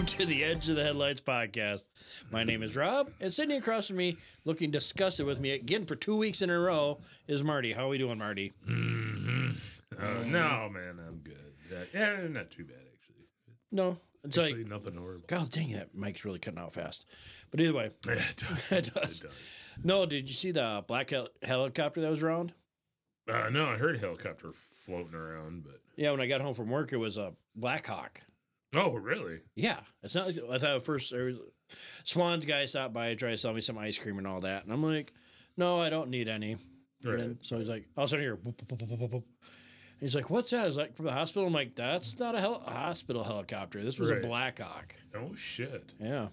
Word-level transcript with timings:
Welcome 0.00 0.18
to 0.18 0.24
the 0.24 0.44
Edge 0.44 0.66
of 0.70 0.76
the 0.76 0.82
Headlights 0.82 1.20
podcast. 1.20 1.84
My 2.30 2.42
name 2.42 2.62
is 2.62 2.74
Rob, 2.74 3.10
and 3.20 3.30
sitting 3.30 3.58
across 3.58 3.88
from 3.88 3.98
me, 3.98 4.16
looking 4.46 4.70
disgusted 4.70 5.26
with 5.26 5.40
me 5.40 5.50
again 5.50 5.84
for 5.84 5.94
two 5.94 6.16
weeks 6.16 6.40
in 6.40 6.48
a 6.48 6.58
row, 6.58 7.00
is 7.28 7.42
Marty. 7.42 7.72
How 7.74 7.84
are 7.84 7.88
we 7.90 7.98
doing, 7.98 8.16
Marty? 8.16 8.54
Oh, 8.66 8.72
no, 10.24 10.70
man, 10.72 10.98
I'm 11.06 11.18
good. 11.22 11.36
Uh, 11.70 11.84
yeah, 11.92 12.16
not 12.30 12.50
too 12.50 12.64
bad 12.64 12.78
actually. 12.94 13.26
No, 13.72 13.98
it's 14.24 14.38
Actually, 14.38 14.62
like, 14.62 14.70
nothing 14.72 14.96
horrible. 14.96 15.24
God 15.26 15.50
dang, 15.50 15.72
that 15.72 15.94
mic's 15.94 16.24
really 16.24 16.38
cutting 16.38 16.58
out 16.60 16.72
fast. 16.72 17.04
But 17.50 17.60
either 17.60 17.74
way, 17.74 17.90
Yeah, 18.06 18.12
it 18.30 18.36
does. 18.48 18.72
It 18.78 18.94
does. 18.94 19.22
no. 19.84 20.06
Did 20.06 20.30
you 20.30 20.34
see 20.34 20.50
the 20.52 20.82
black 20.88 21.10
hel- 21.10 21.28
helicopter 21.42 22.00
that 22.00 22.10
was 22.10 22.22
around? 22.22 22.54
Uh, 23.30 23.50
no, 23.50 23.66
I 23.66 23.76
heard 23.76 23.96
a 23.96 23.98
helicopter 23.98 24.50
floating 24.54 25.14
around, 25.14 25.64
but 25.64 25.82
Yeah, 25.96 26.10
when 26.12 26.22
I 26.22 26.26
got 26.26 26.40
home 26.40 26.54
from 26.54 26.70
work, 26.70 26.90
it 26.94 26.96
was 26.96 27.18
a 27.18 27.34
Black 27.54 27.86
Hawk. 27.86 28.22
Oh, 28.74 28.92
really? 28.92 29.40
Yeah, 29.56 29.80
it's 30.02 30.14
not. 30.14 30.28
I 30.28 30.58
thought 30.58 30.76
at 30.76 30.84
first 30.84 31.10
there 31.10 31.24
was, 31.24 31.36
Schwan's 32.04 32.44
guy 32.46 32.66
stopped 32.66 32.94
by, 32.94 33.08
and 33.08 33.18
tried 33.18 33.32
to 33.32 33.38
sell 33.38 33.52
me 33.52 33.60
some 33.60 33.76
ice 33.78 33.98
cream 33.98 34.18
and 34.18 34.26
all 34.26 34.40
that, 34.42 34.64
and 34.64 34.72
I'm 34.72 34.82
like, 34.82 35.12
no, 35.56 35.80
I 35.80 35.90
don't 35.90 36.10
need 36.10 36.28
any. 36.28 36.56
Right. 37.04 37.18
then- 37.18 37.38
so 37.42 37.58
he's 37.58 37.68
like, 37.68 37.86
all 37.96 38.04
of 38.04 38.08
a 38.08 38.10
sudden 38.10 38.24
here, 38.24 38.38
he's 40.00 40.14
like, 40.14 40.30
what's 40.30 40.50
that?" 40.50 40.62
that? 40.62 40.68
Is 40.68 40.76
like 40.76 40.94
from 40.94 41.06
the 41.06 41.12
hospital? 41.12 41.46
I'm 41.46 41.52
like, 41.52 41.74
that's 41.74 42.18
not 42.18 42.34
a, 42.34 42.40
hel- 42.40 42.62
a 42.66 42.70
hospital 42.70 43.24
helicopter. 43.24 43.82
This 43.82 43.98
was 43.98 44.10
Right. 44.10 44.22
a 44.24 44.26
Black 44.26 44.60
Hawk. 44.60 44.94
Oh 45.14 45.34
shit! 45.34 45.92
Yeah. 45.98 46.28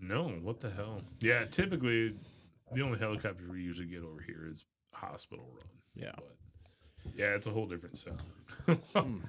No, 0.00 0.28
what 0.42 0.58
the 0.60 0.70
hell? 0.70 1.02
Yeah, 1.20 1.44
typically 1.44 2.14
the 2.72 2.82
only 2.82 2.98
helicopter 2.98 3.44
we 3.48 3.62
usually 3.62 3.86
get 3.86 4.02
over 4.02 4.20
here 4.20 4.48
is 4.50 4.64
hospital 4.92 5.44
run. 5.54 5.66
Yeah. 5.94 6.12
But 6.16 6.34
yeah, 7.14 7.34
it's 7.34 7.46
a 7.46 7.50
whole 7.50 7.66
different 7.66 7.98
sound. 7.98 8.22
Hmm. 8.94 9.18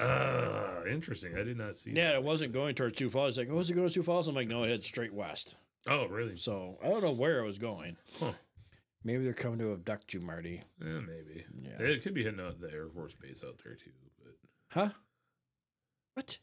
uh, 0.00 0.82
interesting. 0.88 1.36
I 1.36 1.42
did 1.42 1.56
not 1.58 1.76
see. 1.78 1.92
Yeah, 1.92 2.12
it 2.14 2.22
wasn't 2.22 2.52
going 2.52 2.74
towards 2.74 2.98
Sioux 2.98 3.10
Falls. 3.10 3.36
He's 3.36 3.46
like, 3.46 3.54
oh, 3.54 3.60
is 3.60 3.70
it 3.70 3.74
going 3.74 3.86
to 3.86 3.92
Sioux 3.92 4.02
Falls? 4.02 4.28
I'm 4.28 4.34
like, 4.34 4.48
no, 4.48 4.62
it 4.64 4.68
head 4.70 4.84
straight 4.84 5.12
west. 5.14 5.56
Oh, 5.88 6.06
really? 6.06 6.36
So 6.36 6.78
I 6.82 6.88
don't 6.88 7.02
know 7.02 7.12
where 7.12 7.40
it 7.40 7.46
was 7.46 7.58
going. 7.58 7.96
Huh. 8.20 8.32
Maybe 9.04 9.24
they're 9.24 9.32
coming 9.34 9.58
to 9.58 9.72
abduct 9.72 10.14
you, 10.14 10.20
Marty. 10.20 10.62
Yeah, 10.80 11.00
maybe. 11.00 11.44
Yeah. 11.60 11.84
It 11.86 12.02
could 12.04 12.14
be 12.14 12.22
hitting 12.22 12.38
out 12.40 12.60
the 12.60 12.70
Air 12.70 12.86
Force 12.88 13.14
base 13.14 13.42
out 13.44 13.56
there 13.64 13.74
too. 13.74 13.90
But 14.22 14.34
Huh? 14.68 14.88
What? 16.14 16.38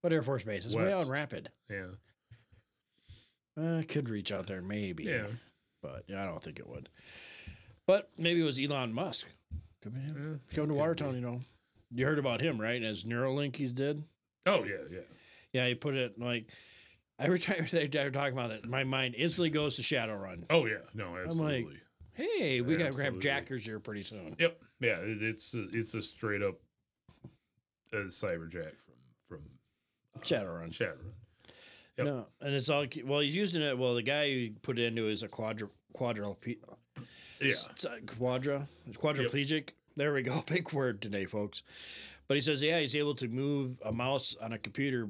What 0.00 0.12
Air 0.12 0.22
Force 0.22 0.42
base? 0.42 0.64
It's 0.66 0.74
way 0.74 0.92
out 0.92 1.04
in 1.06 1.10
Rapid. 1.10 1.50
yeah, 1.70 1.86
Uh, 3.56 3.82
could 3.88 4.08
reach 4.08 4.32
out 4.32 4.46
there, 4.46 4.62
maybe. 4.62 5.04
yeah. 5.04 5.26
But 5.82 6.04
yeah, 6.08 6.22
I 6.22 6.26
don't 6.26 6.42
think 6.42 6.58
it 6.58 6.66
would. 6.68 6.88
But 7.86 8.10
maybe 8.18 8.40
it 8.40 8.44
was 8.44 8.58
Elon 8.60 8.92
Musk. 8.92 9.26
Could 9.82 9.94
be 9.94 10.00
him. 10.00 10.40
yeah. 10.50 10.54
Coming 10.56 10.68
to 10.70 10.74
Watertown, 10.74 11.14
you 11.14 11.20
know. 11.20 11.40
You 11.94 12.04
heard 12.04 12.18
about 12.18 12.40
him, 12.40 12.60
right? 12.60 12.82
As 12.82 13.04
Neuralink 13.04 13.56
he's 13.56 13.72
did. 13.72 14.04
Oh 14.46 14.64
yeah, 14.64 14.76
yeah. 14.90 14.98
Yeah, 15.52 15.66
he 15.68 15.74
put 15.74 15.94
it 15.94 16.18
like 16.18 16.50
every 17.18 17.38
time 17.38 17.66
they 17.70 17.84
are 17.98 18.10
talking 18.10 18.32
about 18.32 18.50
it, 18.50 18.66
my 18.68 18.84
mind 18.84 19.14
instantly 19.16 19.50
goes 19.50 19.76
to 19.76 19.82
Shadowrun. 19.82 20.44
Oh 20.50 20.66
yeah, 20.66 20.76
no, 20.94 21.16
absolutely. 21.16 21.78
Hey, 22.12 22.60
we 22.60 22.76
got 22.76 22.92
to 22.94 23.04
have 23.04 23.20
jackers 23.20 23.64
here 23.64 23.78
pretty 23.78 24.02
soon. 24.02 24.34
Yep. 24.40 24.60
Yeah, 24.80 24.96
it, 24.98 25.22
it's 25.22 25.54
a, 25.54 25.66
it's 25.72 25.94
a 25.94 26.02
straight 26.02 26.42
up 26.42 26.56
uh, 27.94 27.98
cyberjack 28.08 28.72
from 29.28 29.38
from 30.12 30.22
Shadowrun. 30.22 30.70
Shadowrun. 30.70 31.12
Yep. 31.96 32.06
No, 32.06 32.26
and 32.40 32.54
it's 32.54 32.68
all 32.70 32.84
well. 33.04 33.20
He's 33.20 33.34
using 33.36 33.62
it. 33.62 33.76
Well, 33.78 33.94
the 33.94 34.02
guy 34.02 34.32
who 34.32 34.50
put 34.62 34.78
it 34.78 34.84
into 34.86 35.08
is 35.08 35.22
a 35.22 35.28
quadra 35.28 35.68
quadra 35.92 36.34
Yeah. 36.46 36.56
it's 37.40 37.84
a 37.84 38.00
quadra 38.06 38.68
it's 38.86 38.96
quadriplegic. 38.96 39.70
There 39.98 40.12
we 40.14 40.22
go. 40.22 40.42
Big 40.46 40.72
word 40.72 41.02
today, 41.02 41.24
folks. 41.26 41.62
But 42.28 42.36
he 42.36 42.40
says, 42.40 42.62
yeah, 42.62 42.78
he's 42.78 42.94
able 42.94 43.14
to 43.16 43.26
move 43.28 43.78
a 43.84 43.90
mouse 43.92 44.36
on 44.40 44.52
a 44.52 44.58
computer, 44.58 45.08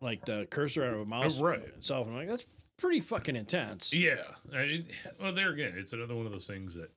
like 0.00 0.24
the 0.24 0.46
cursor 0.50 0.84
of 0.94 1.00
a 1.00 1.04
mouse 1.04 1.38
Oh, 1.38 1.44
right. 1.44 1.58
itself. 1.60 2.06
I'm 2.08 2.14
like, 2.16 2.28
that's 2.28 2.46
pretty 2.78 3.00
fucking 3.00 3.36
intense. 3.36 3.92
Yeah. 3.92 4.22
I 4.54 4.66
mean, 4.66 4.86
well, 5.20 5.32
there 5.32 5.50
again, 5.50 5.74
it's 5.76 5.92
another 5.92 6.14
one 6.16 6.24
of 6.24 6.32
those 6.32 6.46
things 6.46 6.74
that 6.74 6.90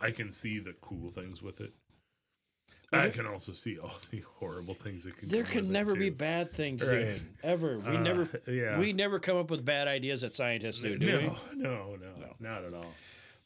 I 0.00 0.10
can 0.10 0.32
see 0.32 0.58
the 0.58 0.74
cool 0.80 1.10
things 1.10 1.42
with 1.42 1.60
it. 1.60 1.72
I 2.92 3.10
can 3.10 3.24
also 3.26 3.52
see 3.52 3.78
all 3.78 3.92
the 4.10 4.20
horrible 4.38 4.74
things 4.74 5.04
that 5.04 5.16
can. 5.18 5.28
There 5.28 5.42
come 5.44 5.52
can 5.52 5.60
with 5.62 5.70
it, 5.70 5.72
never 5.74 5.94
be 5.94 6.10
bad 6.10 6.52
things, 6.52 6.82
Right. 6.82 7.02
dude. 7.02 7.20
Ever. 7.42 7.78
We 7.78 7.96
Uh, 7.96 8.00
never. 8.00 8.42
yeah. 8.48 8.78
We 8.78 8.92
never 8.94 9.18
come 9.20 9.36
up 9.36 9.50
with 9.50 9.64
bad 9.64 9.86
ideas 9.86 10.22
that 10.22 10.34
scientists 10.34 10.80
do, 10.80 10.96
do 10.98 11.06
we? 11.06 11.12
no, 11.62 11.96
no, 11.96 11.96
no, 12.18 12.34
not 12.40 12.64
at 12.64 12.72
all. 12.74 12.92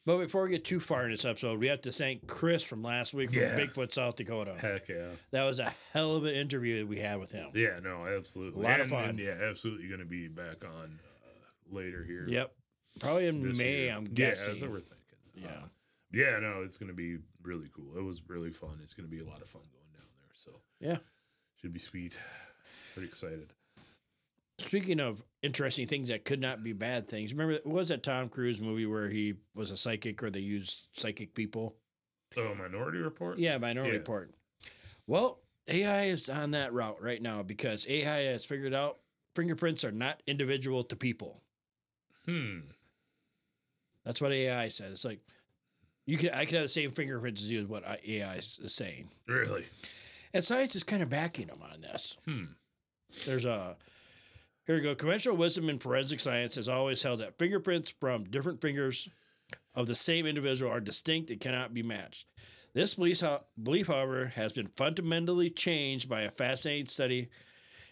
But 0.07 0.19
before 0.19 0.43
we 0.45 0.51
get 0.51 0.65
too 0.67 0.81
far 0.81 1.05
in 1.07 1.11
this 1.13 1.25
episode, 1.25 1.59
we 1.59 1.69
have 1.69 1.81
to 1.83 1.93
thank 1.93 2.27
Chris 2.27 2.63
from 2.63 2.83
last 2.83 3.15
week 3.15 3.31
from 3.31 3.41
Yeah. 3.41 3.57
Bigfoot, 3.59 3.91
South 3.93 4.17
Dakota. 4.17 4.55
Heck 4.59 4.87
yeah. 4.89 5.09
That 5.31 5.45
was 5.45 5.61
a 5.61 5.73
hell 5.95 6.17
of 6.17 6.25
an 6.27 6.35
interview 6.35 6.81
that 6.81 6.87
we 6.87 6.99
had 6.99 7.19
with 7.21 7.33
him. 7.33 7.51
Yeah, 7.55 7.81
no, 7.83 8.07
absolutely. 8.07 8.61
A 8.65 8.69
lot 8.69 8.81
of 8.81 8.81
And- 8.83 8.91
fun. 8.91 9.05
and 9.11 9.19
yeah, 9.19 9.39
absolutely 9.41 9.89
going 9.89 10.01
to 10.01 10.07
be 10.07 10.29
back 10.29 10.63
on 10.65 11.01
uh, 11.03 11.75
later 11.75 12.05
here. 12.05 12.27
Yep. 12.29 12.55
Probably 13.01 13.27
in 13.29 13.41
this 13.41 13.57
May, 13.57 13.85
year. 13.85 13.95
I'm 13.95 14.05
Yeah, 14.07 14.13
guessing. 14.13 14.53
that's 14.53 14.63
what 14.63 14.71
we're 14.73 14.81
thinking. 14.81 15.19
Yeah. 15.37 15.63
Um, 15.63 15.71
yeah, 16.13 16.39
no, 16.39 16.63
it's 16.63 16.77
going 16.77 16.89
to 16.89 16.95
be 16.95 17.19
really 17.43 17.71
cool. 17.75 17.97
It 17.97 18.03
was 18.03 18.23
really 18.29 18.53
fun. 18.53 18.79
It's 18.83 18.93
going 18.95 19.09
to 19.09 19.17
be 19.17 19.23
a 19.23 19.27
lot 19.27 19.41
of 19.43 19.49
fun 19.49 19.63
going 19.63 19.91
down 19.95 20.07
there. 20.21 20.31
So 20.35 20.61
yeah. 20.81 20.99
should 21.61 21.73
be 21.73 21.81
sweet. 21.81 22.19
Pretty 22.93 23.09
excited. 23.09 23.53
Speaking 24.59 25.01
of 25.01 25.23
interesting 25.43 25.87
things 25.89 26.09
that 26.11 26.25
could 26.25 26.41
not 26.41 26.63
be 26.63 26.73
bad 26.73 27.09
things, 27.09 27.33
remember 27.33 27.55
what 27.65 27.75
was 27.75 27.89
that 27.89 28.03
Tom 28.03 28.29
Cruise 28.29 28.61
movie 28.61 28.87
where 28.87 29.09
he 29.09 29.35
was 29.55 29.71
a 29.71 29.77
psychic 29.77 30.23
or 30.23 30.31
they 30.31 30.41
used 30.41 30.87
psychic 30.97 31.35
people? 31.35 31.77
Oh, 32.37 32.55
Minority 32.55 32.99
Report. 32.99 33.39
Yeah, 33.39 33.59
Minority 33.59 33.93
Yeah. 33.93 33.99
Report. 33.99 34.33
Well, 35.07 35.41
AI 35.69 36.05
is 36.05 36.29
on 36.29 36.53
that 36.53 36.73
route 36.73 37.03
right 37.03 37.21
now 37.21 37.43
because 37.43 37.87
AI 37.89 38.25
has 38.33 38.45
figured 38.45 38.75
out 38.75 38.99
fingerprints 39.35 39.85
are 39.85 39.93
not 39.93 40.23
individual 40.27 40.85
to 40.85 40.97
people. 40.97 41.41
Hmm. 42.27 42.61
That's 44.05 44.21
what 44.21 44.33
AI 44.33 44.69
says. 44.69 44.93
It's 44.93 45.05
like 45.05 45.21
you 46.07 46.17
could 46.17 46.31
I 46.33 46.45
could 46.45 46.55
have 46.55 46.63
the 46.65 46.69
same 46.69 46.91
fingerprints 46.91 47.43
as 47.43 47.51
you 47.51 47.61
is 47.61 47.67
what 47.67 47.83
AI 48.07 48.37
is 48.37 48.61
saying. 48.67 49.09
Really? 49.27 49.67
And 50.33 50.45
science 50.45 50.77
is 50.77 50.83
kind 50.85 51.03
of 51.03 51.09
backing 51.09 51.47
them 51.49 51.61
on 51.63 51.81
this. 51.81 52.17
Hmm. 52.25 52.45
There's 53.27 53.45
a 53.45 53.77
here 54.67 54.77
we 54.77 54.81
go. 54.81 54.95
Conventional 54.95 55.37
wisdom 55.37 55.69
in 55.69 55.79
forensic 55.79 56.21
science 56.21 56.55
has 56.55 56.69
always 56.69 57.03
held 57.03 57.21
that 57.21 57.39
fingerprints 57.39 57.95
from 58.01 58.25
different 58.25 58.61
fingers 58.61 59.09
of 59.75 59.87
the 59.87 59.95
same 59.95 60.27
individual 60.27 60.73
are 60.73 60.81
distinct 60.81 61.31
and 61.31 61.41
cannot 61.41 61.75
be 61.75 61.83
matched. 61.83 62.27
This 62.75 62.95
belief, 62.95 63.87
however, 63.87 64.27
has 64.35 64.53
been 64.53 64.67
fundamentally 64.67 65.49
changed 65.51 66.09
by 66.09 66.23
a 66.23 66.31
fascinating 66.31 66.87
study 66.87 67.29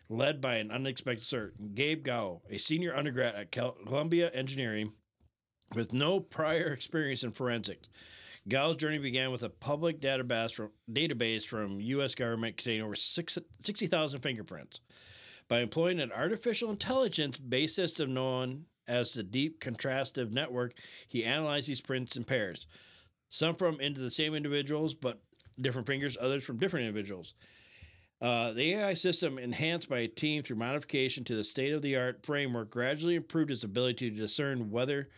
led 0.08 0.40
by 0.40 0.56
an 0.56 0.70
unexpected 0.70 1.24
source, 1.24 1.52
Gabe 1.74 2.04
Guo, 2.04 2.40
a 2.50 2.58
senior 2.58 2.94
undergrad 2.94 3.34
at 3.34 3.52
Columbia 3.52 4.30
Engineering 4.34 4.92
with 5.75 5.92
no 5.92 6.20
prior 6.20 6.72
experience 6.72 7.22
in 7.22 7.30
forensics. 7.30 7.88
Guo's 8.48 8.76
journey 8.76 8.98
began 8.98 9.30
with 9.30 9.44
a 9.44 9.48
public 9.48 10.00
database 10.00 10.52
from, 10.52 10.70
database 10.90 11.44
from 11.44 11.80
U.S. 11.80 12.14
government 12.14 12.56
containing 12.56 12.82
over 12.82 12.96
six- 12.96 13.38
60,000 13.62 14.20
fingerprints. 14.20 14.80
By 15.52 15.60
employing 15.60 16.00
an 16.00 16.12
artificial 16.12 16.70
intelligence 16.70 17.37
based 17.37 17.76
system 17.76 18.14
known 18.14 18.64
as 18.88 19.12
the 19.12 19.22
Deep 19.22 19.62
Contrastive 19.62 20.32
Network, 20.32 20.72
he 21.06 21.26
analyzed 21.26 21.69
these 21.69 21.82
prints 21.82 22.16
in 22.16 22.25
pairs, 22.25 22.66
some 23.28 23.56
from 23.56 23.78
into 23.78 24.00
the 24.00 24.08
same 24.08 24.34
individuals, 24.34 24.94
but 24.94 25.20
different 25.60 25.87
fingers, 25.87 26.16
others 26.19 26.43
from 26.43 26.56
different 26.56 26.87
individuals. 26.87 27.34
Uh, 28.19 28.52
the 28.52 28.76
AI 28.76 28.94
system, 28.94 29.38
enhanced 29.38 29.90
by 29.90 29.99
a 29.99 30.08
team 30.08 30.43
through 30.43 30.56
modification 30.56 31.22
to 31.25 31.37
the 31.37 31.44
state 31.44 31.75
of 31.75 31.82
the 31.82 31.96
art 31.96 32.25
framework, 32.25 32.70
gradually 32.70 33.16
improved 33.16 33.50
its 33.50 33.62
ability 33.62 34.08
to 34.08 34.16
discern 34.16 34.70
whether 34.70 35.10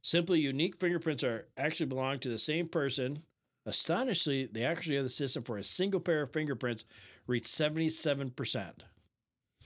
simply 0.00 0.40
unique 0.40 0.80
fingerprints 0.80 1.22
are 1.22 1.46
actually 1.58 1.84
belong 1.84 2.18
to 2.18 2.30
the 2.30 2.38
same 2.38 2.66
person. 2.68 3.22
Astonishingly, 3.66 4.48
the 4.50 4.64
accuracy 4.64 4.96
of 4.96 5.04
the 5.04 5.10
system 5.10 5.42
for 5.42 5.58
a 5.58 5.62
single 5.62 6.00
pair 6.00 6.22
of 6.22 6.32
fingerprints 6.32 6.86
reached 7.26 7.48
77%. 7.48 8.72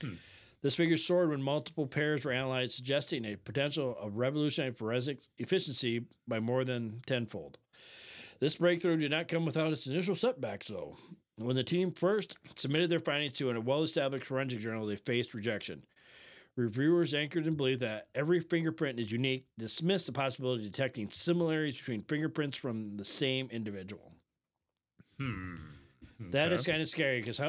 Hmm. 0.01 0.13
This 0.61 0.75
figure 0.75 0.97
soared 0.97 1.29
when 1.29 1.41
multiple 1.41 1.87
pairs 1.87 2.25
were 2.25 2.33
analyzed, 2.33 2.73
suggesting 2.73 3.25
a 3.25 3.37
potential 3.37 3.95
of 3.99 4.17
revolutionary 4.17 4.73
forensic 4.73 5.19
efficiency 5.37 6.05
by 6.27 6.39
more 6.39 6.65
than 6.65 7.01
tenfold. 7.05 7.57
This 8.39 8.57
breakthrough 8.57 8.97
did 8.97 9.11
not 9.11 9.27
come 9.27 9.45
without 9.45 9.71
its 9.71 9.87
initial 9.87 10.15
setbacks, 10.15 10.67
though. 10.67 10.97
When 11.37 11.55
the 11.55 11.63
team 11.63 11.91
first 11.91 12.37
submitted 12.55 12.89
their 12.89 12.99
findings 12.99 13.33
to 13.33 13.49
a 13.49 13.61
well 13.61 13.83
established 13.83 14.25
forensic 14.25 14.59
journal, 14.59 14.85
they 14.85 14.97
faced 14.97 15.33
rejection. 15.33 15.83
Reviewers 16.57 17.13
anchored 17.13 17.47
in 17.47 17.55
belief 17.55 17.79
that 17.79 18.07
every 18.13 18.41
fingerprint 18.41 18.99
is 18.99 19.11
unique 19.11 19.45
dismissed 19.57 20.07
the 20.07 20.11
possibility 20.11 20.65
of 20.65 20.71
detecting 20.71 21.09
similarities 21.09 21.77
between 21.77 22.01
fingerprints 22.01 22.57
from 22.57 22.97
the 22.97 23.05
same 23.05 23.47
individual. 23.49 24.11
Hmm. 25.17 25.55
That 26.31 26.51
is 26.51 26.65
kind 26.65 26.81
of 26.81 26.89
scary 26.89 27.21
because 27.21 27.39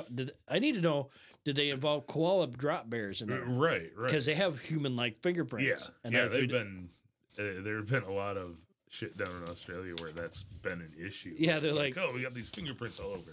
I 0.48 0.58
need 0.60 0.76
to 0.76 0.80
know? 0.80 1.10
Did 1.44 1.56
they 1.56 1.70
involve 1.70 2.06
koala 2.06 2.46
drop 2.48 2.90
bears 2.90 3.22
in 3.22 3.28
there? 3.28 3.40
Right, 3.44 3.90
right. 3.96 4.06
Because 4.06 4.26
they 4.26 4.34
have 4.34 4.60
human-like 4.60 5.16
fingerprints. 5.22 5.66
yeah, 5.68 5.94
and 6.04 6.12
yeah. 6.12 6.26
They've 6.28 6.48
been 6.48 6.90
uh, 7.38 7.42
there 7.62 7.76
have 7.76 7.88
been 7.88 8.02
a 8.02 8.12
lot 8.12 8.36
of 8.36 8.56
shit 8.90 9.16
down 9.16 9.30
in 9.42 9.48
Australia 9.48 9.94
where 10.00 10.10
that's 10.12 10.42
been 10.42 10.80
an 10.80 10.92
issue. 10.98 11.34
Yeah, 11.38 11.58
they're 11.60 11.72
like- 11.72 11.96
oh, 11.96 12.10
we 12.14 12.22
got 12.22 12.34
these 12.34 12.50
fingerprints 12.50 13.00
all 13.00 13.12
over, 13.12 13.30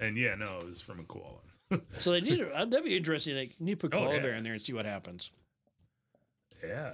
and 0.00 0.16
yeah, 0.16 0.34
no, 0.34 0.58
it 0.60 0.66
was 0.66 0.80
from 0.80 1.00
a 1.00 1.04
koala. 1.04 1.40
So 1.98 2.12
they 2.12 2.20
need 2.20 2.38
to, 2.38 2.50
uh, 2.54 2.64
that'd 2.66 2.84
be 2.84 2.96
interesting. 2.96 3.36
Like, 3.36 3.50
you 3.58 3.66
need 3.66 3.80
to 3.80 3.88
put 3.88 3.94
Oh, 3.94 4.02
koala 4.02 4.16
yeah. 4.16 4.22
bear 4.22 4.34
in 4.34 4.44
there 4.44 4.52
and 4.52 4.60
see 4.62 4.72
what 4.74 4.84
happens. 4.86 5.30
yeah, 6.66 6.90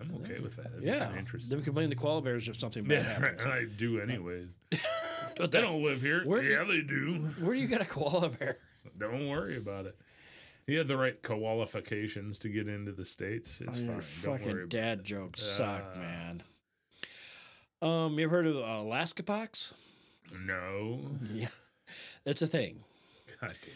I'm 0.00 0.14
okay 0.22 0.40
with 0.40 0.56
that. 0.56 0.64
That'd 0.72 0.82
Yeah. 0.82 0.92
kinda 0.94 1.08
Then 1.10 1.18
interesting. 1.18 1.58
we 1.58 1.64
can 1.64 1.72
blame 1.74 1.90
the 1.90 1.96
koala 1.96 2.22
bears 2.22 2.48
if 2.48 2.58
something 2.58 2.84
bad 2.84 3.04
Yeah, 3.04 3.12
happens. 3.18 3.42
I 3.46 3.64
do 3.64 4.00
anyways. 4.00 4.48
But 5.36 5.50
They 5.50 5.62
don't 5.62 5.82
live 5.82 6.02
here. 6.02 6.24
Where 6.24 6.42
do 6.42 6.48
yeah, 6.48 6.62
they 6.64 6.82
do. 6.82 7.14
where 7.40 7.54
do 7.54 7.60
you 7.60 7.66
get 7.66 7.80
a 7.80 7.86
koala 7.86 8.28
bear? 8.28 8.58
Don't 8.98 9.28
worry 9.30 9.56
about 9.56 9.86
it. 9.86 9.96
He 10.66 10.74
had 10.76 10.86
the 10.88 10.96
right 10.96 11.20
qualifications 11.22 12.38
to 12.40 12.48
get 12.48 12.68
into 12.68 12.92
the 12.92 13.04
states. 13.04 13.60
It's 13.60 13.78
Oh, 13.78 13.86
fine. 13.86 14.00
fucking 14.00 14.68
dad 14.68 15.04
jokes 15.04 15.42
suck, 15.42 15.84
Ah. 15.96 15.98
man. 15.98 16.42
Um, 17.80 18.18
you 18.18 18.24
ever 18.26 18.36
heard 18.36 18.46
of 18.46 18.56
uh, 18.56 18.60
Alaska 18.82 19.22
pox? 19.22 19.74
No. 20.46 21.00
Yeah, 21.32 21.48
it's 22.24 22.42
a 22.42 22.46
thing. 22.46 22.84
God 23.40 23.54
damn. 23.64 23.74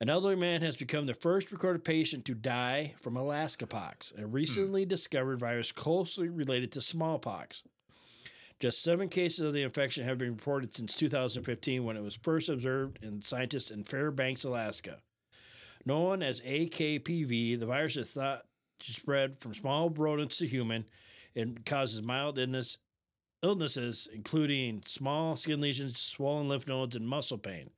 An 0.00 0.08
elderly 0.10 0.36
man 0.36 0.62
has 0.62 0.76
become 0.76 1.06
the 1.06 1.14
first 1.14 1.50
recorded 1.52 1.84
patient 1.84 2.24
to 2.26 2.34
die 2.34 2.94
from 3.00 3.16
Alaska 3.16 3.66
pox, 3.66 4.12
a 4.18 4.26
recently 4.26 4.84
discovered 4.84 5.38
virus 5.38 5.70
closely 5.72 6.28
related 6.28 6.72
to 6.72 6.80
smallpox. 6.80 7.62
Just 8.58 8.82
seven 8.82 9.08
cases 9.08 9.40
of 9.40 9.52
the 9.52 9.62
infection 9.62 10.04
have 10.04 10.18
been 10.18 10.32
reported 10.32 10.74
since 10.74 10.94
2015 10.94 11.84
when 11.84 11.96
it 11.96 12.02
was 12.02 12.16
first 12.16 12.48
observed 12.48 12.98
in 13.02 13.22
scientists 13.22 13.70
in 13.72 13.82
Fairbanks, 13.84 14.44
Alaska. 14.44 14.98
Known 15.84 16.22
as 16.22 16.40
AKPV, 16.42 17.58
the 17.58 17.66
virus 17.66 17.96
is 17.96 18.10
thought 18.10 18.42
to 18.80 18.92
spread 18.92 19.38
from 19.40 19.54
small 19.54 19.90
rodents 19.90 20.38
to 20.38 20.46
human 20.46 20.86
and 21.34 21.64
causes 21.64 22.02
mild 22.02 22.38
illness, 22.38 22.78
illnesses, 23.42 24.08
including 24.12 24.82
small 24.86 25.34
skin 25.36 25.60
lesions, 25.60 25.98
swollen 25.98 26.48
lymph 26.48 26.66
nodes, 26.66 26.94
and 26.94 27.08
muscle 27.08 27.38
pain. 27.38 27.70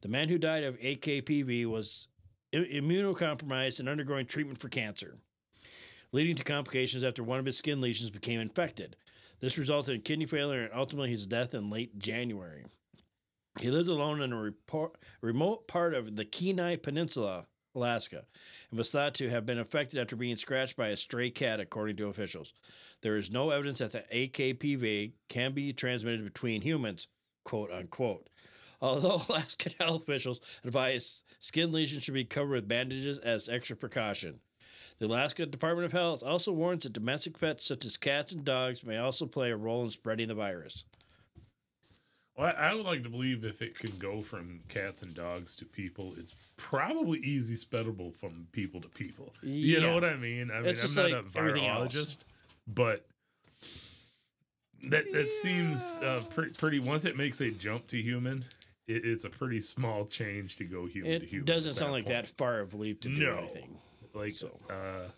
The 0.00 0.08
man 0.08 0.28
who 0.28 0.38
died 0.38 0.64
of 0.64 0.78
AKPV 0.78 1.66
was 1.66 2.08
immunocompromised 2.52 3.80
and 3.80 3.88
undergoing 3.88 4.26
treatment 4.26 4.58
for 4.58 4.68
cancer, 4.68 5.18
leading 6.12 6.36
to 6.36 6.44
complications 6.44 7.04
after 7.04 7.22
one 7.22 7.38
of 7.38 7.46
his 7.46 7.58
skin 7.58 7.80
lesions 7.80 8.10
became 8.10 8.40
infected. 8.40 8.96
This 9.40 9.58
resulted 9.58 9.94
in 9.94 10.00
kidney 10.02 10.26
failure 10.26 10.64
and 10.64 10.74
ultimately 10.74 11.10
his 11.10 11.26
death 11.26 11.54
in 11.54 11.70
late 11.70 11.98
January. 11.98 12.64
He 13.60 13.70
lived 13.70 13.88
alone 13.88 14.22
in 14.22 14.32
a 14.32 14.36
repor- 14.36 14.94
remote 15.20 15.66
part 15.66 15.92
of 15.92 16.14
the 16.14 16.24
Kenai 16.24 16.76
Peninsula, 16.76 17.46
Alaska, 17.74 18.24
and 18.70 18.78
was 18.78 18.92
thought 18.92 19.14
to 19.14 19.30
have 19.30 19.46
been 19.46 19.58
affected 19.58 19.98
after 19.98 20.14
being 20.14 20.36
scratched 20.36 20.76
by 20.76 20.88
a 20.88 20.96
stray 20.96 21.30
cat, 21.30 21.58
according 21.58 21.96
to 21.96 22.06
officials. 22.06 22.54
There 23.02 23.16
is 23.16 23.32
no 23.32 23.50
evidence 23.50 23.80
that 23.80 23.92
the 23.92 24.28
AKPV 24.28 25.12
can 25.28 25.54
be 25.54 25.72
transmitted 25.72 26.24
between 26.24 26.62
humans, 26.62 27.08
quote 27.44 27.72
unquote. 27.72 28.28
Although 28.80 29.22
Alaskan 29.28 29.72
health 29.80 30.02
officials 30.02 30.40
advise 30.64 31.24
skin 31.40 31.72
lesions 31.72 32.04
should 32.04 32.14
be 32.14 32.24
covered 32.24 32.52
with 32.52 32.68
bandages 32.68 33.18
as 33.18 33.48
extra 33.48 33.74
precaution. 33.74 34.38
The 35.00 35.06
Alaska 35.06 35.46
Department 35.46 35.86
of 35.86 35.92
Health 35.92 36.22
also 36.22 36.52
warns 36.52 36.84
that 36.84 36.92
domestic 36.92 37.38
pets 37.38 37.66
such 37.66 37.84
as 37.84 37.96
cats 37.96 38.32
and 38.32 38.44
dogs 38.44 38.84
may 38.84 38.98
also 38.98 39.26
play 39.26 39.50
a 39.50 39.56
role 39.56 39.82
in 39.84 39.90
spreading 39.90 40.28
the 40.28 40.34
virus. 40.34 40.84
Well, 42.38 42.54
I 42.56 42.72
would 42.72 42.84
like 42.84 43.02
to 43.02 43.08
believe 43.08 43.44
if 43.44 43.60
it 43.62 43.76
can 43.76 43.90
go 43.98 44.22
from 44.22 44.60
cats 44.68 45.02
and 45.02 45.12
dogs 45.12 45.56
to 45.56 45.64
people, 45.64 46.14
it's 46.16 46.32
probably 46.56 47.18
easy 47.18 47.56
spreadable 47.56 48.14
from 48.14 48.46
people 48.52 48.80
to 48.80 48.88
people. 48.88 49.34
You 49.42 49.78
Yeah. 49.78 49.80
know 49.80 49.94
what 49.94 50.04
I 50.04 50.16
mean? 50.16 50.52
I 50.52 50.60
mean, 50.60 50.66
It's 50.70 50.84
I'm 50.96 51.10
not 51.10 51.10
like 51.24 51.24
a 51.26 51.28
virologist, 51.28 52.18
but 52.68 53.04
that 54.84 55.10
that 55.12 55.30
seems 55.32 55.82
uh, 56.00 56.22
pre- 56.30 56.50
pretty. 56.50 56.78
Once 56.78 57.04
it 57.04 57.16
makes 57.16 57.40
a 57.40 57.50
jump 57.50 57.88
to 57.88 58.00
human, 58.00 58.44
it, 58.86 59.04
it's 59.04 59.24
a 59.24 59.30
pretty 59.30 59.60
small 59.60 60.04
change 60.04 60.54
to 60.58 60.64
go 60.64 60.86
human 60.86 61.10
to 61.10 61.16
It 61.26 61.28
human. 61.30 61.44
doesn't 61.44 61.74
sound 61.74 61.90
like 61.90 62.04
point. 62.04 62.14
that 62.14 62.28
far 62.28 62.60
of 62.60 62.72
leap 62.72 63.00
to 63.00 63.08
do 63.08 63.16
No. 63.20 63.38
anything. 63.38 63.76
Like, 64.14 64.34
So. 64.36 64.60
uh, 64.70 65.08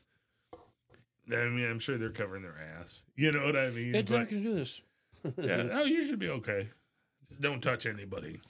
I 1.33 1.49
mean, 1.49 1.67
I'm 1.71 1.79
sure 1.81 1.99
they're 1.99 2.09
covering 2.11 2.43
their 2.43 2.59
ass. 2.79 3.03
You 3.15 3.31
know 3.31 3.45
what 3.45 3.57
I 3.57 3.69
mean? 3.69 3.95
It's 3.95 4.11
But- 4.11 4.19
not 4.21 4.31
going 4.31 4.43
to 4.43 4.49
do 4.49 4.55
this. 4.55 4.81
yeah, 5.37 5.69
oh, 5.79 5.85
you 5.85 6.03
should 6.07 6.19
be 6.19 6.31
okay. 6.31 6.71
Just 7.31 7.41
don't 7.41 7.63
touch 7.63 7.87
anybody. 7.87 8.41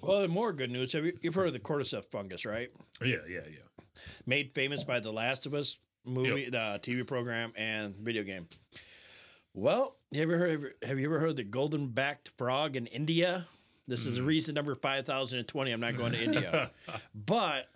Well, 0.00 0.26
more 0.28 0.52
good 0.52 0.70
news. 0.70 0.92
Have 0.94 1.04
you, 1.04 1.18
you've 1.20 1.34
heard 1.34 1.48
of 1.48 1.52
the 1.52 1.60
cordyceps 1.60 2.10
fungus, 2.10 2.46
right? 2.46 2.70
Yeah, 3.04 3.16
yeah, 3.28 3.40
yeah. 3.46 3.84
Made 4.26 4.54
famous 4.54 4.82
by 4.82 5.00
the 5.00 5.12
Last 5.12 5.44
of 5.44 5.52
Us 5.52 5.76
movie, 6.06 6.48
the 6.48 6.80
TV 6.82 7.06
program, 7.06 7.52
and 7.56 7.94
video 7.96 8.22
game. 8.22 8.48
Well, 9.52 9.96
have 10.14 10.28
you 10.28 10.34
ever 10.34 10.38
heard? 10.38 10.74
Have 10.84 10.98
you 10.98 11.06
ever 11.06 11.18
heard 11.18 11.30
of 11.30 11.36
the 11.36 11.44
golden 11.44 11.88
backed 11.88 12.30
frog 12.38 12.76
in 12.76 12.86
India? 12.86 13.46
This 13.86 14.06
is 14.06 14.16
the 14.16 14.22
reason 14.22 14.54
number 14.54 14.74
five 14.76 15.04
thousand 15.04 15.40
and 15.40 15.48
twenty. 15.48 15.72
I'm 15.72 15.80
not 15.80 15.96
going 15.96 16.12
to 16.12 16.22
India, 16.22 16.70
but 17.14 17.68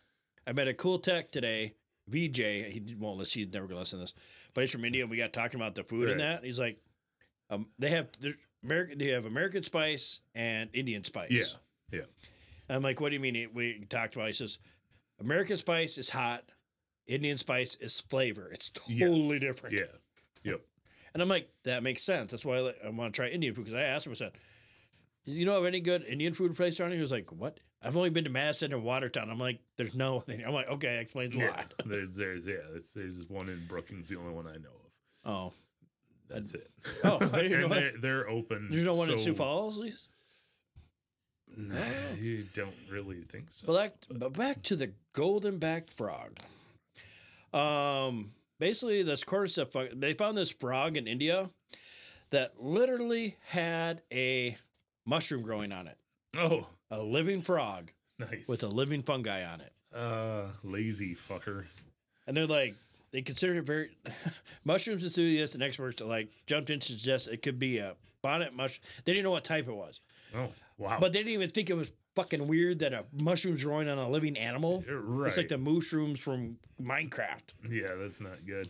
I 0.46 0.52
met 0.52 0.68
a 0.68 0.74
cool 0.74 0.98
tech 1.00 1.30
today. 1.32 1.74
VJ, 2.08 2.36
he 2.38 2.82
won't 2.98 3.18
listen. 3.18 3.40
He's 3.42 3.52
never 3.52 3.66
going 3.66 3.76
to 3.76 3.80
listen 3.80 3.98
to 3.98 4.04
this, 4.04 4.14
but 4.54 4.60
he's 4.60 4.70
from 4.70 4.84
India. 4.84 5.02
and 5.02 5.10
We 5.10 5.16
got 5.16 5.32
talking 5.32 5.58
about 5.58 5.74
the 5.74 5.82
food 5.84 6.10
and 6.10 6.20
that. 6.20 6.44
He's 6.44 6.58
like, 6.58 6.78
um, 7.50 7.66
they 7.78 7.88
have 7.90 8.08
American, 8.64 8.98
they 8.98 9.08
have 9.08 9.26
American 9.26 9.62
spice 9.62 10.20
and 10.34 10.70
Indian 10.72 11.04
spice. 11.04 11.30
Yeah, 11.30 11.98
yeah. 12.00 12.04
I'm 12.68 12.82
like, 12.82 13.00
what 13.00 13.10
do 13.10 13.14
you 13.14 13.20
mean? 13.20 13.50
We 13.52 13.84
talked 13.88 14.14
about. 14.14 14.24
It. 14.24 14.28
He 14.28 14.32
says, 14.34 14.58
American 15.20 15.56
spice 15.56 15.98
is 15.98 16.10
hot. 16.10 16.44
Indian 17.06 17.36
spice 17.36 17.74
is 17.76 18.00
flavor. 18.00 18.48
It's 18.52 18.70
Yes. 18.88 19.08
totally 19.10 19.38
different. 19.38 19.74
Yeah. 19.78 19.92
Yep. 20.44 20.60
And 21.12 21.22
I'm 21.22 21.28
like, 21.28 21.48
that 21.64 21.82
makes 21.82 22.02
sense. 22.02 22.30
That's 22.30 22.44
why 22.44 22.56
I, 22.56 22.60
like- 22.60 22.78
I 22.84 22.88
want 22.88 23.12
to 23.12 23.16
try 23.16 23.28
Indian 23.28 23.54
food 23.54 23.66
because 23.66 23.78
I 23.78 23.82
asked 23.82 24.06
him. 24.06 24.12
I 24.12 24.14
said, 24.16 24.32
you 25.26 25.44
know 25.44 25.56
of 25.58 25.66
any 25.66 25.80
good 25.80 26.04
Indian 26.04 26.32
food 26.34 26.54
place 26.56 26.80
around 26.80 26.90
here? 26.90 26.96
He 26.98 27.02
was 27.02 27.12
like, 27.12 27.30
what? 27.30 27.60
I've 27.82 27.96
only 27.98 28.08
been 28.10 28.24
to 28.24 28.30
Madison 28.30 28.72
and 28.72 28.82
Watertown. 28.82 29.28
I'm 29.30 29.38
like, 29.38 29.60
there's 29.76 29.94
no. 29.94 30.20
thing. 30.20 30.42
I'm 30.44 30.54
like, 30.54 30.68
okay, 30.68 30.94
that 30.96 31.02
explains 31.02 31.36
a 31.36 31.40
Yeah. 31.40 31.50
lot. 31.50 31.74
There's, 31.84 32.16
there's, 32.16 32.46
yeah. 32.46 32.54
There's, 32.72 32.92
there's 32.94 33.28
one 33.28 33.50
in 33.50 33.62
Brookings, 33.68 34.08
the 34.08 34.16
only 34.16 34.32
one 34.32 34.46
I 34.46 34.56
know 34.56 34.70
of. 34.70 35.30
Oh, 35.30 35.52
That's 36.28 36.54
it. 36.54 36.70
Oh, 37.04 37.18
I 37.20 37.42
didn't 37.42 37.60
know 37.60 37.66
and 37.66 37.72
they're, 37.74 37.92
they're 38.00 38.28
open. 38.28 38.68
there's 38.70 38.84
no 38.84 38.94
one 38.94 39.10
in 39.10 39.18
so- 39.18 39.24
Sioux 39.26 39.34
Falls, 39.34 39.78
at 39.78 39.84
least. 39.84 40.08
Nah, 41.56 41.76
you 42.18 42.44
don't 42.54 42.74
really 42.90 43.20
think 43.22 43.46
so. 43.50 43.66
But 43.68 43.74
back, 43.74 43.92
but 44.18 44.32
back 44.32 44.62
to 44.64 44.76
the 44.76 44.92
golden 45.12 45.58
backed 45.58 45.92
frog. 45.92 46.38
Um, 47.52 48.32
basically, 48.58 49.02
this 49.04 49.22
cordyceps 49.22 49.70
fung- 49.70 50.00
they 50.00 50.14
found 50.14 50.36
this 50.36 50.50
frog 50.50 50.96
in 50.96 51.06
India 51.06 51.50
that 52.30 52.60
literally 52.60 53.36
had 53.46 54.02
a 54.12 54.56
mushroom 55.06 55.42
growing 55.42 55.70
on 55.70 55.86
it, 55.86 55.96
oh, 56.36 56.66
a 56.90 57.00
living 57.00 57.42
frog 57.42 57.92
nice. 58.18 58.48
with 58.48 58.64
a 58.64 58.68
living 58.68 59.02
fungi 59.02 59.44
on 59.44 59.60
it. 59.60 59.72
uh, 59.96 60.46
lazy 60.64 61.14
fucker. 61.14 61.66
And 62.26 62.36
they're 62.36 62.46
like, 62.48 62.74
they 63.14 63.22
considered 63.22 63.56
it 63.56 63.62
very 63.62 63.96
mushrooms 64.64 65.04
enthusiasts 65.04 65.54
and 65.54 65.62
experts 65.62 66.00
like 66.02 66.28
jumped 66.46 66.68
in 66.68 66.80
to 66.80 66.92
suggest 66.92 67.28
it 67.28 67.42
could 67.42 67.58
be 67.58 67.78
a 67.78 67.94
bonnet 68.22 68.52
mushroom. 68.54 68.84
They 69.04 69.12
didn't 69.12 69.24
know 69.24 69.30
what 69.30 69.44
type 69.44 69.68
it 69.68 69.72
was, 69.74 70.00
Oh, 70.36 70.48
wow. 70.78 70.98
but 71.00 71.12
they 71.12 71.20
didn't 71.20 71.32
even 71.34 71.50
think 71.50 71.70
it 71.70 71.76
was 71.76 71.92
fucking 72.16 72.46
weird 72.48 72.80
that 72.80 72.92
a 72.92 73.04
mushroom's 73.12 73.62
growing 73.64 73.88
on 73.88 73.98
a 73.98 74.08
living 74.08 74.36
animal. 74.36 74.84
Right. 74.88 75.28
It's 75.28 75.36
like 75.36 75.48
the 75.48 75.58
mushrooms 75.58 76.18
from 76.18 76.56
Minecraft. 76.82 77.54
yeah, 77.70 77.94
that's 77.96 78.20
not 78.20 78.44
good. 78.46 78.68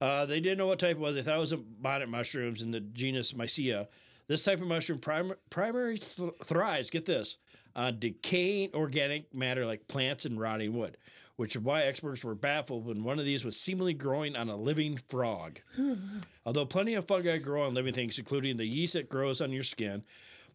Uh, 0.00 0.26
they 0.26 0.40
didn't 0.40 0.58
know 0.58 0.66
what 0.66 0.78
type 0.78 0.96
it 0.96 1.00
was. 1.00 1.14
They 1.14 1.22
thought 1.22 1.36
it 1.36 1.40
was 1.40 1.52
a 1.52 1.56
bonnet 1.56 2.08
mushrooms 2.08 2.60
in 2.62 2.70
the 2.70 2.80
genus 2.80 3.32
Mycena. 3.32 3.86
This 4.28 4.44
type 4.44 4.60
of 4.60 4.66
mushroom 4.66 4.98
prim- 4.98 5.34
primary 5.50 5.98
th- 5.98 6.30
thrives, 6.44 6.90
get 6.90 7.06
this, 7.06 7.38
on 7.76 7.98
decaying 7.98 8.70
organic 8.74 9.32
matter 9.34 9.64
like 9.64 9.86
plants 9.88 10.24
and 10.26 10.38
rotting 10.40 10.74
wood, 10.76 10.96
which 11.36 11.54
is 11.56 11.62
why 11.62 11.82
experts 11.82 12.24
were 12.24 12.34
baffled 12.34 12.86
when 12.86 13.04
one 13.04 13.18
of 13.18 13.24
these 13.24 13.44
was 13.44 13.58
seemingly 13.60 13.94
growing 13.94 14.34
on 14.36 14.48
a 14.48 14.56
living 14.56 14.96
frog. 14.96 15.60
Although 16.46 16.64
plenty 16.66 16.94
of 16.94 17.06
fungi 17.06 17.38
grow 17.38 17.64
on 17.64 17.74
living 17.74 17.94
things, 17.94 18.18
including 18.18 18.56
the 18.56 18.66
yeast 18.66 18.94
that 18.94 19.08
grows 19.08 19.40
on 19.40 19.52
your 19.52 19.62
skin, 19.62 20.02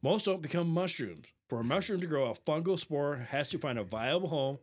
most 0.01 0.25
don't 0.25 0.41
become 0.41 0.67
mushrooms. 0.69 1.25
For 1.47 1.59
a 1.59 1.63
mushroom 1.63 1.99
to 2.01 2.07
grow, 2.07 2.29
a 2.29 2.33
fungal 2.33 2.79
spore 2.79 3.17
has 3.29 3.49
to 3.49 3.59
find 3.59 3.77
a 3.77 3.83
viable 3.83 4.29
home 4.29 4.59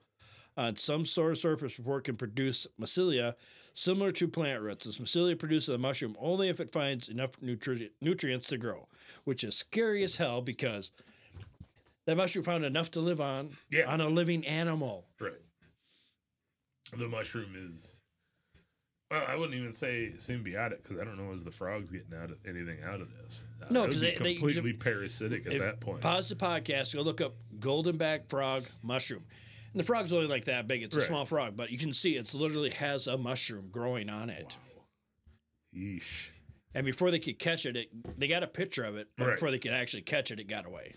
on 0.56 0.74
some 0.74 1.04
sort 1.06 1.32
of 1.32 1.38
surface 1.38 1.76
before 1.76 1.98
it 1.98 2.04
can 2.04 2.16
produce 2.16 2.66
mycelia, 2.80 3.34
similar 3.74 4.10
to 4.10 4.26
plant 4.26 4.60
roots. 4.62 4.86
This 4.86 4.98
mycelia 4.98 5.38
produces 5.38 5.68
a 5.68 5.78
mushroom 5.78 6.16
only 6.18 6.48
if 6.48 6.58
it 6.58 6.72
finds 6.72 7.08
enough 7.08 7.32
nutri- 7.40 7.90
nutrients 8.00 8.46
to 8.48 8.58
grow, 8.58 8.88
which 9.24 9.44
is 9.44 9.54
scary 9.54 10.02
as 10.02 10.16
hell 10.16 10.40
because 10.40 10.90
that 12.06 12.16
mushroom 12.16 12.42
found 12.44 12.64
enough 12.64 12.90
to 12.92 13.00
live 13.00 13.20
on 13.20 13.56
Yeah. 13.70 13.84
on 13.92 14.00
a 14.00 14.08
living 14.08 14.44
animal. 14.46 15.06
Right. 15.20 15.34
The 16.96 17.08
mushroom 17.08 17.54
is. 17.56 17.92
Well, 19.10 19.24
I 19.26 19.36
wouldn't 19.36 19.58
even 19.58 19.72
say 19.72 20.12
symbiotic 20.16 20.82
because 20.82 20.98
I 20.98 21.04
don't 21.04 21.16
know 21.16 21.32
is 21.32 21.42
the 21.42 21.50
frogs 21.50 21.90
getting 21.90 22.12
out 22.14 22.30
of 22.30 22.36
anything 22.46 22.78
out 22.84 23.00
of 23.00 23.08
this. 23.22 23.44
Uh, 23.62 23.66
No, 23.70 23.80
that 23.82 23.88
would 23.88 23.92
'cause 23.94 24.00
be 24.00 24.06
they- 24.10 24.18
they- 24.22 24.34
completely 24.34 24.72
parasitic 24.74 25.46
at 25.46 25.58
that 25.60 25.80
point. 25.80 26.02
Pause 26.02 26.28
the 26.30 26.36
podcast, 26.36 26.94
go 26.94 27.00
look 27.02 27.20
up 27.22 27.34
golden 27.58 27.96
back 27.96 28.28
frog 28.28 28.66
mushroom. 28.82 29.24
And 29.72 29.80
the 29.80 29.84
frog's 29.84 30.12
only 30.12 30.26
like 30.26 30.44
that 30.44 30.66
big. 30.68 30.82
It's 30.82 30.94
a 30.94 30.98
Right. 31.00 31.08
small 31.08 31.24
frog, 31.26 31.56
but 31.56 31.70
you 31.70 31.78
can 31.78 31.92
see 31.94 32.16
it's 32.16 32.34
literally 32.34 32.70
has 32.70 33.06
a 33.06 33.16
mushroom 33.16 33.68
growing 33.70 34.10
on 34.10 34.28
it. 34.28 34.58
Yeesh. 35.74 36.28
And 36.74 36.84
before 36.84 37.10
they 37.10 37.18
could 37.18 37.38
catch 37.38 37.64
it, 37.64 37.76
it 37.78 38.18
they 38.18 38.28
got 38.28 38.42
a 38.42 38.46
picture 38.46 38.84
of 38.84 38.96
it, 38.98 39.08
but 39.16 39.26
Right. 39.26 39.34
before 39.36 39.50
they 39.50 39.58
could 39.58 39.72
actually 39.72 40.02
catch 40.02 40.30
it, 40.30 40.38
it 40.38 40.44
got 40.48 40.66
away. 40.66 40.94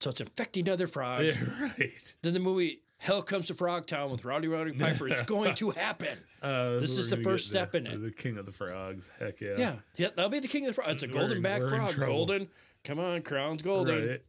So 0.00 0.10
it's 0.10 0.20
infecting 0.20 0.68
other 0.68 0.86
frogs. 0.86 1.36
Right. 1.60 2.14
Then 2.22 2.32
the 2.32 2.40
movie 2.40 2.82
Hell 3.04 3.22
Comes 3.22 3.48
to 3.48 3.54
Frogtown 3.54 4.10
with 4.10 4.24
Rowdy 4.24 4.48
Roddy 4.48 4.72
Piper 4.78 5.06
is 5.08 5.20
going 5.22 5.54
to 5.56 5.70
happen. 5.72 6.16
Uh, 6.40 6.78
This 6.78 6.96
is 6.96 7.10
the 7.10 7.18
first 7.18 7.46
step 7.46 7.74
in 7.74 7.86
it. 7.86 8.00
The 8.02 8.10
king 8.10 8.38
of 8.38 8.46
the 8.46 8.52
frogs. 8.52 9.10
Heck 9.18 9.42
yeah. 9.42 9.56
Yeah, 9.58 9.74
yeah, 9.96 10.08
that'll 10.16 10.30
be 10.30 10.38
the 10.40 10.48
king 10.48 10.64
of 10.64 10.68
the 10.68 10.74
frogs. 10.82 10.90
It's 10.94 11.02
a 11.02 11.08
golden 11.08 11.42
back 11.42 11.60
frog. 11.60 11.94
Golden. 12.02 12.48
Come 12.82 12.98
on, 12.98 13.20
crown's 13.20 13.60
golden. 13.62 14.08
Right. 14.08 14.22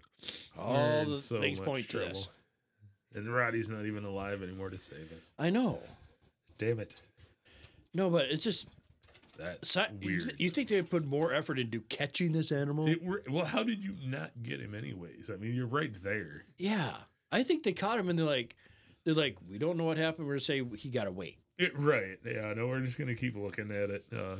All 0.59 1.05
the 1.05 1.15
so 1.15 1.39
things 1.39 1.57
point 1.59 1.87
to 1.89 1.99
this. 1.99 2.27
And 3.13 3.33
Roddy's 3.33 3.69
not 3.69 3.85
even 3.85 4.03
alive 4.03 4.43
anymore 4.43 4.69
to 4.69 4.77
save 4.77 5.09
us. 5.13 5.31
I 5.39 5.49
know. 5.49 5.79
Damn 6.57 6.81
it. 6.81 6.95
No, 7.93 8.09
but 8.09 8.25
it's 8.25 8.43
just 8.43 8.67
That's 9.37 9.73
you, 10.01 10.07
weird. 10.09 10.21
th- 10.23 10.35
you 10.37 10.49
think 10.49 10.67
they 10.67 10.81
put 10.81 11.05
more 11.05 11.33
effort 11.33 11.59
into 11.59 11.79
catching 11.79 12.33
this 12.33 12.51
animal? 12.51 12.87
It 12.89 13.01
were- 13.01 13.23
well, 13.29 13.45
how 13.45 13.63
did 13.63 13.81
you 13.81 13.95
not 14.03 14.31
get 14.43 14.59
him 14.59 14.75
anyways? 14.75 15.29
I 15.33 15.37
mean, 15.37 15.55
you're 15.55 15.65
right 15.65 15.93
there. 16.03 16.43
yeah, 16.57 16.93
I 17.31 17.43
think 17.43 17.63
they 17.63 17.73
caught 17.73 17.99
him 17.99 18.07
and 18.07 18.17
they're 18.17 18.25
like, 18.25 18.55
they're 19.05 19.13
like, 19.13 19.37
we 19.49 19.57
don't 19.57 19.77
know 19.77 19.85
what 19.85 19.97
happened. 19.97 20.27
We're 20.27 20.33
gonna 20.33 20.39
say 20.41 20.63
he 20.77 20.89
got 20.89 21.07
away. 21.07 21.37
It, 21.57 21.77
right. 21.77 22.17
Yeah. 22.25 22.53
No, 22.55 22.67
we're 22.67 22.81
just 22.81 22.97
gonna 22.97 23.15
keep 23.15 23.35
looking 23.37 23.71
at 23.71 23.89
it. 23.89 24.05
Uh, 24.15 24.37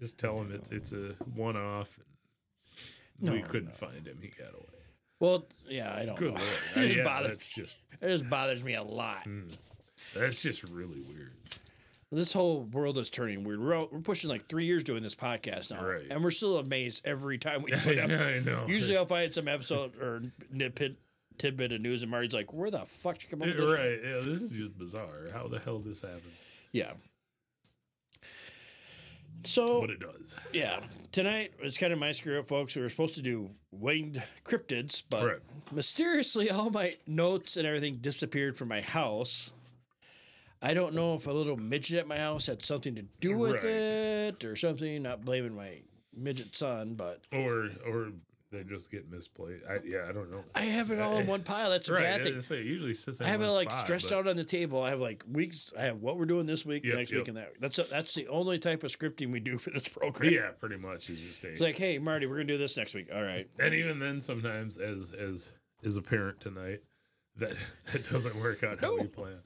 just 0.00 0.16
tell 0.18 0.40
him 0.40 0.52
it's 0.54 0.70
it's 0.70 0.92
a 0.92 1.14
one 1.34 1.56
off. 1.56 1.98
No, 3.20 3.32
we 3.32 3.42
couldn't 3.42 3.68
no. 3.68 3.74
find 3.74 4.06
him. 4.06 4.18
He 4.20 4.28
got 4.28 4.52
away. 4.54 4.62
Well, 5.18 5.46
yeah, 5.68 5.94
I 5.96 6.04
don't 6.04 6.16
Good 6.18 6.34
know. 6.34 6.40
lord. 6.40 6.52
it, 6.76 6.80
just 6.86 6.96
yeah, 6.98 7.04
bothers, 7.04 7.28
that's 7.30 7.46
just 7.46 7.78
it 8.00 8.08
just 8.08 8.28
bothers 8.30 8.62
me 8.62 8.74
a 8.74 8.82
lot. 8.82 9.26
that's 10.14 10.42
just 10.42 10.62
really 10.64 11.00
weird. 11.00 11.32
This 12.12 12.32
whole 12.32 12.62
world 12.62 12.98
is 12.98 13.10
turning 13.10 13.42
weird. 13.42 13.60
We're, 13.60 13.74
out, 13.74 13.92
we're 13.92 13.98
pushing 13.98 14.30
like 14.30 14.46
three 14.48 14.64
years 14.64 14.84
doing 14.84 15.02
this 15.02 15.16
podcast 15.16 15.72
now, 15.72 15.84
Right. 15.84 16.04
and 16.08 16.22
we're 16.22 16.30
still 16.30 16.58
amazed 16.58 17.04
every 17.04 17.36
time 17.36 17.62
we 17.62 17.70
do 17.84 17.92
Yeah. 17.94 18.04
I 18.04 18.38
know. 18.44 18.64
Usually, 18.68 18.96
I'll 18.96 19.06
find 19.06 19.34
some 19.34 19.48
episode 19.48 19.96
or 20.00 20.22
nitpit 20.54 20.94
tidbit 21.38 21.72
of 21.72 21.80
news, 21.80 22.02
and 22.02 22.10
Marty's 22.10 22.34
like, 22.34 22.52
"Where 22.52 22.70
the 22.70 22.80
fuck 22.86 23.22
you 23.22 23.28
come 23.28 23.42
up 23.42 23.48
with 23.48 23.56
this?" 23.58 23.70
right. 23.70 23.98
Yeah, 24.02 24.16
this 24.18 24.42
is 24.42 24.50
just 24.50 24.78
bizarre. 24.78 25.28
How 25.32 25.48
the 25.48 25.58
hell 25.58 25.78
this 25.78 26.00
happened? 26.02 26.32
Yeah. 26.72 26.92
So 29.44 29.80
what 29.80 29.90
it 29.90 30.00
does. 30.00 30.34
yeah, 30.52 30.80
tonight 31.12 31.52
it's 31.60 31.76
kind 31.76 31.92
of 31.92 31.98
my 31.98 32.10
screw 32.12 32.38
up, 32.40 32.48
folks. 32.48 32.74
We 32.74 32.82
were 32.82 32.88
supposed 32.88 33.14
to 33.14 33.22
do 33.22 33.50
winged 33.70 34.20
cryptids, 34.44 35.02
but 35.08 35.24
Right. 35.26 35.38
mysteriously, 35.70 36.50
all 36.50 36.70
my 36.70 36.96
notes 37.06 37.56
and 37.56 37.66
everything 37.66 37.96
disappeared 37.98 38.56
from 38.56 38.68
my 38.68 38.80
house. 38.80 39.52
I 40.62 40.74
don't 40.74 40.94
know 40.94 41.14
if 41.14 41.26
a 41.26 41.32
little 41.32 41.56
midget 41.56 41.98
at 41.98 42.08
my 42.08 42.16
house 42.18 42.46
had 42.46 42.62
something 42.64 42.94
to 42.96 43.02
do 43.20 43.36
with 43.36 43.52
Right. 43.52 43.64
it 43.64 44.44
or 44.44 44.56
something. 44.56 45.02
Not 45.02 45.24
blaming 45.24 45.54
my 45.54 45.82
midget 46.12 46.56
son, 46.56 46.94
but 46.94 47.20
Or 47.32 47.70
or 47.86 48.12
they 48.56 48.64
just 48.64 48.90
get 48.90 49.10
misplaced. 49.10 49.64
I, 49.68 49.78
yeah, 49.84 50.06
I 50.08 50.12
don't 50.12 50.30
know. 50.30 50.42
I 50.54 50.62
have 50.62 50.90
it 50.90 50.98
all 51.00 51.16
in 51.18 51.26
one 51.26 51.42
pile. 51.42 51.70
That's 51.70 51.88
a 51.88 51.92
right. 51.92 52.02
bad 52.02 52.22
thing. 52.24 52.58
it 52.58 52.64
usually 52.66 52.94
sits. 52.94 53.20
I 53.20 53.28
have 53.28 53.42
it 53.42 53.48
like 53.48 53.70
spot, 53.70 53.84
stretched 53.84 54.08
but- 54.10 54.18
out 54.18 54.28
on 54.28 54.36
the 54.36 54.44
table. 54.44 54.82
I 54.82 54.90
have 54.90 55.00
like 55.00 55.24
weeks. 55.30 55.70
I 55.78 55.82
have 55.84 56.00
what 56.00 56.18
we're 56.18 56.24
doing 56.26 56.46
this 56.46 56.64
week, 56.66 56.84
Yep, 56.84 56.96
next 56.96 57.10
yep. 57.10 57.20
week, 57.20 57.28
and 57.28 57.36
that. 57.36 57.52
That's 57.60 57.76
that's 57.90 58.14
the 58.14 58.28
only 58.28 58.58
type 58.58 58.82
of 58.84 58.90
scripting 58.90 59.30
we 59.32 59.40
do 59.40 59.58
for 59.58 59.70
this 59.70 59.88
program. 59.88 60.32
Yeah, 60.32 60.50
pretty 60.58 60.76
much. 60.76 61.10
Is 61.10 61.18
just 61.20 61.44
a, 61.44 61.48
It's 61.52 61.60
like, 61.60 61.76
hey, 61.76 61.98
Marty, 61.98 62.26
we're 62.26 62.36
gonna 62.36 62.44
do 62.46 62.58
this 62.58 62.76
next 62.76 62.94
week. 62.94 63.08
All 63.14 63.22
right. 63.22 63.48
and 63.58 63.74
even 63.74 63.98
then, 63.98 64.20
sometimes 64.20 64.78
as 64.78 65.12
as 65.12 65.50
as 65.84 65.96
a 65.96 66.02
parent 66.02 66.40
tonight, 66.40 66.80
that 67.36 67.54
that 67.92 68.08
doesn't 68.10 68.36
work 68.36 68.64
out 68.64 68.80
how 68.80 68.88
No. 68.88 69.02
we 69.02 69.08
plan. 69.08 69.38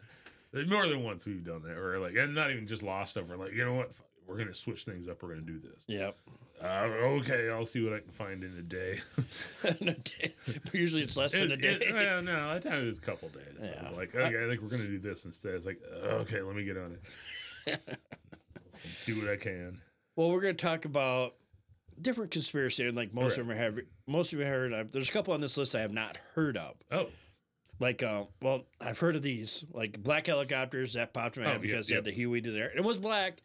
More 0.69 0.89
than 0.89 1.05
once 1.05 1.27
we've 1.27 1.45
done 1.45 1.63
that, 1.63 1.77
or 1.77 1.99
like, 2.01 2.17
and 2.17 2.35
not 2.35 2.51
even 2.51 2.67
just 2.67 2.83
lost 2.83 3.13
stuff. 3.13 3.25
We're 3.29 3.37
like, 3.37 3.53
you 3.53 3.65
know 3.65 3.75
what? 3.75 3.93
We're 4.31 4.39
gonna 4.39 4.55
switch 4.55 4.85
things 4.85 5.09
up. 5.09 5.23
We're 5.23 5.31
gonna 5.31 5.41
do 5.43 5.59
this. 5.59 5.85
Yep. 5.89 6.17
Uh, 6.63 6.67
okay, 6.67 7.49
I'll 7.51 7.65
see 7.67 7.83
what 7.83 7.95
I 7.95 8.01
can 8.01 8.11
find 8.13 8.45
in 8.45 8.55
a 8.59 8.63
day. 8.63 9.01
In 9.81 9.89
a 9.89 9.95
day. 9.95 10.33
Usually 10.73 11.03
it's 11.03 11.17
less 11.17 11.33
than 11.33 11.51
a 11.51 11.57
day. 11.57 11.79
it- 11.81 11.93
well, 11.95 12.23
no, 12.23 12.51
at 12.53 12.63
times 12.63 12.87
it's 12.89 12.99
a 12.99 13.01
couple 13.03 13.29
days. 13.31 13.45
Yeah. 13.61 13.83
I'm 13.89 13.97
like, 13.97 14.15
okay, 14.15 14.45
I 14.45 14.47
think 14.47 14.61
we're 14.63 14.69
gonna 14.69 14.85
do 14.87 14.99
this 14.99 15.25
instead. 15.25 15.55
It's 15.55 15.67
like, 15.67 15.81
okay, 16.05 16.41
let 16.43 16.55
me 16.55 16.65
get 16.65 16.77
on 16.77 16.97
it. 17.67 17.81
do 19.07 19.21
what 19.21 19.31
I 19.31 19.37
can. 19.37 19.81
well, 20.17 20.31
we're 20.31 20.41
gonna 20.43 20.55
talk 20.55 20.85
about 20.85 21.35
different 22.01 22.31
conspiracy, 22.31 22.87
and 22.87 22.97
like 22.97 23.13
most 23.15 23.39
of 23.39 23.47
them 23.47 23.57
have, 23.57 23.79
most 24.07 24.33
of 24.33 24.39
you 24.39 24.45
heard. 24.47 24.73
Of. 24.73 24.93
There's 24.93 25.09
a 25.09 25.13
couple 25.13 25.35
on 25.35 25.41
this 25.41 25.57
list 25.57 25.75
I 25.75 25.81
have 25.81 25.93
not 25.93 26.19
heard 26.35 26.57
of. 26.57 26.75
Oh, 26.91 27.09
Like, 27.79 28.03
um, 28.03 28.27
well, 28.43 28.65
I've 28.81 28.99
heard 28.99 29.17
of 29.17 29.23
these, 29.23 29.65
like 29.73 30.03
black 30.03 30.27
helicopters 30.27 30.93
that 30.95 31.13
popped 31.15 31.37
in 31.39 31.43
my 31.45 31.49
Oh, 31.49 31.53
head 31.53 31.65
yeah, 31.65 31.71
because 31.71 31.87
they 31.87 31.95
had 31.95 32.05
the 32.05 32.11
Huey 32.13 32.41
to 32.43 32.51
there. 32.51 32.71
It 32.75 32.85
was 32.85 32.99
black, 32.99 33.43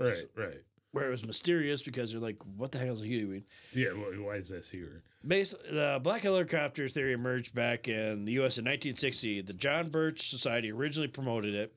right, 0.00 0.28
right. 0.36 0.60
where 0.92 1.06
it 1.06 1.10
was 1.10 1.24
mysterious 1.24 1.82
because 1.82 2.12
they're 2.12 2.20
like, 2.20 2.38
what 2.56 2.72
the 2.72 2.78
hell 2.78 2.94
is 2.94 3.00
he 3.00 3.20
doing? 3.20 3.44
Yeah, 3.72 3.92
well, 3.92 4.10
why 4.26 4.34
is 4.36 4.48
this 4.48 4.70
here? 4.70 5.02
Basically, 5.26 5.70
the 5.72 6.00
black 6.02 6.22
helicopter 6.22 6.88
theory 6.88 7.12
emerged 7.12 7.54
back 7.54 7.88
in 7.88 8.24
the 8.24 8.32
U.S. 8.32 8.58
in 8.58 8.64
1960. 8.64 9.42
The 9.42 9.52
John 9.52 9.90
Birch 9.90 10.30
Society 10.30 10.72
originally 10.72 11.08
promoted 11.08 11.54
it. 11.54 11.74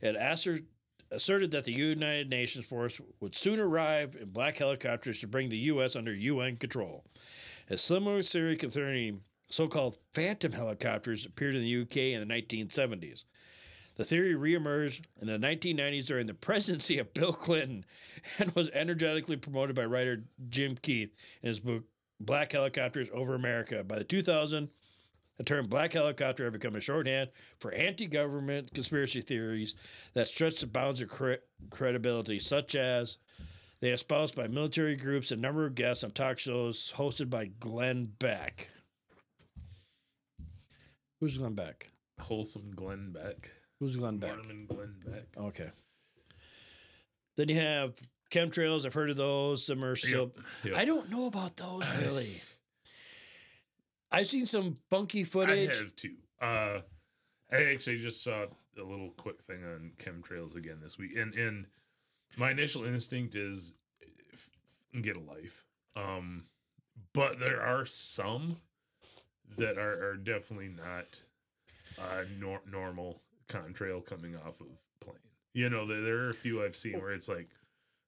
It 0.00 0.16
asser- 0.16 0.60
asserted 1.10 1.50
that 1.52 1.64
the 1.64 1.72
United 1.72 2.30
Nations 2.30 2.64
force 2.66 3.00
would 3.20 3.36
soon 3.36 3.60
arrive 3.60 4.16
in 4.20 4.30
black 4.30 4.56
helicopters 4.56 5.20
to 5.20 5.26
bring 5.26 5.48
the 5.50 5.58
U.S. 5.58 5.94
under 5.94 6.12
UN 6.14 6.56
control. 6.56 7.04
A 7.68 7.76
similar 7.76 8.22
theory 8.22 8.56
concerning 8.56 9.20
so-called 9.48 9.98
phantom 10.12 10.52
helicopters 10.52 11.24
appeared 11.24 11.54
in 11.54 11.62
the 11.62 11.82
UK 11.82 11.96
in 11.96 12.26
the 12.26 12.34
1970s. 12.34 13.24
The 13.96 14.04
theory 14.04 14.34
reemerged 14.34 15.04
in 15.20 15.26
the 15.26 15.38
1990s 15.38 16.04
during 16.04 16.26
the 16.26 16.34
presidency 16.34 16.98
of 16.98 17.14
Bill 17.14 17.32
Clinton 17.32 17.84
and 18.38 18.54
was 18.54 18.70
energetically 18.70 19.36
promoted 19.36 19.74
by 19.74 19.84
writer 19.84 20.24
Jim 20.48 20.76
Keith 20.80 21.14
in 21.42 21.48
his 21.48 21.60
book 21.60 21.84
Black 22.20 22.52
Helicopters 22.52 23.08
Over 23.12 23.34
America. 23.34 23.82
By 23.84 23.98
the 23.98 24.04
2000, 24.04 24.68
the 25.36 25.44
term 25.44 25.66
black 25.66 25.92
helicopter 25.92 26.44
had 26.44 26.54
become 26.54 26.76
a 26.76 26.80
shorthand 26.80 27.30
for 27.58 27.72
anti 27.72 28.06
government 28.06 28.72
conspiracy 28.72 29.20
theories 29.20 29.74
that 30.14 30.28
stretch 30.28 30.60
the 30.60 30.66
bounds 30.66 31.02
of 31.02 31.08
cre- 31.08 31.34
credibility, 31.70 32.38
such 32.38 32.74
as 32.74 33.18
they 33.80 33.90
espoused 33.90 34.34
by 34.34 34.46
military 34.48 34.96
groups 34.96 35.30
and 35.30 35.40
a 35.40 35.42
number 35.42 35.66
of 35.66 35.74
guests 35.74 36.04
on 36.04 36.10
talk 36.12 36.38
shows 36.38 36.92
hosted 36.96 37.28
by 37.28 37.46
Glenn 37.60 38.12
Beck. 38.18 38.70
Who's 41.20 41.36
Glenn 41.36 41.54
Beck? 41.54 41.90
Wholesome 42.20 42.72
Glenn 42.74 43.12
Beck. 43.12 43.50
Who's 43.80 43.96
Glenn 43.96 44.18
Beck? 44.18 44.36
Mormon 44.36 44.66
Glenn 44.66 44.94
Beck. 45.04 45.24
Okay. 45.36 45.70
Then 47.36 47.48
you 47.48 47.56
have 47.56 47.94
chemtrails. 48.30 48.86
I've 48.86 48.94
heard 48.94 49.10
of 49.10 49.16
those. 49.16 49.66
Some 49.66 49.84
are 49.84 49.96
still. 49.96 50.32
Yep. 50.64 50.74
I 50.76 50.84
don't 50.84 51.10
know 51.10 51.26
about 51.26 51.56
those 51.56 51.90
really. 52.00 52.40
I've 54.10 54.28
seen 54.28 54.46
some 54.46 54.76
funky 54.88 55.24
footage. 55.24 55.70
I 55.70 55.82
have 55.82 55.96
too. 55.96 56.14
Uh, 56.40 56.80
I 57.52 57.64
actually 57.72 57.98
just 57.98 58.24
saw 58.24 58.46
a 58.78 58.82
little 58.82 59.10
quick 59.16 59.42
thing 59.42 59.62
on 59.64 59.92
chemtrails 59.98 60.56
again 60.56 60.78
this 60.82 60.96
week, 60.98 61.16
and 61.16 61.34
and 61.34 61.66
my 62.36 62.50
initial 62.50 62.84
instinct 62.84 63.34
is 63.34 63.74
get 65.02 65.16
a 65.16 65.20
life. 65.20 65.64
Um, 65.96 66.44
but 67.12 67.38
there 67.38 67.60
are 67.60 67.84
some 67.86 68.56
that 69.56 69.78
are, 69.78 70.10
are 70.10 70.16
definitely 70.16 70.68
not 70.68 71.06
uh, 71.98 72.24
nor- 72.38 72.62
normal 72.70 73.20
contrail 73.48 74.04
coming 74.04 74.36
off 74.36 74.60
of 74.60 74.66
plane. 75.00 75.16
You 75.54 75.70
know, 75.70 75.86
there, 75.86 76.00
there 76.02 76.18
are 76.18 76.30
a 76.30 76.34
few 76.34 76.62
I've 76.64 76.76
seen 76.76 77.00
where 77.00 77.12
it's 77.12 77.28
like, 77.28 77.48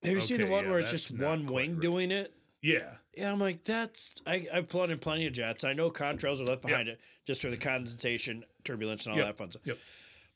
Have 0.03 0.13
you 0.13 0.21
seen 0.21 0.39
the 0.39 0.47
one 0.47 0.65
yeah, 0.65 0.69
where 0.71 0.79
it's 0.79 0.91
just 0.91 1.17
one 1.17 1.45
wing 1.45 1.73
right. 1.73 1.81
doing 1.81 2.11
it? 2.11 2.33
yeah, 2.61 2.95
Yeah, 3.17 3.31
I'm 3.31 3.39
like, 3.39 3.63
that's. 3.63 4.15
I, 4.27 4.45
I've 4.53 4.69
flown 4.69 4.91
in 4.91 4.99
plenty 4.99 5.25
of 5.27 5.33
jets. 5.33 5.63
I 5.63 5.73
know 5.73 5.89
contrails 5.89 6.41
are 6.41 6.45
left 6.45 6.61
behind 6.61 6.89
it 6.89 6.99
just 7.25 7.41
for 7.41 7.49
the 7.49 7.57
condensation, 7.57 8.43
turbulence, 8.63 9.05
and 9.05 9.13
all 9.13 9.17
Yep, 9.19 9.27
that 9.27 9.37
fun 9.37 9.51
stuff. 9.51 9.61
yep. 9.65 9.77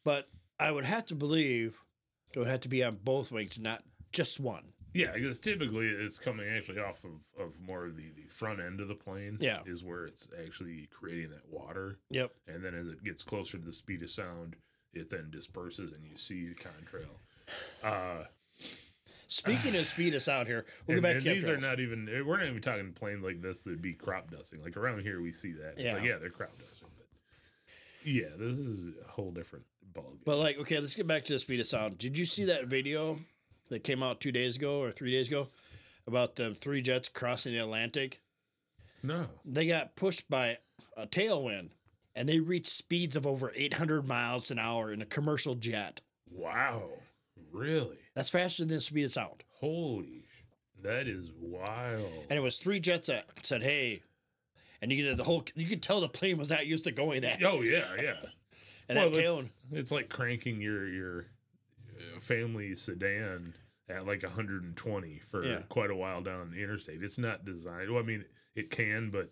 But 0.04 0.28
I 0.60 0.72
would 0.72 0.86
have 0.86 1.06
to 1.08 1.16
believe 1.16 1.78
it 2.34 2.40
would 2.40 2.48
have 2.48 2.62
to 2.62 2.70
be 2.70 2.84
on 2.84 2.98
both 3.04 3.32
wings, 3.32 3.60
not 3.60 3.84
just 4.12 4.40
one. 4.40 4.64
Yeah, 4.94 5.12
because 5.14 5.40
typically 5.40 5.88
it's 5.88 6.20
coming 6.20 6.48
actually 6.48 6.80
off 6.80 7.04
of, 7.04 7.22
of 7.44 7.60
more 7.60 7.86
of 7.86 7.98
the, 7.98 8.12
the 8.16 8.28
front 8.30 8.60
end 8.60 8.80
of 8.80 8.88
the 8.88 8.96
plane. 8.96 9.38
Yeah. 9.42 9.60
Is 9.66 9.84
where 9.84 10.06
it's 10.06 10.30
actually 10.46 10.88
creating 10.92 11.32
that 11.32 11.50
water. 11.50 11.98
Yep. 12.12 12.32
And 12.48 12.64
then 12.64 12.76
as 12.76 12.88
it 12.88 13.04
gets 13.04 13.24
closer 13.24 13.58
to 13.58 13.66
the 13.66 13.74
speed 13.74 14.04
of 14.04 14.12
sound, 14.12 14.56
it 14.94 15.10
then 15.10 15.30
disperses 15.32 15.92
and 15.94 16.06
you 16.06 16.18
see 16.18 16.48
the 16.48 16.56
contrail. 16.56 17.08
Uh, 17.84 18.26
Speaking 19.28 19.76
of 19.76 19.88
speed 19.88 20.14
of 20.14 20.22
sound 20.22 20.48
here, 20.48 20.64
we'll 20.86 20.98
and, 20.98 21.04
go 21.04 21.14
back 21.14 21.24
to 21.24 21.28
these 21.28 21.48
are 21.48 21.58
not 21.58 21.80
even, 21.80 22.06
we're 22.24 22.38
not 22.38 22.48
even 22.48 22.62
talking 22.62 22.94
planes 22.94 23.24
like 23.24 23.42
this 23.42 23.64
that'd 23.64 23.82
be 23.82 23.94
crop 23.94 24.30
dusting. 24.30 24.62
Like 24.62 24.78
around 24.78 25.02
here, 25.02 25.22
we 25.22 25.32
see 25.32 25.54
that. 25.54 25.74
It's 25.78 25.92
like, 25.92 26.04
Yeah. 26.04 26.12
yeah, 26.12 26.18
they're 26.20 26.30
crop 26.30 26.52
dusting. 26.52 26.88
But 26.96 27.08
yeah, 28.06 28.28
this 28.38 28.60
is 28.60 28.94
a 29.04 29.10
whole 29.10 29.32
different 29.32 29.66
ballgame. 29.92 30.20
But 30.24 30.38
like, 30.38 30.60
okay, 30.60 30.80
let's 30.80 30.94
get 30.94 31.08
back 31.08 31.26
to 31.26 31.34
the 31.34 31.40
speed 31.40 31.60
of 31.60 31.66
sound. 31.66 31.98
Did 31.98 32.16
you 32.16 32.26
see 32.26 32.46
that 32.46 32.68
video 32.68 33.20
that 33.70 33.84
came 33.84 34.04
out 34.04 34.20
two 34.20 34.32
days 34.32 34.58
ago 34.58 34.80
or 34.80 34.92
three 34.92 35.12
days 35.12 35.30
ago 35.30 35.48
about 36.06 36.36
the 36.36 36.54
three 36.62 36.84
jets 36.84 37.10
crossing 37.10 37.54
the 37.54 37.60
Atlantic? 37.60 38.22
no. 39.02 39.26
They 39.46 39.66
got 39.66 39.96
pushed 39.96 40.30
by 40.30 40.60
a 40.96 41.08
tailwind 41.08 41.70
and 42.16 42.28
they 42.30 42.40
reached 42.40 42.68
speeds 42.72 43.16
of 43.16 43.26
over 43.28 43.52
800 43.56 44.08
miles 44.08 44.52
an 44.52 44.60
hour 44.60 44.92
in 44.92 45.02
a 45.02 45.06
commercial 45.06 45.56
jet. 45.56 46.02
Wow. 46.30 46.84
Really? 47.52 47.98
That's 48.16 48.30
faster 48.30 48.64
than 48.66 48.76
the 48.76 48.82
speed 48.82 49.04
of 49.06 49.12
sound. 49.12 49.44
Holy, 49.60 50.26
that 50.82 51.08
is 51.08 51.32
wild. 51.40 52.12
And 52.30 52.38
it 52.38 52.42
was 52.42 52.58
three 52.60 52.80
jets 52.80 53.08
that 53.08 53.26
said, 53.44 53.64
hey, 53.64 54.02
and 54.82 54.92
you 54.92 55.02
get 55.04 55.16
the 55.18 55.24
whole. 55.24 55.46
You 55.56 55.66
could 55.66 55.82
tell 55.82 56.02
the 56.02 56.10
plane 56.10 56.38
was 56.38 56.50
not 56.50 56.68
used 56.68 56.84
to 56.86 56.92
going 56.92 57.22
that. 57.22 57.44
Oh 57.44 57.62
yeah, 57.62 57.86
yeah. 58.02 58.14
And 58.90 58.98
well, 58.98 59.10
that 59.12 59.18
tail. 59.18 59.40
it's, 59.40 59.54
it's 59.72 59.92
like 59.94 60.10
cranking 60.10 60.60
your 60.60 60.86
your 60.90 61.28
uh, 61.98 62.20
family 62.20 62.76
sedan 62.76 63.54
at 63.88 64.06
like 64.06 64.24
120 64.24 65.22
for 65.32 65.46
Yeah. 65.46 65.60
quite 65.70 65.90
a 65.90 65.96
while 65.96 66.22
down 66.22 66.52
the 66.52 66.62
interstate. 66.62 67.02
It's 67.02 67.18
not 67.18 67.46
designed. 67.46 67.90
Well, 67.90 68.04
I 68.04 68.06
mean, 68.06 68.26
it 68.56 68.70
can, 68.72 69.10
but 69.10 69.32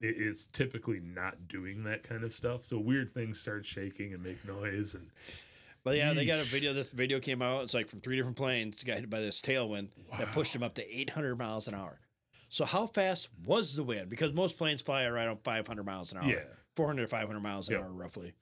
it's 0.00 0.46
typically 0.48 1.00
not 1.00 1.48
doing 1.48 1.84
that 1.84 2.02
kind 2.02 2.24
of 2.24 2.32
stuff. 2.32 2.64
So 2.64 2.78
weird 2.78 3.12
things 3.14 3.40
start 3.40 3.64
shaking 3.66 4.12
and 4.14 4.22
make 4.22 4.46
noise, 4.46 4.94
and 4.94 5.08
But 5.82 5.96
yeah, 5.96 6.12
they 6.12 6.24
got 6.24 6.40
a 6.40 6.44
video. 6.44 6.72
This 6.72 6.88
video 6.88 7.20
came 7.20 7.42
out. 7.42 7.64
It's 7.64 7.74
like 7.74 7.88
from 7.88 8.00
three 8.00 8.16
different 8.16 8.36
planes 8.36 8.82
got 8.84 8.96
hit 8.96 9.10
by 9.10 9.20
this 9.20 9.40
tailwind 9.40 9.88
that 10.18 10.32
pushed 10.32 10.54
him 10.54 10.62
up 10.62 10.74
to 10.76 10.98
800 11.00 11.36
miles 11.36 11.68
an 11.68 11.74
hour. 11.74 12.00
So 12.48 12.64
how 12.64 12.86
fast 12.86 13.28
was 13.44 13.74
the 13.76 13.82
wind? 13.82 14.08
Because 14.08 14.32
most 14.32 14.56
planes 14.58 14.80
fly 14.82 15.08
right 15.08 15.26
on 15.28 15.38
500 15.38 15.82
miles 15.84 16.12
an 16.12 16.18
hour. 16.18 16.24
Yeah. 16.28 16.44
400 16.76 17.02
to 17.02 17.08
500 17.08 17.40
miles 17.40 17.68
an 17.68 17.74
Yeah. 17.76 17.80
hour 17.82 17.90
roughly. 17.92 18.32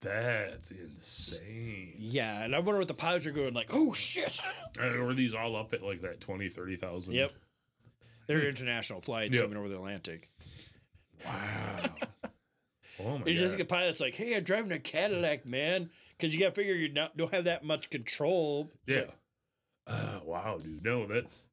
that's 0.00 0.70
insane. 0.70 1.94
Yeah, 1.98 2.42
and 2.42 2.54
I 2.54 2.58
wonder 2.60 2.78
what 2.78 2.88
the 2.88 2.94
pilots 2.94 3.26
are 3.26 3.32
going 3.32 3.52
like. 3.54 3.68
Oh 3.72 3.92
shit! 3.92 4.40
Uh, 4.80 4.98
Or 4.98 5.12
these 5.12 5.34
all 5.34 5.56
up 5.56 5.74
at 5.74 5.82
like 5.82 6.00
that 6.02 6.20
20, 6.20 6.48
30,000. 6.48 7.12
Yep. 7.12 7.32
They're 8.38 8.48
international 8.48 9.00
flights 9.00 9.34
Yep. 9.34 9.44
coming 9.44 9.58
over 9.58 9.68
the 9.68 9.74
Atlantic. 9.74 10.30
Wow. 11.26 11.82
oh 13.00 13.18
my 13.18 13.26
You 13.26 13.32
just 13.34 13.40
god. 13.42 13.48
think 13.48 13.58
the 13.58 13.64
pilot's 13.64 14.00
like, 14.00 14.14
"Hey, 14.14 14.36
I'm 14.36 14.44
driving 14.44 14.70
a 14.70 14.78
Cadillac, 14.78 15.44
man," 15.44 15.90
because 16.16 16.32
you 16.32 16.38
got 16.38 16.46
to 16.46 16.52
figure 16.52 16.74
you 16.74 16.92
not, 16.92 17.16
don't 17.16 17.32
have 17.34 17.44
that 17.44 17.64
much 17.64 17.90
control. 17.90 18.70
So- 18.88 18.94
Yeah. 18.94 19.10
Uh, 19.86 20.20
wow, 20.24 20.58
dude. 20.62 20.84
No, 20.84 21.06
that's 21.06 21.44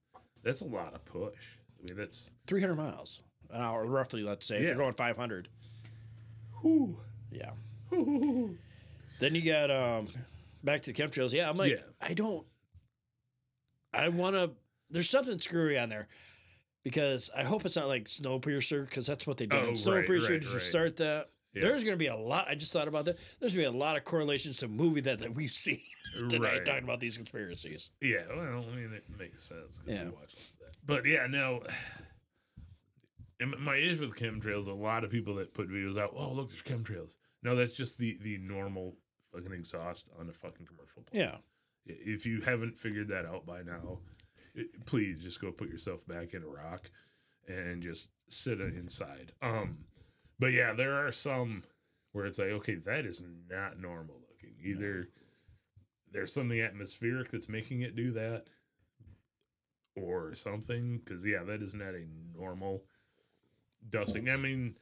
that's 0.44 0.62
a 0.62 0.66
lot 0.66 0.94
of 0.94 1.04
push. 1.06 1.34
I 1.82 1.88
mean, 1.88 1.98
that's 1.98 2.30
300 2.46 2.76
miles 2.76 3.24
an 3.50 3.60
hour, 3.62 3.86
roughly. 3.88 4.22
Let's 4.22 4.46
say 4.46 4.58
if 4.58 4.62
Yeah. 4.62 4.68
they're 4.70 4.78
going 4.78 4.94
500. 4.94 5.48
whew. 6.62 7.00
Yeah. 7.32 7.52
Then 9.20 9.34
you 9.34 9.42
got 9.42 9.72
um 9.72 10.10
back 10.64 10.84
to 10.84 10.94
the 10.94 11.02
chemtrails. 11.04 11.32
Yeah, 11.34 11.50
I'm 11.50 11.58
like, 11.58 11.72
Yeah. 11.72 11.82
I 12.00 12.14
don't. 12.14 12.46
I 13.92 14.10
want 14.10 14.36
to. 14.36 14.52
There's 14.92 15.10
something 15.10 15.40
screwy 15.40 15.78
on 15.78 15.90
there 15.90 16.08
because 16.88 17.30
I 17.36 17.44
hope 17.44 17.66
it's 17.66 17.76
not 17.76 17.90
like 17.90 18.06
Snowpiercer 18.06 18.86
because 18.86 19.06
that's 19.06 19.28
what 19.28 19.36
they 19.36 19.46
did. 19.46 19.58
Oh, 19.58 19.64
in 19.64 19.68
right, 19.68 19.76
Snowpiercer 19.76 20.30
right, 20.30 20.42
to 20.42 20.54
right. 20.54 20.62
start 20.62 20.96
that. 20.96 21.28
Yeah. 21.54 21.64
There's 21.64 21.84
going 21.84 21.96
to 21.96 22.00
be 22.00 22.08
a 22.08 22.16
lot. 22.16 22.48
I 22.48 22.56
just 22.56 22.72
thought 22.72 22.88
about 22.88 23.04
that. 23.06 23.20
There's 23.42 23.54
going 23.54 23.66
to 23.66 23.72
be 23.72 23.78
a 23.78 23.78
lot 23.78 23.98
of 23.98 24.06
correlations 24.06 24.56
to 24.60 24.70
movie 24.70 25.02
that, 25.02 25.20
that 25.20 25.36
we've 25.36 25.52
seen 25.66 25.82
tonight 26.30 26.40
right. 26.40 26.66
talking 26.66 26.86
about 26.86 27.02
these 27.02 27.18
conspiracies. 27.18 27.92
Yeah, 28.00 28.22
well, 28.30 28.64
I 28.72 28.74
mean, 28.74 28.94
it 28.94 29.04
makes 29.20 29.44
sense. 29.44 29.82
Yeah. 29.86 30.06
we 30.06 30.12
watched 30.12 30.58
that. 30.60 30.78
But 30.86 31.06
yeah, 31.06 31.28
no. 31.28 31.64
and 33.42 33.54
My 33.60 33.76
issue 33.76 34.00
with 34.00 34.16
chemtrails, 34.16 34.68
a 34.68 34.72
lot 34.72 35.04
of 35.04 35.12
people 35.12 35.36
that 35.36 35.54
put 35.54 35.70
videos 35.70 35.98
out, 35.98 36.14
oh, 36.16 36.32
look, 36.32 36.48
there's 36.48 36.64
chemtrails. 36.64 37.18
No, 37.44 37.54
that's 37.54 37.74
just 37.74 37.98
the 37.98 38.18
the 38.22 38.38
normal 38.38 38.96
fucking 39.34 39.52
exhaust 39.52 40.06
on 40.18 40.30
a 40.30 40.34
fucking 40.34 40.66
commercial 40.66 41.04
plane. 41.04 41.24
Yeah. 41.24 41.36
If 41.86 42.26
you 42.26 42.40
haven't 42.42 42.78
figured 42.80 43.10
that 43.10 43.26
out 43.26 43.46
by 43.46 43.62
now, 43.62 44.00
please 44.86 45.22
just 45.22 45.42
go 45.42 45.52
put 45.52 45.70
yourself 45.70 46.06
back 46.08 46.34
in 46.34 46.44
a 46.44 46.48
rock 46.48 46.90
and 47.48 47.82
just 47.82 48.10
sit 48.30 48.60
inside. 48.60 49.32
Um, 49.42 49.80
but 50.40 50.52
yeah, 50.52 50.74
there 50.74 50.94
are 50.94 51.12
some 51.12 51.64
where 52.12 52.26
it's 52.26 52.40
like, 52.40 52.50
okay, 52.50 52.76
that 52.86 53.06
is 53.06 53.22
not 53.50 53.80
normal 53.80 54.22
looking. 54.30 54.56
Either 54.64 55.08
there's 56.12 56.34
something 56.34 56.60
atmospheric 56.60 57.30
that's 57.32 57.50
making 57.50 57.82
it 57.82 57.96
do 57.96 58.12
that, 58.14 58.46
or 59.96 60.34
something. 60.36 61.02
Because 61.04 61.26
yeah, 61.26 61.44
that 61.44 61.62
is 61.62 61.74
not 61.74 61.94
a 61.94 62.06
normal 62.36 62.84
dusting. 63.90 64.30
I 64.30 64.38
mean, 64.38 64.76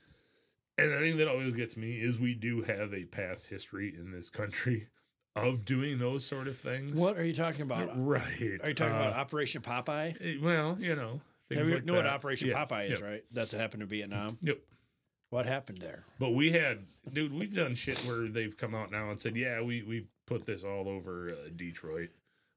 and 0.78 0.92
the 0.92 1.00
thing 1.00 1.18
that 1.18 1.28
always 1.28 1.54
gets 1.54 1.78
me 1.78 1.94
is 1.94 2.20
we 2.20 2.34
do 2.34 2.62
have 2.64 2.94
a 2.94 3.06
past 3.06 3.48
history 3.48 3.94
in 3.98 4.12
this 4.12 4.30
country 4.30 4.88
of 5.36 5.66
doing 5.66 5.98
those 6.00 6.26
sort 6.26 6.48
of 6.48 6.58
things. 6.58 6.98
What 7.00 7.18
are 7.18 7.24
you 7.26 7.34
talking 7.34 7.62
about? 7.62 7.98
Right. 7.98 8.24
Are 8.64 8.70
you 8.70 8.74
talking 8.74 8.94
Uh, 8.96 9.00
about 9.00 9.14
Operation 9.14 9.62
Popeye? 9.62 10.16
eh, 10.22 10.38
Well, 10.42 10.78
you 10.80 10.96
know, 10.96 11.22
Yeah, 11.50 11.58
things 11.58 11.70
we 11.70 11.76
like 11.76 11.86
know 11.86 11.94
what. 11.96 12.08
Operation 12.08 12.50
Yeah, 12.50 12.66
Popeye 12.66 12.86
is, 12.86 13.00
yep, 13.02 13.02
right? 13.10 13.24
That's 13.32 13.52
what 13.54 13.62
happened 13.62 13.84
in 13.84 13.90
Vietnam. 13.90 14.38
Yep. 14.42 14.60
What 15.32 15.46
happened 15.46 15.80
there? 15.80 16.06
But 16.20 16.30
we 16.32 16.52
had, 16.52 16.86
dude, 17.12 17.34
we've 17.34 17.54
done 17.54 17.76
shit 17.76 17.98
where 18.08 18.28
they've 18.30 18.56
come 18.56 18.74
out 18.74 18.92
now 18.92 19.10
and 19.10 19.20
said, 19.20 19.36
yeah, 19.36 19.62
we 19.62 19.82
we 19.84 20.06
put 20.28 20.46
this 20.46 20.64
all 20.64 20.88
over 20.88 21.30
uh, 21.32 21.50
Detroit, 21.56 22.10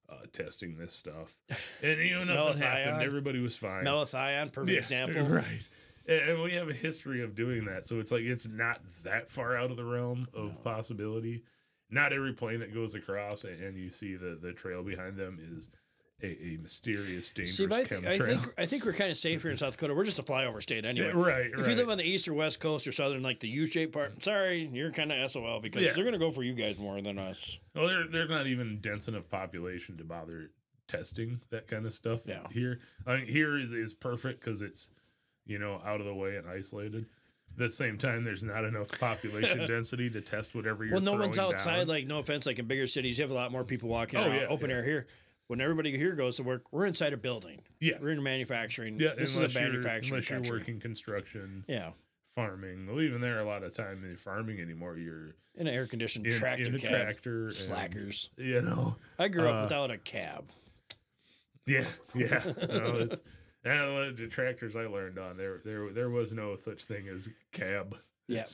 uh, 0.09 0.15
testing 0.33 0.77
this 0.79 0.93
stuff, 0.93 1.37
and 1.83 1.99
you 2.01 2.15
know 2.15 2.25
nothing 2.25 2.63
happened. 2.63 3.03
Everybody 3.03 3.41
was 3.41 3.57
fine. 3.57 3.85
Malathion, 3.85 4.53
perfect 4.53 4.73
Yeah, 4.73 4.79
example. 4.79 5.23
right? 5.29 5.69
And, 6.07 6.31
and 6.31 6.43
we 6.43 6.53
have 6.55 6.69
a 6.69 6.73
history 6.75 7.23
of 7.23 7.35
doing 7.35 7.65
that, 7.65 7.85
so 7.87 7.99
it's 7.99 8.13
like 8.13 8.23
it's 8.23 8.47
not 8.47 8.81
that 9.03 9.31
far 9.31 9.57
out 9.57 9.71
of 9.73 9.77
the 9.77 9.85
realm 9.85 10.29
of 10.33 10.63
possibility. 10.63 11.43
Not 11.91 12.13
every 12.13 12.33
plane 12.33 12.61
that 12.61 12.75
goes 12.75 12.95
across 12.95 13.45
and, 13.45 13.61
and 13.63 13.77
you 13.79 13.91
see 13.91 14.15
the 14.17 14.39
the 14.41 14.53
trail 14.53 14.83
behind 14.83 15.17
them 15.17 15.39
is 15.41 15.69
a, 16.21 16.27
a 16.27 16.57
mysterious, 16.61 17.31
dangerous 17.31 17.57
See, 17.57 17.67
I, 17.71 17.85
think, 17.85 18.05
I 18.05 18.19
think 18.19 18.55
I 18.59 18.67
think 18.67 18.85
we're 18.85 18.93
kind 18.93 19.11
of 19.13 19.17
safe 19.17 19.41
here 19.43 19.53
in 19.53 19.57
South 19.57 19.75
Dakota. 19.75 19.95
We're 19.95 20.05
just 20.05 20.19
a 20.19 20.23
flyover 20.25 20.61
state 20.61 20.85
anyway. 20.85 21.07
Yeah, 21.09 21.13
right, 21.23 21.47
If 21.47 21.59
right. 21.59 21.69
you 21.69 21.77
live 21.77 21.89
on 21.91 21.97
the 21.97 22.05
east 22.05 22.27
or 22.27 22.35
west 22.35 22.59
coast 22.59 22.89
or 22.89 22.93
southern, 22.93 23.23
like 23.23 23.39
the 23.39 23.49
U-shaped 23.49 23.93
part, 23.93 24.25
sorry, 24.25 24.69
you're 24.73 24.91
kind 24.91 25.13
of 25.13 25.31
SOL 25.31 25.61
because 25.61 25.81
Yeah. 25.83 25.93
they're 25.93 26.03
going 26.03 26.15
to 26.15 26.19
go 26.19 26.33
for 26.33 26.43
you 26.43 26.55
guys 26.55 26.77
more 26.77 27.01
than 27.01 27.19
us. 27.21 27.61
Well, 27.75 27.87
they're 27.87 28.09
they're 28.09 28.29
not 28.29 28.49
even 28.49 28.81
dense 28.81 29.07
enough 29.07 29.29
population 29.31 29.97
to 29.99 30.05
bother 30.05 30.51
testing 30.89 31.41
that 31.51 31.69
kind 31.69 31.87
of 31.87 31.93
stuff 31.93 32.21
Yeah. 32.27 32.47
here. 32.51 32.81
I 33.07 33.19
mean, 33.19 33.27
here 33.27 33.57
is 33.57 33.71
is 33.73 33.95
perfect 33.95 34.41
because 34.41 34.61
it's 34.61 34.91
you 35.47 35.61
know 35.61 35.81
out 35.87 36.01
of 36.01 36.07
the 36.07 36.15
way 36.15 36.35
and 36.37 36.49
isolated. 36.49 37.07
At 37.59 37.65
the 37.65 37.71
same 37.71 37.99
time, 37.99 38.23
there's 38.23 38.45
not 38.45 38.65
enough 38.65 38.89
population 39.01 39.59
density 39.67 40.09
to 40.11 40.21
test 40.21 40.55
whatever 40.55 40.85
you're. 40.85 40.93
Doing. 40.95 41.05
Well, 41.05 41.15
no 41.17 41.21
one's 41.21 41.39
outside. 41.39 41.79
down. 41.79 41.87
Like, 41.89 42.07
no 42.07 42.19
offense, 42.21 42.47
like 42.47 42.61
in 42.61 42.67
bigger 42.67 42.87
cities, 42.87 43.19
you 43.19 43.23
have 43.25 43.33
a 43.33 43.35
lot 43.35 43.51
more 43.51 43.65
people 43.65 43.89
walking 43.89 44.21
Oh, 44.21 44.25
around 44.29 44.35
yeah, 44.37 44.47
open 44.47 44.71
yeah. 44.71 44.77
air 44.77 44.85
here. 44.85 45.07
When 45.49 45.61
everybody 45.61 45.97
here 45.97 46.15
goes 46.15 46.37
to 46.37 46.43
work, 46.45 46.63
we're 46.71 46.85
inside 46.87 47.13
a 47.15 47.17
building. 47.17 47.63
yeah, 47.81 47.95
We're 48.01 48.11
in 48.11 48.23
manufacturing. 48.23 49.01
yeah. 49.01 49.15
this 49.19 49.31
is 49.35 49.37
a 49.37 49.41
you're- 49.49 49.55
manufacturing 49.69 50.23
Unless 50.29 50.49
you're 50.49 50.57
working 50.59 50.79
construction, 50.79 51.65
Yeah, 51.67 51.93
farming. 52.37 52.87
Well, 52.87 53.01
even 53.01 53.21
there, 53.21 53.41
a 53.41 53.45
lot 53.45 53.65
of 53.65 53.73
time 53.75 54.05
in 54.05 54.17
farming 54.19 54.61
anymore, 54.61 54.97
you're 54.99 55.35
in 55.57 55.67
an 55.67 55.75
air 55.75 55.87
conditioned 55.87 56.27
in, 56.27 56.35
tractor 56.39 56.65
in 56.67 56.75
a 56.75 56.79
cab. 56.79 56.91
tractor. 56.91 57.45
and, 57.47 57.53
Slackers. 57.55 58.31
you 58.37 58.61
know. 58.63 58.97
I 59.19 59.27
grew 59.29 59.49
up 59.49 59.57
uh, 59.61 59.63
without 59.65 59.91
a 59.91 59.99
cab. 59.99 60.51
Yeah, 61.67 61.85
yeah. 62.15 62.41
no, 62.69 62.95
it's 62.97 63.17
and 63.17 63.21
the 64.17 64.29
tractors 64.31 64.77
I 64.77 64.87
learned 64.87 65.19
on 65.19 65.37
there. 65.37 65.61
There, 65.65 65.91
there 65.91 66.11
was 66.11 66.33
no 66.33 66.57
such 66.57 66.85
thing 66.85 67.09
as 67.09 67.29
cab. 67.53 67.97
Yeah. 68.27 68.45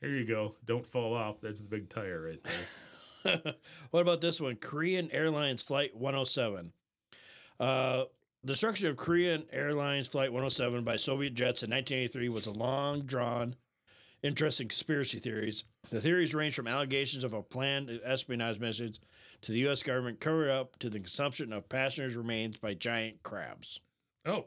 Here 0.00 0.10
you 0.10 0.24
go. 0.24 0.54
Don't 0.64 0.86
fall 0.86 1.14
off. 1.14 1.40
That's 1.42 1.60
the 1.60 1.66
big 1.66 1.88
tire 1.88 2.22
right 2.22 2.40
there. 2.42 3.54
what 3.90 4.00
about 4.00 4.20
this 4.20 4.40
one? 4.40 4.56
Korean 4.56 5.10
Airlines 5.10 5.62
Flight 5.62 5.94
107. 5.94 6.72
Uh, 7.58 8.04
destruction 8.44 8.88
of 8.88 8.96
Korean 8.96 9.44
Airlines 9.52 10.08
Flight 10.08 10.32
107 10.32 10.84
by 10.84 10.96
Soviet 10.96 11.34
jets 11.34 11.62
in 11.62 11.70
1983 11.70 12.28
was 12.30 12.46
a 12.46 12.52
long 12.52 13.02
drawn, 13.02 13.56
interesting 14.22 14.68
conspiracy 14.68 15.18
theories. 15.18 15.64
The 15.90 16.00
theories 16.00 16.34
range 16.34 16.54
from 16.54 16.66
allegations 16.66 17.24
of 17.24 17.34
a 17.34 17.42
planned 17.42 18.00
espionage 18.02 18.58
mission 18.58 18.94
to 19.42 19.52
the 19.52 19.58
U.S. 19.60 19.82
government 19.82 20.20
covered 20.20 20.50
up 20.50 20.78
to 20.78 20.88
the 20.88 20.98
consumption 20.98 21.52
of 21.52 21.68
passengers' 21.68 22.16
remains 22.16 22.56
by 22.56 22.72
giant 22.72 23.22
crabs. 23.22 23.80
Oh 24.26 24.46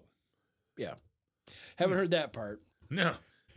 yeah. 0.78 0.94
Haven't 1.78 1.98
heard 1.98 2.12
that 2.12 2.32
part, 2.34 2.62
no, 2.90 3.10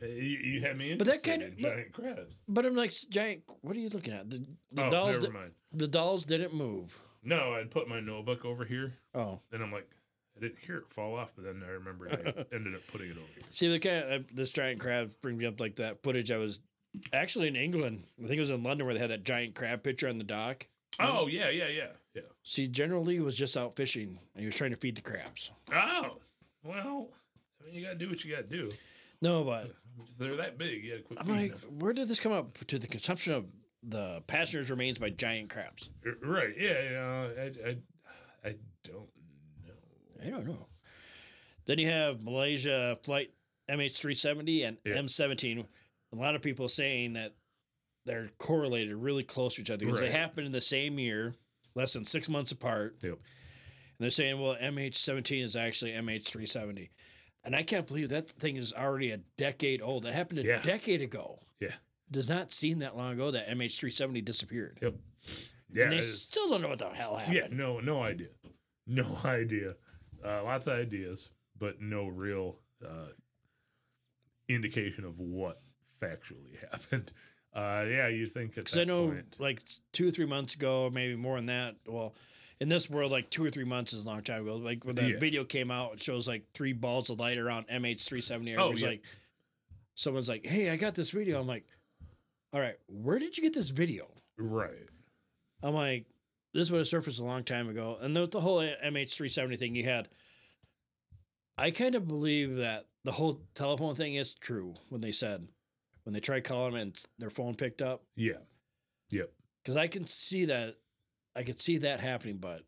Uh, 0.02 0.06
you, 0.06 0.38
you 0.38 0.60
had 0.60 0.76
me. 0.76 0.94
But 0.96 1.06
that 1.06 1.26
in 1.26 1.56
but- 1.60 1.70
giant 1.72 1.92
crabs. 1.92 2.34
but 2.48 2.66
I'm 2.66 2.74
like 2.74 2.92
giant. 3.10 3.42
What 3.62 3.76
are 3.76 3.80
you 3.80 3.88
looking 3.88 4.12
at? 4.12 4.28
The, 4.28 4.44
the 4.72 4.84
oh, 4.86 4.90
dolls. 4.90 5.16
never 5.16 5.26
di- 5.28 5.32
mind. 5.32 5.52
the 5.72 5.88
dolls 5.88 6.24
didn't 6.24 6.52
move. 6.54 6.96
No, 7.22 7.54
I'd 7.54 7.70
put 7.70 7.88
my 7.88 8.00
notebook 8.00 8.44
over 8.44 8.64
here, 8.64 8.94
Oh, 9.14 9.40
and 9.52 9.62
I'm 9.62 9.72
like, 9.72 9.88
I 10.36 10.40
didn't 10.40 10.58
hear 10.64 10.76
it 10.78 10.88
fall 10.90 11.16
off, 11.16 11.30
but 11.34 11.44
then 11.44 11.62
I 11.66 11.70
remembered 11.72 12.12
I 12.12 12.44
ended 12.54 12.74
up 12.74 12.82
putting 12.92 13.08
it 13.10 13.16
over 13.16 13.26
here. 13.34 13.42
See, 13.50 13.68
the 13.68 13.78
kind 13.78 14.12
of, 14.12 14.24
this 14.34 14.50
giant 14.50 14.78
crab 14.80 15.10
brings 15.22 15.38
me 15.38 15.46
up 15.46 15.58
like 15.60 15.76
that 15.76 16.02
footage. 16.02 16.30
I 16.30 16.36
was 16.36 16.60
actually 17.12 17.48
in 17.48 17.56
England. 17.56 18.02
I 18.22 18.22
think 18.28 18.36
it 18.36 18.40
was 18.40 18.50
in 18.50 18.62
London 18.62 18.86
where 18.86 18.94
they 18.94 19.00
had 19.00 19.10
that 19.10 19.24
giant 19.24 19.54
crab 19.54 19.82
picture 19.82 20.08
on 20.08 20.18
the 20.18 20.24
dock. 20.24 20.66
Oh 20.98 21.26
yeah, 21.26 21.50
yeah, 21.50 21.68
yeah, 21.68 21.86
yeah. 22.14 22.22
See, 22.42 22.68
General 22.68 23.02
Lee 23.02 23.20
was 23.20 23.36
just 23.36 23.56
out 23.56 23.74
fishing 23.76 24.18
and 24.34 24.40
he 24.40 24.46
was 24.46 24.54
trying 24.56 24.70
to 24.70 24.76
feed 24.76 24.96
the 24.96 25.02
crabs. 25.02 25.50
Oh 25.72 26.18
well, 26.64 27.08
I 27.60 27.66
mean, 27.66 27.74
you 27.74 27.82
gotta 27.84 27.96
do 27.98 28.08
what 28.08 28.24
you 28.24 28.30
gotta 28.34 28.46
do. 28.48 28.72
No, 29.22 29.44
but 29.44 29.72
They're 30.18 30.36
that 30.36 30.58
big. 30.58 30.84
You 30.84 30.90
gotta 30.92 31.02
quit. 31.02 31.20
I'm 31.20 31.28
like, 31.28 31.54
where 31.78 31.92
did 31.92 32.08
this 32.08 32.20
come 32.20 32.32
up 32.32 32.56
to 32.66 32.78
the 32.78 32.86
consumption 32.86 33.32
of 33.34 33.46
the 33.82 34.22
passengers' 34.26 34.70
remains 34.70 34.98
by 34.98 35.10
giant 35.10 35.50
crabs? 35.50 35.90
Right? 36.22 36.54
Yeah. 36.58 36.82
You 36.82 36.90
know, 36.90 37.30
I, 37.38 37.68
I, 37.68 37.76
I 38.50 38.54
don't 38.84 39.08
know. 39.66 39.72
I 40.24 40.30
don't 40.30 40.46
know. 40.46 40.66
Then 41.66 41.78
you 41.78 41.88
have 41.90 42.22
Malaysia 42.22 42.98
flight 43.02 43.30
MH370 43.70 44.66
and 44.66 44.76
Yeah. 44.84 44.94
M17. 44.94 45.64
A 46.12 46.16
lot 46.16 46.34
of 46.34 46.42
people 46.42 46.68
saying 46.68 47.14
that 47.14 47.34
they're 48.06 48.30
correlated 48.38 48.94
really 48.96 49.22
close 49.24 49.56
to 49.56 49.60
each 49.60 49.70
other 49.70 49.84
because 49.84 50.00
Right. 50.00 50.06
they 50.10 50.18
happened 50.18 50.46
in 50.46 50.52
the 50.52 50.60
same 50.60 50.98
year, 50.98 51.34
less 51.74 51.92
than 51.92 52.04
six 52.04 52.28
months 52.28 52.52
apart. 52.52 52.96
Yep. 53.02 53.12
And 53.12 53.20
they're 53.98 54.10
saying, 54.10 54.40
well, 54.40 54.56
MH17 54.56 55.42
is 55.42 55.56
actually 55.56 55.92
MH370. 55.92 56.90
And 57.44 57.54
I 57.54 57.62
can't 57.62 57.86
believe 57.86 58.08
that 58.08 58.28
thing 58.30 58.56
is 58.56 58.72
already 58.72 59.10
a 59.10 59.18
decade 59.36 59.80
old. 59.82 60.04
That 60.04 60.12
happened 60.14 60.40
a 60.40 60.44
Yeah. 60.44 60.62
decade 60.62 61.00
ago. 61.02 61.40
Yeah. 61.60 61.74
Does 62.10 62.28
not 62.28 62.52
seem 62.52 62.78
that 62.80 62.96
long 62.96 63.12
ago 63.14 63.30
that 63.30 63.48
MH370 63.48 64.20
disappeared. 64.24 64.78
Yep. 64.82 64.94
Yeah. 65.72 65.84
and 65.84 65.92
they 65.92 66.00
still 66.00 66.48
don't 66.50 66.62
know 66.62 66.68
what 66.68 66.78
the 66.78 66.88
hell 66.90 67.16
happened. 67.16 67.36
yeah. 67.36 67.48
No. 67.50 67.80
No 67.80 68.02
idea. 68.02 68.28
No 68.86 69.18
idea. 69.24 69.76
Uh, 70.24 70.42
lots 70.44 70.66
of 70.66 70.78
ideas, 70.78 71.30
but 71.58 71.80
no 71.80 72.06
real 72.06 72.60
uh, 72.84 73.08
indication 74.48 75.04
of 75.04 75.18
what 75.18 75.56
factually 76.00 76.58
happened. 76.70 77.12
Uh, 77.54 77.84
yeah, 77.88 78.08
you 78.08 78.26
think 78.26 78.54
Because 78.54 78.76
I 78.76 78.84
know 78.84 79.08
point, 79.08 79.36
like 79.38 79.62
two 79.92 80.08
or 80.08 80.10
three 80.10 80.26
months 80.26 80.54
ago, 80.54 80.90
maybe 80.92 81.16
more 81.16 81.36
than 81.36 81.46
that. 81.46 81.76
Well, 81.86 82.14
in 82.60 82.68
this 82.68 82.88
world, 82.90 83.12
like 83.12 83.30
two 83.30 83.44
or 83.44 83.50
three 83.50 83.64
months 83.64 83.92
is 83.92 84.04
a 84.04 84.06
long 84.06 84.22
time 84.22 84.42
ago. 84.42 84.56
Like 84.56 84.84
when 84.84 84.94
that 84.96 85.08
Yeah. 85.10 85.18
video 85.18 85.44
came 85.44 85.70
out, 85.70 85.94
it 85.94 86.02
shows 86.02 86.28
like 86.28 86.44
three 86.52 86.72
balls 86.74 87.08
of 87.10 87.18
light 87.18 87.38
around 87.38 87.66
MH370. 87.68 88.56
Oh, 88.58 88.72
yeah. 88.72 88.86
like 88.88 89.02
someone's 89.94 90.28
like, 90.28 90.44
"Hey, 90.46 90.70
I 90.70 90.76
got 90.76 90.94
this 90.94 91.10
video." 91.10 91.40
I'm 91.40 91.46
like, 91.46 91.66
"All 92.52 92.60
right, 92.60 92.76
where 92.88 93.18
did 93.18 93.36
you 93.38 93.42
get 93.42 93.54
this 93.54 93.70
video?" 93.70 94.06
right? 94.38 94.88
I'm 95.62 95.74
like, 95.74 96.04
"This 96.52 96.70
would 96.70 96.78
have 96.78 96.86
surfaced 96.86 97.20
a 97.20 97.24
long 97.24 97.42
time 97.44 97.68
ago." 97.70 97.96
And 98.00 98.14
the, 98.14 98.26
the 98.26 98.40
whole 98.40 98.58
MH370 98.60 99.58
thing 99.58 99.74
you 99.74 99.84
had, 99.84 100.08
I 101.56 101.70
kind 101.70 101.94
of 101.94 102.06
believe 102.06 102.56
that 102.56 102.84
the 103.04 103.12
whole 103.12 103.40
telephone 103.54 103.94
thing 103.94 104.14
is 104.16 104.34
true 104.34 104.74
when 104.90 105.00
they 105.00 105.12
said 105.12 105.48
when 106.06 106.12
they 106.14 106.20
tried 106.20 106.44
calling 106.44 106.72
them 106.72 106.80
and 106.80 107.04
their 107.18 107.30
phone 107.30 107.56
picked 107.56 107.82
up. 107.82 108.04
Yeah. 108.14 108.38
Yep. 109.10 109.30
because 109.62 109.76
I 109.76 109.88
can 109.88 110.04
see 110.06 110.44
that, 110.46 110.76
I 111.34 111.42
could 111.42 111.60
see 111.60 111.78
that 111.78 111.98
happening. 112.00 112.36
But 112.38 112.62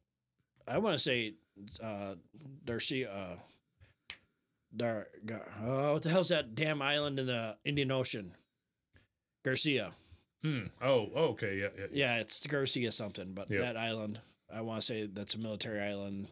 I 0.67 0.79
want 0.79 0.95
to 0.95 0.99
say, 0.99 1.35
uh, 1.83 2.15
Darcy, 2.65 3.07
uh, 3.07 3.37
Dar, 4.77 5.07
Gar, 5.25 5.43
oh, 5.65 5.93
what 5.95 6.03
the 6.03 6.11
hell's 6.11 6.29
that 6.29 6.55
damn 6.55 6.83
island 6.83 7.19
in 7.21 7.27
the 7.27 7.57
Indian 7.65 7.91
Ocean? 7.93 8.33
Garcia. 9.45 9.93
Hmm. 10.43 10.67
Oh. 10.83 11.07
Okay. 11.17 11.59
Yeah. 11.61 11.69
Yeah. 11.79 11.87
Yeah, 11.93 12.17
it's 12.19 12.45
Garcia 12.47 12.93
something, 12.93 13.33
but 13.35 13.51
Yep. 13.51 13.61
that 13.61 13.77
island, 13.77 14.21
I 14.53 14.61
want 14.61 14.81
to 14.81 14.87
say 14.87 15.07
that's 15.07 15.35
a 15.35 15.39
military 15.39 15.81
island. 15.81 16.29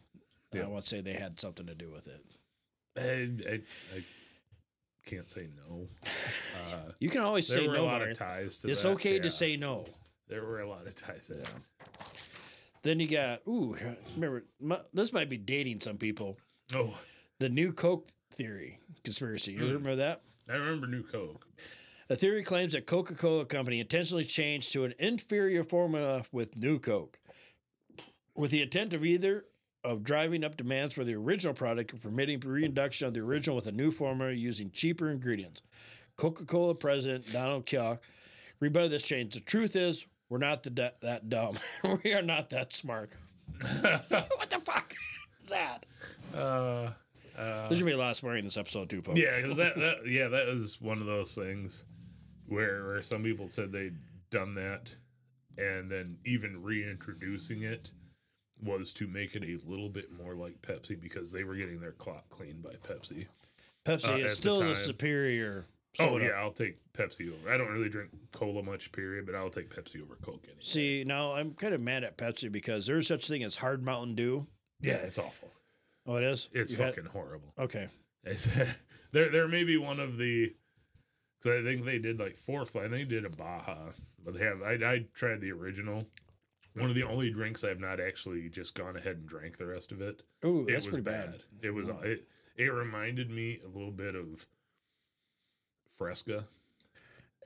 I 0.54 0.64
want 0.66 0.84
to 0.84 0.88
say 0.88 1.00
they 1.02 1.12
had 1.12 1.38
something 1.38 1.66
to 1.66 1.74
do 1.74 1.90
with 1.90 2.06
it. 2.08 2.24
I, 2.96 3.50
I, 3.50 3.54
I 3.96 4.04
can't 5.06 5.28
say 5.28 5.48
no. 5.68 5.86
Uh, 6.04 6.92
You 6.98 7.08
can 7.08 7.22
always 7.22 7.46
say 7.46 7.66
no. 7.66 7.72
there 7.72 7.82
were 7.82 7.88
a 7.88 7.90
lot 7.92 8.02
of 8.02 8.18
ties 8.18 8.56
to 8.58 8.68
It's 8.70 8.82
that, 8.82 8.90
okay 8.90 9.16
yeah. 9.16 9.22
to 9.22 9.30
say 9.30 9.56
no. 9.56 9.86
There 10.28 10.42
were 10.44 10.60
a 10.60 10.68
lot 10.68 10.86
of 10.86 10.94
ties. 10.94 11.28
There. 11.28 11.42
Then 12.82 13.00
you 13.00 13.08
got 13.08 13.40
ooh, 13.48 13.76
remember 14.14 14.44
my, 14.60 14.80
this 14.92 15.12
might 15.12 15.28
be 15.28 15.36
dating 15.38 15.80
some 15.80 15.96
people. 15.96 16.36
Oh, 16.74 16.92
The 17.38 17.48
new 17.48 17.72
Coke 17.72 18.08
theory 18.32 18.80
conspiracy. 19.04 19.52
You 19.52 19.60
Mm. 19.60 19.66
remember 19.68 19.96
that? 19.96 20.22
I 20.48 20.54
remember 20.54 20.86
New 20.86 21.02
Coke. 21.02 21.46
A 22.08 22.14
theory 22.16 22.44
claims 22.44 22.72
that 22.74 22.86
Coca-Cola 22.86 23.46
Company 23.46 23.80
intentionally 23.80 24.22
changed 24.24 24.70
to 24.72 24.84
an 24.84 24.94
inferior 24.98 25.64
formula 25.64 26.24
with 26.30 26.56
New 26.56 26.78
Coke, 26.78 27.18
with 28.36 28.52
the 28.52 28.62
intent 28.62 28.94
of 28.94 29.04
either 29.04 29.44
of 29.86 30.02
driving 30.02 30.44
up 30.44 30.56
demands 30.56 30.94
for 30.94 31.04
the 31.04 31.14
original 31.14 31.54
product 31.54 31.92
and 31.92 32.02
permitting 32.02 32.40
reintroduction 32.40 33.06
of 33.06 33.14
the 33.14 33.20
original 33.20 33.56
with 33.56 33.66
a 33.66 33.72
new 33.72 33.90
formula 33.90 34.32
using 34.32 34.70
cheaper 34.70 35.10
ingredients. 35.10 35.62
Coca-Cola 36.16 36.74
president 36.74 37.32
Donald 37.32 37.66
Clark 37.66 38.02
rebutted 38.58 38.90
this 38.90 39.02
change. 39.02 39.34
The 39.34 39.40
truth 39.40 39.76
is, 39.76 40.06
we're 40.28 40.38
not 40.38 40.62
the 40.64 40.70
d- 40.70 40.88
that 41.00 41.28
dumb. 41.28 41.56
we 42.04 42.12
are 42.12 42.22
not 42.22 42.50
that 42.50 42.72
smart. 42.72 43.10
what 43.80 44.50
the 44.50 44.60
fuck 44.64 44.92
is 45.44 45.50
that? 45.50 45.86
Uh, 46.34 46.90
uh, 47.38 47.68
There's 47.68 47.80
gonna 47.80 47.84
be 47.84 47.92
a 47.92 47.98
lot 47.98 48.10
of 48.10 48.16
swearing 48.16 48.40
in 48.40 48.44
this 48.44 48.56
episode 48.56 48.90
too, 48.90 49.02
folks. 49.02 49.20
yeah, 49.20 49.36
because 49.40 49.56
that, 49.56 49.76
that 49.76 50.06
yeah 50.06 50.26
that 50.28 50.48
was 50.48 50.80
one 50.80 51.00
of 51.00 51.06
those 51.06 51.34
things 51.34 51.84
where 52.48 52.84
where 52.86 53.02
some 53.02 53.22
people 53.22 53.46
said 53.46 53.70
they'd 53.70 53.96
done 54.30 54.54
that, 54.56 54.92
and 55.58 55.88
then 55.90 56.18
even 56.24 56.60
reintroducing 56.62 57.62
it 57.62 57.90
was 58.62 58.92
to 58.94 59.06
make 59.06 59.34
it 59.36 59.42
a 59.44 59.58
little 59.70 59.88
bit 59.88 60.10
more 60.12 60.34
like 60.34 60.60
Pepsi 60.62 61.00
because 61.00 61.30
they 61.32 61.44
were 61.44 61.54
getting 61.56 61.80
their 61.80 61.92
clock 61.92 62.28
cleaned 62.30 62.62
by 62.62 62.72
Pepsi. 62.86 63.26
Pepsi 63.84 64.08
Uh, 64.08 64.24
is 64.24 64.34
still 64.36 64.56
the, 64.58 64.64
time. 64.66 64.74
superior. 64.74 65.66
Oh 65.98 66.18
yeah, 66.18 66.30
I'll 66.32 66.52
take 66.52 66.76
Pepsi 66.92 67.32
over. 67.32 67.50
I 67.50 67.56
don't 67.56 67.70
really 67.72 67.88
drink 67.88 68.10
cola 68.32 68.62
much, 68.62 68.92
period, 68.92 69.24
but 69.26 69.34
I'll 69.34 69.48
take 69.50 69.74
Pepsi 69.74 70.02
over 70.02 70.16
Coke. 70.16 70.42
Anyway. 70.44 70.58
See, 70.60 71.04
now 71.06 71.32
I'm 71.32 71.52
kind 71.52 71.72
of 71.74 71.80
mad 71.80 72.04
at 72.04 72.18
Pepsi 72.18 72.50
because 72.52 72.86
there's 72.86 73.06
such 73.06 73.26
thing 73.28 73.42
as 73.42 73.56
hard 73.56 73.82
Mountain 73.82 74.14
Dew. 74.14 74.46
Yeah, 74.80 74.94
it's 74.96 75.18
awful. 75.18 75.50
Oh, 76.06 76.16
it 76.16 76.24
is. 76.24 76.48
It's 76.52 76.70
You've 76.70 76.80
had- 76.80 76.94
fucking 76.94 77.10
horrible. 77.10 77.52
okay. 77.58 77.88
There, 79.12 79.30
there 79.30 79.48
may 79.48 79.64
be 79.64 79.76
one 79.78 79.98
of 80.00 80.18
the. 80.18 80.54
Cause 81.42 81.60
I 81.60 81.62
think 81.62 81.84
they 81.84 81.98
did 81.98 82.18
like 82.18 82.36
four. 82.36 82.62
I 82.62 82.64
think 82.64 82.90
they 82.90 83.04
did 83.04 83.24
a 83.24 83.30
Baja, 83.30 83.76
but 84.22 84.34
they 84.34 84.44
have. 84.44 84.60
I, 84.62 84.72
I 84.72 85.06
tried 85.14 85.40
the 85.40 85.52
original. 85.52 86.06
One 86.76 86.90
of 86.90 86.94
the 86.94 87.04
only 87.04 87.30
drinks 87.30 87.64
I've 87.64 87.80
not 87.80 88.00
actually 88.00 88.48
just 88.50 88.74
gone 88.74 88.96
ahead 88.96 89.16
and 89.16 89.26
drank 89.26 89.56
the 89.56 89.66
rest 89.66 89.92
of 89.92 90.00
it. 90.02 90.22
It 90.42 90.66
that's 90.66 90.86
was 90.86 90.86
pretty 90.86 91.02
bad. 91.02 91.42
It 91.62 91.70
was. 91.70 91.88
It, 92.02 92.28
it 92.56 92.72
reminded 92.72 93.30
me 93.30 93.60
a 93.64 93.68
little 93.68 93.90
bit 93.90 94.14
of 94.14 94.46
Fresca. 95.96 96.44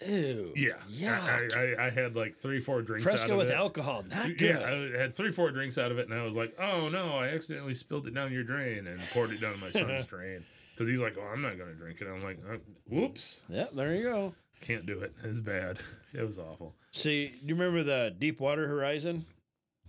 Ew. 0.06 0.52
Yeah, 0.56 0.72
Yeah. 0.88 1.18
I, 1.54 1.58
I, 1.58 1.86
I 1.86 1.90
had 1.90 2.16
like 2.16 2.38
three, 2.40 2.60
four 2.60 2.80
drinks. 2.80 3.06
out 3.06 3.10
Fresco 3.10 3.32
of 3.32 3.38
with 3.38 3.50
it. 3.50 3.54
alcohol, 3.54 4.02
not 4.08 4.28
good. 4.38 4.40
Yeah, 4.40 4.94
I 4.96 4.98
had 4.98 5.14
three, 5.14 5.30
four 5.30 5.50
drinks 5.50 5.76
out 5.76 5.92
of 5.92 5.98
it, 5.98 6.08
and 6.08 6.18
I 6.18 6.24
was 6.24 6.36
like, 6.36 6.54
"Oh 6.58 6.88
no, 6.88 7.10
I 7.18 7.28
accidentally 7.28 7.74
spilled 7.74 8.06
it 8.06 8.14
down 8.14 8.32
your 8.32 8.42
drain 8.44 8.86
and 8.86 8.98
poured 9.12 9.30
it 9.30 9.40
down 9.42 9.60
my 9.60 9.70
son's 9.70 10.06
drain." 10.08 10.42
Because 10.74 10.88
he's 10.90 11.00
like, 11.00 11.16
"Oh, 11.18 11.22
I'm 11.30 11.42
not 11.42 11.58
gonna 11.58 11.74
drink 11.74 12.00
it." 12.00 12.06
I'm 12.08 12.22
like, 12.22 12.38
uh, 12.50 12.56
"Whoops, 12.88 13.42
Yeah, 13.50 13.66
there 13.74 13.94
you 13.94 14.02
go. 14.04 14.34
Can't 14.60 14.86
do 14.86 14.98
it. 15.00 15.12
It's 15.24 15.40
bad. 15.40 15.78
It 16.12 16.22
was 16.26 16.38
awful." 16.38 16.74
See, 16.92 17.28
do 17.28 17.46
you 17.46 17.54
remember 17.54 17.82
the 17.82 18.14
Deepwater 18.18 18.66
Horizon? 18.66 19.24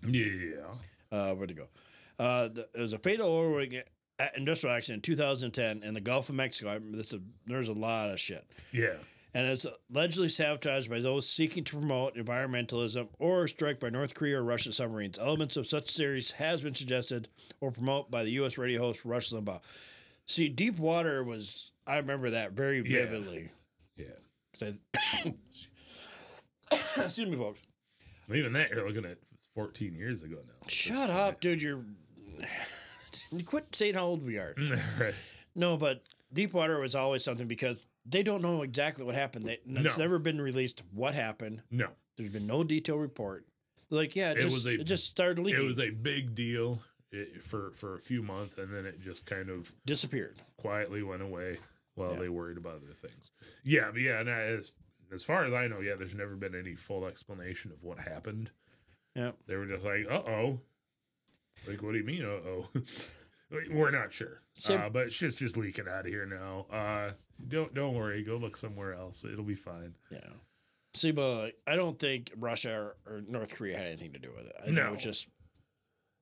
Yeah, 0.07 0.75
Uh, 1.11 1.33
where'd 1.33 1.51
it 1.51 1.57
go? 1.57 1.67
Uh, 2.17 2.47
the, 2.47 2.67
it 2.73 2.79
was 2.79 2.93
a 2.93 2.97
fatal 2.99 3.27
oil 3.29 3.49
rig- 3.49 3.83
industrial 4.35 4.75
accident 4.75 5.07
in 5.07 5.13
2010 5.15 5.83
in 5.83 5.93
the 5.93 6.01
Gulf 6.01 6.29
of 6.29 6.35
Mexico. 6.35 6.69
I 6.69 6.75
remember 6.75 6.97
this. 6.97 7.13
There's 7.47 7.67
a 7.67 7.73
lot 7.73 8.09
of 8.11 8.19
shit. 8.19 8.45
yeah, 8.71 8.93
and 9.33 9.47
it's 9.47 9.65
allegedly 9.93 10.27
sabotaged 10.29 10.89
by 10.89 10.99
those 10.99 11.27
seeking 11.27 11.63
to 11.65 11.77
promote 11.77 12.15
environmentalism 12.15 13.07
or 13.19 13.47
strike 13.47 13.79
by 13.79 13.89
North 13.89 14.13
Korea 14.13 14.39
or 14.39 14.43
Russian 14.43 14.71
submarines. 14.73 15.17
Elements 15.17 15.57
of 15.57 15.67
such 15.67 15.89
series 15.89 16.33
has 16.33 16.61
been 16.61 16.75
suggested 16.75 17.27
or 17.61 17.71
promoted 17.71 18.11
by 18.11 18.23
the 18.23 18.31
U.S. 18.33 18.57
radio 18.57 18.79
host 18.81 19.05
Rush 19.05 19.31
Limbaugh. 19.31 19.61
See, 20.25 20.49
Deepwater 20.49 21.23
was 21.23 21.71
I 21.87 21.97
remember 21.97 22.29
that 22.31 22.51
very 22.53 22.77
Yeah. 22.77 23.05
vividly. 23.05 23.49
yeah. 23.97 24.05
'Cause 24.05 24.21
Excuse 26.71 27.29
me, 27.29 27.37
folks. 27.37 27.59
Even 28.33 28.53
that 28.53 28.69
you're 28.69 28.87
looking 28.87 29.05
at 29.05 29.17
14 29.55 29.93
years 29.95 30.23
ago 30.23 30.37
now. 30.45 30.67
Shut 30.67 31.09
up, 31.09 31.41
dude. 31.41 31.61
You're 31.61 31.83
quit 33.45 33.75
saying 33.75 33.95
how 33.95 34.05
old 34.05 34.25
we 34.25 34.37
are. 34.37 34.55
right. 34.99 35.13
No, 35.55 35.77
but 35.77 36.01
Deepwater 36.33 36.79
was 36.79 36.95
always 36.95 37.23
something 37.23 37.47
because 37.47 37.85
they 38.05 38.23
don't 38.23 38.41
know 38.41 38.61
exactly 38.61 39.03
what 39.03 39.15
happened. 39.15 39.45
They, 39.45 39.59
It's 39.65 39.97
never 39.97 40.17
been 40.19 40.39
released 40.39 40.83
what 40.93 41.13
happened. 41.13 41.61
No, 41.69 41.87
There's 42.17 42.31
been 42.31 42.47
no 42.47 42.63
detailed 42.63 43.01
report. 43.01 43.45
Like, 43.89 44.15
yeah, 44.15 44.31
it, 44.31 44.37
It 44.37 44.41
just, 44.41 44.53
was 44.53 44.65
a- 44.67 44.79
it 44.79 44.83
just 44.85 45.05
started 45.05 45.43
leaking. 45.43 45.63
it 45.63 45.67
was 45.67 45.79
a 45.79 45.89
big 45.89 46.33
deal 46.33 46.79
it, 47.11 47.43
for 47.43 47.71
for 47.71 47.95
a 47.95 47.99
few 47.99 48.23
months, 48.23 48.57
and 48.57 48.73
then 48.73 48.85
it 48.85 49.01
just 49.01 49.25
kind 49.25 49.49
of 49.49 49.73
disappeared. 49.85 50.37
quietly 50.55 51.03
went 51.03 51.21
away 51.21 51.57
while 51.95 52.13
Yeah. 52.13 52.19
they 52.19 52.29
worried 52.29 52.57
about 52.57 52.75
other 52.75 52.93
things. 52.93 53.31
Yeah, 53.63 53.91
but 53.91 54.01
yeah, 54.01 54.19
and 54.19 54.29
I, 54.29 54.41
as 54.41 54.71
as 55.11 55.23
far 55.23 55.43
as 55.45 55.53
I 55.53 55.67
know, 55.67 55.81
yeah, 55.81 55.95
there's 55.95 56.15
never 56.15 56.35
been 56.35 56.55
any 56.55 56.75
full 56.75 57.05
explanation 57.05 57.71
of 57.71 57.83
what 57.83 57.99
happened. 57.99 58.49
Yeah. 59.15 59.31
They 59.47 59.55
were 59.57 59.65
just 59.65 59.83
like, 59.83 60.05
"Uh 60.09 60.21
oh," 60.29 60.59
like, 61.67 61.81
what 61.81 61.91
do 61.91 61.97
you 61.97 62.03
mean, 62.05 62.23
"Uh 62.23 62.27
oh"? 62.47 62.69
we're 63.71 63.91
not 63.91 64.13
sure, 64.13 64.41
Sim- 64.53 64.79
uh, 64.81 64.89
but 64.89 65.11
shit's 65.11 65.35
just 65.35 65.57
leaking 65.57 65.87
out 65.89 66.01
of 66.01 66.05
here 66.07 66.25
now. 66.25 66.65
Uh, 66.71 67.11
don't 67.47 67.73
don't 67.73 67.93
worry, 67.95 68.23
go 68.23 68.37
look 68.37 68.55
somewhere 68.55 68.93
else. 68.93 69.23
It'll 69.25 69.43
be 69.43 69.55
fine. 69.55 69.95
Yeah. 70.09 70.19
See, 70.93 71.11
but 71.11 71.51
I 71.65 71.75
don't 71.77 71.97
think 71.97 72.31
Russia 72.37 72.93
or, 73.05 73.13
or 73.15 73.21
North 73.27 73.55
Korea 73.55 73.77
had 73.77 73.87
anything 73.87 74.11
to 74.13 74.19
do 74.19 74.29
with 74.35 74.45
it. 74.45 74.53
I 74.59 74.65
think 74.65 74.77
it 74.77 74.83
No. 74.83 74.91
was 74.91 75.01
just, 75.01 75.29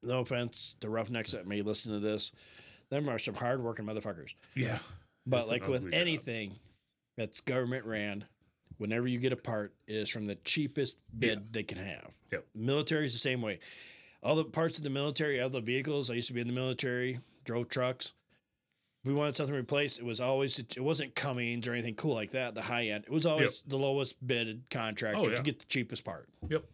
no 0.03 0.19
offense 0.19 0.75
to 0.81 0.89
roughnecks 0.89 1.31
that 1.31 1.47
may 1.47 1.63
listen 1.63 1.91
to 1.91 1.99
this. 1.99 2.31
Them 2.91 3.09
are 3.09 3.17
some 3.17 3.33
hardworking 3.33 3.85
motherfuckers. 3.85 4.35
Yeah, 4.55 4.77
But 5.29 5.37
It's 5.41 5.47
an 5.47 5.53
like 5.53 5.67
with 5.67 5.83
job. 5.83 5.93
anything 5.93 6.53
that's 7.17 7.41
government 7.41 7.85
ran, 7.85 8.25
whenever 8.77 9.07
you 9.07 9.19
get 9.19 9.31
a 9.31 9.37
part, 9.37 9.73
it 9.87 9.95
is 9.95 10.09
from 10.09 10.25
the 10.25 10.35
cheapest 10.35 10.97
bid 11.17 11.39
Yeah. 11.39 11.45
they 11.51 11.63
can 11.63 11.77
have. 11.77 12.11
Yep. 12.31 12.45
Military 12.55 13.05
is 13.05 13.13
the 13.13 13.19
same 13.19 13.41
way. 13.41 13.59
All 14.23 14.35
the 14.35 14.45
parts 14.45 14.77
of 14.77 14.83
the 14.83 14.89
military, 14.89 15.39
all 15.39 15.49
the 15.49 15.61
vehicles. 15.61 16.09
I 16.09 16.15
used 16.15 16.27
to 16.27 16.33
be 16.33 16.41
in 16.41 16.47
the 16.47 16.53
military, 16.53 17.19
drove 17.45 17.69
trucks. 17.69 18.13
If 19.03 19.07
we 19.07 19.13
wanted 19.13 19.35
something 19.37 19.55
replaced, 19.55 19.99
it 19.99 20.05
was 20.05 20.19
always 20.19 20.59
it 20.59 20.79
wasn't 20.79 21.15
Cummins 21.15 21.67
or 21.67 21.73
anything 21.73 21.95
cool 21.95 22.15
like 22.15 22.31
that. 22.31 22.53
The 22.55 22.61
high 22.63 22.87
end, 22.87 23.05
it 23.05 23.11
was 23.11 23.25
always 23.25 23.61
the 23.61 23.77
lowest 23.77 24.25
bid 24.25 24.63
contractor 24.69 25.19
Oh, 25.19 25.29
yeah. 25.29 25.35
to 25.35 25.43
get 25.43 25.59
the 25.59 25.65
cheapest 25.65 26.03
part. 26.03 26.27
Yep. 26.49 26.65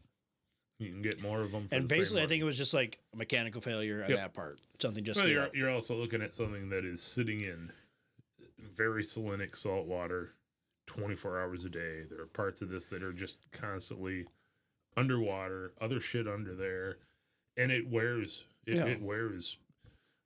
You 0.79 0.89
can 0.91 1.01
get 1.03 1.21
more 1.21 1.41
of 1.41 1.51
them. 1.51 1.67
For 1.67 1.75
and 1.75 1.87
the 1.87 1.95
basically, 1.97 2.23
I 2.23 2.27
think 2.27 2.41
it 2.41 2.45
was 2.45 2.57
just 2.57 2.73
like 2.73 2.99
a 3.13 3.17
mechanical 3.17 3.61
failure 3.61 4.03
on 4.03 4.09
Yep. 4.09 4.17
that 4.19 4.33
part. 4.33 4.59
Something 4.81 5.03
just 5.03 5.19
Well, 5.21 5.29
you're 5.29 5.49
you're 5.53 5.69
also 5.69 5.95
looking 5.95 6.21
at 6.23 6.33
something 6.33 6.69
that 6.69 6.83
is 6.83 7.01
sitting 7.01 7.41
in 7.41 7.71
very 8.75 9.03
salinic 9.03 9.55
salt 9.55 9.85
water 9.88 10.31
24 10.88 11.41
hours 11.41 11.65
a 11.65 11.69
day. 11.69 12.03
There 12.09 12.21
are 12.21 12.25
parts 12.27 12.61
of 12.61 12.69
this 12.69 12.88
that 12.88 13.03
are 13.03 13.13
just 13.13 13.39
constantly 13.51 14.25
underwater, 14.97 15.73
other 15.81 15.99
shit 15.99 16.27
under 16.27 16.53
there, 16.55 16.97
and 17.57 17.71
it 17.71 17.89
wears. 17.89 18.43
It, 18.65 18.77
Yeah. 18.77 18.85
it 18.85 19.01
wears. 19.01 19.57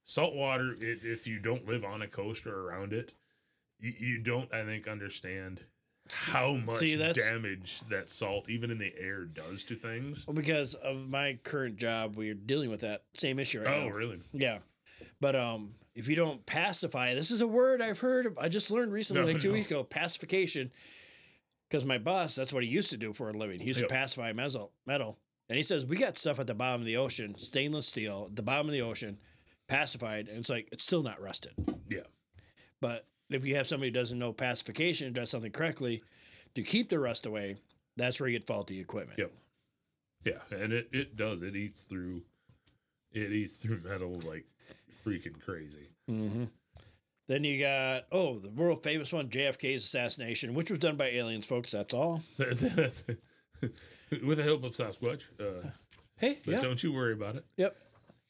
Salt 0.06 0.34
water, 0.36 0.74
it, 0.80 1.00
if 1.04 1.28
you 1.28 1.40
don't 1.40 1.68
live 1.68 1.84
on 1.84 2.02
a 2.02 2.08
coast 2.08 2.48
or 2.48 2.62
around 2.68 2.94
it, 2.94 3.14
you, 3.80 3.94
you 3.98 4.18
don't, 4.18 4.52
I 4.54 4.66
think, 4.66 4.88
understand 4.88 5.62
how 6.10 6.56
much 6.56 6.78
see, 6.80 6.98
damage 6.98 7.82
that 7.90 8.10
salt, 8.10 8.50
even 8.50 8.72
in 8.72 8.80
the 8.80 8.92
air, 9.00 9.26
does 9.26 9.64
to 9.66 9.76
things. 9.76 10.26
Well, 10.26 10.34
because 10.36 10.74
of 10.74 11.08
my 11.08 11.38
current 11.44 11.78
job, 11.78 12.16
we're 12.16 12.34
dealing 12.34 12.72
with 12.72 12.82
that 12.82 13.04
same 13.14 13.38
issue 13.38 13.62
right 13.62 13.68
Oh, 13.68 13.88
now. 13.90 13.96
really? 13.96 14.20
Yeah, 14.34 14.60
but 15.22 15.36
um, 15.36 15.76
if 15.96 16.08
you 16.08 16.16
don't 16.16 16.46
pacify, 16.46 17.14
this 17.14 17.32
is 17.32 17.42
a 17.42 17.48
word 17.48 17.82
I've 17.82 18.00
heard. 18.00 18.36
I 18.40 18.48
just 18.50 18.72
learned 18.72 18.92
recently, 18.94 19.22
No, 19.24 19.28
like 19.32 19.42
two 19.42 19.50
no. 19.50 19.54
weeks 19.56 19.68
ago, 19.68 19.84
pacification. 19.84 20.72
Because 21.70 21.86
my 21.86 21.98
boss, 22.00 22.36
that's 22.36 22.52
what 22.54 22.64
he 22.64 22.70
used 22.70 22.90
to 22.92 22.98
do 22.98 23.14
for 23.14 23.30
a 23.30 23.34
living. 23.34 23.60
He 23.60 23.68
used 23.68 23.80
Yep. 23.82 23.90
to 23.90 23.94
pacify 23.94 24.34
metal, 24.34 24.72
metal, 24.88 25.20
and 25.50 25.58
he 25.58 25.64
says 25.64 25.86
we 25.86 25.98
got 25.98 26.18
stuff 26.18 26.40
at 26.40 26.48
the 26.48 26.56
bottom 26.56 26.82
of 26.82 26.86
the 26.88 26.98
ocean, 26.98 27.38
stainless 27.38 27.88
steel, 27.88 28.26
at 28.30 28.36
the 28.36 28.42
bottom 28.42 28.68
of 28.68 28.74
the 28.74 28.82
ocean, 28.82 29.20
pacified, 29.68 30.28
and 30.30 30.38
it's 30.40 30.50
like 30.50 30.68
it's 30.72 30.84
still 30.84 31.04
not 31.04 31.22
rusted. 31.22 31.54
Yeah. 31.90 32.02
But 32.82 33.06
if 33.30 33.46
you 33.46 33.56
have 33.56 33.68
somebody 33.68 33.90
who 33.90 33.94
doesn't 33.94 34.18
know 34.18 34.34
pacification 34.34 35.06
and 35.08 35.16
does 35.16 35.30
something 35.30 35.52
correctly 35.52 36.02
to 36.56 36.64
keep 36.64 36.90
the 36.90 36.98
rust 36.98 37.28
away, 37.28 37.58
that's 37.98 38.20
where 38.20 38.30
you 38.30 38.40
get 38.40 38.48
faulty 38.48 38.80
equipment. 38.80 39.20
Yep. 39.20 39.32
Yeah, 40.24 40.58
and 40.58 40.74
it, 40.74 40.90
it 40.92 41.16
does. 41.16 41.42
It 41.44 41.56
eats 41.56 41.84
through 41.84 42.24
it 43.12 43.32
eats 43.32 43.58
through 43.58 43.82
metal 43.82 44.20
like 44.26 44.46
freaking 45.06 45.40
crazy. 45.44 45.90
Mm-hmm. 46.10 46.46
Then 47.28 47.44
you 47.44 47.60
got 47.60 48.06
oh 48.12 48.40
the 48.40 48.50
world 48.50 48.84
famous 48.84 49.14
one 49.14 49.30
JFK's 49.30 49.84
assassination, 49.84 50.54
which 50.54 50.70
was 50.72 50.80
done 50.80 50.96
by 50.96 51.08
aliens, 51.10 51.46
folks. 51.46 51.72
That's 51.72 51.94
all. 51.94 52.22
That's- 52.38 53.04
With 54.26 54.38
the 54.40 54.44
help 54.44 54.64
of 54.64 54.72
Sasquatch. 54.74 55.24
Uh, 55.40 55.70
Hey, 56.18 56.38
but 56.44 56.52
yeah, 56.56 56.60
don't 56.62 56.84
you 56.84 56.92
worry 56.92 57.14
about 57.14 57.38
it. 57.38 57.46
yep. 57.56 57.78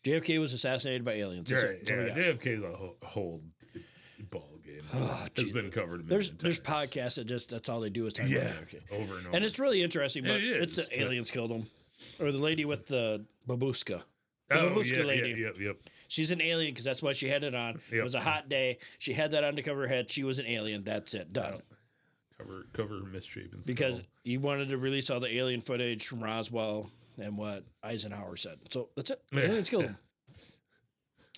JFK 0.03 0.39
was 0.39 0.53
assassinated 0.53 1.03
by 1.03 1.13
aliens. 1.13 1.49
That's, 1.49 1.63
Yeah, 1.63 1.69
it. 1.71 1.85
That's 1.87 1.97
what 2.07 2.15
we 2.17 2.21
yeah. 2.23 2.33
JFK's 2.33 2.63
a 2.63 2.77
whole, 2.77 2.97
whole 3.03 3.41
ball 4.29 4.59
game. 4.63 4.81
Oh, 4.93 5.25
it's 5.35 5.49
been 5.49 5.71
covered. 5.71 6.07
There's 6.07 6.27
million 6.27 6.37
there's 6.43 6.59
podcasts 6.59 7.15
that 7.15 7.25
just 7.25 7.49
that's 7.49 7.67
all 7.67 7.79
they 7.79 7.89
do 7.89 8.05
is 8.05 8.13
talk 8.13 8.27
Yeah, 8.29 8.41
about 8.41 8.53
JFK, 8.67 8.91
over 8.91 9.17
and 9.17 9.27
over. 9.27 9.35
and 9.35 9.43
it's 9.45 9.57
really 9.57 9.81
interesting. 9.81 10.23
But 10.23 10.35
It 10.35 10.61
it's 10.61 10.77
is, 10.77 10.87
the 10.87 10.95
but- 10.95 11.03
aliens 11.03 11.31
killed 11.31 11.49
him, 11.51 11.65
or 12.19 12.31
the 12.31 12.37
lady 12.37 12.65
with 12.65 12.87
the 12.87 13.25
babushka. 13.47 14.03
The 14.49 14.59
oh, 14.59 14.69
babushka 14.69 14.97
yeah, 14.97 15.03
lady. 15.03 15.29
Yeah, 15.29 15.47
yep, 15.47 15.59
yep. 15.59 15.77
She's 16.09 16.31
an 16.31 16.41
alien 16.41 16.71
because 16.71 16.83
that's 16.83 17.01
what 17.01 17.15
she 17.15 17.29
had 17.29 17.43
it 17.45 17.55
on. 17.55 17.79
It 17.91 18.03
was 18.03 18.15
a 18.15 18.19
hot 18.19 18.49
day. 18.49 18.79
She 18.97 19.13
had 19.13 19.31
that 19.31 19.43
on 19.45 19.55
to 19.55 19.61
cover 19.61 19.83
her 19.83 19.87
head. 19.87 20.11
She 20.11 20.23
was 20.25 20.39
an 20.39 20.45
alien. 20.47 20.83
That's 20.83 21.13
it. 21.13 21.31
Done. 21.31 21.61
Cover 22.37 22.65
cover 22.73 22.99
misshapen. 23.01 23.61
skull. 23.61 23.73
because 23.75 24.01
he 24.23 24.37
wanted 24.37 24.69
to 24.69 24.77
release 24.77 25.09
all 25.09 25.19
the 25.19 25.33
alien 25.37 25.61
footage 25.61 26.07
from 26.07 26.21
Roswell 26.23 26.89
and 27.17 27.37
what 27.37 27.63
Eisenhower 27.83 28.35
said. 28.37 28.57
So 28.71 28.89
that's 28.95 29.11
it. 29.11 29.21
Yeah, 29.31 29.41
Aliens 29.41 29.69
killed 29.69 29.83
him. 29.85 29.97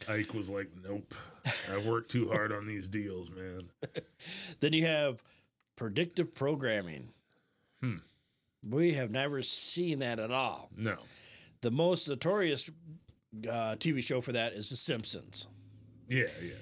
Ike 0.07 0.33
was 0.33 0.49
like, 0.49 0.69
"Nope, 0.83 1.13
I 1.71 1.77
worked 1.87 2.09
too 2.11 2.29
hard 2.29 2.51
on 2.51 2.65
these 2.65 2.87
deals, 2.87 3.29
man." 3.29 3.69
Then 4.61 4.73
you 4.73 4.85
have 4.85 5.21
predictive 5.75 6.33
programming. 6.33 7.09
Hmm. 7.81 7.97
We 8.67 8.93
have 8.93 9.09
never 9.11 9.41
seen 9.41 9.99
that 9.99 10.19
at 10.19 10.31
all. 10.31 10.69
No, 10.77 10.97
The 11.61 11.71
most 11.71 12.07
notorious 12.07 12.69
uh, 13.47 13.75
TV 13.77 14.03
show 14.03 14.21
for 14.21 14.31
that 14.33 14.53
is 14.53 14.69
The 14.69 14.75
Simpsons. 14.75 15.47
yeah, 16.09 16.25
yeah, 16.41 16.49
yeah. 16.49 16.53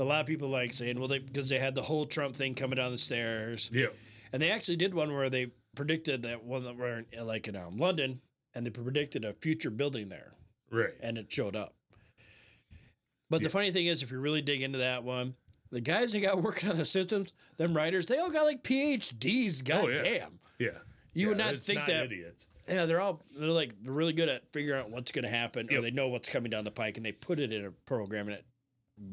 A 0.00 0.04
lot 0.04 0.20
of 0.20 0.26
people 0.26 0.48
like 0.48 0.74
saying, 0.74 0.98
well, 0.98 1.06
they 1.08 1.18
because 1.20 1.48
they 1.48 1.58
had 1.58 1.74
the 1.74 1.82
whole 1.82 2.04
Trump 2.04 2.36
thing 2.36 2.54
coming 2.54 2.76
down 2.76 2.90
the 2.92 2.98
stairs, 2.98 3.70
yeah, 3.72 3.82
yeah. 3.82 3.88
and 4.32 4.42
they 4.42 4.50
actually 4.50 4.76
did 4.76 4.92
one 4.92 5.12
where 5.14 5.30
they 5.30 5.52
predicted 5.76 6.22
that 6.22 6.42
one 6.44 6.64
that 6.64 6.76
were 6.76 7.02
in, 7.12 7.26
like 7.26 7.46
in 7.48 7.54
um, 7.56 7.78
London, 7.78 8.20
and 8.54 8.66
they 8.66 8.70
predicted 8.70 9.24
a 9.24 9.32
future 9.34 9.70
building 9.70 10.08
there. 10.08 10.32
Right. 10.70 10.90
and 11.00 11.16
it 11.18 11.30
showed 11.30 11.54
up. 11.54 11.74
But 13.30 13.42
the 13.42 13.48
funny 13.50 13.70
thing 13.70 13.86
is, 13.86 14.02
if 14.02 14.10
you 14.10 14.18
really 14.18 14.42
dig 14.42 14.62
into 14.62 14.78
that 14.78 15.04
one, 15.04 15.34
the 15.70 15.80
guys 15.80 16.10
that 16.12 16.20
got 16.20 16.42
working 16.42 16.68
on 16.68 16.76
the 16.76 16.84
systems, 16.84 17.32
them 17.56 17.74
writers, 17.76 18.06
they 18.06 18.18
all 18.18 18.30
got 18.30 18.44
like 18.44 18.62
PhDs. 18.64 19.64
God 19.64 19.84
Oh, 19.84 19.88
yeah. 19.88 20.02
damn. 20.02 20.38
Yeah. 20.58 20.68
You 21.12 21.28
would 21.28 21.38
not 21.38 21.62
think 21.62 21.84
that. 21.86 22.06
idiots. 22.06 22.48
Yeah, 22.68 22.86
they're 22.86 23.00
all 23.00 23.22
they're 23.38 23.48
like 23.50 23.74
they're 23.82 23.92
really 23.92 24.12
good 24.12 24.28
at 24.28 24.42
figuring 24.52 24.80
out 24.80 24.90
what's 24.90 25.12
going 25.12 25.24
to 25.24 25.30
happen, 25.30 25.68
or 25.68 25.74
Yep. 25.74 25.82
they 25.82 25.90
know 25.90 26.08
what's 26.08 26.28
coming 26.28 26.50
down 26.50 26.64
the 26.64 26.70
pike, 26.70 26.96
and 26.96 27.04
they 27.04 27.12
put 27.12 27.38
it 27.38 27.52
in 27.52 27.64
a 27.64 27.70
program 27.70 28.28
and 28.28 28.36
it 28.38 28.44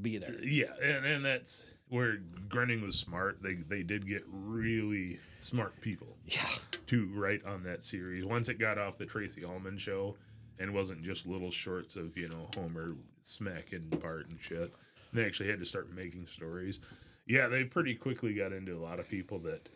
be 0.02 0.18
there. 0.18 0.36
Yeah, 0.44 0.74
and, 0.82 1.06
and 1.06 1.26
that's 1.26 1.66
where 1.90 2.18
Groening 2.50 2.82
was 2.82 2.98
smart. 2.98 3.42
They 3.44 3.56
they 3.56 3.84
did 3.84 4.08
get 4.08 4.24
really 4.32 5.20
smart 5.40 5.80
people 5.82 6.16
Yeah, 6.26 6.46
to 6.88 7.08
write 7.14 7.44
on 7.46 7.64
that 7.64 7.84
series. 7.84 8.24
Once 8.24 8.48
it 8.48 8.60
got 8.60 8.78
off 8.78 8.98
the 8.98 9.06
Tracey 9.06 9.44
Ullman 9.44 9.78
show 9.78 10.16
and 10.60 10.74
wasn't 10.74 11.02
just 11.04 11.26
little 11.26 11.50
shorts 11.52 11.96
of, 11.96 12.18
you 12.18 12.28
know, 12.30 12.48
Homer 12.56 12.96
smacking 13.24 13.88
Bart 13.90 14.28
and 14.30 14.40
shit. 14.40 14.72
They 15.12 15.26
actually 15.26 15.50
had 15.50 15.60
to 15.60 15.66
start 15.66 15.92
making 15.94 16.28
stories. 16.28 16.80
Yeah, 17.26 17.48
they 17.48 17.64
pretty 17.64 17.96
quickly 17.96 18.34
got 18.36 18.54
into 18.54 18.78
a 18.78 18.80
lot 18.80 19.00
of 19.00 19.10
people 19.10 19.40
that 19.40 19.70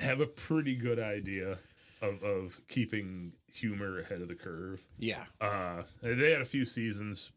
have 0.00 0.20
a 0.20 0.26
pretty 0.26 0.74
good 0.74 0.98
idea 0.98 1.58
of, 2.02 2.22
of 2.22 2.60
keeping 2.68 3.32
humor 3.52 3.98
ahead 3.98 4.20
of 4.20 4.28
the 4.28 4.34
curve. 4.34 4.86
yeah. 4.98 5.24
Uh, 5.40 5.82
they 6.02 6.30
had 6.30 6.40
a 6.40 6.46
few 6.46 6.64
seasons. 6.64 7.30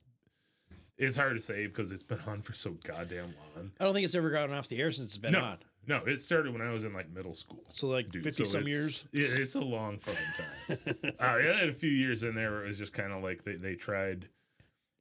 It's 0.98 1.16
hard 1.16 1.36
to 1.36 1.42
say 1.42 1.66
because 1.66 1.92
it's 1.92 2.04
been 2.04 2.20
on 2.28 2.42
for 2.42 2.54
so 2.54 2.78
goddamn 2.84 3.34
long. 3.56 3.72
I 3.80 3.84
don't 3.84 3.94
think 3.94 4.06
it's 4.06 4.14
ever 4.14 4.30
gotten 4.30 4.56
off 4.56 4.68
the 4.68 4.80
air 4.80 4.92
since 4.92 5.08
it's 5.10 5.18
been 5.18 5.32
no, 5.32 5.42
on. 5.42 5.58
no, 5.88 5.98
it 6.06 6.20
started 6.20 6.54
when 6.54 6.62
I 6.62 6.72
was 6.72 6.84
in 6.84 6.94
like 6.94 7.10
middle 7.10 7.34
school. 7.34 7.64
So 7.70 7.88
like 7.88 8.12
Dude, 8.12 8.24
fifty 8.24 8.44
so 8.46 8.60
some 8.60 8.68
years. 8.68 9.04
Yeah, 9.12 9.28
it's 9.32 9.56
a 9.56 9.62
long 9.62 9.98
fucking 9.98 10.78
time. 10.78 11.14
uh, 11.20 11.38
yeah, 11.38 11.54
they 11.54 11.58
had 11.58 11.70
a 11.70 11.74
few 11.74 11.90
years 11.90 12.22
in 12.22 12.36
there 12.36 12.52
where 12.52 12.66
it 12.66 12.68
was 12.68 12.78
just 12.78 12.94
kind 12.94 13.12
of 13.12 13.24
like 13.24 13.44
they, 13.44 13.56
they 13.56 13.74
tried, 13.76 14.28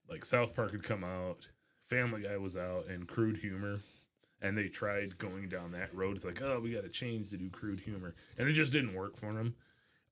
like 0.08 0.24
South 0.24 0.54
Park 0.56 0.72
had 0.72 0.82
come 0.82 1.04
out, 1.04 1.48
Family 1.84 2.22
Guy 2.22 2.38
was 2.38 2.56
out, 2.56 2.86
and 2.88 3.06
crude 3.06 3.36
humor. 3.36 3.80
And 4.42 4.56
they 4.56 4.68
tried 4.68 5.18
going 5.18 5.48
down 5.48 5.72
that 5.72 5.94
road. 5.94 6.16
It's 6.16 6.24
like, 6.24 6.40
oh, 6.42 6.60
we 6.60 6.72
got 6.72 6.82
to 6.84 6.88
change 6.88 7.28
to 7.30 7.36
do 7.36 7.50
crude 7.50 7.80
humor. 7.80 8.14
And 8.38 8.48
it 8.48 8.52
just 8.54 8.72
didn't 8.72 8.94
work 8.94 9.16
for 9.16 9.32
them. 9.34 9.54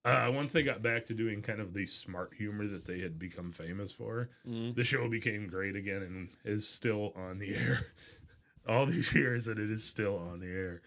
Uh, 0.04 0.30
once 0.32 0.52
they 0.52 0.62
got 0.62 0.82
back 0.82 1.06
to 1.06 1.14
doing 1.14 1.42
kind 1.42 1.60
of 1.60 1.74
the 1.74 1.84
smart 1.86 2.32
humor 2.34 2.66
that 2.66 2.84
they 2.84 3.00
had 3.00 3.18
become 3.18 3.52
famous 3.52 3.92
for, 3.92 4.30
Mhm. 4.46 4.74
the 4.74 4.84
show 4.84 5.08
became 5.08 5.48
great 5.48 5.76
again 5.76 6.02
and 6.02 6.28
is 6.44 6.68
still 6.68 7.12
on 7.16 7.38
the 7.38 7.54
air. 7.54 7.80
All 8.68 8.84
these 8.86 9.14
years, 9.14 9.48
and 9.48 9.58
it 9.58 9.70
is 9.70 9.82
still 9.82 10.16
on 10.18 10.40
the 10.40 10.46
air. 10.46 10.82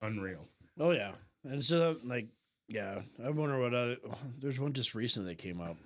Unreal. 0.00 0.48
Oh 0.78 0.92
yeah, 0.92 1.12
and 1.44 1.60
so 1.62 1.98
like 2.04 2.28
yeah, 2.68 3.02
I 3.24 3.30
wonder 3.30 3.58
what 3.58 3.74
other. 3.74 3.96
There's 4.40 4.58
one 4.60 4.72
just 4.72 4.94
recently 4.94 5.32
that 5.32 5.38
came 5.42 5.60
up. 5.60 5.76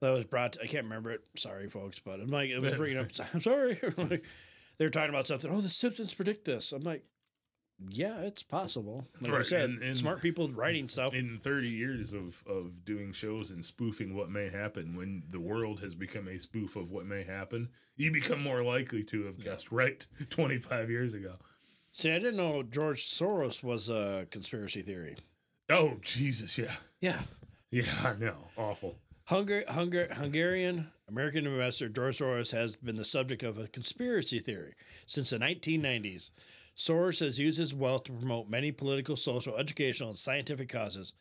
That 0.00 0.10
was 0.10 0.24
brought. 0.24 0.52
To, 0.54 0.62
I 0.62 0.66
can't 0.66 0.84
remember 0.84 1.10
it. 1.10 1.20
Sorry, 1.36 1.68
folks, 1.68 1.98
but 1.98 2.20
I'm 2.20 2.28
like, 2.28 2.50
was 2.60 2.74
bringing 2.76 2.98
up. 2.98 3.08
I'm 3.34 3.40
sorry. 3.40 3.80
Like, 4.78 4.78
they 4.78 4.84
were 4.86 4.90
talking 4.90 5.10
about 5.14 5.26
something. 5.26 5.50
Oh, 5.50 5.60
the 5.60 5.68
Simpsons 5.68 6.14
predict 6.14 6.44
this. 6.44 6.72
I'm 6.72 6.82
like, 6.82 7.04
yeah, 7.90 8.18
it's 8.22 8.42
possible. 8.42 9.04
Like 9.20 9.32
I 9.32 9.42
said, 9.42 9.70
and- 9.70 9.82
and- 9.82 9.96
smart 9.98 10.20
people 10.20 10.50
writing 10.50 10.88
stuff. 10.88 11.14
in 11.14 11.38
30 11.38 11.68
years 11.68 12.12
of, 12.12 12.42
of 12.46 12.84
doing 12.84 13.12
shows 13.12 13.50
and 13.52 13.64
spoofing 13.64 14.16
what 14.16 14.30
may 14.30 14.48
happen 14.50 14.96
when 14.96 15.22
the 15.30 15.38
world 15.40 15.80
has 15.80 15.94
become 15.94 16.26
a 16.26 16.38
spoof 16.38 16.74
of 16.76 16.90
what 16.90 17.06
may 17.06 17.22
happen 17.22 17.68
you 17.96 18.10
become 18.12 18.40
more 18.42 18.62
likely 18.64 19.02
to 19.04 19.24
have 19.24 19.42
guessed 19.42 19.70
right 19.72 20.06
25 20.30 20.90
years 20.90 21.14
ago 21.14 21.34
See, 21.92 22.10
I 22.12 22.18
didn't 22.18 22.36
know 22.36 22.62
George 22.62 23.04
Soros 23.04 23.62
was 23.64 23.88
a 23.88 24.26
conspiracy 24.30 24.82
theory. 24.82 25.16
oh 25.70 25.98
jesus 26.02 26.58
yeah 26.58 26.74
Yeah, 27.00 27.20
yeah 27.70 27.84
i 28.04 28.12
know 28.18 28.36
awful 28.56 28.96
Hungar- 29.30 29.66
Hungar- 29.66 30.12
Hungarian 30.12 30.90
American 31.06 31.46
investor 31.46 31.90
George 31.90 32.18
Soros 32.18 32.52
has 32.52 32.76
been 32.76 32.96
the 32.96 33.04
subject 33.04 33.42
of 33.42 33.58
a 33.58 33.68
conspiracy 33.68 34.40
theory 34.40 34.74
since 35.06 35.30
the 35.30 35.38
1990s. 35.38 36.30
Soros 36.74 37.20
has 37.20 37.38
used 37.38 37.58
his 37.58 37.74
wealth 37.74 38.04
to 38.04 38.12
promote 38.12 38.48
many 38.48 38.72
political, 38.72 39.16
social, 39.16 39.56
educational, 39.56 40.08
and 40.08 40.18
scientific 40.18 40.70
causes, 40.70 41.12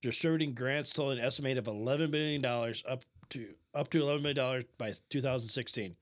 distributing 0.00 0.54
grants 0.54 0.92
totaling 0.92 1.18
an 1.18 1.24
estimate 1.24 1.58
of 1.58 1.64
$11 1.64 2.10
billion 2.12 2.44
up 2.44 3.04
to 3.30 3.54
up 3.74 3.90
to 3.90 4.00
$11 4.00 4.22
billion 4.34 4.64
by 4.78 4.92
2016. 5.10 5.96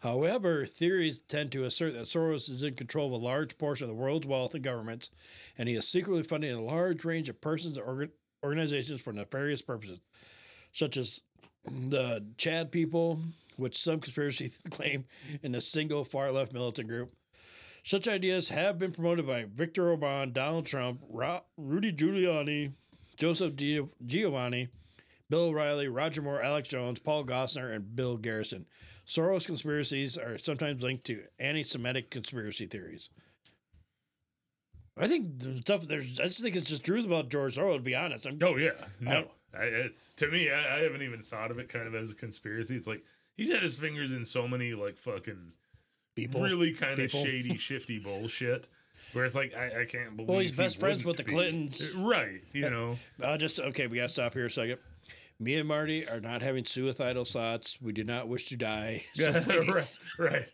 However, 0.00 0.66
theories 0.66 1.20
tend 1.20 1.52
to 1.52 1.64
assert 1.64 1.94
that 1.94 2.06
Soros 2.06 2.50
is 2.50 2.64
in 2.64 2.74
control 2.74 3.06
of 3.06 3.12
a 3.12 3.24
large 3.24 3.56
portion 3.56 3.84
of 3.84 3.88
the 3.88 4.02
world's 4.02 4.26
wealth 4.26 4.54
and 4.54 4.64
governments, 4.64 5.08
and 5.56 5.70
he 5.70 5.74
is 5.74 5.88
secretly 5.88 6.22
funding 6.22 6.52
a 6.52 6.60
large 6.60 7.02
range 7.02 7.30
of 7.30 7.40
persons 7.40 7.78
and 7.78 7.86
organ- 7.86 8.12
organizations 8.44 9.00
for 9.00 9.12
nefarious 9.14 9.62
purposes 9.62 10.00
such 10.72 10.96
as 10.96 11.20
the 11.64 12.24
Chad 12.36 12.72
people, 12.72 13.18
which 13.56 13.76
some 13.78 14.00
conspiracy 14.00 14.50
claim 14.70 15.04
in 15.42 15.54
a 15.54 15.60
single 15.60 16.04
far 16.04 16.30
left 16.32 16.52
militant 16.52 16.88
group. 16.88 17.12
Such 17.84 18.06
ideas 18.06 18.48
have 18.50 18.78
been 18.78 18.92
promoted 18.92 19.26
by 19.26 19.44
Viktor 19.52 19.96
Orbán, 19.96 20.32
Donald 20.32 20.66
Trump, 20.66 21.00
Ro- 21.08 21.42
Rudy 21.56 21.92
Giuliani, 21.92 22.72
Joseph 23.16 23.54
Gio- 23.54 23.90
Giovanni, 24.06 24.68
Bill 25.28 25.46
O'Reilly, 25.46 25.88
Roger 25.88 26.22
Moore, 26.22 26.42
Alex 26.42 26.68
Jones, 26.68 27.00
Paul 27.00 27.24
Gosar, 27.24 27.74
and 27.74 27.96
Bill 27.96 28.16
Garrison. 28.16 28.66
Soros 29.06 29.46
conspiracies 29.46 30.16
are 30.16 30.38
sometimes 30.38 30.82
linked 30.82 31.04
to 31.06 31.24
anti-Semitic 31.40 32.10
conspiracy 32.10 32.66
theories. 32.66 33.10
I 34.96 35.08
think 35.08 35.40
the 35.40 35.56
stuff 35.56 35.86
there's. 35.86 36.20
I 36.20 36.24
just 36.24 36.42
think 36.42 36.54
it's 36.54 36.68
just 36.68 36.84
truth 36.84 37.06
about 37.06 37.30
George 37.30 37.56
Soros. 37.56 37.76
To 37.76 37.82
be 37.82 37.94
honest, 37.94 38.26
I'm. 38.26 38.38
Oh 38.42 38.56
yeah, 38.56 38.72
no, 39.00 39.28
I, 39.58 39.64
it's 39.64 40.12
to 40.14 40.28
me. 40.28 40.50
I, 40.50 40.78
I 40.78 40.82
haven't 40.82 41.02
even 41.02 41.22
thought 41.22 41.50
of 41.50 41.58
it 41.58 41.68
kind 41.68 41.86
of 41.86 41.94
as 41.94 42.10
a 42.10 42.14
conspiracy. 42.14 42.76
It's 42.76 42.86
like 42.86 43.04
he's 43.36 43.50
had 43.50 43.62
his 43.62 43.76
fingers 43.76 44.12
in 44.12 44.24
so 44.24 44.48
many 44.48 44.74
like 44.74 44.96
fucking 44.96 45.52
People. 46.14 46.42
really 46.42 46.72
kind 46.72 46.98
of 46.98 47.10
shady, 47.10 47.56
shifty 47.58 47.98
bullshit. 47.98 48.68
Where 49.14 49.24
it's 49.24 49.34
like 49.34 49.54
I, 49.54 49.82
I 49.82 49.84
can't 49.86 50.16
believe. 50.16 50.28
Well, 50.28 50.38
he's 50.38 50.50
he 50.50 50.56
best 50.56 50.78
friends 50.78 51.04
with 51.04 51.16
the 51.16 51.24
be. 51.24 51.32
Clintons. 51.32 51.94
right? 51.94 52.42
You 52.52 52.70
know, 52.70 52.98
I'll 53.22 53.38
just 53.38 53.58
okay. 53.58 53.86
We 53.86 53.96
got 53.96 54.04
to 54.04 54.08
stop 54.10 54.34
here 54.34 54.46
a 54.46 54.50
second. 54.50 54.78
Me 55.40 55.54
and 55.56 55.66
Marty 55.66 56.06
are 56.08 56.20
not 56.20 56.40
having 56.40 56.64
suicidal 56.64 57.24
thoughts. 57.24 57.78
We 57.80 57.92
do 57.92 58.04
not 58.04 58.28
wish 58.28 58.46
to 58.50 58.56
die. 58.56 59.02
So 59.14 59.32
right, 59.32 59.98
right. 60.18 60.46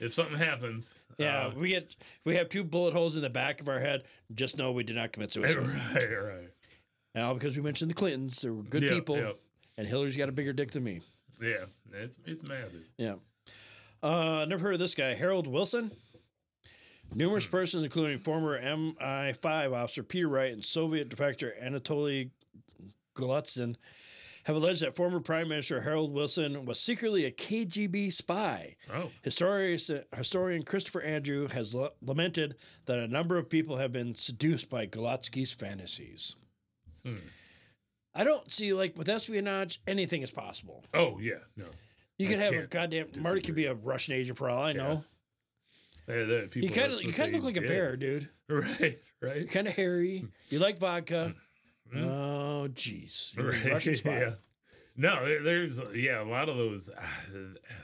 If 0.00 0.14
something 0.14 0.38
happens, 0.38 0.94
Yeah, 1.18 1.48
uh, 1.48 1.52
we 1.58 1.70
get 1.70 1.94
we 2.24 2.36
have 2.36 2.48
two 2.48 2.62
bullet 2.64 2.94
holes 2.94 3.16
in 3.16 3.22
the 3.22 3.28
back 3.30 3.60
of 3.60 3.68
our 3.68 3.80
head. 3.80 4.04
Just 4.32 4.56
know 4.56 4.70
we 4.72 4.84
did 4.84 4.96
not 4.96 5.12
commit 5.12 5.32
suicide. 5.32 5.56
right, 5.94 6.22
right. 6.22 6.50
Now, 7.14 7.32
because 7.34 7.56
we 7.56 7.62
mentioned 7.62 7.90
the 7.90 7.94
Clintons, 7.94 8.40
they 8.42 8.50
were 8.50 8.62
good 8.62 8.82
Yep, 8.82 8.90
people, 8.92 9.16
yep. 9.16 9.38
and 9.76 9.86
Hillary's 9.86 10.16
got 10.16 10.28
a 10.28 10.32
bigger 10.32 10.52
dick 10.52 10.72
than 10.72 10.84
me. 10.84 11.00
Yeah, 11.40 11.66
it's 11.92 12.16
it's 12.26 12.42
massive. 12.42 12.82
Yeah. 12.96 13.14
Uh, 14.02 14.44
never 14.48 14.62
heard 14.62 14.74
of 14.74 14.80
this 14.80 14.94
guy, 14.94 15.14
Harold 15.14 15.46
Wilson. 15.46 15.90
Numerous 17.14 17.46
persons, 17.46 17.84
including 17.84 18.18
former 18.18 18.60
MI5 18.60 19.72
officer 19.72 20.02
Peter 20.02 20.26
Wright 20.28 20.52
and 20.52 20.64
Soviet 20.64 21.08
defector 21.08 21.52
Anatoly 21.62 22.30
Golitsyn, 23.14 23.76
have 24.44 24.56
alleged 24.56 24.82
that 24.82 24.96
former 24.96 25.20
Prime 25.20 25.48
Minister 25.48 25.82
Harold 25.82 26.12
Wilson 26.12 26.64
was 26.66 26.80
secretly 26.80 27.24
a 27.24 27.30
KGB 27.30 28.12
spy. 28.12 28.76
Oh, 28.92 29.10
Historian, 29.22 29.78
historian 30.16 30.62
Christopher 30.64 31.02
Andrew 31.02 31.48
has 31.48 31.74
la- 31.74 31.90
lamented 32.02 32.56
that 32.86 32.98
a 32.98 33.06
number 33.06 33.38
of 33.38 33.48
people 33.48 33.76
have 33.76 33.92
been 33.92 34.14
seduced 34.14 34.68
by 34.68 34.86
Golotsky's 34.86 35.52
fantasies. 35.52 36.34
Hmm. 37.04 37.16
I 38.14 38.22
don't 38.24 38.52
see, 38.52 38.72
like, 38.72 38.96
with 38.96 39.08
espionage, 39.08 39.80
anything 39.86 40.22
is 40.22 40.30
possible. 40.30 40.84
oh 40.94 41.18
yeah, 41.18 41.34
no. 41.56 41.66
You 42.18 42.28
I 42.28 42.30
could 42.30 42.38
have 42.38 42.54
a 42.54 42.66
goddamn 42.68 43.08
Marty 43.18 43.40
could 43.40 43.56
be 43.56 43.66
a 43.66 43.74
Russian 43.74 44.14
agent 44.14 44.38
for 44.38 44.48
all 44.48 44.62
I 44.62 44.72
know. 44.72 45.04
Uh, 46.08 46.12
the 46.12 46.42
You 46.42 46.48
people, 46.62 46.76
kind 46.76 46.92
of 46.92 47.02
you 47.02 47.12
kind 47.12 47.34
of 47.34 47.42
look 47.42 47.54
like 47.56 47.64
a 47.64 47.66
bear, 47.66 47.96
dude. 47.96 48.28
Right, 48.48 48.98
right. 49.22 49.50
Kind 49.50 49.66
of 49.68 49.74
hairy. 49.74 50.26
You 50.50 50.58
like 50.58 50.78
vodka. 50.78 51.34
Mm. 51.94 52.02
Oh, 52.08 52.68
jeez. 52.72 53.36
Right, 53.38 53.70
Russian 53.72 53.94
spy. 53.96 54.18
yeah. 54.18 54.30
No, 54.96 55.24
there, 55.24 55.42
there's 55.42 55.80
yeah, 55.94 56.22
a 56.22 56.24
lot 56.24 56.48
of 56.48 56.56
those. 56.56 56.88
ah, 56.98 57.20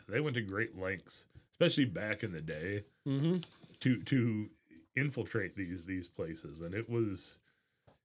they 0.08 0.20
went 0.20 0.34
to 0.34 0.40
great 0.40 0.76
lengths, 0.76 1.26
especially 1.52 1.84
back 1.84 2.22
in 2.24 2.32
the 2.32 2.40
day, 2.40 2.84
Mm-hmm. 3.06 3.36
to 3.80 4.02
to 4.04 4.48
infiltrate 4.96 5.54
these 5.54 5.84
these 5.84 6.08
places, 6.08 6.62
and 6.62 6.74
it 6.74 6.88
was 6.88 7.36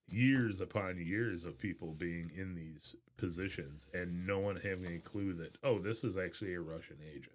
years 0.07 0.61
upon 0.61 0.97
years 0.99 1.45
of 1.45 1.57
people 1.57 1.93
being 1.93 2.31
in 2.35 2.55
these 2.55 2.95
positions 3.17 3.87
and 3.93 4.27
no 4.27 4.39
one 4.39 4.57
having 4.57 4.95
a 4.95 4.99
clue 4.99 5.33
that 5.33 5.57
oh, 5.63 5.79
this 5.79 6.03
is 6.03 6.17
actually 6.17 6.53
a 6.53 6.61
Russian 6.61 6.97
agent. 7.09 7.31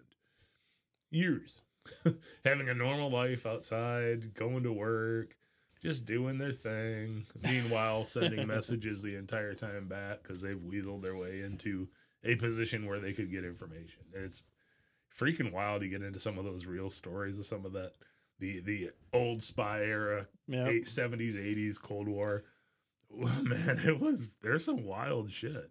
Years 1.11 1.63
having 2.45 2.69
a 2.69 2.75
normal 2.75 3.11
life 3.11 3.47
outside, 3.47 4.35
going 4.35 4.63
to 4.63 4.73
work, 4.73 5.37
just 5.83 6.05
doing 6.07 6.39
their 6.39 6.53
thing. 6.53 7.27
Meanwhile, 7.43 8.05
sending 8.05 8.47
messages 8.47 9.03
the 9.03 9.17
entire 9.17 9.55
time 9.55 9.89
back 9.89 10.23
because 10.23 10.43
they've 10.43 10.57
weaseled 10.57 11.03
their 11.03 11.17
way 11.17 11.41
into 11.41 11.89
a 12.23 12.37
position 12.37 12.87
where 12.87 13.01
they 13.01 13.13
could 13.15 13.31
get 13.31 13.45
information. 13.45 14.03
And 14.15 14.25
it's 14.25 14.45
freaking 15.19 15.53
wild 15.53 15.81
to 15.83 15.89
get 15.89 16.03
into 16.03 16.21
some 16.21 16.39
of 16.39 16.45
those 16.45 16.67
real 16.67 16.91
stories 16.91 17.39
of 17.39 17.47
some 17.47 17.65
of 17.67 17.73
that 17.73 17.93
the 18.39 18.61
the 18.61 18.91
old 19.13 19.43
spy 19.43 19.81
era, 19.83 20.27
Yeah. 20.47 20.69
eight, 20.69 20.85
70s, 20.87 21.35
80s, 21.35 21.81
Cold 21.81 22.09
War. 22.09 22.45
Man, 23.43 23.81
it 23.85 24.01
was 24.01 24.29
there's 24.43 24.65
some 24.65 24.85
wild 24.85 25.31
shit. 25.33 25.71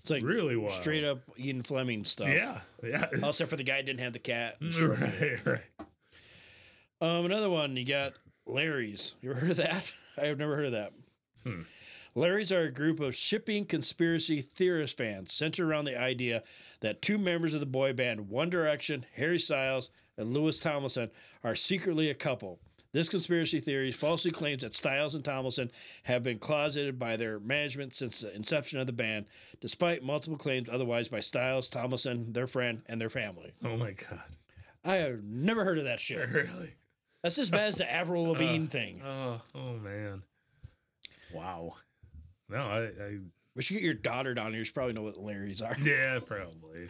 It's 0.00 0.10
like 0.10 0.22
really 0.22 0.56
wild. 0.56 0.72
straight 0.72 1.04
up 1.04 1.20
Ian 1.38 1.62
Fleming 1.62 2.04
stuff. 2.04 2.28
Yeah, 2.28 2.60
yeah. 2.82 3.06
Also 3.22 3.46
for 3.46 3.56
the 3.56 3.64
guy 3.64 3.82
didn't 3.82 4.00
have 4.00 4.12
the 4.12 4.18
cat. 4.18 4.56
right, 4.82 5.46
right. 5.46 5.60
Um, 7.00 7.26
another 7.26 7.50
one 7.50 7.76
you 7.76 7.84
got 7.84 8.14
Larry's. 8.46 9.16
You 9.20 9.30
ever 9.30 9.40
heard 9.40 9.50
of 9.50 9.56
that? 9.58 9.92
I 10.20 10.26
have 10.26 10.38
never 10.38 10.56
heard 10.56 10.66
of 10.66 10.72
that. 10.72 10.92
Hmm. 11.44 11.62
Larry's 12.14 12.50
are 12.50 12.62
a 12.62 12.72
group 12.72 13.00
of 13.00 13.14
shipping 13.14 13.64
conspiracy 13.64 14.40
theorist 14.40 14.96
fans 14.96 15.32
centered 15.32 15.68
around 15.68 15.84
the 15.84 16.00
idea 16.00 16.42
that 16.80 17.02
two 17.02 17.18
members 17.18 17.54
of 17.54 17.60
the 17.60 17.66
boy 17.66 17.92
band 17.92 18.28
One 18.28 18.50
Direction, 18.50 19.06
Harry 19.14 19.38
Styles, 19.38 19.90
and 20.16 20.32
Louis 20.32 20.58
Tomlinson 20.58 21.10
are 21.44 21.54
secretly 21.54 22.10
a 22.10 22.14
couple. 22.14 22.58
This 22.92 23.08
conspiracy 23.08 23.60
theory 23.60 23.92
falsely 23.92 24.30
claims 24.30 24.62
that 24.62 24.74
Styles 24.74 25.14
and 25.14 25.24
Tomlinson 25.24 25.70
have 26.04 26.22
been 26.22 26.38
closeted 26.38 26.98
by 26.98 27.16
their 27.16 27.38
management 27.38 27.94
since 27.94 28.20
the 28.22 28.34
inception 28.34 28.78
of 28.80 28.86
the 28.86 28.92
band, 28.94 29.26
despite 29.60 30.02
multiple 30.02 30.38
claims 30.38 30.68
otherwise 30.72 31.08
by 31.08 31.20
Styles, 31.20 31.68
Tomlinson, 31.68 32.32
their 32.32 32.46
friend, 32.46 32.80
and 32.86 32.98
their 33.00 33.10
family. 33.10 33.52
Oh 33.62 33.76
my 33.76 33.92
god. 33.92 34.36
I 34.84 34.96
have 34.96 35.22
never 35.22 35.64
heard 35.64 35.78
of 35.78 35.84
that 35.84 36.00
shit. 36.00 36.28
Really? 36.32 36.74
That's 37.22 37.36
as 37.38 37.50
bad 37.50 37.68
as 37.68 37.76
the 37.78 37.92
Avril 37.92 38.26
uh, 38.26 38.28
Lavigne 38.30 38.66
thing. 38.66 39.02
Oh, 39.04 39.40
oh 39.54 39.72
man. 39.74 40.22
Wow. 41.34 41.74
No, 42.48 42.58
I, 42.58 42.78
I 42.84 43.18
We 43.54 43.60
should 43.62 43.74
get 43.74 43.82
your 43.82 43.92
daughter 43.92 44.32
down 44.34 44.54
here. 44.54 44.64
She 44.64 44.72
probably 44.72 44.94
know 44.94 45.02
what 45.02 45.16
Larrys 45.16 45.60
are. 45.62 45.76
yeah, 45.82 46.20
probably. 46.24 46.88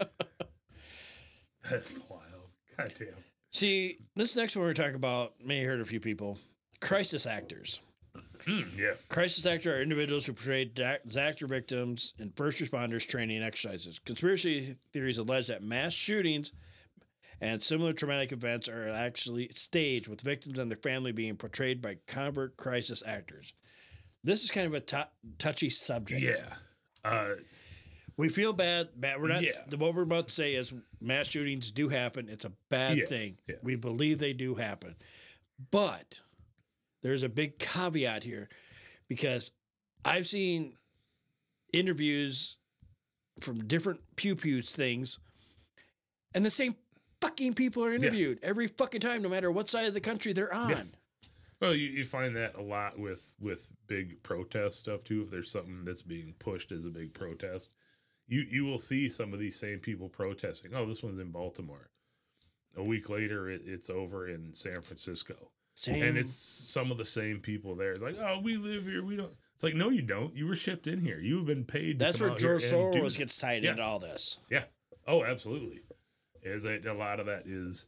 That's 1.69 1.93
wild. 2.09 2.51
God 2.77 2.95
damn. 2.99 3.09
See, 3.51 3.99
this 4.15 4.37
next 4.37 4.57
one 4.57 4.65
we're 4.65 4.75
talking 4.75 4.95
about, 4.95 5.35
may 5.45 5.59
have 5.59 5.67
heard 5.67 5.81
a 5.81 5.85
few 5.85 6.01
people. 6.01 6.39
Crisis 6.81 7.27
actors. 7.27 7.81
Hmm, 8.45 8.63
yeah. 8.77 8.93
Crisis 9.09 9.45
actors 9.47 9.67
are 9.67 9.83
individuals 9.83 10.27
who 10.27 10.33
portray 10.33 10.65
disaster 10.65 11.47
victims 11.47 12.15
in 12.19 12.31
first 12.31 12.61
responders 12.63 13.07
training 13.07 13.39
and 13.39 13.45
exercises. 13.45 13.99
Conspiracy 13.99 14.77
theories 14.93 15.19
allege 15.19 15.49
that 15.49 15.63
mass 15.63 15.93
shootings 15.93 16.53
and 17.41 17.63
similar 17.63 17.93
traumatic 17.93 18.33
events 18.33 18.69
are 18.69 18.89
actually 18.89 19.49
staged, 19.55 20.09
with 20.09 20.21
victims 20.21 20.59
and 20.59 20.71
their 20.71 20.79
family 20.79 21.13
being 21.13 21.37
portrayed 21.37 21.81
by 21.81 21.97
convert 22.07 22.57
crisis 22.57 23.03
actors. 23.07 23.55
This 24.25 24.45
is 24.45 24.51
kind 24.51 24.67
of 24.67 24.75
a 24.75 25.07
touchy 25.39 25.71
subject. 25.71 26.23
Yeah. 26.23 26.55
Uh, 27.05 27.35
We 28.19 28.29
feel 28.29 28.53
bad. 28.53 28.89
Bad. 28.97 29.23
We're 29.23 29.29
not. 29.29 29.43
Yeah. 29.43 29.53
What 29.79 29.95
we're 29.95 30.03
about 30.03 30.29
to 30.29 30.35
say 30.35 30.55
is 30.55 30.75
mass 31.01 31.29
shootings 31.29 31.71
do 31.71 31.89
happen. 31.89 32.29
It's 32.29 32.45
a 32.45 32.53
bad 32.69 32.99
Yeah, 32.99 33.07
thing. 33.07 33.39
yeah. 33.49 33.57
We 33.63 33.77
believe 33.77 34.19
they 34.19 34.33
do 34.35 34.55
happen, 34.57 34.97
but 35.71 36.21
there's 37.03 37.23
a 37.23 37.29
big 37.29 37.59
caveat 37.59 38.25
here 38.25 38.49
because 39.09 39.53
I've 40.05 40.27
seen 40.27 40.75
interviews 41.73 42.59
from 43.41 43.65
different 43.67 44.01
pew 44.17 44.35
pews 44.35 44.75
things, 44.75 45.21
and 46.35 46.45
the 46.45 46.51
same 46.51 46.75
fucking 47.21 47.55
people 47.55 47.85
are 47.85 47.95
interviewed 47.95 48.39
every 48.43 48.67
fucking 48.67 49.01
time, 49.01 49.23
no 49.23 49.29
matter 49.29 49.51
what 49.51 49.71
side 49.71 49.87
of 49.87 49.95
the 49.95 50.01
country 50.01 50.33
they're 50.33 50.53
on. 50.53 50.91
well, 51.61 51.75
you, 51.75 51.87
you 51.89 52.05
find 52.05 52.35
that 52.37 52.57
a 52.57 52.63
lot 52.63 52.99
with 52.99 53.31
with 53.41 53.71
big 53.87 54.21
protest 54.25 54.81
stuff 54.81 55.05
too. 55.05 55.23
If 55.23 55.31
there's 55.31 55.53
something 55.53 55.85
that's 55.85 56.03
being 56.03 56.35
pushed 56.41 56.73
as 56.73 56.85
a 56.85 56.91
big 56.91 57.15
protest, 57.15 57.71
you 58.29 58.45
you 58.51 58.65
will 58.65 58.79
see 58.79 59.09
some 59.09 59.33
of 59.33 59.41
these 59.41 59.59
same 59.59 59.79
people 59.79 60.09
protesting. 60.09 60.75
Oh, 60.75 60.87
this 60.87 61.03
one's 61.03 61.19
in 61.19 61.31
Baltimore. 61.31 61.91
A 62.77 62.83
week 62.83 63.09
later, 63.11 63.49
it, 63.51 63.63
it's 63.65 63.91
over 63.91 64.29
in 64.29 64.53
San 64.55 64.81
Francisco. 64.83 65.51
And 65.87 66.17
it's 66.19 66.33
some 66.33 66.91
of 66.91 66.99
the 66.99 67.05
same 67.05 67.39
people 67.39 67.77
there. 67.77 67.93
It's 67.93 68.03
like, 68.03 68.17
oh, 68.19 68.41
we 68.43 68.57
live 68.57 68.85
here. 68.85 69.03
We 69.05 69.17
don't. 69.17 69.33
It's 69.55 69.63
like, 69.63 69.75
no, 69.77 69.91
you 69.91 70.03
don't. 70.03 70.35
You 70.35 70.47
were 70.49 70.57
shipped 70.57 70.87
in 70.89 71.01
here. 71.01 71.21
You've 71.21 71.47
been 71.47 71.65
paid. 71.65 71.99
To 71.99 72.05
that's 72.05 72.21
where 72.21 72.31
George 72.37 72.65
Soros 72.65 73.17
gets 73.17 73.39
tied 73.39 73.63
Yes. 73.63 73.73
into 73.73 73.83
all 73.85 73.99
this. 74.01 74.39
Yeah. 74.51 74.65
Oh, 75.07 75.23
absolutely. 75.25 75.81
Is 76.43 76.65
that 76.65 76.85
a 76.85 76.93
lot 76.95 77.21
of 77.21 77.27
that 77.27 77.47
is 77.47 77.87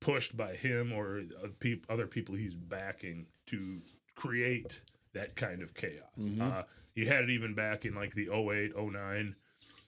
pushed 0.00 0.36
by 0.36 0.54
him 0.54 0.92
or 0.92 1.22
uh, 1.42 1.68
other 1.88 2.06
people 2.06 2.34
he's 2.36 2.54
backing 2.54 3.26
to 3.46 3.80
create 4.14 4.80
that 5.12 5.34
kind 5.36 5.60
of 5.62 5.74
chaos. 5.74 6.04
Mhm. 6.18 6.40
Uh, 6.40 6.62
you 6.94 7.06
had 7.06 7.24
it 7.24 7.30
even 7.30 7.54
back 7.54 7.84
in 7.84 7.94
like 7.94 8.14
the 8.14 8.28
08, 8.30 8.72
09 8.76 9.34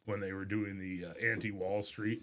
when 0.06 0.20
they 0.20 0.32
were 0.32 0.44
doing 0.44 0.78
the 0.78 1.08
uh, 1.08 1.26
anti 1.26 1.50
Wall 1.50 1.82
Street 1.82 2.22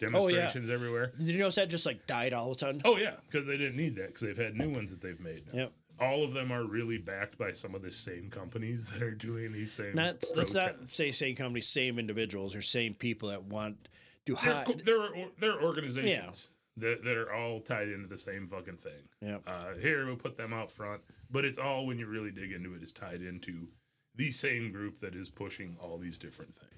demonstrations 0.00 0.68
everywhere. 0.68 1.12
Did 1.16 1.28
you 1.28 1.38
notice 1.38 1.54
that 1.56 1.70
just 1.70 1.86
like 1.86 2.06
died 2.06 2.32
all 2.32 2.50
of 2.50 2.56
a 2.56 2.58
sudden? 2.58 2.82
Oh 2.84 2.96
yeah, 2.96 3.14
because 3.30 3.46
they 3.46 3.56
didn't 3.56 3.76
need 3.76 3.96
that 3.96 4.08
because 4.08 4.22
they've 4.22 4.36
had 4.36 4.56
new 4.56 4.70
ones 4.70 4.90
that 4.90 5.00
they've 5.00 5.20
made. 5.20 5.44
Now. 5.52 5.60
Yep. 5.60 5.72
All 6.00 6.24
of 6.24 6.32
them 6.32 6.50
are 6.50 6.64
really 6.64 6.98
backed 6.98 7.38
by 7.38 7.52
some 7.52 7.74
of 7.74 7.82
the 7.82 7.92
same 7.92 8.28
companies 8.30 8.88
that 8.92 9.02
are 9.02 9.14
doing 9.14 9.52
these 9.52 9.72
same. 9.72 9.94
Not 9.94 10.24
let's 10.36 10.54
not 10.54 10.88
say 10.88 11.12
same 11.12 11.36
companies, 11.36 11.68
same 11.68 11.98
individuals, 11.98 12.54
or 12.54 12.62
same 12.62 12.94
people 12.94 13.28
that 13.28 13.44
want 13.44 13.88
to 14.26 14.34
They're, 14.34 14.52
hide. 14.52 14.82
they're, 14.84 15.08
they're 15.38 15.62
organizations 15.62 16.48
that, 16.76 17.04
that 17.04 17.16
are 17.16 17.32
all 17.32 17.60
tied 17.60 17.88
into 17.88 18.06
the 18.06 18.18
same 18.18 18.48
fucking 18.48 18.78
thing. 18.78 18.92
Yeah. 19.20 19.38
Uh, 19.46 19.74
here 19.80 20.06
we'll 20.06 20.16
put 20.16 20.36
them 20.36 20.52
out 20.52 20.70
front, 20.70 21.02
but 21.30 21.44
it's 21.44 21.58
all 21.58 21.86
when 21.86 21.98
you 21.98 22.06
really 22.06 22.30
dig 22.30 22.52
into 22.52 22.74
it 22.74 22.82
is 22.82 22.92
tied 22.92 23.22
into 23.22 23.68
the 24.14 24.30
same 24.30 24.72
group 24.72 25.00
that 25.00 25.14
is 25.14 25.28
pushing 25.28 25.76
all 25.80 25.98
these 25.98 26.18
different 26.18 26.54
things. 26.56 26.70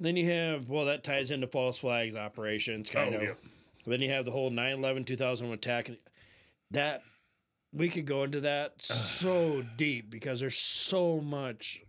Then 0.00 0.16
you 0.16 0.28
have 0.30 0.68
well 0.68 0.86
that 0.86 1.04
ties 1.04 1.30
into 1.30 1.46
false 1.46 1.78
flags 1.78 2.14
operations 2.14 2.90
kind 2.90 3.14
Oh, 3.14 3.18
of. 3.18 3.22
yeah. 3.22 3.32
Then 3.86 4.00
you 4.00 4.10
have 4.10 4.24
the 4.24 4.30
whole 4.30 4.50
9/11 4.50 5.04
2001 5.06 5.54
attack. 5.54 5.90
That 6.70 7.02
we 7.72 7.88
could 7.88 8.04
go 8.06 8.22
into 8.24 8.40
that 8.40 8.74
so 8.82 9.64
deep 9.76 10.10
because 10.10 10.40
there's 10.40 10.56
so 10.58 11.20
much. 11.20 11.82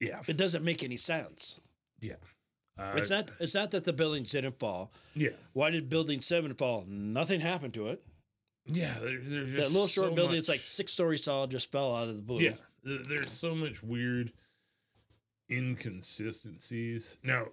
Yeah, 0.00 0.20
It 0.26 0.36
doesn't 0.36 0.62
make 0.62 0.82
any 0.84 0.98
sense. 0.98 1.58
uh, 2.04 2.92
It's 2.96 3.08
not. 3.10 3.30
It's 3.40 3.54
not 3.54 3.70
that 3.70 3.84
the 3.84 3.92
buildings 3.94 4.30
didn't 4.32 4.58
fall. 4.58 4.92
Yeah, 5.14 5.30
Why 5.54 5.70
did 5.70 5.88
Building 5.88 6.20
Seven 6.20 6.52
fall? 6.54 6.84
Nothing 6.86 7.40
happened 7.40 7.72
to 7.74 7.88
it. 7.88 8.02
yeah. 8.66 8.98
There, 9.00 9.18
there's 9.18 9.46
just 9.50 9.56
that 9.56 9.70
little 9.72 9.86
short 9.86 10.10
so 10.10 10.14
building, 10.14 10.36
it's 10.36 10.50
like 10.50 10.60
six 10.60 10.92
stories 10.92 11.22
tall, 11.22 11.46
just 11.46 11.72
fell 11.72 11.94
out 11.96 12.08
of 12.08 12.14
the 12.16 12.20
blue. 12.20 12.40
Yeah, 12.42 12.56
there's 12.84 13.32
so 13.32 13.54
much 13.54 13.82
weird 13.82 14.32
inconsistencies. 15.50 17.16
Now, 17.22 17.46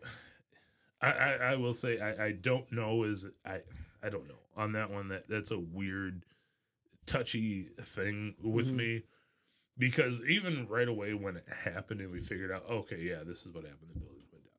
I, 1.01 1.11
I, 1.11 1.31
I 1.51 1.55
will 1.55 1.73
say 1.73 1.99
I, 1.99 2.27
I 2.27 2.31
don't 2.31 2.71
know 2.71 3.03
is 3.03 3.25
I 3.45 3.59
I 4.01 4.09
don't 4.09 4.27
know 4.27 4.39
on 4.55 4.71
that 4.73 4.89
one 4.91 5.09
that 5.09 5.27
that's 5.27 5.51
a 5.51 5.59
weird 5.59 6.23
touchy 7.05 7.63
thing 7.81 8.35
with 8.41 8.71
Mhm. 8.71 8.75
me 8.77 9.03
because 9.77 10.21
even 10.23 10.67
right 10.67 10.87
away 10.87 11.13
when 11.13 11.35
it 11.35 11.45
happened 11.65 11.99
and 11.99 12.11
we 12.11 12.21
figured 12.21 12.51
out 12.51 12.63
okay 12.69 13.01
yeah 13.01 13.23
this 13.25 13.45
is 13.45 13.53
what 13.53 13.63
happened 13.65 13.89
the 13.93 13.99
buildings 13.99 14.27
went 14.31 14.45
down 14.45 14.53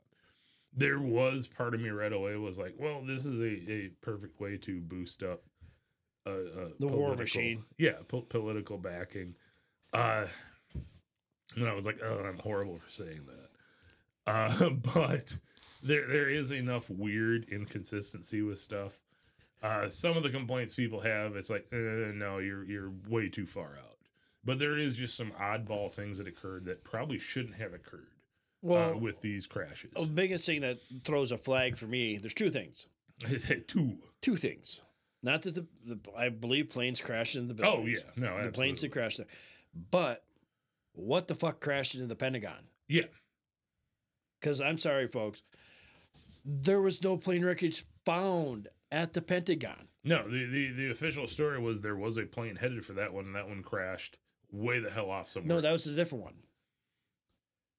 there 0.76 0.98
was 1.00 1.46
part 1.46 1.74
of 1.74 1.80
me 1.80 1.88
right 1.90 2.12
away 2.12 2.36
was 2.36 2.58
like 2.58 2.74
well 2.78 3.00
this 3.02 3.24
is 3.24 3.40
a, 3.40 3.72
a 3.72 3.88
perfect 4.02 4.38
way 4.40 4.58
to 4.58 4.80
boost 4.82 5.22
up 5.22 5.42
a, 6.26 6.30
a 6.32 6.68
The 6.80 6.86
war 6.88 7.16
machine. 7.16 7.62
yeah 7.78 7.94
po- 8.08 8.22
political 8.28 8.76
backing 8.76 9.34
uh 9.94 10.26
and 11.56 11.68
I 11.68 11.74
was 11.74 11.86
like, 11.86 11.98
oh, 12.02 12.18
I'm 12.24 12.38
horrible 12.38 12.78
for 12.78 12.90
saying 12.90 13.20
that. 13.26 14.30
Uh, 14.32 14.70
but 14.94 15.36
there 15.82 16.06
there 16.08 16.28
is 16.30 16.50
enough 16.50 16.88
weird 16.90 17.46
inconsistency 17.50 18.42
with 18.42 18.58
stuff. 18.58 18.98
Uh, 19.62 19.88
some 19.88 20.16
of 20.16 20.22
the 20.22 20.28
complaints 20.30 20.74
people 20.74 21.00
have, 21.00 21.36
it's 21.36 21.48
like, 21.48 21.66
uh, 21.72 21.76
no, 22.14 22.38
you're 22.38 22.64
you're 22.64 22.92
way 23.08 23.28
too 23.28 23.46
far 23.46 23.78
out. 23.78 23.96
But 24.44 24.58
there 24.58 24.76
is 24.76 24.94
just 24.94 25.16
some 25.16 25.32
oddball 25.40 25.90
things 25.90 26.18
that 26.18 26.26
occurred 26.28 26.66
that 26.66 26.84
probably 26.84 27.18
shouldn't 27.18 27.54
have 27.54 27.72
occurred 27.72 28.08
Well, 28.60 28.92
uh, 28.92 28.98
with 28.98 29.22
these 29.22 29.46
crashes. 29.46 29.92
the 29.96 30.04
biggest 30.04 30.44
thing 30.44 30.60
that 30.60 30.80
throws 31.02 31.32
a 31.32 31.38
flag 31.38 31.78
for 31.78 31.86
me, 31.86 32.18
there's 32.18 32.34
two 32.34 32.50
things. 32.50 32.86
Two. 33.68 33.96
Two 34.20 34.36
things. 34.36 34.82
Not 35.22 35.42
that 35.42 35.54
the, 35.54 35.66
the 35.86 35.98
I 36.14 36.28
believe 36.28 36.68
planes 36.68 37.00
crashed 37.00 37.36
into 37.36 37.54
the 37.54 37.66
Oh 37.66 37.84
yeah, 37.86 37.98
no, 38.16 38.42
the 38.42 38.50
planes 38.50 38.82
that 38.82 38.92
crashed 38.92 39.16
there. 39.18 39.26
But 39.90 40.22
what 40.94 41.28
the 41.28 41.34
fuck 41.34 41.60
crashed 41.60 41.94
into 41.94 42.06
the 42.06 42.16
Pentagon? 42.16 42.68
Yeah, 42.88 43.04
Because 44.40 44.60
I'm 44.60 44.78
sorry, 44.78 45.06
folks, 45.08 45.42
there 46.44 46.80
was 46.80 47.02
no 47.02 47.16
plane 47.16 47.44
wreckage 47.44 47.84
found 48.04 48.68
at 48.92 49.12
the 49.12 49.22
Pentagon. 49.22 49.88
no. 50.04 50.28
The, 50.28 50.44
the 50.46 50.70
the 50.72 50.90
official 50.90 51.26
story 51.26 51.58
was 51.58 51.80
there 51.80 51.96
was 51.96 52.16
a 52.16 52.24
plane 52.26 52.56
headed 52.56 52.84
for 52.84 52.92
that 52.94 53.12
one, 53.14 53.24
and 53.26 53.34
that 53.34 53.48
one 53.48 53.62
crashed 53.62 54.18
way 54.52 54.78
the 54.78 54.90
hell 54.90 55.10
off 55.10 55.28
somewhere. 55.28 55.56
No, 55.56 55.60
that 55.60 55.72
was 55.72 55.86
a 55.86 55.94
different 55.94 56.24
one. 56.24 56.34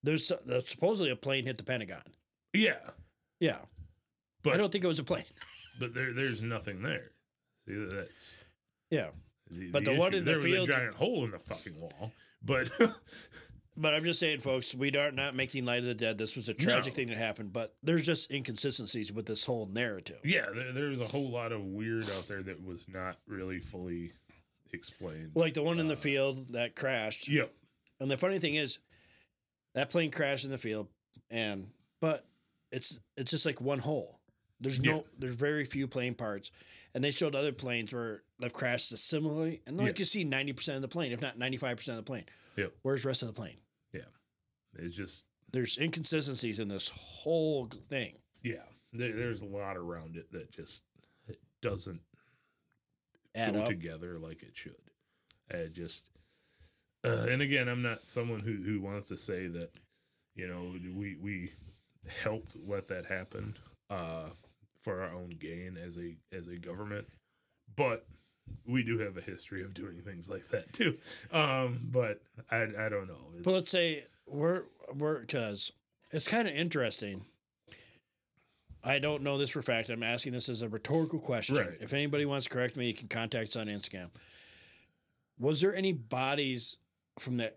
There's, 0.04 0.32
there's 0.46 0.70
supposedly 0.70 1.10
a 1.12 1.16
plane 1.16 1.46
hit 1.46 1.58
the 1.58 1.64
Pentagon. 1.64 2.04
yeah, 2.54 2.78
Yeah, 3.40 3.58
but 4.44 4.54
I 4.54 4.58
don't 4.58 4.72
think 4.72 4.84
it 4.84 4.88
was 4.88 5.00
a 5.00 5.04
plane. 5.04 5.24
but 5.80 5.94
there 5.94 6.14
there's 6.14 6.42
nothing 6.42 6.82
there. 6.82 7.12
See 7.68 7.74
that's 7.92 8.34
Yeah, 8.92 9.10
the, 9.50 9.72
But 9.72 9.86
the 9.86 9.96
one 9.96 10.10
issue. 10.14 10.20
in 10.20 10.26
the 10.26 10.32
there 10.34 10.42
field- 10.42 10.70
was 10.70 10.78
a 10.78 10.80
giant 10.80 10.96
hole 10.96 11.24
in 11.26 11.32
the 11.32 11.40
fucking 11.40 11.80
wall. 11.80 12.12
But 12.44 12.70
but 13.78 13.94
I'm 13.94 14.04
just 14.04 14.20
saying, 14.20 14.40
folks, 14.40 14.74
we 14.74 14.96
are 14.96 15.12
not 15.12 15.36
making 15.36 15.66
light 15.66 15.80
of 15.80 15.86
the 15.86 15.94
dead. 15.94 16.18
This 16.18 16.36
was 16.36 16.48
a 16.50 16.54
tragic 16.54 16.94
No. 16.94 16.96
thing 16.96 17.08
that 17.08 17.18
happened, 17.18 17.52
but 17.54 17.76
there's 17.84 18.06
just 18.06 18.32
inconsistencies 18.32 19.12
with 19.12 19.26
this 19.26 19.46
whole 19.46 19.66
narrative. 19.68 20.20
yeah, 20.24 20.46
there, 20.54 20.72
there's 20.72 21.02
a 21.02 21.06
whole 21.08 21.30
lot 21.30 21.52
of 21.52 21.64
weird 21.64 22.04
out 22.10 22.26
there 22.28 22.42
that 22.44 22.64
was 22.66 22.86
not 22.88 23.18
really 23.28 23.60
fully 23.60 24.14
explained. 24.74 25.32
Like 25.36 25.54
the 25.54 25.64
one 25.64 25.80
in 25.80 25.88
the 25.88 25.94
Uh, 25.94 25.98
field 25.98 26.54
that 26.54 26.76
crashed. 26.76 27.28
Yep. 27.28 27.54
And 28.00 28.10
the 28.12 28.18
funny 28.18 28.40
thing 28.40 28.56
is, 28.56 28.80
that 29.74 29.90
plane 29.90 30.12
crashed 30.12 30.46
in 30.46 30.52
the 30.52 30.58
field, 30.58 30.88
and 31.30 31.68
but 32.02 32.26
it's 32.72 33.00
it's 33.18 33.32
just 33.32 33.46
like 33.46 33.60
one 33.62 33.80
hole. 33.80 34.20
There's 34.62 34.80
no 34.80 34.98
Yeah. 34.98 35.02
there's 35.20 35.36
very 35.36 35.66
few 35.66 35.88
plane 35.88 36.14
parts, 36.14 36.52
and 36.96 37.04
they 37.04 37.12
showed 37.12 37.36
other 37.36 37.52
planes 37.52 37.94
where 37.94 38.24
they've 38.40 38.52
crashed 38.52 38.98
similarly, 38.98 39.62
and 39.68 39.78
like 39.78 39.96
Yeah. 39.96 40.00
you 40.00 40.06
see 40.06 40.24
ninety 40.24 40.54
percent 40.54 40.78
of 40.78 40.82
the 40.82 40.88
plane, 40.88 41.12
if 41.12 41.22
not 41.22 41.38
ninety 41.38 41.58
five 41.58 41.78
percent 41.78 42.00
of 42.00 42.04
the 42.06 42.10
plane. 42.10 42.26
Yep. 42.56 42.74
Where's 42.82 43.04
the 43.04 43.10
rest 43.10 43.22
of 43.22 43.28
the 43.28 43.34
plane? 43.36 43.58
Yeah. 43.94 44.02
It's 44.80 44.96
just 44.96 45.26
There's 45.52 45.78
inconsistencies 45.78 46.60
in 46.60 46.68
this 46.70 46.90
whole 46.90 47.66
thing. 47.90 48.16
yeah, 48.44 48.64
there, 48.94 49.12
there's 49.14 49.42
a 49.44 49.46
lot 49.46 49.78
around 49.78 50.16
it 50.18 50.32
that 50.32 50.52
just 50.52 50.84
it 51.28 51.40
doesn't 51.62 52.02
Add 53.36 53.54
go 53.54 53.62
up. 53.62 53.68
together 53.68 54.18
like 54.18 54.42
it 54.44 54.56
should. 54.58 54.74
It 55.50 55.74
just 55.74 56.10
uh, 57.04 57.28
and 57.30 57.42
again, 57.42 57.68
I'm 57.68 57.82
not 57.84 58.02
someone 58.08 58.40
who 58.40 58.54
who 58.64 58.80
wants 58.82 59.08
to 59.10 59.18
say 59.18 59.48
that 59.48 59.70
you 60.34 60.48
know 60.48 60.74
we 60.98 61.16
we 61.22 61.52
helped 62.24 62.56
let 62.68 62.88
that 62.88 63.06
happen 63.06 63.58
uh, 63.90 64.30
for 64.86 65.02
our 65.02 65.14
own 65.14 65.32
gain 65.40 65.78
as 65.84 65.98
a 65.98 66.16
as 66.32 66.48
a 66.48 66.56
government, 66.56 67.08
but 67.76 68.06
we 68.68 68.84
do 68.84 69.00
have 69.00 69.18
a 69.18 69.22
history 69.22 69.64
of 69.64 69.74
doing 69.74 70.00
things 70.00 70.30
like 70.30 70.48
that 70.50 70.72
too. 70.72 70.98
Um, 71.34 71.82
but 71.92 72.22
I 72.52 72.62
I 72.62 72.88
don't 72.90 73.08
know. 73.08 73.18
But 73.44 73.54
let's 73.54 73.70
say 73.70 74.06
we're 74.28 74.62
we're 74.96 75.20
because 75.20 75.72
it's 76.12 76.28
kind 76.28 76.48
of 76.48 76.54
interesting. 76.54 77.26
I 78.84 79.00
don't 79.00 79.24
know 79.24 79.40
this 79.40 79.50
for 79.50 79.60
a 79.60 79.64
fact. 79.64 79.90
I'm 79.90 80.04
asking 80.04 80.34
this 80.34 80.48
as 80.48 80.62
a 80.62 80.70
rhetorical 80.70 81.18
question. 81.18 81.58
Right. 81.58 81.78
If 81.82 81.92
anybody 81.92 82.24
wants 82.26 82.46
to 82.46 82.52
correct 82.52 82.76
me, 82.78 82.86
you 82.86 82.94
can 82.94 83.08
contact 83.08 83.50
us 83.50 83.56
on 83.56 83.66
Instagram. 83.66 84.12
Was 85.40 85.60
there 85.62 85.76
any 85.76 85.92
bodies 85.92 86.78
from 87.18 87.38
the 87.38 87.54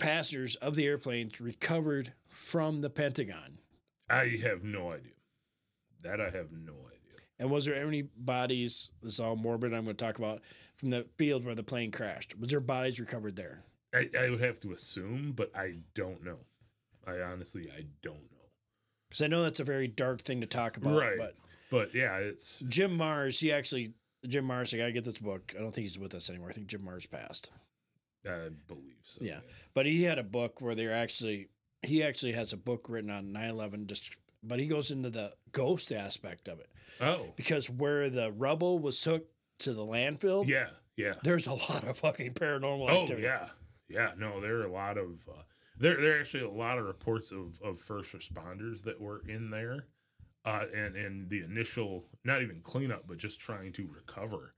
passengers 0.00 0.56
of 0.56 0.74
the 0.74 0.84
airplanes 0.84 1.40
recovered 1.40 2.14
from 2.26 2.80
the 2.80 2.90
Pentagon? 2.90 3.60
I 4.10 4.40
have 4.42 4.64
no 4.64 4.90
idea. 4.90 5.12
That 6.06 6.20
I 6.20 6.30
have 6.36 6.52
no 6.52 6.72
idea. 6.72 7.20
And 7.38 7.50
was 7.50 7.66
there 7.66 7.74
any 7.74 8.02
bodies? 8.02 8.90
This 9.02 9.14
is 9.14 9.20
all 9.20 9.36
morbid. 9.36 9.74
I'm 9.74 9.84
going 9.84 9.96
to 9.96 10.04
talk 10.04 10.18
about 10.18 10.40
from 10.76 10.90
the 10.90 11.06
field 11.18 11.44
where 11.44 11.54
the 11.54 11.62
plane 11.62 11.90
crashed. 11.90 12.38
Was 12.38 12.48
there 12.48 12.60
bodies 12.60 13.00
recovered 13.00 13.36
there? 13.36 13.64
I, 13.94 14.08
I 14.18 14.30
would 14.30 14.40
have 14.40 14.60
to 14.60 14.72
assume, 14.72 15.32
but 15.34 15.50
I 15.56 15.76
don't 15.94 16.24
know. 16.24 16.38
I 17.06 17.20
honestly 17.20 17.70
I 17.70 17.84
don't 18.02 18.14
know. 18.14 18.48
Because 19.08 19.22
I 19.22 19.28
know 19.28 19.42
that's 19.42 19.60
a 19.60 19.64
very 19.64 19.88
dark 19.88 20.22
thing 20.22 20.40
to 20.40 20.46
talk 20.46 20.76
about. 20.76 21.00
Right. 21.00 21.18
But 21.18 21.36
But 21.70 21.94
yeah, 21.94 22.16
it's 22.16 22.58
Jim 22.68 22.98
Marrs, 22.98 23.40
he 23.40 23.52
actually 23.52 23.94
Jim 24.26 24.46
Marrs, 24.46 24.74
I 24.74 24.78
gotta 24.78 24.92
get 24.92 25.04
this 25.04 25.18
book. 25.18 25.54
I 25.56 25.60
don't 25.60 25.72
think 25.72 25.86
he's 25.86 25.98
with 25.98 26.14
us 26.14 26.28
anymore. 26.28 26.50
I 26.50 26.52
think 26.52 26.66
Jim 26.66 26.82
Marrs 26.82 27.08
passed. 27.08 27.50
I 28.26 28.48
believe 28.66 28.96
so. 29.04 29.20
Yeah. 29.22 29.40
But 29.72 29.86
he 29.86 30.02
had 30.02 30.18
a 30.18 30.24
book 30.24 30.60
where 30.60 30.74
they're 30.74 30.92
actually 30.92 31.48
he 31.82 32.02
actually 32.02 32.32
has 32.32 32.52
a 32.52 32.56
book 32.56 32.86
written 32.88 33.10
on 33.10 33.26
9-11 33.26 33.86
just 33.86 34.16
but 34.46 34.58
he 34.58 34.66
goes 34.66 34.90
into 34.90 35.10
the 35.10 35.32
ghost 35.52 35.92
aspect 35.92 36.48
of 36.48 36.60
it. 36.60 36.68
Oh. 37.00 37.32
Because 37.36 37.68
where 37.68 38.08
the 38.10 38.32
rubble 38.32 38.78
was 38.78 39.00
took 39.00 39.26
to 39.60 39.72
the 39.72 39.84
landfill, 39.84 40.46
Yeah. 40.46 40.68
Yeah. 40.96 41.14
there's 41.22 41.46
a 41.46 41.54
lot 41.54 41.84
of 41.84 41.98
fucking 41.98 42.34
paranormal 42.34 42.88
Oh 42.90 43.02
activity. 43.02 43.22
yeah. 43.24 43.48
Yeah. 43.88 44.12
No, 44.16 44.40
there 44.40 44.56
are 44.60 44.64
a 44.66 44.72
lot 44.72 44.96
of 44.98 45.28
uh, 45.28 45.42
there 45.78 46.00
there 46.00 46.16
are 46.16 46.20
actually 46.20 46.44
a 46.44 46.50
lot 46.50 46.78
of 46.78 46.84
reports 46.86 47.32
of 47.32 47.60
of 47.62 47.78
first 47.78 48.14
responders 48.14 48.82
that 48.84 49.00
were 49.00 49.22
in 49.28 49.50
there. 49.50 49.86
Uh, 50.44 50.66
and 50.74 50.94
and 50.94 51.28
the 51.28 51.42
initial 51.42 52.06
not 52.24 52.40
even 52.40 52.60
cleanup 52.62 53.02
but 53.08 53.18
just 53.18 53.40
trying 53.40 53.72
to 53.72 53.88
recover 53.92 54.54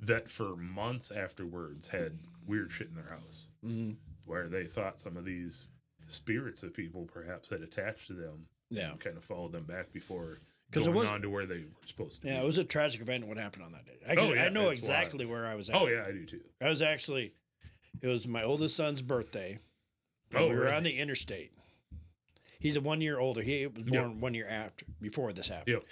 that 0.00 0.28
for 0.28 0.56
months 0.56 1.10
afterwards 1.12 1.88
had 1.88 2.12
weird 2.46 2.72
shit 2.72 2.88
in 2.88 2.94
their 2.96 3.08
house 3.08 3.48
Mhm. 3.64 3.96
where 4.24 4.48
they 4.48 4.64
thought 4.64 5.00
some 5.00 5.16
of 5.16 5.24
these 5.24 5.68
spirits 6.08 6.62
of 6.64 6.74
people 6.74 7.04
perhaps 7.06 7.50
had 7.50 7.60
attached 7.62 8.06
to 8.08 8.14
them 8.14 8.46
Yeah. 8.70 8.92
kind 8.98 9.16
of 9.16 9.24
followed 9.24 9.52
them 9.52 9.64
back 9.64 9.92
before 9.92 10.38
'Cause 10.70 10.82
it 10.82 10.86
going 10.86 10.98
was- 10.98 11.08
on 11.08 11.22
to 11.22 11.30
where 11.30 11.46
they 11.46 11.58
were 11.60 11.86
supposed 11.86 12.20
to 12.22 12.28
Yeah, 12.28 12.34
be. 12.38 12.42
it 12.42 12.46
was 12.46 12.58
a 12.58 12.64
tragic 12.64 13.00
event 13.00 13.26
what 13.26 13.38
happened 13.38 13.64
on 13.64 13.72
that 13.72 13.86
day. 13.86 13.98
I, 14.06 14.12
Oh, 14.16 14.32
can, 14.34 14.38
I 14.38 14.48
know 14.50 14.68
exactly 14.70 15.24
where 15.24 15.46
I 15.46 15.54
was 15.54 15.70
at. 15.70 15.76
oh 15.76 15.86
yeah, 15.86 16.04
I 16.06 16.12
do 16.12 16.26
too. 16.26 16.42
I 16.60 16.68
was 16.68 16.82
actually 16.82 17.32
it 18.02 18.06
was 18.06 18.28
my 18.28 18.42
oldest 18.44 18.76
son's 18.76 19.00
birthday. 19.02 19.58
Oh, 20.34 20.46
we 20.48 20.54
were 20.54 20.60
really? 20.62 20.74
on 20.76 20.82
the 20.82 20.98
interstate. 20.98 21.52
He's 22.60 22.76
a 22.76 22.80
one 22.80 23.00
year 23.00 23.18
older. 23.18 23.40
He 23.40 23.66
was 23.66 23.84
born 23.84 24.10
Yep. 24.12 24.20
one 24.20 24.34
year 24.34 24.46
after 24.48 24.84
before 25.00 25.32
this 25.32 25.48
happened. 25.48 25.68
Yep. 25.74 25.84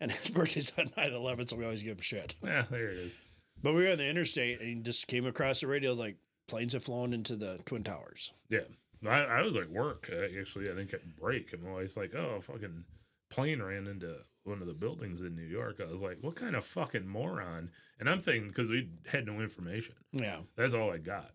And 0.00 0.12
his 0.12 0.28
birthday's 0.32 0.72
on 0.78 0.90
9 0.96 1.12
11, 1.12 1.48
so 1.48 1.56
we 1.56 1.64
always 1.64 1.82
give 1.82 1.96
him 1.96 2.02
shit. 2.02 2.36
Yeah, 2.42 2.62
there 2.70 2.88
it 2.88 2.96
is. 2.98 3.18
But 3.62 3.74
we 3.74 3.82
were 3.84 3.90
on 3.90 3.98
the 3.98 4.06
interstate 4.06 4.60
and 4.60 4.68
he 4.68 4.74
just 4.76 5.06
came 5.08 5.26
across 5.26 5.60
the 5.60 5.66
radio 5.66 5.92
like 5.92 6.16
planes 6.46 6.72
have 6.74 6.84
flown 6.84 7.12
into 7.12 7.36
the 7.36 7.58
Twin 7.66 7.82
Towers. 7.84 8.32
Yeah, 8.48 8.60
I, 9.06 9.20
I 9.24 9.42
was 9.42 9.56
at 9.56 9.70
work 9.70 10.10
uh, 10.12 10.38
actually. 10.38 10.70
I 10.70 10.74
think 10.74 10.92
at 10.94 11.16
break, 11.16 11.52
and 11.52 11.66
always 11.66 11.96
like, 11.96 12.14
oh, 12.14 12.36
a 12.38 12.40
fucking 12.40 12.84
plane 13.30 13.62
ran 13.62 13.86
into 13.86 14.16
one 14.44 14.60
of 14.60 14.66
the 14.66 14.74
buildings 14.74 15.22
in 15.22 15.34
New 15.36 15.44
York. 15.46 15.80
I 15.80 15.90
was 15.90 16.00
like, 16.02 16.18
what 16.20 16.36
kind 16.36 16.56
of 16.56 16.64
fucking 16.64 17.06
moron? 17.06 17.70
And 17.98 18.08
I'm 18.08 18.20
thinking 18.20 18.48
because 18.48 18.70
we 18.70 18.88
had 19.10 19.26
no 19.26 19.40
information. 19.40 19.94
Yeah. 20.12 20.40
That's 20.56 20.74
all 20.74 20.90
I 20.92 20.98
got. 20.98 21.30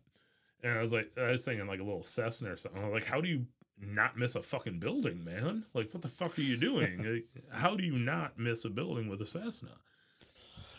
And 0.63 0.77
I 0.77 0.81
was 0.81 0.91
like, 0.93 1.11
I 1.17 1.31
was 1.31 1.45
thinking 1.45 1.67
like 1.67 1.79
a 1.79 1.83
little 1.83 2.03
Cessna 2.03 2.51
or 2.53 2.57
something. 2.57 2.83
I'm 2.83 2.91
like, 2.91 3.05
how 3.05 3.21
do 3.21 3.27
you 3.29 3.45
not 3.79 4.17
miss 4.17 4.35
a 4.35 4.41
fucking 4.41 4.79
building, 4.79 5.23
man? 5.23 5.65
Like, 5.73 5.93
what 5.93 6.01
the 6.01 6.07
fuck 6.07 6.37
are 6.37 6.41
you 6.41 6.57
doing? 6.57 7.03
Like, 7.03 7.43
how 7.53 7.75
do 7.75 7.83
you 7.83 7.97
not 7.97 8.39
miss 8.39 8.65
a 8.65 8.69
building 8.69 9.07
with 9.09 9.21
a 9.21 9.25
Cessna? 9.25 9.69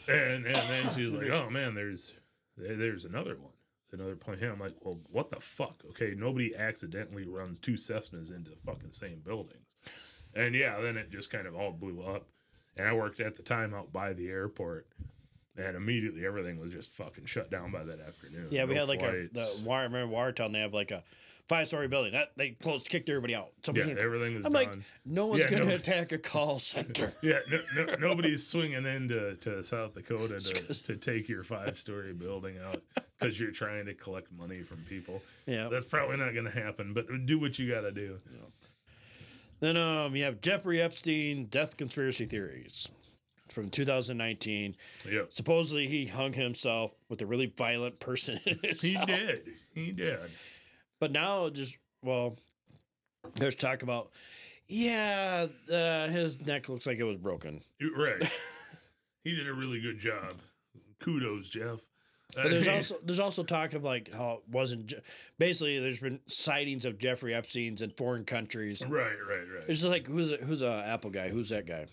And 0.08 0.46
and 0.46 0.56
then 0.56 0.94
she 0.94 1.02
was 1.02 1.14
like, 1.14 1.28
oh 1.30 1.50
man, 1.50 1.74
there's 1.74 2.12
there- 2.56 2.76
there's 2.76 3.04
another 3.04 3.36
one, 3.36 3.52
another 3.98 4.16
plane. 4.16 4.38
I'm 4.42 4.60
like, 4.60 4.74
well, 4.82 4.98
what 5.10 5.30
the 5.30 5.40
fuck? 5.40 5.82
Okay, 5.90 6.14
nobody 6.16 6.54
accidentally 6.54 7.26
runs 7.26 7.58
two 7.58 7.74
Cessnas 7.74 8.34
into 8.34 8.50
the 8.50 8.56
fucking 8.64 8.92
same 8.92 9.20
buildings. 9.24 9.74
And 10.34 10.54
yeah, 10.54 10.80
then 10.80 10.96
it 10.96 11.10
just 11.10 11.30
kind 11.30 11.46
of 11.46 11.54
all 11.54 11.72
blew 11.72 12.02
up. 12.02 12.26
And 12.76 12.86
I 12.86 12.92
worked 12.92 13.20
at 13.20 13.34
the 13.34 13.42
time 13.42 13.74
out 13.74 13.92
by 13.92 14.12
the 14.12 14.28
airport. 14.28 14.86
And 15.58 15.74
immediately 15.74 16.26
everything 16.26 16.60
was 16.60 16.70
just 16.70 16.90
fucking 16.90 17.24
shut 17.24 17.50
down 17.50 17.72
by 17.72 17.82
that 17.84 17.98
afternoon. 17.98 18.48
Yeah, 18.50 18.64
we 18.66 18.74
No 18.74 18.80
had 18.80 18.88
like 18.90 19.00
a 19.00 19.28
flights. 19.28 19.32
the 19.32 19.64
wire. 19.64 19.84
Remember 19.84 20.12
Watertown? 20.12 20.52
They 20.52 20.60
have 20.60 20.74
like 20.74 20.90
a 20.90 21.02
five 21.48 21.68
story 21.68 21.86
building 21.88 22.12
that 22.12 22.28
they 22.36 22.50
closed, 22.50 22.88
kicked 22.88 23.08
everybody 23.08 23.34
out. 23.34 23.48
yeah, 23.54 23.64
Somebody's 23.66 23.86
gonna- 23.88 24.00
everything 24.00 24.34
was 24.36 24.46
I'm 24.46 24.52
done. 24.52 24.64
like, 24.64 24.78
no 25.04 25.26
one's 25.26 25.44
Yeah, 25.44 25.50
gonna 25.50 25.64
no- 25.66 25.74
attack 25.76 26.12
a 26.12 26.18
call 26.18 26.58
center. 26.58 27.12
yeah, 27.22 27.38
no, 27.50 27.60
no, 27.76 27.94
nobody's 28.00 28.46
swinging 28.46 28.84
into 28.86 29.36
to 29.36 29.62
South 29.62 29.94
Dakota 29.94 30.38
to, 30.40 30.74
to 30.84 30.96
take 30.96 31.28
your 31.28 31.44
five 31.44 31.78
story 31.78 32.12
building 32.12 32.56
out 32.58 32.82
because 33.18 33.38
you're 33.38 33.52
trying 33.52 33.86
to 33.86 33.94
collect 33.94 34.30
money 34.32 34.62
from 34.62 34.78
people. 34.88 35.22
yeah. 35.46 35.68
That's 35.68 35.84
probably 35.86 36.16
not 36.16 36.32
going 36.34 36.44
to 36.46 36.50
happen. 36.50 36.92
But 36.94 37.06
do 37.26 37.38
what 37.38 37.58
you 37.58 37.70
got 37.72 37.82
to 37.82 37.92
do. 37.92 38.18
Then 39.60 39.76
um, 39.76 40.14
you 40.14 40.24
have 40.24 40.40
Jeffrey 40.42 40.82
Epstein 40.82 41.46
death 41.46 41.76
conspiracy 41.78 42.26
theories 42.26 42.90
from 43.48 43.70
2019. 43.70 44.76
Yep, 45.10 45.32
Supposedly 45.32 45.86
he 45.86 46.04
hung 46.06 46.34
himself 46.34 46.94
with 47.08 47.22
a 47.22 47.26
really 47.26 47.46
violent 47.56 47.98
person. 48.00 48.38
in 48.44 48.58
his 48.62 48.82
he 48.82 48.98
did. 49.06 49.42
He 49.74 49.92
did. 49.92 50.18
But 51.00 51.12
now, 51.12 51.48
just 51.50 51.76
well, 52.02 52.36
there's 53.34 53.54
talk 53.54 53.82
about, 53.82 54.10
yeah, 54.68 55.46
uh, 55.70 56.08
his 56.08 56.40
neck 56.46 56.68
looks 56.68 56.86
like 56.86 56.98
it 56.98 57.04
was 57.04 57.16
broken. 57.16 57.60
Right. 57.96 58.22
he 59.24 59.34
did 59.34 59.48
a 59.48 59.54
really 59.54 59.80
good 59.80 59.98
job. 59.98 60.34
Kudos, 61.00 61.48
Jeff. 61.48 61.80
But 62.34 62.50
there's 62.50 62.68
also 62.68 62.96
there's 63.04 63.20
also 63.20 63.42
talk 63.42 63.74
of 63.74 63.84
like 63.84 64.12
how 64.12 64.32
it 64.32 64.42
wasn't 64.50 64.86
ju- 64.86 65.00
basically 65.38 65.78
there's 65.78 66.00
been 66.00 66.20
sightings 66.26 66.84
of 66.84 66.98
Jeffrey 66.98 67.34
Epstein's 67.34 67.82
in 67.82 67.90
foreign 67.90 68.24
countries. 68.24 68.82
right, 68.86 69.12
right, 69.28 69.44
right. 69.54 69.64
It's 69.68 69.80
just 69.80 69.92
like 69.92 70.06
who's 70.06 70.38
who's 70.40 70.62
a 70.62 70.84
Apple 70.86 71.10
guy? 71.10 71.28
Who's 71.28 71.50
that 71.50 71.66
guy? 71.66 71.86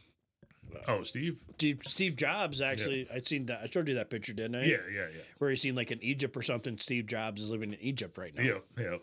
Oh, 0.88 1.04
Steve. 1.04 1.44
Steve, 1.56 1.80
Steve 1.88 2.16
Jobs 2.16 2.62
actually. 2.62 3.08
I'd 3.14 3.28
seen 3.28 3.46
that. 3.48 3.62
I 3.64 3.66
showed 3.70 3.88
you 3.90 3.96
that 3.96 4.10
picture, 4.10 4.34
didn't 4.34 4.56
I? 4.56 4.64
Yeah, 4.66 4.78
yeah, 4.92 5.02
yeah. 5.16 5.22
Where 5.38 5.50
he's 5.50 5.62
seen 5.62 5.76
like 5.76 5.92
in 5.92 6.02
Egypt 6.04 6.36
or 6.38 6.42
something. 6.42 6.78
Steve 6.80 7.08
Jobs 7.08 7.42
is 7.42 7.52
living 7.52 7.74
in 7.74 7.80
Egypt 7.80 8.18
right 8.18 8.34
now. 8.36 8.44
Yep, 8.44 8.64
yep. 8.80 9.02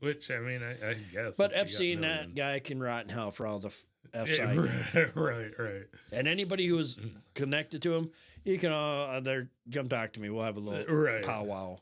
Which 0.00 0.30
I 0.30 0.38
mean, 0.38 0.62
I, 0.62 0.90
I 0.90 0.94
guess. 1.12 1.36
But 1.36 1.52
if 1.52 1.58
Epstein, 1.58 2.02
that 2.02 2.34
guy 2.34 2.60
can 2.60 2.80
rot 2.80 3.04
in 3.04 3.08
hell 3.10 3.30
for 3.32 3.46
all 3.46 3.58
the 3.58 3.68
f- 3.68 3.86
F 4.14 4.38
Yeah, 4.38 4.54
right, 4.54 5.14
right, 5.16 5.50
right. 5.58 5.82
And 6.12 6.26
anybody 6.28 6.66
who's 6.66 6.96
Mm-hmm. 6.96 7.18
connected 7.34 7.82
to 7.82 7.94
him, 7.94 8.10
you 8.44 8.58
can 8.58 8.72
all 8.72 9.06
uh, 9.08 9.20
there 9.20 9.50
come 9.72 9.88
talk 9.88 10.12
to 10.14 10.20
me. 10.20 10.30
We'll 10.30 10.44
have 10.44 10.56
a 10.56 10.60
little 10.60 10.94
Right. 10.94 11.22
powwow. 11.24 11.78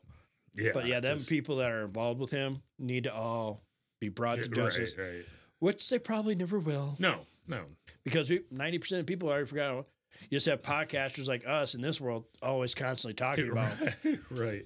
Yeah, 0.55 0.71
But 0.73 0.87
yeah, 0.87 0.99
them 0.99 1.19
people 1.19 1.57
that 1.57 1.71
are 1.71 1.83
involved 1.85 2.19
with 2.19 2.31
him 2.31 2.61
need 2.79 3.03
to 3.05 3.13
all 3.13 3.61
be 4.01 4.09
brought 4.09 4.39
to 4.39 4.49
justice, 4.49 4.95
Right, 4.97 5.05
right. 5.05 5.25
which 5.59 5.87
they 5.89 5.99
probably 5.99 6.33
never 6.35 6.57
will, 6.59 6.95
No, 6.99 7.19
no. 7.47 7.61
Because 8.07 8.31
ninety 8.51 8.79
percent 8.79 9.01
of 9.01 9.05
people 9.05 9.29
already 9.29 9.45
forgot. 9.45 9.85
You 10.29 10.37
just 10.37 10.47
have 10.47 10.61
podcasters 10.61 11.27
like 11.27 11.47
us 11.47 11.75
in 11.75 11.81
this 11.81 12.01
world 12.01 12.25
always 12.41 12.73
constantly 12.73 13.13
talking 13.13 13.51
about. 13.51 13.71
right. 14.31 14.65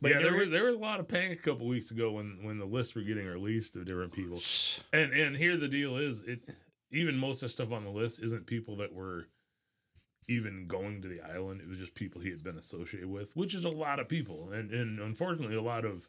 But 0.00 0.12
yeah, 0.12 0.18
there 0.20 0.34
was 0.34 0.50
there 0.50 0.64
was 0.64 0.76
a 0.76 0.78
lot 0.78 1.00
of 1.00 1.08
panic 1.08 1.40
a 1.40 1.42
couple 1.42 1.66
weeks 1.66 1.90
ago 1.90 2.12
when 2.12 2.38
when 2.42 2.58
the 2.58 2.64
lists 2.64 2.94
were 2.94 3.02
getting 3.02 3.26
released 3.26 3.76
of 3.76 3.84
different 3.86 4.12
people. 4.12 4.40
And 4.92 5.12
and 5.12 5.36
here 5.36 5.56
the 5.56 5.68
deal 5.68 5.96
is 5.96 6.22
it 6.22 6.40
even 6.90 7.16
most 7.16 7.42
of 7.42 7.46
the 7.46 7.48
stuff 7.50 7.72
on 7.72 7.84
the 7.84 7.90
list 7.90 8.22
isn't 8.22 8.46
people 8.46 8.76
that 8.76 8.92
were 8.92 9.28
even 10.28 10.66
going 10.66 11.02
to 11.02 11.08
the 11.08 11.20
island. 11.20 11.60
It 11.60 11.68
was 11.68 11.78
just 11.78 11.94
people 11.94 12.20
he 12.20 12.30
had 12.30 12.42
been 12.42 12.56
associated 12.56 13.08
with, 13.08 13.36
which 13.36 13.54
is 13.54 13.64
a 13.64 13.68
lot 13.68 14.00
of 14.00 14.08
people. 14.08 14.50
And 14.52 14.70
and 14.70 14.98
unfortunately 14.98 15.56
a 15.56 15.62
lot 15.62 15.84
of 15.84 16.08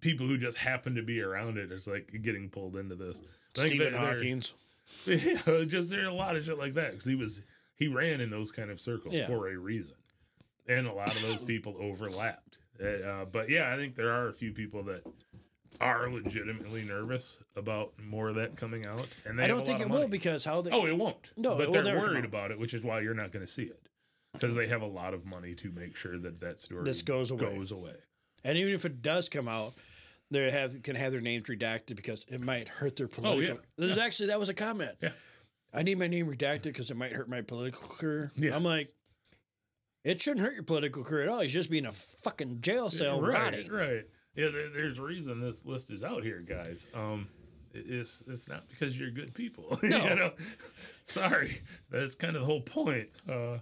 people 0.00 0.26
who 0.26 0.38
just 0.38 0.58
happen 0.58 0.94
to 0.94 1.02
be 1.02 1.20
around 1.20 1.58
it. 1.58 1.70
It's 1.70 1.86
like 1.86 2.10
getting 2.22 2.48
pulled 2.48 2.76
into 2.76 2.96
this. 2.96 3.20
Stephen 3.54 3.94
Hawking's. 3.94 4.54
Yeah, 5.06 5.64
just 5.66 5.90
there's 5.90 6.08
a 6.08 6.12
lot 6.12 6.36
of 6.36 6.44
shit 6.44 6.58
like 6.58 6.74
that 6.74 6.92
because 6.92 7.06
he 7.06 7.14
was 7.14 7.42
he 7.76 7.88
ran 7.88 8.20
in 8.20 8.30
those 8.30 8.52
kind 8.52 8.70
of 8.70 8.80
circles 8.80 9.14
Yeah. 9.14 9.26
for 9.26 9.48
a 9.48 9.56
reason, 9.56 9.94
and 10.68 10.86
a 10.86 10.92
lot 10.92 11.14
of 11.14 11.22
those 11.22 11.40
people 11.40 11.76
overlapped. 11.80 12.58
Uh, 12.82 13.24
but 13.30 13.48
yeah, 13.50 13.72
I 13.72 13.76
think 13.76 13.94
there 13.94 14.10
are 14.10 14.28
a 14.28 14.32
few 14.32 14.52
people 14.52 14.82
that 14.84 15.02
are 15.80 16.10
legitimately 16.10 16.82
nervous 16.82 17.38
about 17.56 17.92
more 18.02 18.28
of 18.30 18.34
that 18.36 18.56
coming 18.56 18.84
out, 18.86 19.08
and 19.24 19.38
they 19.38 19.44
I 19.44 19.46
don't 19.46 19.64
think 19.64 19.80
it 19.80 19.88
will 19.88 20.08
because 20.08 20.44
how 20.44 20.60
they. 20.60 20.70
oh, 20.70 20.86
it 20.86 20.96
won't. 20.96 21.30
No, 21.36 21.56
but 21.56 21.72
they're 21.72 21.96
worried 21.98 22.24
about 22.24 22.50
it, 22.50 22.58
which 22.58 22.74
is 22.74 22.82
why 22.82 23.00
you're 23.00 23.14
not 23.14 23.32
going 23.32 23.44
to 23.44 23.50
see 23.50 23.64
it 23.64 23.88
because 24.32 24.54
they 24.54 24.66
have 24.68 24.82
a 24.82 24.86
lot 24.86 25.14
of 25.14 25.24
money 25.26 25.54
to 25.54 25.70
make 25.72 25.96
sure 25.96 26.18
that 26.18 26.40
that 26.40 26.58
story 26.60 26.84
This 26.84 27.02
goes 27.02 27.30
away. 27.30 27.54
Goes 27.56 27.70
away. 27.70 27.94
And 28.44 28.56
even 28.56 28.72
if 28.74 28.84
it 28.84 29.02
does 29.02 29.28
come 29.28 29.48
out, 29.48 29.74
they 30.30 30.50
have 30.50 30.82
can 30.82 30.96
have 30.96 31.12
their 31.12 31.20
names 31.20 31.48
redacted 31.48 31.96
because 31.96 32.24
it 32.28 32.40
might 32.40 32.68
hurt 32.68 32.96
their 32.96 33.08
political. 33.08 33.56
Oh, 33.56 33.60
yeah. 33.78 33.86
There's 33.86 33.98
actually 33.98 34.28
that 34.28 34.38
was 34.38 34.48
a 34.48 34.54
comment. 34.54 34.96
Yeah. 35.02 35.10
I 35.72 35.82
need 35.82 35.98
my 35.98 36.06
name 36.08 36.26
redacted 36.26 36.64
because 36.64 36.90
it 36.90 36.96
might 36.96 37.12
hurt 37.12 37.28
my 37.28 37.42
political 37.42 37.88
career. 37.88 38.32
Yeah. 38.36 38.54
I'm 38.56 38.64
like, 38.64 38.92
it 40.04 40.20
shouldn't 40.20 40.44
hurt 40.44 40.54
your 40.54 40.62
political 40.64 41.04
career 41.04 41.24
at 41.24 41.28
all. 41.28 41.40
He's 41.40 41.52
just 41.52 41.70
being 41.70 41.86
a 41.86 41.92
fucking 41.92 42.60
jail 42.60 42.90
cell 42.90 43.20
right, 43.20 43.34
rotting. 43.34 43.70
right. 43.70 44.04
Yeah, 44.34 44.48
there, 44.48 44.68
there's 44.68 44.98
a 44.98 45.02
reason 45.02 45.40
this 45.40 45.64
list 45.64 45.90
is 45.90 46.02
out 46.02 46.22
here, 46.22 46.40
guys. 46.40 46.86
Um, 46.94 47.28
it's 47.72 48.22
it's 48.26 48.48
not 48.48 48.68
because 48.68 48.98
you're 48.98 49.10
good 49.10 49.34
people. 49.34 49.78
No. 49.82 50.04
you 50.04 50.14
know? 50.14 50.32
Sorry, 51.04 51.60
that's 51.90 52.14
kind 52.14 52.34
of 52.36 52.42
the 52.42 52.46
whole 52.46 52.62
point. 52.62 53.08
Uh, 53.28 53.58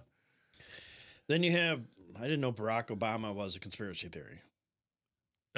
Then 1.27 1.43
you 1.43 1.53
have 1.53 1.81
I 2.17 2.23
didn't 2.23 2.41
know 2.41 2.53
Barack 2.53 2.87
Obama 2.89 3.35
was 3.35 3.57
a 3.57 3.61
conspiracy 3.61 4.09
theory. 4.09 4.41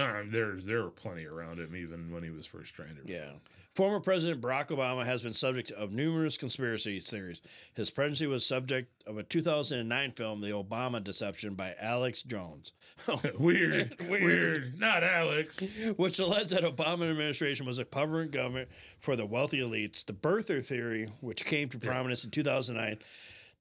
Um, 0.01 0.30
there's 0.30 0.66
there 0.66 0.82
were 0.84 0.90
plenty 0.90 1.26
around 1.26 1.59
him 1.59 1.74
even 1.76 2.11
when 2.12 2.22
he 2.22 2.30
was 2.30 2.46
first 2.46 2.74
trying 2.74 2.96
to. 2.96 3.11
Yeah. 3.12 3.30
Former 3.76 4.01
President 4.01 4.40
Barack 4.42 4.66
Obama 4.68 5.05
has 5.05 5.22
been 5.22 5.32
subject 5.32 5.70
of 5.70 5.92
numerous 5.92 6.36
conspiracy 6.36 6.98
theories. 6.98 7.40
His 7.72 7.88
presidency 7.88 8.26
was 8.26 8.44
subject 8.44 8.90
of 9.07 9.16
a 9.16 9.22
2009 9.22 10.12
film, 10.12 10.40
The 10.40 10.48
Obama 10.48 11.03
Deception, 11.03 11.55
by 11.55 11.74
Alex 11.80 12.20
Jones, 12.22 12.72
weird, 13.38 13.94
Weird. 14.09 14.22
weird, 14.22 14.80
Not 14.80 15.05
Alex. 15.05 15.61
which 15.96 16.18
alleged 16.18 16.51
that 16.51 16.64
Obama 16.64 17.09
administration 17.09 17.64
was 17.64 17.78
a 17.78 17.84
covering 17.84 18.30
government 18.30 18.68
for 18.98 19.14
the 19.14 19.24
wealthy 19.24 19.61
elites. 19.61 20.05
The 20.05 20.14
birther 20.14 20.66
theory, 20.66 21.09
which 21.20 21.44
came 21.44 21.68
to 21.68 21.78
prominence 21.78 22.24
in 22.24 22.32
2009, 22.32 22.98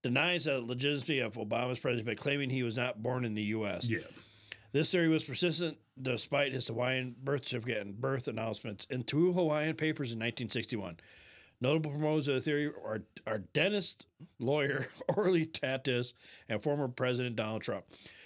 denies 0.01 0.45
the 0.45 0.59
legitimacy 0.59 1.19
of 1.19 1.35
Obama's 1.35 1.77
presidency 1.79 2.03
by 2.03 2.15
claiming 2.15 2.49
he 2.49 2.63
was 2.63 2.75
not 2.75 3.01
born 3.03 3.25
in 3.25 3.35
the 3.35 3.43
U.S. 3.43 3.87
Yeah, 3.87 3.99
This 4.71 4.91
theory 4.91 5.09
was 5.09 5.23
persistent 5.23 5.77
despite 5.99 6.53
his 6.53 6.67
Hawaiian 6.67 7.15
birth 7.23 7.47
certificate 7.47 7.81
and 7.81 7.99
birth 7.99 8.27
announcements 8.27 8.85
in 8.89 9.03
two 9.03 9.33
Hawaiian 9.33 9.75
papers 9.75 10.11
in 10.11 10.19
1961. 10.19 10.97
Notable 11.61 11.91
promoters 11.91 12.27
of 12.27 12.35
the 12.35 12.41
theory 12.41 12.67
are, 12.67 13.01
are 13.27 13.39
dentist, 13.39 14.05
lawyer 14.39 14.87
Orly 15.15 15.45
Taitz, 15.45 16.13
and 16.47 16.61
former 16.61 16.87
President 16.87 17.35
Donald 17.35 17.63
Trump, 17.63 17.85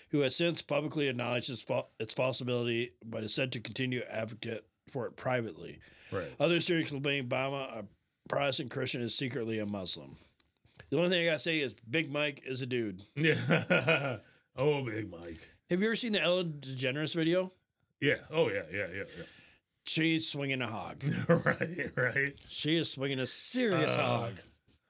who 0.10 0.20
has 0.20 0.36
since 0.36 0.62
publicly 0.62 1.08
acknowledged 1.08 1.50
its, 1.50 1.62
fa- 1.62 1.86
its 2.00 2.14
falsibility, 2.14 2.92
but 3.04 3.24
is 3.24 3.34
said 3.34 3.52
to 3.54 3.60
continue 3.60 4.02
to 4.02 4.16
advocate 4.16 4.64
for 4.88 5.08
it 5.08 5.16
privately. 5.16 5.80
right. 6.12 6.32
Other 6.40 6.60
theories 6.60 6.92
claim 6.92 7.28
Obama, 7.28 7.80
a 7.80 7.86
Protestant 8.30 8.70
Christian, 8.70 9.02
is 9.02 9.16
secretly 9.16 9.58
a 9.60 9.66
Muslim. 9.66 10.16
The 10.90 10.98
only 10.98 11.10
thing 11.10 11.22
I 11.24 11.26
gotta 11.26 11.40
say 11.40 11.60
is 11.60 11.74
Big 11.90 12.12
Mike 12.12 12.44
is 12.46 12.62
a 12.62 12.68
dude. 12.68 13.02
Yeah. 13.16 14.18
oh, 14.56 14.84
Big 14.84 15.10
Mike. 15.10 15.50
Have 15.74 15.82
you 15.82 15.88
ever 15.88 15.96
seen 15.96 16.12
the 16.12 16.22
Ellen 16.22 16.54
DeGeneres 16.60 17.16
video? 17.16 17.52
Yeah. 18.00 18.18
Oh, 18.30 18.48
yeah. 18.48 18.62
Yeah. 18.72 18.86
Yeah. 18.94 19.04
She's 19.86 20.30
swinging 20.30 20.62
a 20.62 20.68
hog. 20.68 21.04
right. 21.28 21.90
Right. 21.96 22.38
She 22.48 22.78
is 22.78 22.92
swinging 22.92 23.20
a 23.20 23.26
serious 23.26 23.96
Uh, 23.96 24.02
hog. 24.04 24.34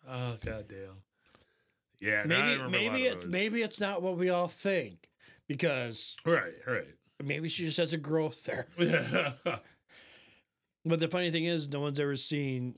Oh, 0.05 0.37
goddamn. 0.45 0.97
Yeah. 2.01 2.23
Maybe 2.25 2.61
maybe 2.69 3.03
it 3.03 3.29
maybe 3.29 3.61
it's 3.61 3.79
not 3.79 4.01
what 4.01 4.17
we 4.17 4.29
all 4.29 4.49
think 4.49 5.07
because 5.47 6.17
Right. 6.25 6.51
Right. 6.67 6.87
maybe 7.23 7.47
she 7.47 7.63
just 7.63 7.77
has 7.77 7.93
a 7.93 7.97
growth 7.97 8.43
there. 8.43 8.67
But 10.85 10.99
the 10.99 11.07
funny 11.07 11.31
thing 11.31 11.45
is, 11.45 11.69
no 11.69 11.79
one's 11.79 11.97
ever 12.01 12.17
seen 12.17 12.75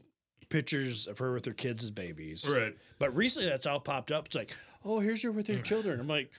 pictures 0.50 1.08
of 1.08 1.18
her 1.18 1.34
with 1.34 1.44
her 1.46 1.54
kids 1.54 1.84
as 1.84 1.90
babies. 1.90 2.48
right. 2.48 2.78
But 3.00 3.16
recently, 3.16 3.50
that's 3.50 3.66
all 3.66 3.80
popped 3.80 4.12
up. 4.12 4.28
It's 4.28 4.36
like, 4.36 4.56
oh, 4.84 5.00
here's 5.00 5.24
her 5.24 5.32
with 5.32 5.48
her 5.48 5.58
children. 5.58 6.00
I'm 6.00 6.08
like, 6.08 6.30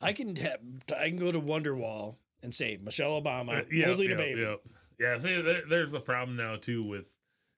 I 0.00 0.12
can 0.12 0.36
have, 0.36 0.58
I 0.98 1.08
can 1.08 1.18
go 1.18 1.30
to 1.30 1.40
Wonderwall 1.40 2.16
and 2.42 2.54
say 2.54 2.78
Michelle 2.82 3.20
Obama 3.20 3.60
Uh, 3.60 3.64
yeah, 3.70 3.86
holding 3.86 4.08
yeah, 4.08 4.14
a 4.14 4.18
baby. 4.18 4.40
Yeah, 4.40 4.54
yeah. 4.98 5.18
See, 5.18 5.40
there, 5.42 5.62
there's 5.68 5.92
the 5.92 6.00
problem 6.00 6.36
now 6.36 6.56
too 6.56 6.82
with 6.82 7.10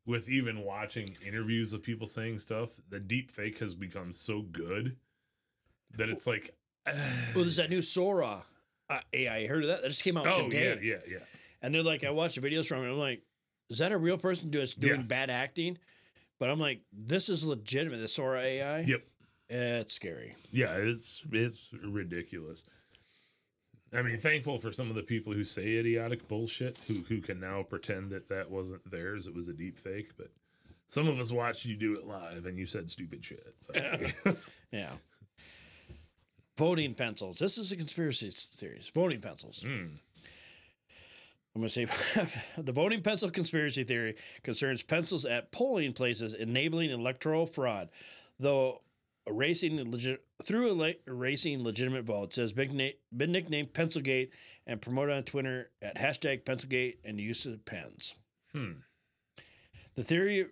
with 0.04 0.28
even 0.28 0.64
watching 0.64 1.14
interviews 1.24 1.72
of 1.72 1.82
people 1.82 2.06
saying 2.08 2.40
stuff. 2.40 2.70
The 2.90 2.98
deep 2.98 3.30
fake 3.30 3.58
has 3.60 3.74
become 3.76 4.12
so 4.12 4.42
good 4.42 4.96
that 5.96 6.08
it's 6.08 6.26
like, 6.26 6.56
Well, 6.86 7.44
there's 7.44 7.56
that 7.56 7.70
new 7.70 7.82
Sora. 7.82 8.42
uh, 8.90 8.98
AI. 9.12 9.46
Heard 9.46 9.62
of 9.62 9.68
that? 9.68 9.82
That 9.82 9.88
just 9.88 10.02
came 10.02 10.16
out 10.16 10.26
Oh 10.26 10.48
today. 10.50 10.78
yeah, 10.82 10.94
yeah, 10.94 11.00
yeah. 11.08 11.18
And 11.62 11.72
they're 11.72 11.84
like, 11.84 12.02
I 12.02 12.10
watched 12.10 12.40
the 12.40 12.46
videos 12.50 12.66
from 12.66 12.84
it. 12.84 12.90
I'm 12.90 12.98
like, 12.98 13.22
is 13.70 13.78
that 13.78 13.92
a 13.92 13.96
real 13.96 14.18
person 14.18 14.50
doing 14.50 14.66
Yeah. 14.80 14.96
bad 14.96 15.30
acting? 15.30 15.78
But 16.40 16.50
I'm 16.50 16.58
like, 16.58 16.80
this 16.92 17.28
is 17.28 17.46
legitimate. 17.46 17.98
The 18.00 18.08
Sora 18.08 18.40
AI. 18.40 18.80
Yep. 18.80 19.02
It's 19.54 19.92
scary. 19.92 20.34
Yeah, 20.50 20.72
it's 20.76 21.22
it's 21.30 21.58
ridiculous. 21.84 22.64
I 23.92 24.00
mean, 24.00 24.18
thankful 24.18 24.58
for 24.58 24.72
some 24.72 24.88
of 24.88 24.96
the 24.96 25.02
people 25.02 25.34
who 25.34 25.44
say 25.44 25.76
idiotic 25.76 26.26
bullshit, 26.26 26.78
who 26.88 27.04
who 27.08 27.20
can 27.20 27.38
now 27.38 27.62
pretend 27.62 28.10
that 28.10 28.30
that 28.30 28.50
wasn't 28.50 28.90
theirs; 28.90 29.26
it 29.26 29.34
was 29.34 29.48
a 29.48 29.52
deep 29.52 29.78
fake. 29.78 30.12
But 30.16 30.30
some 30.88 31.06
of 31.06 31.20
us 31.20 31.30
watched 31.30 31.66
you 31.66 31.76
do 31.76 31.96
it 31.96 32.06
live, 32.06 32.46
and 32.46 32.56
you 32.56 32.64
said 32.64 32.90
stupid 32.90 33.24
shit. 33.24 33.54
So. 33.60 34.34
Yeah. 34.72 34.92
Voting 36.56 36.94
pencils. 36.94 37.38
This 37.38 37.58
is 37.58 37.72
a 37.72 37.76
conspiracy 37.76 38.30
theory. 38.30 38.80
Voting 38.94 39.20
pencils. 39.20 39.64
Mm. 39.66 39.98
I'm 41.54 41.60
going 41.60 41.68
to 41.68 41.68
say 41.68 41.84
the 42.56 42.72
voting 42.72 43.02
pencil 43.02 43.28
conspiracy 43.28 43.84
theory 43.84 44.16
concerns 44.42 44.82
pencils 44.82 45.26
at 45.26 45.52
polling 45.52 45.92
places 45.92 46.32
enabling 46.32 46.90
electoral 46.90 47.46
fraud, 47.46 47.90
though 48.40 48.80
erasing 49.26 49.90
legit 49.90 50.24
through 50.42 50.68
ele- 50.82 50.94
erasing 51.06 51.62
legitimate 51.62 52.04
votes. 52.04 52.36
Says 52.36 52.52
big 52.52 52.72
na- 52.72 52.88
been 53.16 53.32
nicknamed 53.32 53.72
Pencilgate 53.74 54.30
and 54.66 54.80
promoted 54.80 55.14
on 55.16 55.22
Twitter 55.24 55.70
at 55.80 55.96
hashtag 55.96 56.44
Pencilgate 56.44 56.98
and 57.04 57.20
use 57.20 57.46
of 57.46 57.64
pens. 57.64 58.14
Hmm. 58.52 58.72
The 59.94 60.04
theory, 60.04 60.46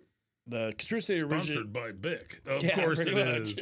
the 0.47 0.73
conspiracy 0.77 1.15
theory. 1.15 1.29
Sponsored 1.29 1.73
by 1.73 1.91
Bic. 1.91 2.41
Of 2.45 2.63
Yeah, 2.63 2.75
course 2.75 2.99
it 3.01 3.11
pretty 3.13 3.41
is. 3.41 3.55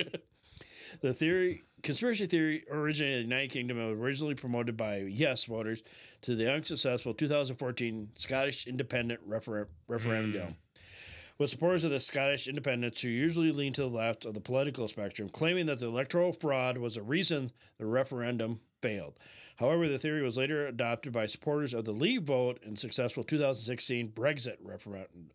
the 1.02 1.14
theory 1.14 1.64
conspiracy 1.82 2.26
theory 2.26 2.66
originated 2.70 3.22
in 3.24 3.30
the 3.30 3.36
United 3.36 3.52
Kingdom 3.52 3.78
and 3.80 3.90
was 3.92 3.98
originally 4.00 4.36
promoted 4.36 4.76
by 4.76 4.98
yes 4.98 5.46
voters 5.46 5.82
to 6.22 6.36
the 6.36 6.52
unsuccessful 6.54 7.14
2014 7.14 8.10
Scottish 8.16 8.68
independent 8.68 9.22
refer- 9.26 9.70
referendum. 9.88 10.56
With 11.40 11.50
supporters 11.50 11.86
of 11.86 11.92
the 11.92 12.02
Scottish 12.02 12.50
independents 12.50 13.02
who 13.02 13.08
usually 13.08 13.54
lean 13.54 13.72
to 13.74 13.84
the 13.84 13.88
left 13.88 14.26
of 14.26 14.34
the 14.34 14.42
political 14.42 14.90
spectrum, 14.90 15.30
claiming 15.30 15.68
that 15.68 15.80
the 15.80 15.88
electoral 15.88 16.34
fraud 16.34 16.78
was 16.78 16.96
the 16.96 17.02
reason 17.02 17.54
the 17.78 17.86
referendum 17.86 18.60
failed. 18.82 19.18
However, 19.56 19.88
the 19.88 19.98
theory 19.98 20.22
was 20.22 20.38
later 20.38 20.68
adopted 20.68 21.14
by 21.14 21.28
supporters 21.28 21.74
of 21.74 21.86
the 21.86 21.94
Leave 21.94 22.24
vote 22.24 22.60
in 22.62 22.76
successful 22.76 23.24
2016 23.24 24.10
Brexit 24.10 24.58
referendum. 24.62 25.32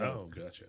Oh, 0.00 0.26
gotcha. 0.26 0.64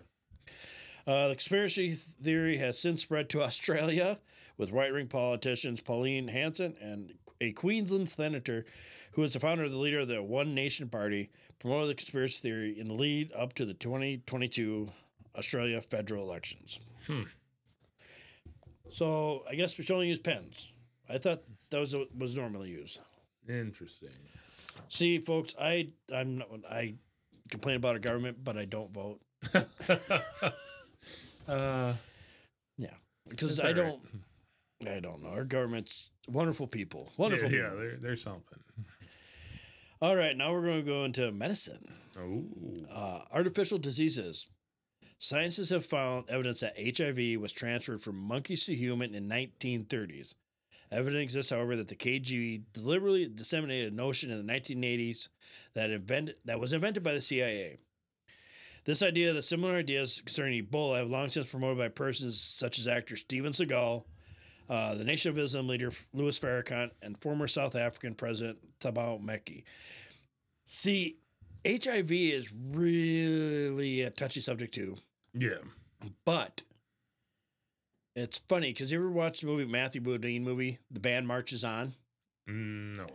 Uh, 1.08 1.30
the 1.30 1.36
conspiracy 1.36 1.92
theory 1.94 2.58
has 2.58 2.78
since 2.78 3.02
spread 3.02 3.28
to 3.30 3.42
Australia 3.44 4.20
with 4.56 4.72
right 4.72 4.94
wing 4.94 5.08
politicians 5.08 5.82
Pauline 5.82 6.28
Hanson 6.28 6.76
and 6.80 7.16
a 7.42 7.52
Queensland 7.54 8.10
senator 8.10 8.66
who 9.14 9.24
is 9.24 9.34
the 9.34 9.40
founder 9.40 9.64
of 9.64 9.72
the 9.72 9.78
leader 9.78 10.00
of 10.00 10.08
the 10.08 10.22
One 10.22 10.54
Nation 10.54 10.90
Party, 10.90 11.30
promoted 11.66 11.90
the 11.90 11.96
conspiracy 11.96 12.42
theory 12.42 12.80
in 12.80 12.88
the 12.88 12.94
lead 12.94 13.32
up 13.36 13.54
to 13.54 13.66
the 13.66 13.74
2022 13.74 14.88
Australia 15.36 15.82
federal 15.82 16.22
elections. 16.22 16.80
Hmm. 17.08 17.24
So 18.92 19.44
I 19.50 19.56
guess 19.56 19.76
we 19.76 19.84
should 19.84 19.96
only 19.96 20.08
use 20.08 20.20
pens. 20.20 20.72
I 21.10 21.18
thought 21.18 21.42
that 21.72 21.80
was 21.80 21.96
what 21.96 22.16
was 22.16 22.36
normally 22.36 22.70
used. 22.70 23.00
Interesting. 23.50 24.10
See, 24.90 25.18
folks, 25.18 25.56
I 25.60 25.90
I'm 26.14 26.38
not, 26.38 26.50
I 26.70 26.94
complain 27.50 27.78
about 27.78 27.94
our 27.94 28.00
government, 28.00 28.44
but 28.44 28.58
I 28.58 28.66
don't 28.66 28.94
vote 28.94 29.20
uh, 31.48 31.94
yeah, 32.78 32.90
because 33.28 33.60
I 33.60 33.68
right. 33.68 33.76
don't. 33.76 34.02
I 34.88 35.00
don't 35.00 35.24
know. 35.24 35.30
Our 35.30 35.46
government's 35.46 36.12
wonderful 36.28 36.68
people. 36.68 37.10
Wonderful. 37.18 37.52
yeah, 37.52 37.58
yeah 37.58 37.70
people. 37.70 37.80
there, 37.80 37.98
there's 38.02 38.22
something. 38.22 38.60
All 40.02 40.16
right, 40.16 40.36
now 40.36 40.52
we're 40.52 40.62
going 40.62 40.84
to 40.84 40.90
go 40.92 41.04
into 41.04 41.32
medicine. 41.32 41.94
Oh, 42.20 42.44
Uh, 42.92 43.22
artificial 43.32 43.78
diseases. 43.78 44.48
Scientists 45.18 45.70
have 45.70 45.86
found 45.86 46.30
evidence 46.30 46.60
that 46.60 46.78
HIV 46.78 47.40
was 47.40 47.52
transferred 47.52 48.02
from 48.02 48.18
monkeys 48.18 48.66
to 48.66 48.76
human 48.76 49.16
in 49.16 49.28
1930s. 49.30 50.36
Evidence 50.92 51.24
exists, 51.24 51.52
however, 51.52 51.76
that 51.78 51.88
the 51.88 51.96
KGB 51.96 52.64
deliberately 52.74 53.28
disseminated 53.28 53.92
a 53.92 53.96
notion 53.96 54.30
in 54.32 54.46
the 54.46 54.54
1980s 54.54 55.30
that 55.74 55.90
invented 55.90 56.36
that 56.46 56.60
was 56.60 56.74
invented 56.74 57.02
by 57.02 57.14
the 57.14 57.22
CIA. 57.22 57.78
This 58.84 59.02
idea 59.02 59.34
that 59.34 59.42
similar 59.42 59.76
ideas 59.76 60.22
concerning 60.24 60.64
Ebola 60.64 61.00
have 61.00 61.10
long 61.10 61.28
since 61.30 61.50
promoted 61.50 61.80
by 61.80 61.88
persons 61.88 62.40
such 62.40 62.78
as 62.78 62.88
actor 62.88 63.16
Steven 63.16 63.52
Seagal, 63.52 64.04
uh, 64.70 64.96
the 64.96 65.04
Nation 65.04 65.32
of 65.32 65.38
Islam 65.38 65.68
leader 65.68 65.92
Louis 66.14 66.38
Farrakhan, 66.38 66.92
and 67.02 67.22
former 67.22 67.48
South 67.48 67.76
African 67.76 68.16
President 68.16 68.58
Thabo 68.80 69.22
Mbeki. 69.24 69.64
See, 70.66 71.18
HIV 71.66 72.12
is 72.12 72.52
really 72.72 74.02
a 74.02 74.10
touchy 74.10 74.42
subject 74.42 74.74
too, 74.74 74.98
yeah. 75.34 75.58
but 76.26 76.64
it's 78.16 78.40
funny 78.48 78.72
because 78.72 78.92
you 78.92 79.00
ever 79.00 79.10
watched 79.10 79.42
the 79.42 79.48
movie 79.48 79.66
Matthew 79.66 80.02
Modine 80.02 80.42
movie, 80.42 80.80
The 80.90 81.00
Band 81.00 81.28
Marches 81.28 81.64
On? 81.64 81.94
Mm, 82.50 82.98
no, 82.98 83.04
I, 83.04 83.06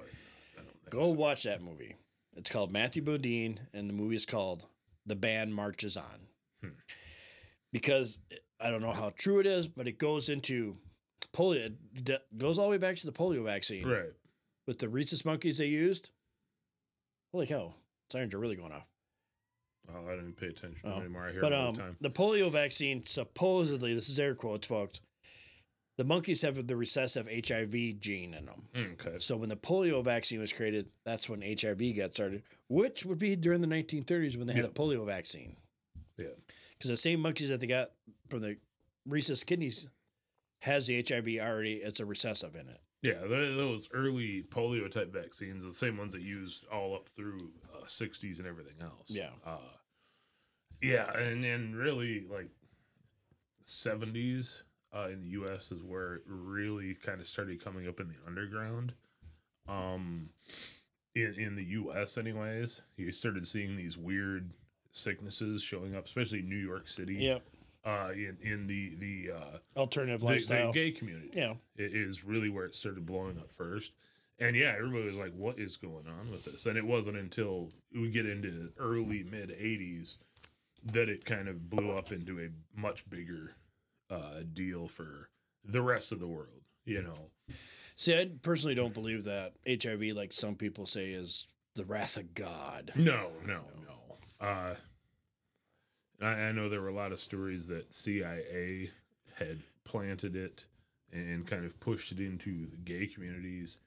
don't 0.57 0.67
think 0.67 0.91
Go 0.91 1.05
so. 1.07 1.13
watch 1.13 1.43
that 1.45 1.63
movie. 1.63 1.97
It's 2.37 2.51
called 2.51 2.73
Matthew 2.73 3.03
Modine, 3.03 3.59
and 3.73 3.89
the 3.89 3.95
movie 3.95 4.17
is 4.17 4.27
called 4.27 4.67
The 5.07 5.17
Band 5.17 5.55
Marches 5.55 5.97
On. 5.97 6.29
Hmm. 6.63 6.69
Because 7.73 8.21
I 8.61 8.71
don't 8.71 8.83
know 8.83 8.93
how 8.93 9.11
true 9.17 9.41
it 9.41 9.47
is, 9.47 9.67
but 9.67 9.89
it 9.89 9.99
goes 9.99 10.29
into 10.29 10.77
polio. 11.29 11.73
D- 12.03 12.17
goes 12.37 12.59
all 12.59 12.67
the 12.67 12.71
way 12.71 12.79
back 12.79 12.97
to 12.97 13.07
the 13.07 13.13
polio 13.13 13.45
vaccine 13.45 13.87
Right. 13.87 14.13
with 14.67 14.79
the 14.79 14.89
rhesus 14.89 15.25
monkeys 15.25 15.59
they 15.59 15.67
used. 15.67 16.11
Holy 17.33 17.47
cow! 17.47 17.75
Sirens 18.11 18.35
are 18.35 18.39
really 18.39 18.57
going 18.57 18.73
off. 18.73 18.87
Oh, 19.93 20.07
I 20.07 20.15
didn't 20.17 20.35
pay 20.37 20.49
attention 20.49 20.81
Oh, 20.85 21.01
anymore. 21.01 21.27
I 21.29 21.33
hear 21.33 21.41
But 21.41 21.53
it 21.53 21.59
all 21.59 21.69
um, 21.69 21.75
the 21.75 21.81
time. 21.81 21.97
the 22.01 22.11
polio 22.11 22.51
vaccine 22.51 23.05
supposedly, 23.05 23.95
this 23.95 24.09
is 24.09 24.19
air 24.21 24.35
quotes, 24.35 24.67
folks. 24.67 25.01
The 25.97 26.05
monkeys 26.05 26.43
have 26.43 26.67
the 26.67 26.77
recessive 26.77 27.29
HIV 27.29 28.01
gene 28.01 28.33
in 28.35 28.47
them. 28.47 28.69
Mm, 28.75 28.93
Okay. 28.95 29.19
So 29.19 29.37
when 29.37 29.49
the 29.49 29.57
polio 29.57 30.03
vaccine 30.03 30.41
was 30.41 30.53
created, 30.53 30.89
that's 31.05 31.29
when 31.29 31.43
HIV 31.43 31.93
got 31.97 32.15
started, 32.15 32.43
which 32.69 33.05
would 33.05 33.19
be 33.19 33.37
during 33.37 33.61
the 33.61 33.67
1930s 33.67 34.37
when 34.37 34.47
they 34.47 34.55
had 34.55 34.63
Yeah. 34.65 34.69
the 34.69 34.75
polio 34.75 35.05
vaccine. 35.05 35.57
Yeah. 36.17 36.27
Because 36.79 36.91
the 36.91 36.97
same 36.97 37.21
monkeys 37.21 37.49
that 37.51 37.61
they 37.61 37.67
got 37.67 37.93
from 38.29 38.41
the 38.41 38.57
rhesus 39.07 39.45
kidneys 39.45 39.89
has 40.61 40.87
the 40.87 41.05
HIV 41.07 41.27
already. 41.41 41.75
It's 41.75 42.01
a 42.01 42.07
recessive 42.07 42.55
in 42.55 42.69
it. 42.69 42.81
Yeah, 43.03 43.27
those 43.27 43.89
early 43.95 44.43
polio 44.43 44.91
type 44.91 45.13
vaccines, 45.13 45.65
the 45.65 45.73
same 45.73 45.97
ones 45.97 46.13
that 46.13 46.21
used 46.21 46.67
all 46.71 46.95
up 46.95 47.09
through 47.09 47.51
uh, 47.75 47.87
60s 47.87 48.39
and 48.39 48.47
everything 48.47 48.75
else. 48.83 49.11
Yeah. 49.11 49.31
Uh, 49.45 49.57
yeah, 50.83 51.11
and 51.17 51.45
and 51.45 51.77
really 51.77 52.25
like 52.31 52.49
70s 53.65 54.63
uh, 54.95 55.09
in 55.11 55.21
the 55.21 55.29
U.S. 55.29 55.73
is 55.73 55.83
where 55.83 56.15
it 56.15 56.23
really 56.27 56.95
kind 56.95 57.21
of 57.21 57.27
started 57.27 57.63
coming 57.63 57.89
up 57.89 58.01
in 58.01 58.09
the 58.09 58.17
underground. 58.27 58.93
Um, 59.69 60.31
in 61.15 61.35
in 61.39 61.57
the 61.57 61.65
U.S. 61.65 62.19
anyways, 62.19 62.83
you 62.97 63.13
started 63.13 63.47
seeing 63.47 63.77
these 63.77 63.97
weird 63.97 64.51
sicknesses 64.93 65.63
showing 65.63 65.95
up, 65.95 66.07
especially 66.07 66.41
in 66.41 66.49
New 66.49 66.57
York 66.57 66.89
City. 66.89 67.15
Yep. 67.15 67.43
Uh, 67.83 68.11
in 68.15 68.37
in 68.43 68.67
the 68.67 68.95
the 68.97 69.33
uh, 69.33 69.59
Alternative 69.79 70.21
the, 70.21 70.27
the 70.27 70.33
lifestyle. 70.35 70.71
gay 70.71 70.91
community 70.91 71.31
yeah. 71.35 71.55
it 71.77 71.95
is 71.95 72.23
really 72.25 72.51
where 72.51 72.67
it 72.67 72.75
started 72.75 73.07
blowing 73.07 73.39
up 73.39 73.51
first. 73.51 73.93
And 74.39 74.55
yeah, 74.55 74.75
everybody 74.77 75.05
was 75.07 75.17
like, 75.17 75.33
"What 75.35 75.59
is 75.59 75.77
going 75.79 76.07
on 76.07 76.31
with 76.31 76.45
this?" 76.45 76.67
And 76.67 76.77
it 76.77 76.87
wasn't 76.87 77.17
until 77.17 77.71
we 77.95 78.11
get 78.11 78.27
into 78.27 78.71
early 78.79 79.23
mid 79.23 79.49
'80s 79.51 80.17
that 80.93 81.09
it 81.09 81.25
kind 81.25 81.49
of 81.49 81.69
blew 81.71 81.91
up 81.97 82.13
into 82.13 82.39
a 82.39 82.49
much 82.79 83.09
bigger 83.09 83.53
uh, 84.11 84.41
deal 84.53 84.87
for 84.89 85.29
the 85.65 85.81
rest 85.83 86.13
of 86.13 86.21
the 86.21 86.27
world. 86.29 86.63
You 86.85 87.03
know, 87.03 87.55
See, 87.97 88.15
I 88.19 88.31
personally 88.43 88.75
don't 88.75 88.95
believe 88.95 89.25
that 89.25 89.53
HIV, 89.69 90.17
like 90.17 90.33
some 90.33 90.55
people 90.55 90.87
say, 90.87 91.11
is 91.11 91.47
the 91.75 91.85
wrath 91.85 92.17
of 92.17 92.35
God. 92.35 92.93
no, 92.97 93.29
no, 93.47 93.61
no. 93.87 94.47
Uh, 94.47 94.75
I, 96.21 96.27
I 96.49 96.53
know 96.53 96.69
there 96.69 96.81
were 96.81 96.89
a 96.89 96.95
lot 96.95 97.13
of 97.13 97.21
stories 97.21 97.67
that 97.69 97.93
CIA 97.93 98.91
had 99.37 99.59
planted 99.85 100.37
it 100.37 100.65
and 101.13 101.47
kind 101.47 101.65
of 101.65 101.79
pushed 101.81 102.13
it 102.13 102.21
into 102.21 102.67
the 102.67 102.77
gay 102.77 103.07
communities 103.07 103.79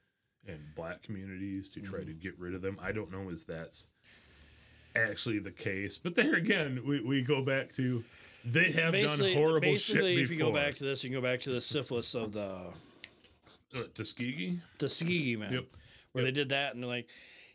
and 0.46 0.58
black 0.74 1.02
communities 1.02 1.70
to 1.70 1.80
try 1.80 2.04
to 2.04 2.12
get 2.12 2.38
rid 2.38 2.54
of 2.54 2.60
them. 2.62 2.78
I 2.82 2.92
don't 2.92 3.10
know 3.10 3.30
if 3.30 3.46
that's 3.46 3.88
actually 4.94 5.38
the 5.38 5.50
case, 5.50 5.96
but 5.98 6.14
there 6.14 6.34
again, 6.34 6.82
we, 6.86 7.00
we 7.00 7.22
go 7.22 7.42
back 7.42 7.72
to 7.72 8.04
they 8.44 8.72
have 8.72 8.92
done 8.92 9.32
horrible 9.32 9.60
basically, 9.70 10.16
shit 10.16 10.24
if 10.24 10.30
you 10.30 10.38
go 10.38 10.52
back 10.52 10.74
to 10.74 10.84
this, 10.84 11.02
you 11.02 11.10
can 11.10 11.18
go 11.18 11.26
back 11.26 11.40
to 11.42 11.50
the 11.50 11.60
syphilis 11.62 12.14
of 12.14 12.32
the 12.32 12.72
uh, 13.74 13.82
Tuskegee, 13.94 14.60
Tuskegee 14.78 15.36
man, 15.36 15.52
Yep. 15.52 15.64
where 16.12 16.24
Yep. 16.24 16.34
they 16.34 16.40
did 16.40 16.48
that, 16.50 16.74
and 16.74 16.82
they're 16.82 16.88
like, 16.90 17.08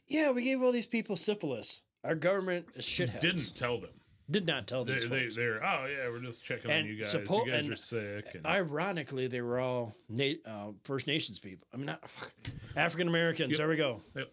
"Yeah, 0.08 0.32
we 0.32 0.44
gave 0.44 0.62
all 0.62 0.72
these 0.72 0.88
people 0.88 1.16
syphilis. 1.16 1.84
Our 2.04 2.16
government 2.16 2.66
is 2.76 2.86
shitheads." 2.86 3.20
didn't 3.22 3.56
tell 3.56 3.78
them. 3.80 3.92
Did 4.30 4.46
not 4.46 4.68
tell 4.68 4.84
They, 4.86 4.94
these 4.94 5.10
they, 5.10 5.22
folks. 5.24 5.36
they're 5.36 5.64
oh 5.66 5.86
yeah, 5.88 6.08
we're 6.10 6.20
just 6.20 6.44
checking 6.44 6.70
And 6.70 6.84
on 6.86 6.94
you 6.94 7.02
guys. 7.02 7.14
suppo- 7.14 7.46
you 7.46 7.52
guys 7.52 7.64
and 7.64 7.74
are 7.74 7.76
sick. 7.76 8.28
And, 8.36 8.46
Ironically, 8.46 9.28
they 9.28 9.42
were 9.42 9.60
all 9.60 9.96
na- 10.08 10.34
uh, 10.46 10.68
First 10.84 11.08
Nations 11.08 11.40
people. 11.40 11.68
I 11.74 11.78
mean, 11.78 11.88
not 11.88 12.04
African 12.76 13.08
Americans. 13.08 13.52
Yep. 13.52 13.58
There 13.58 13.68
we 13.70 13.76
go. 13.76 14.02
Yep. 14.16 14.32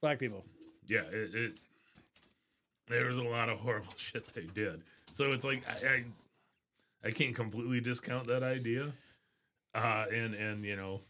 Black 0.00 0.18
people. 0.18 0.44
yeah, 0.88 1.02
it, 1.12 1.34
it 1.34 1.52
there 2.88 3.06
was 3.06 3.18
a 3.18 3.22
lot 3.22 3.48
of 3.48 3.58
horrible 3.60 3.92
shit 3.96 4.26
they 4.34 4.46
did. 4.54 4.82
So 5.12 5.30
it's 5.32 5.44
like 5.44 5.62
I 5.68 5.86
I, 5.86 6.04
I 7.04 7.10
can't 7.12 7.34
completely 7.34 7.80
discount 7.80 8.26
that 8.26 8.42
idea. 8.42 8.92
Uh, 9.74 10.04
and 10.12 10.34
and 10.34 10.64
you 10.64 10.76
know, 10.76 11.00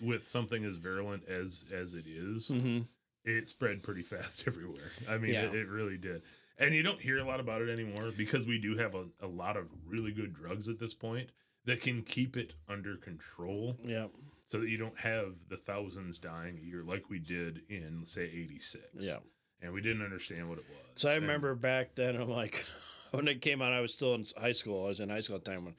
with 0.00 0.26
something 0.26 0.64
as 0.64 0.76
virulent 0.76 1.28
as 1.28 1.64
as 1.72 1.94
it 1.94 2.06
is, 2.06 2.48
Mm-hmm. 2.48 2.80
it 3.24 3.46
spread 3.48 3.82
pretty 3.82 4.02
fast 4.12 4.44
everywhere. 4.46 4.90
I 5.08 5.18
mean, 5.18 5.32
Yeah. 5.32 5.44
it, 5.44 5.54
it 5.54 5.68
really 5.68 5.96
did. 5.96 6.22
And 6.58 6.74
you 6.74 6.82
don't 6.82 7.00
hear 7.00 7.18
a 7.18 7.24
lot 7.24 7.38
about 7.40 7.60
it 7.62 7.68
anymore 7.68 8.12
because 8.16 8.46
we 8.46 8.58
do 8.58 8.76
have 8.76 8.94
a, 8.94 9.04
a 9.20 9.26
lot 9.26 9.56
of 9.56 9.68
really 9.86 10.12
good 10.12 10.32
drugs 10.34 10.68
at 10.68 10.78
this 10.78 10.94
point 10.94 11.28
that 11.66 11.82
can 11.82 12.02
keep 12.02 12.36
it 12.36 12.54
under 12.68 12.96
control 12.96 13.76
Yeah. 13.84 14.06
so 14.46 14.60
that 14.60 14.68
you 14.70 14.78
don't 14.78 14.98
have 14.98 15.34
the 15.48 15.56
thousands 15.56 16.18
dying 16.18 16.58
a 16.58 16.64
year 16.64 16.82
like 16.82 17.10
we 17.10 17.18
did 17.18 17.62
in, 17.68 18.06
say, 18.06 18.22
86. 18.24 18.84
Yeah. 18.98 19.16
And 19.60 19.72
we 19.72 19.80
didn't 19.82 20.02
understand 20.02 20.48
what 20.48 20.58
it 20.58 20.64
was. 20.68 20.78
So 21.02 21.08
I 21.08 21.14
And- 21.14 21.22
remember 21.22 21.54
back 21.54 21.94
then, 21.94 22.16
I'm 22.16 22.30
like, 22.30 22.64
when 23.10 23.28
it 23.28 23.42
came 23.42 23.60
out, 23.60 23.72
I 23.72 23.80
was 23.80 23.92
still 23.92 24.14
in 24.14 24.26
high 24.40 24.52
school. 24.52 24.84
I 24.84 24.88
was 24.88 25.00
in 25.00 25.10
high 25.10 25.20
school 25.20 25.36
at 25.36 25.44
the 25.44 25.50
time 25.50 25.64
when 25.66 25.74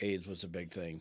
AIDS 0.00 0.26
was 0.26 0.44
a 0.44 0.48
big 0.48 0.70
thing. 0.72 1.00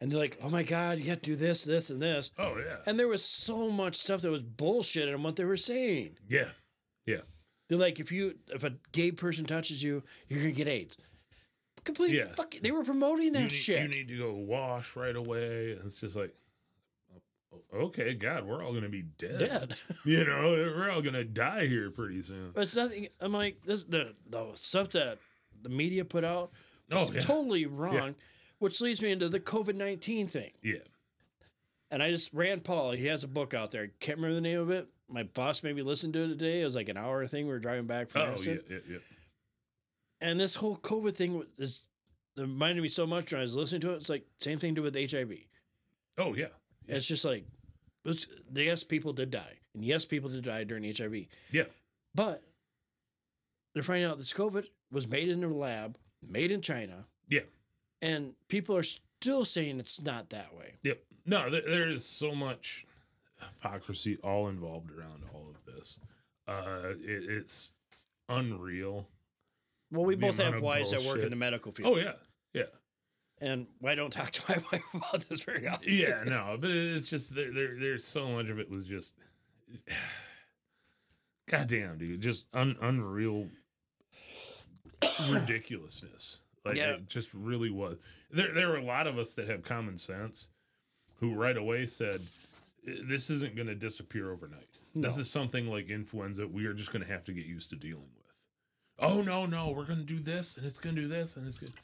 And 0.00 0.10
they're 0.12 0.18
like, 0.18 0.38
oh 0.42 0.50
my 0.50 0.62
God, 0.62 0.98
you 0.98 1.04
got 1.04 1.22
to 1.22 1.30
do 1.30 1.36
this, 1.36 1.64
this, 1.64 1.88
and 1.90 2.02
this. 2.02 2.30
Oh, 2.38 2.58
yeah. 2.58 2.76
And 2.86 2.98
there 2.98 3.08
was 3.08 3.24
so 3.24 3.70
much 3.70 3.96
stuff 3.96 4.20
that 4.22 4.30
was 4.30 4.42
bullshit 4.42 5.08
in 5.08 5.22
what 5.22 5.36
they 5.36 5.44
were 5.44 5.56
saying. 5.56 6.18
Yeah. 6.28 6.48
Yeah. 7.06 7.20
They're 7.68 7.78
like, 7.78 7.98
if 8.00 8.12
you 8.12 8.36
if 8.48 8.62
a 8.64 8.74
gay 8.92 9.10
person 9.12 9.44
touches 9.44 9.82
you, 9.82 10.02
you're 10.28 10.40
gonna 10.40 10.52
get 10.52 10.68
AIDS. 10.68 10.96
Complete 11.84 12.12
Yeah. 12.14 12.34
fuck. 12.36 12.54
They 12.62 12.70
were 12.72 12.84
promoting 12.84 13.32
that 13.32 13.38
you, 13.38 13.44
need, 13.44 13.52
shit. 13.52 13.82
you 13.82 13.88
need 13.88 14.08
to 14.08 14.18
go 14.18 14.32
wash 14.34 14.96
right 14.96 15.14
away. 15.14 15.76
It's 15.84 15.96
just 16.00 16.16
like, 16.16 16.34
oh, 17.72 17.78
okay, 17.86 18.14
God, 18.14 18.44
we're 18.44 18.62
all 18.64 18.70
going 18.72 18.82
to 18.82 18.88
be 18.88 19.02
dead. 19.02 19.38
dead. 19.38 19.76
You 20.04 20.24
know, 20.24 20.50
we're 20.76 20.90
all 20.90 21.00
going 21.02 21.14
to 21.14 21.24
die 21.24 21.66
here 21.66 21.90
pretty 21.90 22.22
soon. 22.22 22.50
but 22.54 22.62
it's 22.62 22.74
nothing. 22.76 23.08
I'm 23.20 23.32
like 23.32 23.62
this 23.64 23.84
the 23.84 24.14
the 24.28 24.46
stuff 24.54 24.90
that 24.90 25.18
the 25.62 25.68
media 25.68 26.04
put 26.04 26.24
out 26.24 26.50
Oh, 26.92 27.10
yeah. 27.12 27.20
totally 27.20 27.66
wrong, 27.66 28.14
which 28.58 28.80
leads 28.80 29.00
me 29.02 29.10
into 29.10 29.28
the 29.28 29.40
COVID 29.40 29.74
nineteen 29.74 30.26
thing. 30.28 30.50
Yeah. 30.62 30.78
And 31.90 32.02
I 32.02 32.10
just 32.10 32.32
Rand 32.32 32.64
Paul. 32.64 32.92
He 32.92 33.06
has 33.06 33.22
a 33.22 33.28
book 33.28 33.54
out 33.54 33.70
there. 33.70 33.88
Can't 34.00 34.18
remember 34.18 34.34
the 34.34 34.40
name 34.40 34.58
of 34.60 34.70
it. 34.70 34.88
My 35.08 35.22
boss 35.22 35.62
made 35.62 35.76
me 35.76 35.82
listen 35.82 36.12
to 36.12 36.24
it 36.24 36.28
today. 36.28 36.60
It 36.62 36.64
was 36.64 36.74
like 36.74 36.88
an 36.88 36.96
hour 36.96 37.26
thing. 37.26 37.46
We 37.46 37.52
were 37.52 37.58
driving 37.58 37.86
back 37.86 38.08
from 38.08 38.22
Oh, 38.22 38.24
yeah, 38.24 38.30
Madison. 38.30 38.60
yeah, 38.68 38.78
yeah. 38.90 38.98
And 40.20 40.40
this 40.40 40.56
whole 40.56 40.76
COVID 40.76 41.14
thing 41.14 41.44
is 41.58 41.86
reminded 42.36 42.82
me 42.82 42.88
so 42.88 43.06
much 43.06 43.32
when 43.32 43.38
I 43.40 43.42
was 43.42 43.54
listening 43.54 43.82
to 43.82 43.92
it. 43.92 43.96
It's 43.96 44.08
like 44.08 44.26
same 44.40 44.58
thing 44.58 44.74
to 44.74 44.82
with 44.82 44.94
HIV. 44.96 45.32
Oh, 46.18 46.34
yeah. 46.34 46.46
Yeah. 46.86 46.96
It's 46.96 47.06
just 47.06 47.24
like, 47.24 47.44
it's, 48.04 48.26
yes, 48.52 48.82
people 48.84 49.12
did 49.12 49.30
die, 49.30 49.58
and 49.74 49.84
yes, 49.84 50.04
people 50.04 50.30
did 50.30 50.44
die 50.44 50.64
during 50.64 50.84
HIV. 50.84 51.26
Yeah. 51.50 51.64
but 52.14 52.42
they're 53.74 53.82
finding 53.82 54.08
out 54.08 54.16
this 54.18 54.32
COVID 54.32 54.64
was 54.90 55.06
made 55.06 55.28
in 55.28 55.44
a 55.44 55.48
lab, 55.48 55.98
made 56.26 56.50
in 56.52 56.62
China. 56.62 57.06
Yeah. 57.28 57.40
and 58.00 58.34
people 58.48 58.76
are 58.76 58.82
still 58.84 59.44
saying 59.44 59.80
it's 59.80 60.00
not 60.00 60.30
that 60.30 60.54
way. 60.56 60.74
Yep. 60.84 61.02
No, 61.26 61.50
there 61.50 61.88
is 61.90 62.06
so 62.06 62.34
much 62.34 62.86
hypocrisy 63.38 64.18
all 64.22 64.48
involved 64.48 64.90
around 64.90 65.22
all 65.34 65.46
of 65.48 65.74
this. 65.74 65.98
Uh, 66.48 66.90
it, 67.00 67.24
it's 67.28 67.70
unreal. 68.28 69.08
Well, 69.90 70.04
we 70.04 70.14
The 70.14 70.20
both 70.28 70.38
have 70.38 70.60
wives 70.60 70.90
that 70.90 71.02
work 71.02 71.22
in 71.22 71.30
the 71.30 71.36
medical 71.36 71.70
field. 71.72 71.92
Oh 71.92 71.96
yeah, 72.00 72.12
yeah, 72.52 72.64
and 73.40 73.66
I 73.84 73.94
don't 73.94 74.12
talk 74.12 74.30
to 74.32 74.42
my 74.48 74.56
wife 74.72 74.82
about 74.94 75.28
this 75.28 75.44
very 75.44 75.66
often. 75.68 75.92
yeah. 75.92 76.24
No, 76.26 76.56
but 76.60 76.70
it's 76.70 77.08
just 77.08 77.34
there. 77.34 77.52
there 77.52 77.74
there's 77.78 78.04
so 78.04 78.28
much 78.28 78.46
of 78.46 78.58
it 78.58 78.68
was 78.70 78.84
just, 78.84 79.14
goddamn, 81.48 81.98
dude, 81.98 82.20
just 82.20 82.46
un, 82.52 82.76
unreal 82.80 83.46
ridiculousness. 85.30 86.40
Like 86.64 86.76
Yeah. 86.76 86.94
it 86.94 87.08
just 87.08 87.28
really 87.32 87.70
was. 87.70 87.98
There, 88.30 88.52
there 88.52 88.68
were 88.68 88.76
a 88.76 88.84
lot 88.84 89.06
of 89.06 89.18
us 89.18 89.32
that 89.34 89.48
have 89.48 89.62
common 89.62 89.96
sense, 89.98 90.48
who 91.20 91.34
right 91.34 91.56
away 91.56 91.86
said, 91.86 92.22
"This 92.86 93.30
isn't 93.30 93.54
going 93.56 93.68
to 93.68 93.74
disappear 93.74 94.32
overnight. 94.32 94.68
This 94.94 95.18
is 95.18 95.30
something 95.30 95.70
like 95.70 95.90
influenza. 95.90 96.46
We 96.46 96.66
are 96.66 96.72
just 96.72 96.90
going 96.92 97.04
to 97.04 97.12
have 97.12 97.24
to 97.24 97.32
get 97.32 97.46
used 97.46 97.70
to 97.70 97.76
dealing 97.76 98.08
with." 98.16 98.42
Oh 98.98 99.20
no, 99.20 99.44
no, 99.46 99.70
we're 99.70 99.84
going 99.84 99.98
to 99.98 100.04
do 100.04 100.18
this, 100.18 100.56
and 100.56 100.64
it's 100.64 100.78
going 100.78 100.96
to 100.96 101.02
do 101.02 101.08
this, 101.08 101.36
and 101.36 101.46
it's 101.46 101.58
good. 101.58 101.74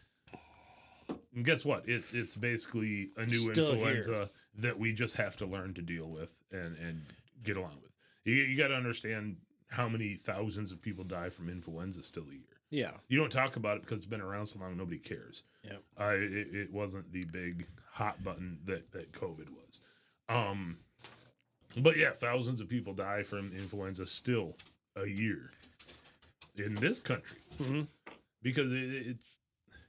And 1.34 1.44
guess 1.44 1.64
what? 1.64 1.88
It, 1.88 2.04
it's 2.12 2.34
basically 2.36 3.10
a 3.16 3.26
new 3.26 3.52
Still 3.52 3.72
influenza 3.72 4.30
that 4.58 4.78
we 4.78 4.92
just 4.92 5.16
have 5.16 5.36
to 5.38 5.46
learn 5.46 5.74
to 5.74 5.82
deal 5.82 6.08
with 6.08 6.36
and 6.50 6.76
and 6.78 7.02
get 7.42 7.56
along 7.56 7.78
with. 7.82 7.92
You, 8.24 8.34
you 8.34 8.56
got 8.56 8.68
to 8.68 8.74
understand 8.74 9.36
how 9.68 9.88
many 9.88 10.14
thousands 10.14 10.70
of 10.70 10.80
people 10.80 11.04
die 11.04 11.30
from 11.30 11.48
influenza 11.48 12.02
still 12.02 12.24
a 12.30 12.34
year. 12.34 12.42
Yeah, 12.70 12.92
You 13.08 13.18
don't 13.18 13.30
talk 13.32 13.56
about 13.56 13.76
it 13.76 13.82
because 13.82 13.98
it's 13.98 14.06
been 14.06 14.22
around 14.22 14.46
so 14.46 14.58
long, 14.58 14.78
nobody 14.78 14.98
cares. 14.98 15.42
Yeah. 15.62 15.76
Uh, 16.00 16.12
it, 16.14 16.54
it 16.54 16.72
wasn't 16.72 17.12
the 17.12 17.24
big 17.24 17.66
hot 17.90 18.24
button 18.24 18.60
that, 18.64 18.92
that 18.92 19.12
COVID 19.12 19.48
was. 19.50 19.80
Um, 20.30 20.78
but 21.78 21.96
yeah, 21.96 22.10
thousands 22.12 22.60
of 22.60 22.68
people 22.68 22.92
die 22.94 23.22
from 23.22 23.52
influenza 23.52 24.06
still 24.06 24.56
a 24.96 25.06
year 25.06 25.50
in 26.56 26.74
this 26.76 27.00
country 27.00 27.38
Mhm. 27.58 27.86
because 28.42 28.70
it, 28.72 28.76
it, 29.06 29.16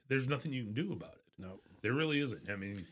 there's 0.07 0.27
nothing 0.27 0.53
you 0.53 0.63
can 0.63 0.73
do 0.73 0.93
about 0.93 1.13
it. 1.13 1.21
no, 1.38 1.59
There 1.81 1.93
really 1.93 2.19
isn't. 2.21 2.49
I 2.49 2.55
mean, 2.55 2.86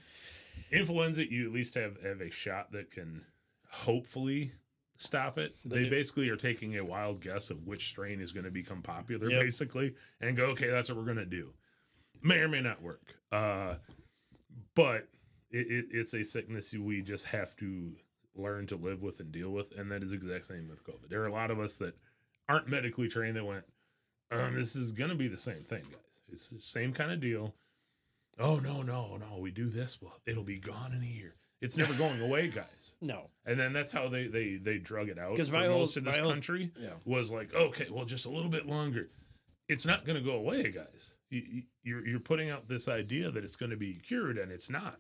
influenza, 0.72 1.30
you 1.30 1.46
at 1.48 1.54
least 1.54 1.76
have, 1.76 2.02
have 2.04 2.22
a 2.22 2.30
shot 2.32 2.72
that 2.74 2.92
can 2.92 3.24
hopefully 3.70 4.52
stop 4.98 5.38
it. 5.38 5.56
The 5.64 5.76
They 5.76 5.90
basically 5.90 6.30
are 6.30 6.36
taking 6.36 6.78
a 6.78 6.84
wild 6.86 7.22
guess 7.22 7.50
of 7.50 7.66
which 7.66 7.88
strain 7.88 8.20
is 8.20 8.32
going 8.34 8.44
to 8.46 8.52
become 8.52 8.82
popular, 8.82 9.30
Yep. 9.30 9.42
basically, 9.42 9.96
and 10.20 10.36
go, 10.36 10.48
okay, 10.48 10.70
that's 10.70 10.90
what 10.90 10.98
we're 10.98 11.06
going 11.06 11.18
to 11.18 11.26
do. 11.26 11.54
May 12.22 12.40
or 12.40 12.50
may 12.50 12.62
not 12.62 12.82
work. 12.82 13.16
Uh, 13.32 13.76
but 14.76 15.08
it, 15.50 15.68
it, 15.72 15.86
it's 15.92 16.14
a 16.14 16.24
sickness 16.24 16.74
we 16.74 17.02
just 17.02 17.26
have 17.26 17.56
to 17.58 17.96
learn 18.36 18.66
to 18.68 18.76
live 18.76 19.02
with 19.02 19.20
and 19.20 19.32
deal 19.32 19.50
with. 19.52 19.72
And 19.78 19.92
that 19.92 20.04
is 20.04 20.12
the 20.12 20.16
exact 20.18 20.46
same 20.46 20.68
with 20.70 20.84
COVID. 20.86 21.10
There 21.10 21.22
are 21.22 21.28
a 21.28 21.32
lot 21.34 21.52
of 21.52 21.60
us 21.60 21.78
that 21.78 21.96
aren't 22.48 22.68
medically 22.68 23.08
trained 23.08 23.36
that 23.38 23.46
went, 23.46 23.64
um, 24.32 24.56
this 24.56 24.76
is 24.76 24.92
going 24.92 25.10
to 25.10 25.16
be 25.16 25.28
the 25.28 25.40
same 25.40 25.64
thing, 25.64 25.84
guys. 25.84 26.22
It's 26.32 26.48
the 26.48 26.60
same 26.60 26.94
kind 26.94 27.12
of 27.12 27.20
deal. 27.20 27.54
Oh, 28.40 28.60
no, 28.60 28.82
no, 28.82 29.18
no. 29.18 29.38
We 29.40 29.52
do 29.52 29.68
this. 29.68 29.98
Well, 30.02 30.20
it'll 30.26 30.44
be 30.44 30.58
gone 30.60 30.94
in 30.94 31.02
a 31.04 31.06
year. 31.06 31.36
It's 31.60 31.76
never 31.78 31.94
going 31.94 32.22
away, 32.28 32.48
guys. 32.48 32.96
no, 33.02 33.30
And 33.46 33.60
then 33.60 33.74
that's 33.74 33.92
how 33.92 34.08
they 34.08 34.28
they 34.28 34.56
they 34.56 34.78
drug 34.80 35.10
it 35.10 35.20
out. 35.20 35.32
Because 35.32 35.52
my 35.52 35.68
most 35.68 35.98
of 35.98 36.06
this 36.06 36.18
old- 36.18 36.32
country 36.34 36.72
yeah. 36.80 36.92
was 37.06 37.30
like, 37.32 37.54
okay, 37.54 37.88
well, 37.92 38.06
just 38.06 38.26
a 38.26 38.30
little 38.30 38.50
bit 38.50 38.66
longer. 38.66 39.10
It's 39.68 39.86
not 39.86 40.06
going 40.06 40.18
to 40.18 40.24
go 40.24 40.38
away, 40.38 40.72
guys. 40.72 41.12
You, 41.30 41.44
you- 41.48 41.64
you're 41.84 42.08
you're 42.08 42.20
putting 42.20 42.50
out 42.50 42.68
this 42.68 42.88
idea 42.88 43.30
that 43.32 43.44
it's 43.44 43.56
going 43.58 43.70
to 43.72 43.78
be 43.78 43.96
cured, 43.96 44.38
and 44.38 44.52
it's 44.52 44.70
not. 44.70 44.98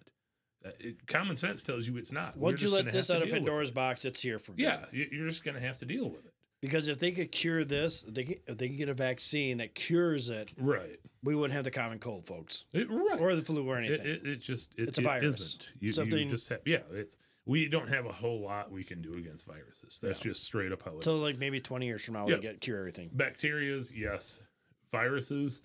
Uh, 0.65 0.69
it, 0.79 1.07
common 1.07 1.35
sense 1.37 1.63
tells 1.63 1.87
you 1.87 1.97
it's 1.97 2.11
not. 2.11 2.37
Once 2.37 2.61
you 2.61 2.69
let 2.69 2.91
this 2.91 3.09
out 3.09 3.21
of 3.23 3.29
Pandora's 3.29 3.71
box, 3.71 4.05
it's 4.05 4.21
here 4.21 4.37
for 4.39 4.51
good. 4.53 4.61
yeah, 4.61 4.85
you- 4.91 5.07
you're 5.11 5.27
just 5.27 5.43
going 5.43 5.55
to 5.55 5.61
have 5.61 5.77
to 5.79 5.85
deal 5.85 6.09
with 6.09 6.25
it. 6.25 6.33
Because 6.61 6.87
if 6.87 6.99
they 6.99 7.11
could 7.11 7.31
cure 7.31 7.63
this, 7.65 8.03
they 8.07 8.23
can, 8.23 8.35
if 8.45 8.57
they 8.59 8.67
can 8.67 8.77
get 8.77 8.87
a 8.87 8.93
vaccine 8.93 9.57
that 9.57 9.73
cures 9.73 10.29
it, 10.29 10.53
Right. 10.57 10.99
we 11.23 11.33
wouldn't 11.33 11.55
have 11.55 11.63
the 11.63 11.71
common 11.71 11.97
cold, 11.97 12.27
folks, 12.27 12.65
It, 12.73 12.87
right. 12.91 13.19
or 13.19 13.35
the 13.35 13.41
flu 13.41 13.67
or 13.67 13.77
anything. 13.77 14.05
it, 14.05 14.27
it 14.27 14.35
just 14.41 14.71
it, 14.77 14.89
It's 14.89 14.99
a 14.99 15.01
it 15.01 15.05
virus. 15.05 15.39
isn't. 15.41 15.69
You, 15.79 15.87
you 15.87 15.93
Something- 15.93 16.29
just 16.29 16.49
have 16.49 16.59
yeah. 16.65 16.81
It's 16.91 17.17
we 17.47 17.67
don't 17.67 17.89
have 17.89 18.05
a 18.05 18.11
whole 18.11 18.39
lot 18.41 18.71
we 18.71 18.83
can 18.83 19.01
do 19.01 19.15
against 19.15 19.47
viruses. 19.47 19.99
That's 20.03 20.19
just 20.19 20.43
straight 20.43 20.71
up 20.71 20.83
how 20.83 20.97
it 20.97 21.03
so 21.03 21.17
like 21.17 21.39
maybe 21.39 21.59
twenty 21.59 21.87
years 21.87 22.05
from 22.05 22.13
now, 22.13 22.27
Yeah. 22.27 22.35
they 22.35 22.41
get 22.43 22.61
cure 22.61 22.77
everything. 22.77 23.09
Bacterias, 23.09 23.91
yes. 23.91 24.39
Viruses, 24.91 25.61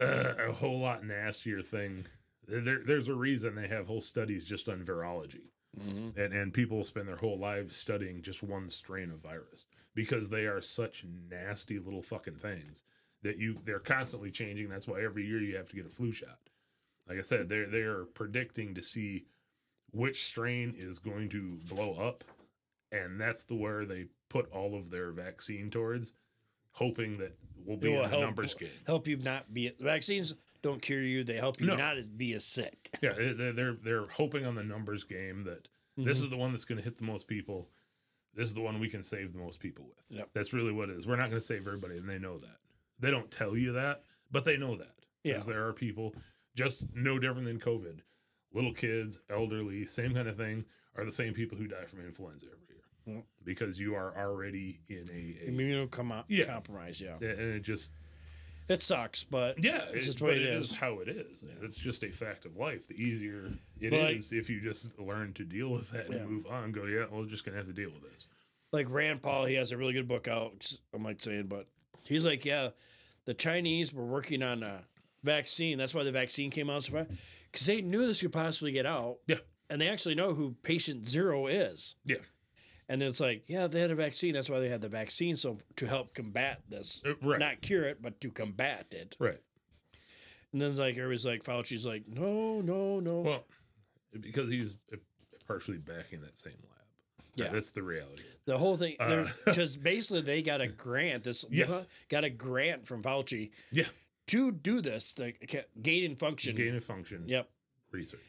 uh, 0.00 0.32
a 0.38 0.52
whole 0.52 0.78
lot 0.80 1.04
nastier 1.04 1.60
thing. 1.60 2.06
There, 2.48 2.80
there's 2.84 3.08
a 3.08 3.14
reason 3.14 3.54
they 3.54 3.68
have 3.68 3.86
whole 3.86 4.00
studies 4.00 4.44
just 4.44 4.68
on 4.68 4.84
virology, 4.84 5.42
Mm-hmm. 5.78 6.18
and 6.18 6.32
and 6.32 6.52
people 6.52 6.82
spend 6.82 7.06
their 7.06 7.16
whole 7.16 7.38
lives 7.38 7.76
studying 7.76 8.22
just 8.22 8.42
one 8.42 8.68
strain 8.70 9.10
of 9.10 9.18
virus 9.20 9.66
because 9.94 10.28
they 10.30 10.46
are 10.46 10.62
such 10.62 11.04
nasty 11.30 11.78
little 11.78 12.02
fucking 12.02 12.36
things 12.36 12.82
that 13.22 13.36
you 13.36 13.58
they're 13.64 13.78
constantly 13.78 14.30
changing. 14.30 14.68
That's 14.70 14.88
why 14.88 15.02
every 15.02 15.24
year 15.26 15.40
you 15.40 15.56
have 15.56 15.68
to 15.68 15.76
get 15.76 15.86
a 15.86 15.90
flu 15.90 16.10
shot. 16.10 16.38
Like 17.08 17.18
I 17.18 17.22
said, 17.22 17.48
they're 17.50 17.66
they 17.66 17.82
are 17.82 18.06
predicting 18.06 18.74
to 18.74 18.82
see 18.82 19.26
which 19.92 20.24
strain 20.24 20.74
is 20.76 20.98
going 20.98 21.28
to 21.30 21.60
blow 21.68 21.92
up, 22.00 22.24
and 22.90 23.20
that's 23.20 23.44
the 23.44 23.54
where 23.54 23.84
they 23.84 24.06
put 24.30 24.50
all 24.50 24.74
of 24.74 24.90
their 24.90 25.12
vaccine 25.12 25.70
towards, 25.70 26.14
hoping 26.72 27.18
that 27.18 27.36
we'll 27.64 27.76
be 27.76 27.88
It 27.88 27.90
will 27.90 27.96
in 27.98 28.02
the 28.04 28.08
help- 28.08 28.22
numbers 28.22 28.54
game. 28.54 28.68
Help 28.86 29.06
you 29.06 29.18
not 29.18 29.52
be 29.52 29.68
the 29.68 29.84
vaccines 29.84 30.34
don't 30.62 30.82
cure 30.82 31.02
you; 31.02 31.24
they 31.24 31.36
help 31.36 31.60
you 31.60 31.66
No. 31.66 31.76
not 31.76 31.96
be 32.16 32.32
as 32.34 32.44
sick. 32.44 32.90
Yeah, 33.02 33.12
they're 33.12 33.52
they're, 33.52 33.72
they're 33.74 34.06
hoping 34.08 34.44
on 34.46 34.54
the 34.54 34.62
numbers 34.64 35.04
game 35.04 35.44
that 35.44 35.68
this 35.96 36.18
Mhm. 36.18 36.24
is 36.24 36.30
the 36.30 36.36
one 36.36 36.52
that's 36.52 36.64
going 36.64 36.78
to 36.78 36.84
hit 36.84 36.96
the 36.96 37.04
most 37.04 37.26
people. 37.28 37.68
This 38.34 38.48
is 38.48 38.54
the 38.54 38.60
one 38.60 38.78
we 38.78 38.88
can 38.88 39.02
save 39.02 39.32
the 39.32 39.38
most 39.38 39.58
people 39.58 39.86
with. 39.86 40.04
Yep. 40.16 40.30
That's 40.32 40.52
really 40.52 40.72
what 40.72 40.90
it 40.90 40.96
is. 40.96 41.06
We're 41.06 41.16
not 41.16 41.30
going 41.30 41.40
to 41.40 41.46
save 41.46 41.66
everybody, 41.66 41.96
and 41.96 42.08
they 42.08 42.18
know 42.18 42.38
that. 42.38 42.58
They 43.00 43.10
don't 43.10 43.30
tell 43.30 43.56
you 43.56 43.72
that, 43.72 44.02
but 44.30 44.44
they 44.44 44.56
know 44.56 44.76
that. 44.76 44.94
Yeah. 45.24 45.32
Because 45.32 45.46
there 45.46 45.66
are 45.66 45.72
people 45.72 46.14
just 46.54 46.86
no 46.94 47.18
different 47.18 47.46
than 47.46 47.58
COVID. 47.58 48.00
Little 48.52 48.72
kids, 48.72 49.20
elderly, 49.28 49.86
same 49.86 50.14
kind 50.14 50.28
of 50.28 50.36
thing, 50.36 50.64
are 50.96 51.04
the 51.04 51.10
same 51.12 51.34
people 51.34 51.58
who 51.58 51.66
die 51.66 51.84
from 51.86 52.00
influenza 52.04 52.46
every 52.46 52.66
year. 53.14 53.22
Because 53.42 53.80
you 53.80 53.94
are 53.94 54.16
already 54.16 54.80
in 54.88 55.08
a, 55.10 55.46
a 55.46 55.50
Immunocompromised, 55.50 56.24
Yeah. 56.28 56.44
compromise, 56.44 57.00
yeah. 57.00 57.14
and 57.20 57.22
it 57.40 57.60
just 57.62 57.92
It 58.68 58.82
sucks, 58.82 59.24
but 59.24 59.62
yeah, 59.64 59.86
it's 59.92 60.06
just 60.06 60.18
but 60.20 60.30
it 60.36 60.42
it 60.42 60.48
is. 60.48 60.70
is 60.72 60.76
how 60.76 60.98
it 61.00 61.08
is. 61.08 61.42
It's 61.62 61.76
just 61.76 62.04
a 62.04 62.10
fact 62.10 62.44
of 62.44 62.56
life. 62.56 62.86
The 62.86 62.94
easier 63.02 63.50
it 63.80 63.92
is 63.94 64.28
But- 64.30 64.36
if 64.36 64.50
you 64.50 64.60
just 64.60 64.98
learn 64.98 65.32
to 65.34 65.44
deal 65.44 65.70
with 65.70 65.90
that 65.90 66.06
and 66.06 66.14
Yeah. 66.14 66.24
move 66.26 66.46
on. 66.46 66.72
Go, 66.72 66.84
yeah, 66.84 67.06
we're 67.10 67.26
just 67.26 67.44
gonna 67.44 67.56
have 67.56 67.66
to 67.66 67.72
deal 67.72 67.90
with 67.90 68.02
this. 68.02 68.26
like 68.70 68.86
Rand 68.90 69.22
Paul, 69.22 69.46
he 69.46 69.54
has 69.54 69.72
a 69.72 69.78
really 69.78 69.94
good 69.94 70.06
book 70.06 70.28
out. 70.28 70.70
I'm 70.92 71.02
like 71.02 71.22
saying, 71.22 71.46
but 71.46 71.66
he's 72.04 72.26
like, 72.26 72.44
yeah, 72.44 72.70
the 73.24 73.32
Chinese 73.32 73.94
were 73.94 74.04
working 74.04 74.42
on 74.42 74.62
a 74.62 74.84
vaccine. 75.24 75.78
That's 75.78 75.94
why 75.94 76.04
the 76.04 76.12
vaccine 76.12 76.50
came 76.50 76.68
out 76.68 76.84
so 76.84 76.92
fast 76.92 77.10
because 77.50 77.64
they 77.66 77.80
knew 77.80 78.06
this 78.06 78.20
could 78.20 78.32
possibly 78.32 78.72
get 78.72 78.84
out. 78.86 79.20
Yeah. 79.26 79.36
and 79.70 79.80
they 79.80 79.88
actually 79.88 80.14
know 80.14 80.32
who 80.34 80.52
patient 80.62 81.06
zero 81.06 81.46
is. 81.46 81.96
Yeah. 82.04 82.16
And 82.88 83.00
then 83.00 83.08
it's 83.08 83.20
like, 83.20 83.44
yeah, 83.46 83.66
they 83.66 83.80
had 83.80 83.90
a 83.90 83.94
vaccine. 83.94 84.32
That's 84.34 84.48
why 84.50 84.60
they 84.60 84.68
had 84.68 84.80
the 84.80 84.88
vaccine, 84.88 85.36
so 85.36 85.58
to 85.76 85.86
help 85.86 86.14
combat 86.14 86.62
this, 86.68 87.00
Uh, 87.04 87.14
right, 87.22 87.38
not 87.40 87.60
cure 87.60 87.84
it, 87.84 88.00
but 88.02 88.20
to 88.22 88.30
combat 88.30 88.86
it. 88.92 89.16
right. 89.18 89.40
And 90.52 90.62
then 90.62 90.70
it's 90.70 90.80
like 90.80 90.96
everybody's 90.96 91.26
like, 91.26 91.44
Fauci's 91.44 91.84
like, 91.84 92.08
no, 92.08 92.60
no, 92.62 93.00
no. 93.00 93.20
Well, 93.20 93.44
because 94.18 94.48
he's 94.48 94.74
uh, 94.92 94.96
partially 95.46 95.76
backing 95.76 96.22
that 96.22 96.38
same 96.38 96.54
lab. 96.62 96.72
Yeah. 97.34 97.48
that's 97.52 97.70
the 97.70 97.82
reality. 97.82 98.22
The 98.46 98.56
whole 98.56 98.74
thing, 98.76 98.96
Uh, 98.98 99.26
because 99.44 99.76
basically 99.92 100.22
they 100.22 100.40
got 100.42 100.60
a 100.62 100.66
grant. 100.66 101.22
This 101.24 101.44
Yes. 101.50 101.86
got 102.08 102.24
a 102.24 102.30
grant 102.30 102.86
from 102.86 103.02
Fauci. 103.02 103.50
Yeah. 103.72 103.84
to 104.28 104.50
do 104.50 104.80
this, 104.80 105.12
the 105.12 105.34
gain 105.82 106.04
and 106.06 106.18
function. 106.18 106.56
Gain 106.56 106.74
of 106.74 106.84
function 106.84 107.24
Yep, 107.28 107.48
research. 107.92 108.20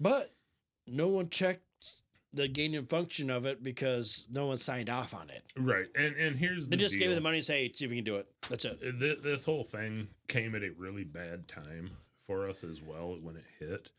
but 0.00 0.34
no 0.88 1.06
one 1.08 1.28
checked 1.30 1.62
the 2.32 2.46
gain 2.48 2.74
and 2.74 2.88
function 2.88 3.28
of 3.30 3.44
it 3.46 3.62
because 3.62 4.26
no 4.30 4.46
one 4.46 4.56
signed 4.56 4.88
off 4.90 5.14
on 5.14 5.30
it. 5.30 5.42
Right, 5.56 5.86
and 5.96 6.14
and 6.16 6.36
here's 6.36 6.68
They 6.68 6.76
the 6.76 6.80
just 6.82 6.94
deal. 6.94 7.00
gave 7.00 7.08
me 7.10 7.14
the 7.16 7.20
money 7.20 7.38
and 7.38 7.44
say, 7.46 7.62
hey, 7.66 7.72
see 7.74 7.84
if 7.84 7.90
we 7.90 7.96
can 7.96 8.04
do 8.04 8.16
it. 8.16 8.28
That's 8.48 8.64
it. 8.64 8.78
Uh, 8.86 8.98
Th- 8.98 9.18
This 9.20 9.44
whole 9.44 9.64
thing 9.64 10.08
came 10.28 10.54
at 10.54 10.62
a 10.62 10.70
really 10.76 11.04
bad 11.04 11.48
time 11.48 11.90
for 12.22 12.48
us 12.48 12.62
as 12.64 12.80
well 12.80 13.18
when 13.20 13.36
it 13.36 13.44
hit, 13.58 13.90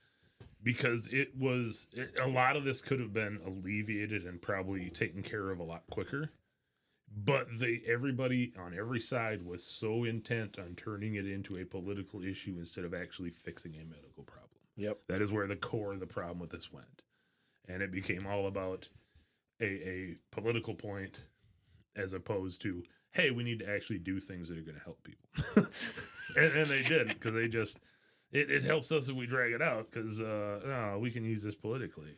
because 0.63 1.07
it 1.07 1.35
was 1.37 1.87
it, 1.93 2.13
a 2.21 2.27
lot 2.27 2.55
of 2.55 2.63
this 2.63 2.81
could 2.81 2.99
have 2.99 3.13
been 3.13 3.39
alleviated 3.45 4.23
and 4.25 4.41
probably 4.41 4.89
taken 4.89 5.21
care 5.23 5.49
of 5.51 5.59
a 5.59 5.63
lot 5.63 5.83
quicker. 5.89 6.29
But 7.13 7.47
they 7.59 7.81
everybody 7.85 8.53
on 8.57 8.73
every 8.77 9.01
side 9.01 9.45
was 9.45 9.65
so 9.65 10.05
intent 10.05 10.57
on 10.57 10.75
turning 10.75 11.15
it 11.15 11.27
into 11.27 11.57
a 11.57 11.65
political 11.65 12.21
issue 12.23 12.55
instead 12.57 12.85
of 12.85 12.93
actually 12.93 13.31
fixing 13.31 13.73
a 13.75 13.83
medical 13.83 14.23
problem. 14.23 14.47
Yep. 14.77 14.99
That 15.09 15.21
is 15.21 15.29
where 15.33 15.45
the 15.45 15.57
core 15.57 15.91
of 15.91 15.99
the 15.99 16.07
problem 16.07 16.39
with 16.39 16.51
this 16.51 16.71
went. 16.71 17.01
And 17.71 17.81
it 17.81 17.91
became 17.91 18.27
all 18.27 18.47
about 18.47 18.89
a, 19.59 19.65
a 19.65 20.15
political 20.31 20.73
point 20.73 21.21
as 21.95 22.13
opposed 22.13 22.61
to, 22.61 22.83
hey, 23.11 23.31
we 23.31 23.43
need 23.43 23.59
to 23.59 23.69
actually 23.69 23.99
do 23.99 24.19
things 24.19 24.49
that 24.49 24.57
are 24.57 24.61
going 24.61 24.77
to 24.77 24.83
help 24.83 25.03
people. 25.03 25.29
and, 26.37 26.53
and 26.53 26.71
they 26.71 26.83
did 26.83 27.07
because 27.09 27.33
they 27.33 27.47
just, 27.47 27.77
it, 28.31 28.49
it 28.49 28.63
helps 28.63 28.91
us 28.91 29.09
if 29.09 29.15
we 29.15 29.25
drag 29.25 29.53
it 29.53 29.61
out 29.61 29.91
because 29.91 30.19
uh, 30.21 30.59
oh, 30.65 30.99
we 30.99 31.11
can 31.11 31.23
use 31.23 31.43
this 31.43 31.55
politically. 31.55 32.17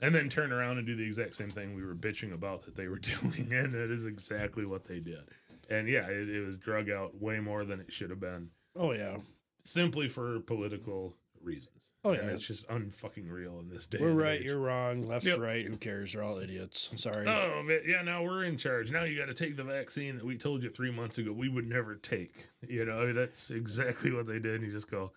And 0.00 0.12
then 0.14 0.28
turn 0.28 0.52
around 0.52 0.78
and 0.78 0.86
do 0.86 0.96
the 0.96 1.06
exact 1.06 1.36
same 1.36 1.50
thing 1.50 1.74
we 1.74 1.84
were 1.84 1.94
bitching 1.94 2.34
about 2.34 2.64
that 2.64 2.76
they 2.76 2.88
were 2.88 2.98
doing. 2.98 3.52
And 3.52 3.72
that 3.72 3.90
is 3.90 4.04
exactly 4.04 4.66
what 4.66 4.84
they 4.84 4.98
did. 4.98 5.22
And 5.70 5.88
yeah, 5.88 6.08
it, 6.08 6.28
it 6.28 6.44
was 6.44 6.56
drug 6.56 6.90
out 6.90 7.20
way 7.20 7.38
more 7.38 7.64
than 7.64 7.80
it 7.80 7.92
should 7.92 8.10
have 8.10 8.20
been 8.20 8.50
Oh 8.74 8.92
yeah, 8.92 9.18
simply 9.60 10.08
for 10.08 10.40
political 10.40 11.14
reasons. 11.42 11.81
Oh, 12.04 12.10
and 12.12 12.22
yeah. 12.26 12.30
it's 12.34 12.46
just 12.46 12.66
unfucking 12.68 13.30
real 13.30 13.60
in 13.60 13.68
this 13.68 13.86
day. 13.86 13.98
we're 14.00 14.10
right. 14.12 14.40
age. 14.40 14.46
You're 14.46 14.58
wrong. 14.58 15.06
Left's 15.06 15.26
Yep. 15.28 15.38
right. 15.38 15.64
Who 15.64 15.76
cares? 15.76 16.12
They're 16.12 16.22
all 16.24 16.38
idiots. 16.38 16.90
Sorry. 16.96 17.26
Oh, 17.28 17.62
but 17.66 17.86
yeah, 17.86 18.02
now 18.02 18.24
we're 18.24 18.42
in 18.42 18.56
charge. 18.56 18.90
Now 18.90 19.04
you 19.04 19.16
got 19.16 19.26
to 19.26 19.34
take 19.34 19.56
the 19.56 19.62
vaccine 19.62 20.16
that 20.16 20.24
we 20.24 20.36
told 20.36 20.64
you 20.64 20.70
three 20.70 20.90
months 20.90 21.18
ago 21.18 21.32
we 21.32 21.48
would 21.48 21.68
never 21.68 21.94
take. 21.94 22.48
You 22.66 22.84
know, 22.84 23.12
that's 23.12 23.50
exactly 23.50 24.12
what 24.12 24.26
they 24.26 24.40
did. 24.40 24.56
And 24.56 24.64
you 24.64 24.72
just 24.72 24.90
go, 24.90 25.12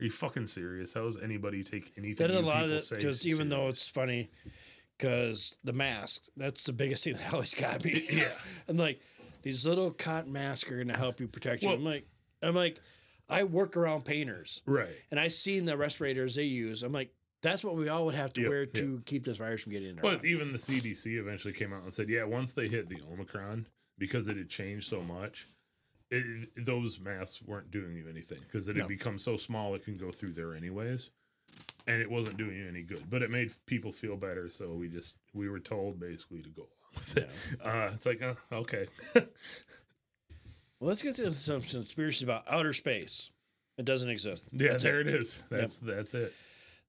"Are 0.00 0.04
you 0.04 0.10
fucking 0.10 0.48
serious? 0.48 0.94
How 0.94 1.02
does 1.04 1.20
anybody 1.22 1.62
take 1.62 1.92
anything?" 1.96 2.26
That 2.26 2.34
a 2.34 2.40
lot 2.40 2.64
of 2.64 2.70
it 2.72 2.84
because 2.90 3.24
even 3.26 3.48
though 3.48 3.68
it's 3.68 3.86
funny, 3.86 4.30
because 4.98 5.56
the 5.64 5.72
mask 5.72 6.24
that's 6.36 6.64
the 6.64 6.72
biggest 6.72 7.04
thing 7.04 7.14
that 7.18 7.32
always 7.32 7.54
got 7.54 7.84
me. 7.84 8.04
Yeah. 8.10 8.32
I'm 8.68 8.76
like 8.76 9.00
these 9.42 9.66
little 9.66 9.92
cotton 9.92 10.32
masks 10.32 10.70
are 10.70 10.78
gonna 10.78 10.96
help 10.96 11.20
you 11.20 11.28
protect 11.28 11.62
you. 11.62 11.68
Well- 11.68 11.78
I'm 11.78 11.84
like, 11.84 12.06
I'm 12.42 12.54
like, 12.54 12.80
I 13.28 13.44
work 13.44 13.76
around 13.76 14.04
painters 14.04 14.62
right, 14.66 14.88
and 15.10 15.18
I 15.18 15.28
seen 15.28 15.64
the 15.64 15.76
respirators 15.76 16.34
they 16.34 16.44
use. 16.44 16.82
I'm 16.82 16.92
like, 16.92 17.12
that's 17.42 17.64
what 17.64 17.76
we 17.76 17.88
all 17.88 18.04
would 18.06 18.14
have 18.14 18.32
to 18.34 18.40
Yep, 18.42 18.50
wear 18.50 18.62
yep. 18.62 18.72
to 18.74 19.02
keep 19.06 19.24
this 19.24 19.38
virus 19.38 19.62
from 19.62 19.72
getting 19.72 19.90
in. 19.90 19.96
well, 20.02 20.16
body. 20.16 20.28
even 20.30 20.52
the 20.52 20.58
CDC 20.58 21.18
eventually 21.18 21.52
came 21.54 21.72
out 21.72 21.82
and 21.84 21.92
said, 21.92 22.08
yeah, 22.08 22.24
once 22.24 22.52
they 22.52 22.68
hit 22.68 22.88
the 22.88 22.98
Omicron, 23.12 23.66
because 23.98 24.28
it 24.28 24.36
had 24.36 24.48
changed 24.48 24.88
so 24.88 25.02
much, 25.02 25.46
it, 26.10 26.50
those 26.64 27.00
masks 27.00 27.40
weren't 27.42 27.70
doing 27.70 27.96
you 27.96 28.08
anything 28.08 28.38
because 28.40 28.68
it 28.68 28.76
had 28.76 28.84
No. 28.84 28.88
become 28.88 29.18
so 29.18 29.36
small 29.36 29.74
it 29.74 29.84
can 29.84 29.94
go 29.94 30.10
through 30.10 30.32
there 30.32 30.54
anyways. 30.54 31.10
And 31.86 32.00
it 32.00 32.10
wasn't 32.10 32.36
doing 32.38 32.56
you 32.56 32.66
any 32.68 32.82
good, 32.82 33.04
but 33.10 33.22
it 33.22 33.30
made 33.30 33.52
people 33.66 33.92
feel 33.92 34.16
better. 34.16 34.50
So 34.50 34.72
we 34.72 34.88
just 34.88 35.16
we 35.34 35.48
were 35.50 35.60
told 35.60 36.00
basically 36.00 36.40
to 36.42 36.48
go 36.48 36.62
along 36.62 36.94
with 36.96 37.16
it. 37.18 37.30
Uh, 37.62 37.90
it's 37.94 38.06
like, 38.06 38.22
uh, 38.22 38.34
okay, 38.52 38.86
Well, 40.84 40.90
let's 40.90 41.02
get 41.02 41.14
to 41.14 41.32
some 41.32 41.62
conspiracies 41.62 42.22
about 42.22 42.44
outer 42.46 42.74
space. 42.74 43.30
It 43.78 43.86
doesn't 43.86 44.10
exist. 44.10 44.42
yeah, 44.52 44.72
That's 44.72 44.84
there 44.84 45.00
it 45.00 45.06
is. 45.06 45.42
That's 45.48 45.78
that's 45.78 46.12
it. 46.12 46.34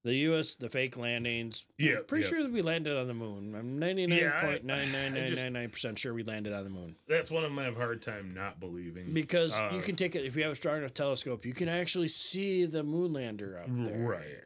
The 0.04 0.14
U.S. 0.16 0.54
the 0.56 0.68
fake 0.68 0.98
landings. 0.98 1.64
Yeah, 1.78 1.94
I'm 1.96 2.04
pretty 2.04 2.24
yeah. 2.24 2.28
sure 2.28 2.42
that 2.42 2.52
we 2.52 2.60
landed 2.60 2.94
on 2.94 3.06
the 3.08 3.14
moon. 3.14 3.54
I'm 3.58 3.78
ninety 3.78 4.06
nine 4.06 4.18
Yeah, 4.18 4.36
I- 4.36 4.44
point 4.44 4.64
nine 4.66 4.92
nine 4.92 5.16
I 5.16 5.20
nine 5.20 5.30
just- 5.30 5.42
nine 5.42 5.52
nine 5.54 5.70
percent 5.70 5.98
sure 5.98 6.12
we 6.12 6.24
landed 6.24 6.52
on 6.52 6.64
the 6.64 6.68
moon 6.70 6.94
That's 7.08 7.30
one 7.30 7.42
of 7.42 7.48
them 7.50 7.58
I 7.58 7.62
have 7.64 7.76
a 7.76 7.78
hard 7.78 8.02
time 8.02 8.34
not 8.34 8.60
believing. 8.60 9.14
because 9.14 9.54
Uh, 9.54 9.70
you 9.72 9.80
can 9.80 9.96
take 9.96 10.14
it 10.14 10.26
if 10.26 10.36
you 10.36 10.42
have 10.42 10.52
a 10.52 10.56
strong 10.56 10.76
enough 10.76 10.92
telescope. 10.92 11.46
You 11.46 11.54
can 11.54 11.70
actually 11.70 12.08
see 12.08 12.66
the 12.66 12.82
moon 12.84 13.14
lander 13.14 13.58
up 13.60 13.66
there. 13.70 13.98
Right. 14.06 14.44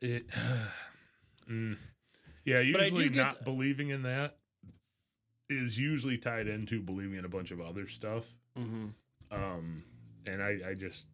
It, 0.00 0.26
mm. 1.48 1.76
yeah, 2.44 2.64
But 2.72 2.80
I 2.80 2.88
do 2.90 2.96
usually 2.96 3.08
not 3.10 3.30
th- 3.34 3.44
believing 3.44 3.90
in 3.90 4.02
that 4.02 4.36
is 5.48 5.78
usually 5.78 6.18
tied 6.18 6.48
into 6.48 6.82
believing 6.82 7.18
in 7.18 7.24
a 7.24 7.28
bunch 7.28 7.52
of 7.52 7.60
other 7.60 7.86
stuff. 7.86 8.34
Hmm 8.58 8.86
Um, 9.30 9.82
and 10.26 10.42
I, 10.42 10.58
I 10.70 10.74
just, 10.74 11.06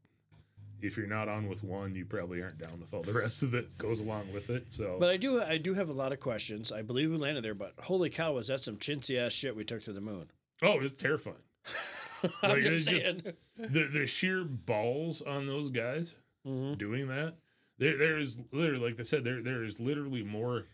if 0.81 0.97
you're 0.97 1.07
not 1.07 1.29
on 1.29 1.49
with 1.49 1.63
one, 1.65 1.95
you 1.95 2.05
probably 2.05 2.43
aren't 2.43 2.59
down 2.59 2.81
with 2.81 2.93
all 2.95 3.03
the 3.03 3.13
rest 3.13 3.43
of 3.43 3.55
it 3.55 3.77
goes 3.79 4.01
along 4.01 4.33
with 4.33 4.51
it. 4.51 4.71
So, 4.73 4.97
But 5.01 5.11
I 5.11 5.17
do 5.17 5.43
I 5.43 5.57
do 5.59 5.75
have 5.75 5.89
a 5.89 5.93
lot 5.93 6.13
of 6.13 6.21
questions. 6.21 6.73
I 6.73 6.83
believe 6.83 7.11
we 7.11 7.17
landed 7.17 7.45
there, 7.45 7.55
but 7.55 7.75
holy 7.79 8.11
cow, 8.11 8.33
was 8.35 8.49
that 8.49 8.61
some 8.61 8.77
chintzy 8.77 9.17
ass 9.19 9.33
shit 9.33 9.57
we 9.57 9.65
took 9.65 9.83
to 9.83 9.93
the 9.93 10.01
moon? 10.01 10.31
oh, 10.63 10.79
it's 10.81 10.95
terrifying. 10.97 11.37
I'm 12.43 12.51
Like, 12.51 12.63
just 12.63 12.67
it's 12.67 12.87
just- 12.87 13.05
saying. 13.05 13.23
The 13.57 13.85
the 13.85 14.07
sheer 14.07 14.45
balls 14.45 15.23
on 15.23 15.47
those 15.47 15.71
guys 15.71 16.15
Mhm. 16.47 16.77
doing 16.79 17.07
that. 17.09 17.37
There 17.79 17.97
there 17.97 18.19
is 18.19 18.41
literally, 18.53 18.85
like 18.87 18.97
they 18.97 19.05
said, 19.05 19.25
there 19.25 19.43
there 19.43 19.65
is 19.65 19.79
literally 19.81 20.23
more 20.25 20.67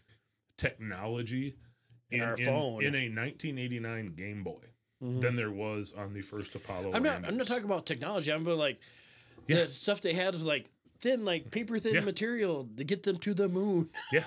technology 0.56 1.56
In 2.10 2.20
our 2.22 2.36
phone. 2.36 2.82
in 2.82 2.94
a 2.94 3.08
1989 3.08 4.14
Game 4.14 4.42
Boy 4.42 4.62
Mhm. 5.03 5.20
than 5.20 5.36
there 5.36 5.51
was 5.51 5.92
on 5.96 6.12
the 6.14 6.22
first 6.22 6.55
Apollo. 6.55 6.90
I'm 6.94 7.03
not. 7.03 7.24
I'm 7.24 7.36
not 7.36 7.46
talking 7.46 7.64
about 7.64 7.86
technology. 7.86 8.32
I'm 8.32 8.42
about 8.42 8.59
like 8.59 8.78
Yeah. 9.46 9.64
the 9.64 9.68
stuff 9.68 10.01
they 10.03 10.12
had 10.12 10.34
was 10.34 10.44
like 10.44 10.70
thin, 11.01 11.24
like 11.24 11.51
paper 11.51 11.78
thin 11.78 11.94
Yeah. 11.94 12.01
material 12.01 12.68
to 12.76 12.84
get 12.84 13.03
them 13.05 13.16
to 13.18 13.32
the 13.34 13.48
moon. 13.48 13.88
Yeah, 14.12 14.24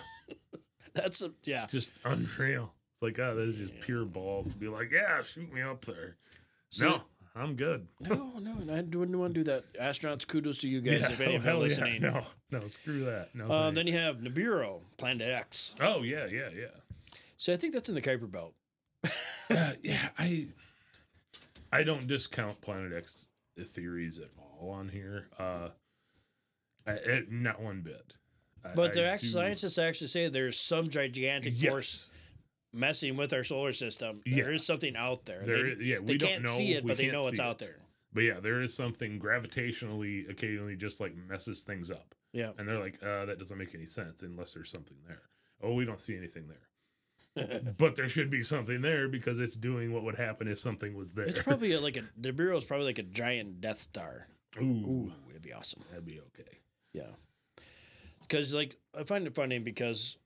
That's 0.94 1.22
a 1.22 1.32
yeah. 1.44 1.68
just 1.68 1.92
unreal. 2.06 2.74
It's 2.96 3.02
like, 3.04 3.20
oh, 3.20 3.36
that 3.36 3.50
is 3.50 3.56
just 3.58 3.80
pure 3.82 4.06
balls 4.06 4.50
to 4.50 4.56
be 4.56 4.68
like, 4.68 4.92
yeah, 4.92 5.22
shoot 5.22 5.52
me 5.54 5.62
up 5.62 5.86
there. 5.86 6.18
See- 6.70 6.86
no, 6.86 7.02
I'm 7.36 7.56
good. 7.56 7.88
No, 8.00 8.34
no, 8.40 8.52
I 8.74 8.82
wouldn't 8.82 9.16
want 9.18 9.34
to 9.36 9.44
do 9.44 9.52
that. 9.52 9.72
Astronauts, 9.74 10.28
kudos 10.28 10.60
to 10.60 10.68
you 10.70 10.82
guys 10.82 11.02
Yeah, 11.02 11.12
if 11.12 11.20
any 11.22 11.34
oh, 11.34 11.38
of 11.38 11.44
you 11.44 11.50
are 11.50 11.52
hell 11.52 11.56
yeah. 11.58 11.64
listening. 11.64 12.02
No, 12.02 12.26
no, 12.52 12.68
screw 12.68 13.06
that. 13.06 13.34
No. 13.36 13.52
Um, 13.52 13.74
then 13.76 13.86
you 13.88 13.94
have 13.94 14.18
Nibiru, 14.18 14.82
Planet 14.98 15.28
X. 15.28 15.74
oh 15.80 16.02
yeah, 16.04 16.26
yeah, 16.28 16.50
yeah. 16.56 16.66
So 17.38 17.54
I 17.54 17.58
think 17.58 17.74
that's 17.74 17.90
in 17.90 17.96
the 17.96 18.02
Kuiper 18.02 18.30
Belt. 18.32 18.56
Uh, 19.50 19.74
yeah, 19.84 20.08
I 20.18 20.48
I 21.74 21.84
don't 21.84 22.08
discount 22.08 22.62
Planet 22.62 22.94
X 22.94 23.28
theories 23.60 24.20
at 24.20 24.30
all 24.38 24.70
on 24.70 24.90
here. 24.90 25.28
Uh, 25.40 25.70
I, 26.86 26.92
it, 26.92 27.32
not 27.32 27.62
one 27.62 27.82
bit. 27.82 28.16
I- 28.64 28.74
But 28.76 28.94
the 28.94 29.06
actual 29.06 29.30
scientists 29.30 29.78
actually 29.78 30.08
say 30.08 30.28
there's 30.30 30.58
some 30.60 30.90
gigantic 30.90 31.54
Yes. 31.56 31.70
force 31.70 32.10
messing 32.74 33.18
with 33.18 33.34
our 33.34 33.44
solar 33.44 33.74
system. 33.74 34.22
Yeah. 34.26 34.44
There 34.44 34.54
is 34.54 34.66
something 34.66 34.96
out 34.96 35.26
there. 35.26 35.42
There 35.46 35.64
they, 35.64 35.70
is- 35.72 35.82
yeah, 35.82 36.00
we 36.00 36.18
can't 36.18 36.44
know. 36.44 36.50
see 36.50 36.74
it, 36.74 36.84
we 36.84 36.90
but 36.90 36.98
they 36.98 37.12
know 37.12 37.28
it's 37.28 37.40
out 37.40 37.54
it. 37.62 37.66
there. 37.66 37.78
But 38.14 38.22
yeah, 38.24 38.40
there 38.40 38.62
is 38.62 38.74
something 38.76 39.20
gravitationally, 39.20 40.30
occasionally, 40.30 40.76
just 40.76 41.00
like 41.02 41.16
messes 41.16 41.64
things 41.64 41.90
up, 41.90 42.14
Yeah. 42.32 42.52
and 42.60 42.68
they're 42.68 42.80
like, 42.80 43.02
uh, 43.02 43.26
"That 43.26 43.40
doesn't 43.40 43.58
make 43.58 43.74
any 43.74 43.88
sense 43.88 44.22
unless 44.22 44.54
there's 44.54 44.70
something 44.70 44.98
there." 45.08 45.24
Oh, 45.62 45.74
we 45.74 45.84
don't 45.86 46.00
see 46.00 46.16
anything 46.16 46.48
there. 46.48 46.70
but 47.78 47.96
there 47.96 48.08
should 48.10 48.30
be 48.30 48.44
something 48.44 48.82
there 48.82 49.08
because 49.08 49.40
it's 49.40 49.56
doing 49.56 49.92
what 49.94 50.04
would 50.04 50.16
happen 50.16 50.48
if 50.48 50.60
something 50.60 50.96
was 50.96 51.14
there. 51.14 51.26
It's 51.26 51.42
probably 51.42 51.72
a, 51.74 51.82
like 51.82 51.98
a 51.98 52.02
Nibiru 52.22 52.56
is 52.56 52.66
probably 52.66 52.86
like 52.88 53.00
a 53.00 53.04
giant 53.04 53.62
Death 53.62 53.80
Star. 53.82 54.28
Ooh, 54.62 54.62
Ooh, 54.64 55.12
it'd 55.30 55.42
be 55.42 55.52
awesome. 55.54 55.82
that'd 55.90 56.06
be 56.06 56.20
okay. 56.20 56.60
Yeah, 56.94 57.08
because 58.22 58.54
like 58.54 58.78
I 58.98 59.04
find 59.04 59.26
it 59.26 59.34
funny 59.34 59.58
because 59.60 60.18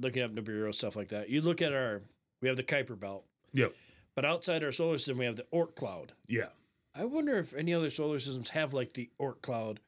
looking 0.00 0.22
up 0.22 0.34
Nibiru 0.34 0.74
stuff 0.74 0.96
like 0.96 1.08
that. 1.08 1.28
You 1.28 1.40
look 1.42 1.60
at 1.60 1.72
our 1.74 2.02
we 2.40 2.48
have 2.48 2.56
the 2.56 2.62
Kuiper 2.62 2.98
Belt, 2.98 3.24
Yep. 3.52 3.74
but 4.14 4.24
outside 4.24 4.64
our 4.64 4.72
solar 4.72 4.96
system 4.98 5.18
we 5.18 5.26
have 5.26 5.36
the 5.36 5.46
Oort 5.52 5.74
cloud. 5.74 6.12
Yeah. 6.26 6.46
I 6.94 7.04
wonder 7.04 7.36
if 7.36 7.52
any 7.52 7.74
other 7.74 7.90
solar 7.90 8.18
systems 8.18 8.48
have 8.50 8.72
like 8.72 8.94
the 8.94 9.10
Oort 9.20 9.42
cloud. 9.42 9.80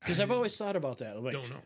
Because 0.00 0.20
I've 0.20 0.30
always 0.30 0.56
thought 0.56 0.76
about 0.76 0.98
that. 0.98 1.16
I'm 1.16 1.24
like, 1.24 1.32
don't 1.34 1.48
know. 1.50 1.62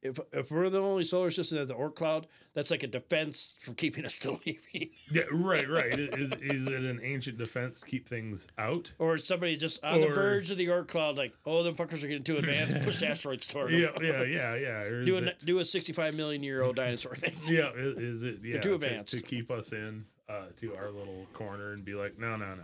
If 0.00 0.20
if 0.32 0.50
we're 0.50 0.70
the 0.70 0.80
only 0.80 1.02
solar 1.04 1.30
system 1.30 1.58
that 1.58 1.66
the 1.66 1.74
Oort 1.74 1.96
cloud, 1.96 2.26
that's 2.54 2.70
like 2.70 2.82
a 2.82 2.86
defense 2.86 3.56
from 3.60 3.74
keeping 3.74 4.04
us 4.04 4.16
from 4.18 4.38
leaving. 4.46 4.90
Yeah, 5.10 5.22
right, 5.32 5.68
right. 5.68 5.98
Is 5.98 6.32
is 6.40 6.68
it 6.68 6.84
an 6.84 7.00
ancient 7.02 7.38
defense 7.38 7.80
to 7.80 7.86
keep 7.86 8.08
things 8.08 8.46
out? 8.58 8.92
or 8.98 9.16
is 9.16 9.24
somebody 9.24 9.56
just 9.56 9.82
on 9.84 10.00
the 10.00 10.08
verge 10.08 10.50
of 10.50 10.58
the 10.58 10.66
Oort 10.66 10.88
cloud, 10.88 11.16
like, 11.16 11.34
oh, 11.44 11.62
them 11.62 11.74
fuckers 11.74 12.04
are 12.04 12.08
getting 12.08 12.22
too 12.22 12.36
advanced, 12.36 12.80
push 12.84 13.02
asteroids 13.02 13.46
toward 13.46 13.72
them. 13.72 13.80
Yeah, 13.80 13.90
yeah, 14.00 14.22
yeah, 14.24 14.54
yeah. 14.54 15.04
Do 15.04 15.16
a, 15.16 15.22
it- 15.22 15.40
do 15.40 15.58
a 15.58 15.64
65 15.64 16.14
million 16.14 16.42
year 16.42 16.62
old 16.62 16.76
dinosaur 16.76 17.16
thing. 17.16 17.36
yeah, 17.46 17.70
is, 17.74 17.96
is 17.98 18.22
it 18.22 18.38
yeah 18.42 18.60
too 18.60 18.78
to- 18.78 19.02
to, 19.02 19.20
keep 19.20 19.50
us 19.50 19.72
in 19.72 20.04
uh, 20.28 20.46
to 20.56 20.76
our 20.76 20.90
little 20.90 21.26
corner 21.32 21.72
and 21.72 21.84
be 21.84 21.94
like, 21.94 22.18
no, 22.18 22.36
no, 22.36 22.54
no. 22.54 22.62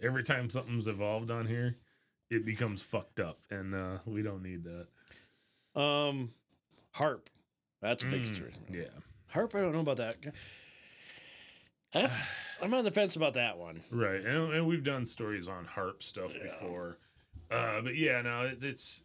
Every 0.00 0.24
time 0.24 0.50
something's 0.50 0.88
evolved 0.88 1.30
on 1.30 1.46
here, 1.46 1.76
it 2.28 2.44
becomes 2.44 2.82
fucked 2.82 3.20
up, 3.20 3.38
and 3.50 3.72
uh, 3.72 3.98
we 4.04 4.22
don't 4.22 4.42
need 4.42 4.64
that. 4.64 5.80
Um, 5.80 6.32
HAARP. 6.96 7.26
That's 7.80 8.02
a 8.04 8.06
big 8.06 8.22
Mm, 8.22 8.52
yeah, 8.70 8.82
HAARP, 9.34 9.54
I 9.54 9.60
don't 9.60 9.72
know 9.72 9.80
about 9.80 9.96
that. 9.96 10.16
That's 11.92 12.58
I'm 12.62 12.72
on 12.74 12.84
the 12.84 12.90
fence 12.90 13.16
about 13.16 13.34
that 13.34 13.58
one. 13.58 13.80
right. 13.90 14.20
And, 14.20 14.52
and 14.54 14.66
we've 14.66 14.84
done 14.84 15.04
stories 15.06 15.48
on 15.48 15.66
HAARP 15.66 16.02
stuff 16.02 16.32
before, 16.32 16.98
uh, 17.50 17.80
but 17.82 17.96
yeah, 17.96 18.22
no, 18.22 18.42
it, 18.42 18.62
it's 18.62 19.02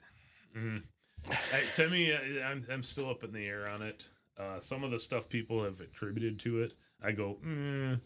mm, 0.56 0.84
I, 1.30 1.62
to 1.76 1.90
me, 1.90 2.14
I- 2.14 2.44
I'm 2.50 2.64
I'm 2.72 2.84
still 2.84 3.10
up 3.10 3.24
in 3.24 3.32
the 3.32 3.46
air 3.48 3.68
on 3.68 3.82
it. 3.82 4.08
Uh, 4.38 4.60
some 4.60 4.84
of 4.84 4.92
the 4.92 5.00
stuff 5.00 5.28
people 5.28 5.64
have 5.64 5.80
attributed 5.82 6.38
to 6.40 6.62
it, 6.62 6.74
I 7.04 7.12
go, 7.12 7.38
mm. 7.44 8.00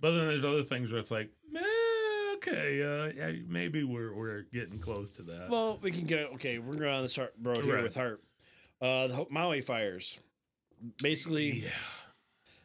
but 0.00 0.12
then 0.12 0.26
there's 0.28 0.44
other 0.44 0.64
things 0.64 0.90
where 0.90 0.98
it's 0.98 1.10
like, 1.10 1.28
eh, 1.54 2.34
okay, 2.36 2.82
uh, 2.82 3.12
yeah, 3.14 3.32
maybe 3.46 3.84
we're 3.84 4.14
we're 4.14 4.46
getting 4.54 4.78
close 4.78 5.10
to 5.12 5.22
that. 5.24 5.50
Well, 5.50 5.78
we 5.82 5.90
can 5.92 6.06
go. 6.06 6.30
Okay, 6.34 6.58
we're 6.58 6.76
going 6.76 6.94
on 6.94 7.02
this 7.02 7.16
har- 7.16 7.32
road 7.42 7.62
here 7.64 7.74
Right. 7.74 7.82
with 7.82 7.94
HAARP. 7.94 8.18
Uh, 8.80 9.06
the 9.06 9.26
Maui 9.30 9.60
fires. 9.60 10.18
Basically, 11.02 11.60
yeah, 11.60 11.70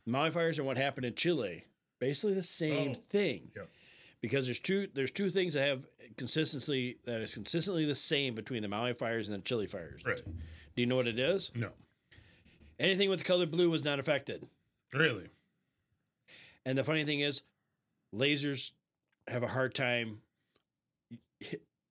Maui 0.05 0.31
fires 0.31 0.57
and 0.57 0.67
what 0.67 0.77
happened 0.77 1.05
in 1.05 1.15
Chile. 1.15 1.65
Basically 1.99 2.33
the 2.33 2.43
same 2.43 2.91
Oh, 2.91 3.01
thing. 3.09 3.51
yep. 3.55 3.69
Because 4.21 4.45
there's 4.45 4.59
two 4.59 4.87
there's 4.93 5.11
two 5.11 5.29
things 5.29 5.53
that 5.53 5.67
have 5.67 5.85
consistency 6.17 6.97
that 7.05 7.21
is 7.21 7.33
consistently 7.33 7.85
the 7.85 7.95
same 7.95 8.35
between 8.35 8.61
the 8.61 8.67
Maui 8.67 8.93
fires 8.93 9.29
and 9.29 9.37
the 9.37 9.41
Chile 9.43 9.65
fires. 9.67 10.01
right. 10.05 10.21
Do 10.75 10.81
you 10.81 10.85
know 10.85 10.95
what 10.97 11.07
it 11.07 11.17
is? 11.19 11.51
No, 11.55 11.69
Anything 12.79 13.09
with 13.09 13.19
the 13.19 13.25
color 13.25 13.45
blue 13.45 13.69
was 13.69 13.83
not 13.85 13.99
affected. 13.99 14.45
really. 14.93 15.29
And 16.65 16.77
the 16.77 16.83
funny 16.83 17.03
thing 17.05 17.19
is, 17.21 17.41
lasers 18.13 18.71
have 19.27 19.41
a 19.43 19.47
hard 19.47 19.73
time 19.73 20.21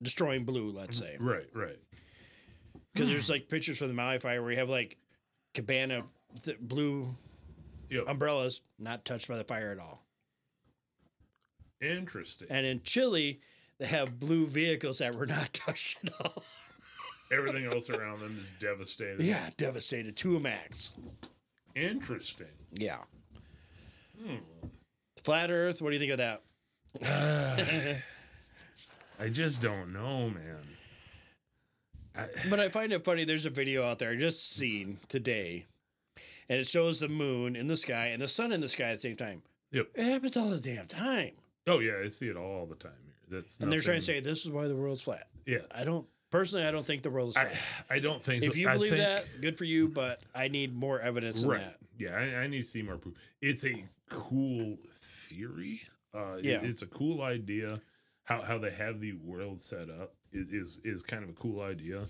destroying 0.03 0.45
blue. 0.45 0.71
Let's 0.71 0.97
say 0.99 1.17
Right, 1.19 1.49
right. 1.53 1.79
Because 2.93 3.09
there's 3.09 3.31
like 3.31 3.49
pictures 3.49 3.79
from 3.79 3.89
the 3.89 3.95
Maui 3.95 4.19
fire 4.19 4.43
where 4.43 4.51
you 4.53 4.59
have 4.59 4.69
like 4.69 4.97
cabana 5.55 6.03
th- 6.45 6.59
blue 6.61 7.09
Yep. 7.91 8.05
umbrellas 8.09 8.61
not 8.79 9.05
touched 9.05 9.27
by 9.29 9.37
the 9.37 9.45
fire 9.45 9.73
at 9.73 9.79
all. 9.79 10.05
Interesting. 11.81 12.47
And 12.51 12.65
in 12.67 12.83
Chile, 12.83 13.41
they 13.79 13.87
have 13.87 14.19
blue 14.21 14.47
vehicles 14.47 14.99
that 14.99 15.15
were 15.15 15.27
not 15.27 15.53
touched 15.55 16.05
at 16.05 16.13
all. 16.21 16.43
Everything 17.33 17.65
else 17.65 17.89
around 17.91 18.21
them 18.21 18.37
is 18.41 18.53
devastated. 18.61 19.21
yeah, 19.23 19.51
devastated 19.57 20.17
to 20.19 20.37
a 20.37 20.41
max. 20.41 20.93
Interesting. 21.75 22.47
Yeah. 22.75 22.99
Hmm. 24.25 24.37
Flat 25.25 25.51
Earth. 25.51 25.81
What 25.81 25.91
do 25.91 25.97
you 25.97 26.01
think 26.01 26.13
of 26.13 26.19
that? 26.19 26.43
I 29.21 29.29
just 29.29 29.63
don't 29.63 29.93
know, 29.93 30.29
man. 30.31 30.59
I, 32.17 32.27
But 32.49 32.61
I 32.61 32.69
find 32.69 32.93
it 32.93 33.05
funny. 33.05 33.25
There's 33.25 33.47
a 33.47 33.51
video 33.51 33.85
out 33.87 33.99
there 33.99 34.11
I 34.11 34.17
just 34.17 34.51
seen 34.51 34.99
today, 35.09 35.67
and 36.49 36.59
it 36.61 36.67
shows 36.67 37.01
the 37.01 37.09
moon 37.09 37.57
in 37.57 37.67
the 37.67 37.77
sky 37.77 38.07
and 38.09 38.21
the 38.21 38.29
sun 38.29 38.53
in 38.53 38.61
the 38.61 38.69
sky 38.69 38.91
at 38.91 38.97
the 38.97 39.01
same 39.03 39.17
time. 39.17 39.43
Yep. 39.73 39.89
It 39.95 40.05
happens 40.05 40.37
all 40.37 40.51
the 40.51 40.59
damn 40.59 40.87
time. 40.87 41.33
oh 41.67 41.79
yeah, 41.79 42.01
I 42.05 42.09
see 42.09 42.29
it 42.29 42.37
all 42.37 42.67
the 42.67 42.75
time 42.75 42.93
here. 43.05 43.39
That's 43.41 43.59
And 43.59 43.73
they're 43.73 43.81
trying 43.81 44.01
to 44.01 44.05
say 44.05 44.19
this 44.21 44.45
is 44.45 44.51
why 44.51 44.67
the 44.67 44.75
world's 44.75 45.03
flat. 45.03 45.29
yeah. 45.47 45.59
I 45.73 45.85
don't 45.85 46.07
personally. 46.31 46.67
I 46.67 46.73
don't 46.73 46.85
think 46.85 47.03
the 47.03 47.11
world 47.11 47.29
is 47.31 47.35
flat. 47.37 47.53
I 47.89 48.01
don't 48.01 48.21
think 48.23 48.43
if 48.43 48.53
so. 48.55 48.59
you 48.59 48.69
believe 48.69 48.91
think- 48.91 49.03
that, 49.05 49.27
good 49.41 49.57
for 49.57 49.65
you. 49.65 49.87
But 49.89 50.21
I 50.35 50.49
need 50.49 50.75
more 50.75 51.01
evidence 51.01 51.43
than 51.43 51.51
right? 51.51 51.61
that. 51.61 51.77
Yeah, 51.99 52.17
I, 52.17 52.43
I 52.43 52.47
need 52.49 52.63
to 52.63 52.69
see 52.69 52.83
more 52.83 52.97
proof. 52.97 53.15
It's 53.41 53.65
a 53.65 53.85
cool 54.09 54.77
theory. 54.93 55.83
Uh, 56.13 56.39
it- 56.39 56.45
Yeah. 56.45 56.61
it's 56.63 56.83
a 56.83 56.87
cool 56.87 57.23
idea. 57.23 57.81
How 58.25 58.43
how 58.43 58.59
they 58.59 58.71
have 58.73 59.01
the 59.01 59.13
world 59.13 59.61
set 59.61 59.89
up 59.91 60.15
is 60.33 60.51
is, 60.53 60.81
is 60.85 61.03
kind 61.03 61.23
of 61.25 61.31
a 61.31 61.35
cool 61.35 61.61
idea. 61.61 62.03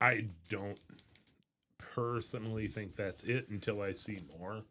I 0.00 0.26
don't 0.48 0.78
personally 1.78 2.66
think 2.66 2.96
that's 2.96 3.22
it 3.24 3.48
until 3.50 3.82
I 3.82 3.92
see 3.92 4.20
more. 4.38 4.62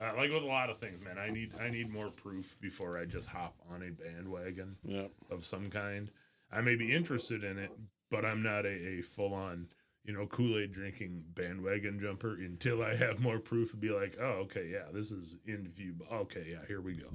Uh, 0.00 0.12
like 0.16 0.30
with 0.30 0.42
a 0.44 0.46
lot 0.46 0.70
of 0.70 0.78
things, 0.78 1.02
man, 1.02 1.18
I 1.18 1.30
need 1.30 1.52
I 1.60 1.70
need 1.70 1.92
more 1.92 2.10
proof 2.10 2.56
before 2.60 2.96
I 2.98 3.04
just 3.04 3.28
hop 3.28 3.54
on 3.70 3.82
a 3.82 3.90
bandwagon 3.90 4.76
Yeah. 4.84 5.06
of 5.30 5.44
some 5.44 5.70
kind. 5.70 6.10
I 6.52 6.60
may 6.60 6.76
be 6.76 6.94
interested 6.94 7.42
in 7.42 7.58
it, 7.58 7.72
but 8.10 8.24
I'm 8.24 8.42
not 8.42 8.64
a, 8.64 8.98
a 8.98 9.02
full 9.02 9.34
on, 9.34 9.66
you 10.04 10.12
know, 10.14 10.26
Kool 10.26 10.56
Aid 10.58 10.72
drinking 10.72 11.24
bandwagon 11.34 11.98
jumper 12.00 12.34
until 12.34 12.80
I 12.82 12.94
have 12.94 13.18
more 13.20 13.38
proof 13.40 13.72
and 13.72 13.80
be 13.80 13.90
like, 13.90 14.16
oh, 14.20 14.44
okay, 14.44 14.68
yeah, 14.72 14.84
this 14.92 15.10
is 15.10 15.36
in 15.46 15.68
view. 15.68 15.94
Okay, 16.12 16.46
yeah, 16.52 16.64
here 16.68 16.80
we 16.80 16.94
go. 16.94 17.08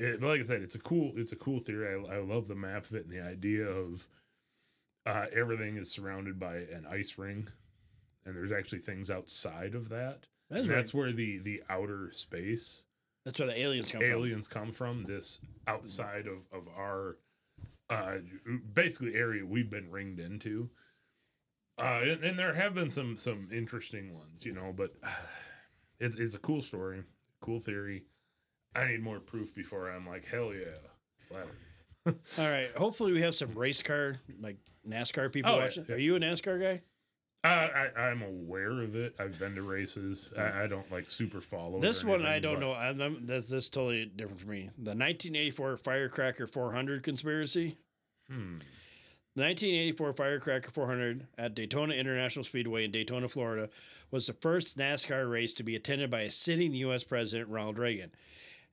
It, 0.00 0.20
but 0.20 0.28
like 0.28 0.40
I 0.40 0.44
said, 0.44 0.62
it's 0.62 0.74
a 0.74 0.78
cool, 0.80 1.12
it's 1.14 1.32
a 1.32 1.36
cool 1.36 1.60
theory. 1.60 2.02
I, 2.10 2.16
I 2.16 2.18
love 2.20 2.48
the 2.48 2.54
map 2.54 2.86
of 2.86 2.94
it 2.94 3.04
and 3.04 3.12
the 3.12 3.22
idea 3.22 3.66
of 3.66 4.08
uh, 5.04 5.26
everything 5.34 5.76
is 5.76 5.90
surrounded 5.90 6.40
by 6.40 6.56
an 6.56 6.86
ice 6.90 7.18
ring, 7.18 7.48
and 8.24 8.34
there's 8.34 8.52
actually 8.52 8.78
things 8.78 9.10
outside 9.10 9.74
of 9.74 9.90
that. 9.90 10.26
That's, 10.50 10.66
right. 10.66 10.74
that's 10.74 10.94
where 10.94 11.12
the 11.12 11.38
the 11.38 11.62
outer 11.68 12.10
space 12.12 12.84
That's 13.24 13.38
where 13.38 13.48
the 13.48 13.60
aliens 13.60 13.92
come 13.92 14.00
from. 14.00 14.10
aliens 14.10 14.48
come 14.48 14.72
from 14.72 15.04
this 15.04 15.38
outside 15.68 16.26
of 16.26 16.44
of 16.52 16.66
our 16.76 17.18
uh 17.88 18.16
basically 18.74 19.14
area 19.14 19.46
we've 19.46 19.70
been 19.70 19.90
ringed 19.90 20.18
into 20.18 20.70
uh 21.78 22.00
and, 22.02 22.24
and 22.24 22.38
there 22.38 22.54
have 22.54 22.74
been 22.74 22.90
some 22.90 23.16
some 23.16 23.48
interesting 23.52 24.12
ones 24.16 24.44
you 24.44 24.52
know 24.52 24.72
but 24.76 24.92
it's 26.00 26.16
it's 26.16 26.34
a 26.34 26.38
cool 26.38 26.62
story 26.62 27.04
cool 27.40 27.60
theory 27.60 28.02
i 28.74 28.86
need 28.88 29.02
more 29.02 29.18
proof 29.20 29.54
before 29.54 29.90
i'm 29.90 30.06
like 30.06 30.24
hell 30.26 30.52
yeah 30.54 30.64
flat 31.28 31.46
Earth. 32.06 32.16
All 32.38 32.50
right. 32.50 32.70
Hopefully, 32.76 33.12
we 33.12 33.20
have 33.20 33.34
some 33.34 33.52
race 33.54 33.82
car 33.82 34.16
like 34.40 34.56
NASCAR 34.88 35.30
people 35.30 35.50
Oh, 35.50 35.56
yeah, 35.56 35.60
watching. 35.64 35.84
yeah. 35.86 35.94
Are 35.96 35.98
you 35.98 36.16
a 36.16 36.18
NASCAR 36.20 36.58
guy? 36.60 36.80
I, 37.44 37.88
I 37.96 38.00
i'm 38.08 38.22
aware 38.22 38.82
of 38.82 38.94
it 38.94 39.14
i've 39.18 39.38
been 39.38 39.54
to 39.54 39.62
races 39.62 40.28
i, 40.36 40.64
I 40.64 40.66
don't 40.66 40.90
like 40.92 41.08
super 41.08 41.40
follow 41.40 41.78
it 41.78 41.80
This 41.80 42.02
or 42.04 42.08
one 42.08 42.22
I 42.26 42.36
anything, 42.36 42.42
don't 42.42 42.54
but- 42.54 42.66
know. 42.66 42.72
I'm, 42.74 43.00
I'm, 43.00 43.26
that's, 43.26 43.48
that's 43.48 43.68
totally 43.70 44.04
different 44.06 44.40
for 44.40 44.48
me. 44.48 44.62
The 44.78 44.90
1984 44.90 45.76
Firecracker 45.78 46.46
400 46.46 47.02
conspiracy. 47.02 47.76
hmm. 48.28 48.58
The 49.36 49.42
1984 49.44 50.12
Firecracker 50.14 50.70
400 50.70 51.26
at 51.38 51.54
Daytona 51.54 51.94
International 51.94 52.44
Speedway 52.44 52.84
in 52.84 52.90
Daytona, 52.90 53.28
Florida, 53.28 53.68
was 54.10 54.26
the 54.26 54.32
first 54.32 54.76
NASCAR 54.76 55.30
race 55.30 55.52
to 55.54 55.62
be 55.62 55.76
attended 55.76 56.10
by 56.10 56.22
a 56.22 56.30
sitting 56.30 56.74
U.S. 56.74 57.04
President 57.04 57.48
Ronald 57.48 57.78
Reagan, 57.78 58.10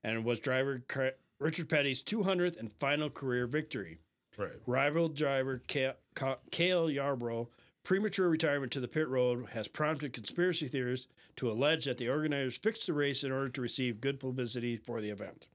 and 0.04 0.24
was 0.26 0.40
driver 0.40 0.84
Car- 0.88 1.14
Richard 1.40 1.70
Petty's 1.70 2.02
200th 2.04 2.58
and 2.60 2.72
final 2.74 3.10
career 3.10 3.48
victory. 3.48 4.00
right 4.38 4.52
Rival 4.66 5.10
driver 5.10 5.62
Ca- 5.68 5.96
Ca- 6.16 6.40
Cale 6.52 6.90
Yarborough 6.90 7.50
premature 7.84 8.28
retirement 8.28 8.72
to 8.74 8.80
the 8.82 8.88
pit 8.88 9.08
road 9.08 9.48
has 9.54 9.68
prompted 9.70 10.12
conspiracy 10.12 10.68
theorists 10.68 11.08
to 11.38 11.50
allege 11.50 11.86
that 11.86 11.98
the 11.98 12.10
organizers 12.10 12.58
fixed 12.58 12.86
the 12.88 12.94
race 12.94 13.24
in 13.24 13.32
order 13.32 13.48
to 13.50 13.62
receive 13.62 14.02
good 14.02 14.20
publicity 14.20 14.76
for 14.76 15.00
the 15.00 15.10
event. 15.10 15.48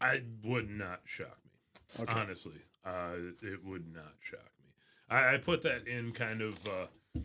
I 0.00 0.22
would 0.44 0.70
not 0.70 1.00
shock 1.04 1.36
me. 1.44 2.02
Okay. 2.04 2.12
Honestly, 2.20 2.60
uh, 2.84 3.14
it 3.42 3.64
would 3.64 3.92
not 3.92 4.14
shock 4.20 4.50
me. 4.62 4.70
I, 5.10 5.34
I 5.34 5.38
put 5.38 5.62
that 5.62 5.88
in 5.88 6.12
kind 6.12 6.42
of 6.42 6.54
uh, 6.66 7.20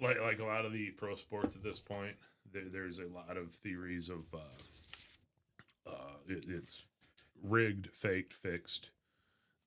like 0.00 0.20
like 0.20 0.38
a 0.40 0.44
lot 0.44 0.64
of 0.64 0.72
the 0.72 0.90
pro 0.90 1.14
sports 1.16 1.56
at 1.56 1.62
this 1.62 1.78
point. 1.80 2.14
There, 2.52 2.64
there's 2.70 2.98
a 2.98 3.06
lot 3.06 3.36
of 3.36 3.52
theories 3.52 4.08
of 4.08 4.22
uh, 4.34 4.38
uh, 5.86 6.16
it, 6.28 6.44
it's 6.48 6.82
rigged, 7.42 7.88
faked, 7.94 8.32
fixed. 8.32 8.90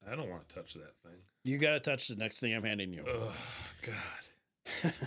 I 0.09 0.15
don't 0.15 0.29
want 0.29 0.47
to 0.47 0.55
touch 0.55 0.73
that 0.73 0.95
thing. 1.03 1.17
You 1.43 1.57
got 1.57 1.73
to 1.73 1.79
touch 1.79 2.07
the 2.07 2.15
next 2.15 2.39
thing 2.39 2.53
I'm 2.53 2.63
handing 2.63 2.93
you. 2.93 3.03
Oh 3.07 3.33
God. 3.83 4.93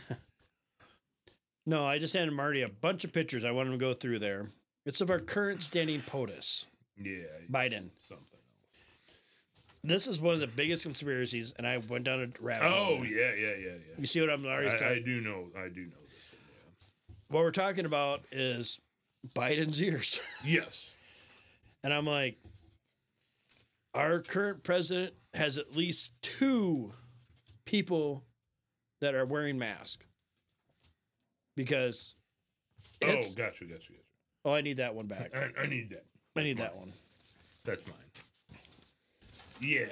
No, 1.67 1.85
I 1.85 1.99
just 1.99 2.15
handed 2.15 2.35
Marty 2.35 2.63
a 2.63 2.69
bunch 2.69 3.05
of 3.05 3.13
pictures. 3.13 3.45
I 3.45 3.51
want 3.51 3.69
him 3.69 3.75
to 3.75 3.79
go 3.79 3.93
through 3.93 4.19
there. 4.19 4.49
It's 4.87 5.01
of 5.01 5.11
our 5.11 5.19
current 5.19 5.63
standing 5.63 6.01
POTUS. 6.01 6.67
Yeah, 7.01 7.19
Biden. 7.51 7.91
Something 8.01 8.27
else. 8.65 8.81
This 9.85 10.07
is 10.07 10.21
one 10.21 10.35
of 10.35 10.41
the 10.41 10.47
biggest 10.47 10.83
conspiracies, 10.83 11.55
and 11.57 11.67
I 11.67 11.79
went 11.89 12.05
down 12.05 12.23
a 12.23 12.45
rabbit 12.45 12.69
hole. 12.69 12.99
Oh 12.99 13.03
yeah, 13.03 13.33
yeah, 13.35 13.49
yeah, 13.51 13.57
yeah. 13.67 13.99
You 13.99 14.07
see 14.07 14.21
what 14.21 14.31
I'm 14.31 14.45
already 14.45 14.85
I, 14.85 14.91
I 14.91 14.99
do 15.01 15.21
know. 15.21 15.47
I 15.57 15.69
do 15.69 15.83
know 15.83 15.97
this 16.09 16.33
one. 16.33 17.17
What 17.29 17.45
we're 17.45 17.53
talking 17.53 17.85
about 17.85 18.23
is 18.33 18.81
Biden's 19.35 19.83
ears. 19.83 20.19
Yes. 20.45 20.91
And 21.83 21.93
I'm 21.95 22.07
like, 22.07 22.39
our 23.95 24.21
current 24.21 24.63
president 24.63 25.15
has 25.35 25.59
at 25.59 25.77
least 25.77 26.13
two 26.23 26.93
people 27.65 28.25
that 29.01 29.15
are 29.15 29.25
wearing 29.25 29.59
masks. 29.59 30.05
Because 31.57 32.15
Oh, 33.03 33.09
it's, 33.09 33.35
gotcha, 33.35 33.65
gotcha, 33.65 33.75
gotcha. 33.93 33.93
oh, 34.45 34.53
I 34.53 34.61
need 34.61 34.77
that 34.77 34.95
one 34.95 35.07
back. 35.07 35.35
I, 35.35 35.49
I 35.63 35.67
need 35.67 35.89
that. 35.91 36.05
I 36.37 36.43
need 36.43 36.59
that 36.59 36.77
one. 36.77 36.93
That's 37.65 37.83
mine. 37.87 38.59
Yeah. 39.61 39.87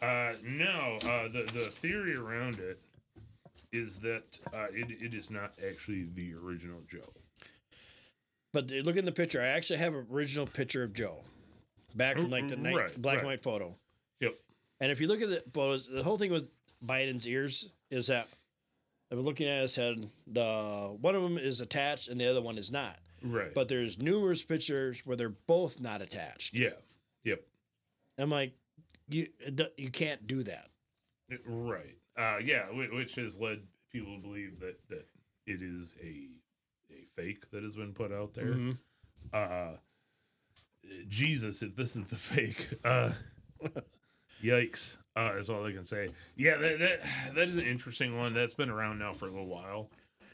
Uh, 0.00 0.34
no, 0.42 0.98
uh, 1.04 1.28
the 1.28 1.48
the 1.52 1.70
theory 1.70 2.16
around 2.16 2.58
it 2.58 2.78
is 3.72 3.98
that 4.00 4.38
uh, 4.54 4.66
it, 4.72 4.90
it 5.02 5.14
is 5.14 5.30
not 5.30 5.52
actually 5.66 6.04
the 6.14 6.32
original 6.34 6.80
Joe. 6.90 7.12
But 8.56 8.70
look 8.70 8.96
in 8.96 9.04
the 9.04 9.12
picture. 9.12 9.42
I 9.42 9.48
actually 9.48 9.80
have 9.80 9.92
an 9.92 10.06
original 10.10 10.46
picture 10.46 10.82
of 10.82 10.94
Joe, 10.94 11.18
back 11.94 12.16
from 12.16 12.30
like 12.30 12.48
the 12.48 12.56
night, 12.56 12.74
Right, 12.74 13.02
black 13.02 13.18
and 13.18 13.26
white 13.26 13.42
photo. 13.42 13.76
Yep. 14.20 14.34
And 14.80 14.90
if 14.90 14.98
you 14.98 15.08
look 15.08 15.20
at 15.20 15.28
the 15.28 15.42
photos, 15.52 15.86
the 15.86 16.02
whole 16.02 16.16
thing 16.16 16.32
with 16.32 16.48
Biden's 16.82 17.28
ears 17.28 17.68
is 17.90 18.06
that 18.06 18.28
I'm 19.12 19.20
looking 19.20 19.46
at 19.46 19.60
his 19.60 19.76
head. 19.76 20.08
The 20.26 20.96
one 20.98 21.14
of 21.14 21.22
them 21.22 21.36
is 21.36 21.60
attached 21.60 22.08
and 22.08 22.18
the 22.18 22.30
other 22.30 22.40
one 22.40 22.56
is 22.56 22.72
not. 22.72 22.98
Right. 23.22 23.52
But 23.52 23.68
there's 23.68 23.98
numerous 23.98 24.42
pictures 24.42 25.02
where 25.04 25.18
they're 25.18 25.28
both 25.28 25.78
not 25.78 26.00
attached. 26.00 26.54
yeah. 26.54 26.70
Yep. 27.24 27.42
I'm 28.16 28.30
like, 28.30 28.54
you 29.06 29.26
you 29.76 29.90
can't 29.90 30.26
do 30.26 30.44
that. 30.44 30.70
Right. 31.44 31.98
Uh, 32.16 32.38
yeah, 32.42 32.62
which 32.70 33.16
has 33.16 33.38
led 33.38 33.60
people 33.92 34.16
to 34.16 34.22
believe 34.22 34.60
that 34.60 34.78
that 34.88 35.06
it 35.44 35.60
is 35.60 35.94
a 36.02 36.28
fake 37.16 37.50
that 37.50 37.62
has 37.64 37.74
been 37.76 37.92
put 37.92 38.12
out 38.12 38.34
there. 38.34 38.46
Mhm. 38.54 38.78
Uh, 39.32 39.72
Jesus, 41.08 41.62
if 41.62 41.74
this 41.74 41.96
is 41.96 42.04
the 42.04 42.16
fake, 42.16 42.68
uh, 42.84 43.12
yikes! 44.42 44.96
Uh, 45.16 45.32
is 45.38 45.48
all 45.50 45.64
I 45.64 45.72
can 45.72 45.84
say. 45.84 46.10
Yeah, 46.36 46.56
that, 46.58 46.78
that 46.78 47.00
that 47.34 47.48
is 47.48 47.56
an 47.56 47.64
interesting 47.64 48.16
one. 48.16 48.34
That's 48.34 48.54
been 48.54 48.70
around 48.70 48.98
now 48.98 49.12
for 49.12 49.26
a 49.26 49.30
little 49.30 49.46
while, 49.48 49.90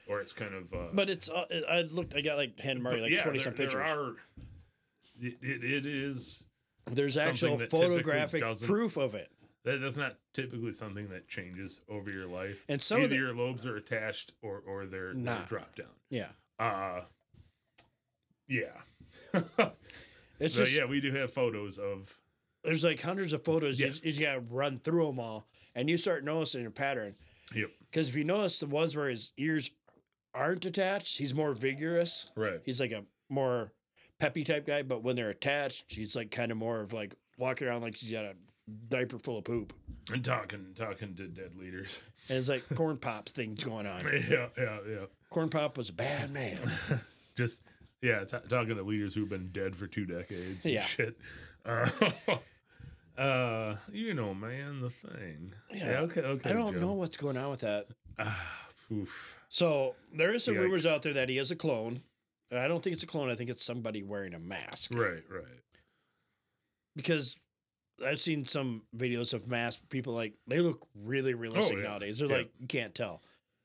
or 0.09 0.21
it's 0.21 0.33
kind 0.33 0.55
of. 0.55 0.73
Uh, 0.75 0.89
But 0.93 1.09
it's 1.09 1.31
uh, 1.31 1.45
I 1.71 1.83
looked. 1.83 2.15
I 2.17 2.21
got 2.21 2.37
like 2.37 2.59
hand 2.61 2.83
Murray 2.83 3.01
like 3.01 3.11
yeah, 3.13 3.23
twenty 3.23 3.39
there, 3.39 3.45
some 3.45 3.55
pictures. 3.55 3.85
there 3.87 3.99
are. 3.99 4.15
It, 5.21 5.39
it, 5.41 5.65
it 5.65 5.87
is. 5.87 6.45
There's 6.91 7.17
actual 7.17 7.59
photographic 7.59 8.43
proof 8.65 8.97
of 8.97 9.15
it. 9.15 9.31
That, 9.65 9.81
that's 9.81 9.97
not 9.97 10.17
typically 10.35 10.73
something 10.73 11.09
that 11.11 11.29
changes 11.29 11.81
over 11.89 12.11
your 12.11 12.27
life. 12.27 12.65
And 12.69 12.83
some 12.83 12.97
of 12.99 13.05
Either 13.05 13.11
the- 13.11 13.17
your 13.17 13.33
lobes 13.33 13.65
are 13.65 13.77
attached 13.77 14.33
or 14.43 14.65
or 14.67 14.87
they're, 14.87 15.13
they're 15.13 15.15
Not. 15.15 15.47
dropped 15.49 15.79
down. 15.79 15.87
Yeah, 16.11 16.27
Uh 16.63 17.01
yeah. 18.49 18.67
it's 20.39 20.55
so 20.55 20.65
just 20.65 20.77
yeah, 20.77 20.85
we 20.85 21.01
do 21.01 21.13
have 21.13 21.33
photos 21.33 21.79
of 21.79 22.15
there's 22.65 22.85
like 22.85 23.01
hundreds 23.01 23.33
of 23.33 23.45
photos. 23.45 23.81
Yeah. 23.81 23.87
You, 23.89 23.93
you 24.03 24.11
just 24.11 24.21
gotta 24.21 24.41
run 24.41 24.79
through 24.79 25.07
them 25.07 25.19
all, 25.21 25.47
and 25.75 25.89
you 25.91 25.97
start 25.97 26.25
noticing 26.25 26.67
a 26.67 26.71
pattern. 26.71 27.15
Yep. 27.55 27.71
Because 27.91 28.09
if 28.09 28.17
you 28.17 28.25
notice 28.25 28.61
the 28.61 28.67
ones 28.67 28.95
where 28.97 29.09
his 29.09 29.33
ears 29.37 29.71
aren't 30.35 30.65
attached, 30.65 31.19
he's 31.19 31.35
more 31.35 31.53
vigorous. 31.55 32.31
Right. 32.37 32.61
He's 32.65 32.81
like 32.81 32.93
a 32.93 33.05
more 33.29 33.73
peppy 34.21 34.45
type 34.45 34.67
guy. 34.67 34.83
But 34.83 35.03
when 35.03 35.17
they're 35.17 35.31
attached, 35.31 35.87
he's 35.89 36.15
like 36.17 36.31
kind 36.31 36.51
of 36.53 36.59
more 36.59 36.81
of 36.81 36.93
like 36.93 37.17
walking 37.37 37.67
around 37.69 37.83
like 37.83 37.97
he's 37.97 38.13
got 38.13 38.25
a 38.25 38.35
diaper 38.89 39.19
full 39.19 39.39
of 39.39 39.45
poop, 39.45 39.73
And 40.13 40.25
talking 40.25 40.69
talking 40.77 41.15
to 41.17 41.27
dead 41.27 41.57
leaders. 41.57 41.99
and 42.29 42.39
it's 42.39 42.49
like 42.49 42.63
corn 42.77 42.97
pops 42.97 43.33
things 43.33 43.65
going 43.65 43.87
on. 43.87 44.01
Yeah, 44.31 44.49
yeah, 44.57 44.79
yeah. 44.89 45.05
Corn 45.33 45.49
pop 45.49 45.77
was 45.79 45.89
a 45.89 45.93
bad 45.95 46.31
man. 46.31 46.59
Just 47.37 47.63
yeah, 48.03 48.25
t- 48.25 48.37
talking 48.49 48.77
to 48.77 48.83
leaders 48.83 49.15
who've 49.15 49.29
been 49.29 49.49
dead 49.53 49.75
for 49.75 49.87
two 49.87 50.05
decades. 50.07 50.65
And 50.65 50.75
Yeah. 50.75 50.85
Shit. 50.85 51.17
Uh, 51.65 51.89
uh, 53.17 53.77
you 53.93 54.15
know, 54.15 54.35
man, 54.35 54.81
the 54.81 54.91
thing. 54.91 55.53
Yeah. 55.73 56.01
okay. 56.01 56.23
Okay. 56.23 56.51
I 56.51 56.53
don't 56.53 56.75
Joe. 56.75 56.81
know 56.81 56.93
what's 56.95 57.17
going 57.17 57.37
on 57.37 57.51
with 57.51 57.61
that. 57.61 57.87
Ah, 58.19 58.37
oof. 58.93 59.39
So 59.49 59.95
there 60.13 60.35
is 60.35 60.43
some 60.45 60.57
rumors 60.57 60.87
out 60.87 61.03
there 61.03 61.13
that 61.13 61.29
he 61.29 61.39
is 61.39 61.53
a 61.53 61.57
clone. 61.57 62.01
And 62.51 62.59
I 62.59 62.67
don't 62.67 62.83
think 62.83 62.95
it's 62.95 63.05
a 63.05 63.07
clone. 63.07 63.31
I 63.31 63.37
think 63.37 63.49
it's 63.49 63.65
somebody 63.65 64.03
wearing 64.03 64.35
a 64.35 64.41
mask. 64.41 64.91
Right. 64.93 65.23
Right. 65.31 65.45
Because 66.97 67.39
I've 68.05 68.21
seen 68.21 68.45
some 68.45 68.83
videos 68.97 69.33
of 69.35 69.47
masked 69.49 69.89
people 69.89 70.13
like 70.15 70.35
they 70.49 70.59
look 70.61 70.87
really 70.95 71.35
realistic 71.35 71.77
Oh, 71.77 71.81
yeah. 71.81 71.89
nowadays. 71.89 72.19
They're 72.19 72.29
Yeah. 72.29 72.37
like 72.39 72.51
you 72.59 72.67
can't 72.67 72.95
tell. 72.95 73.23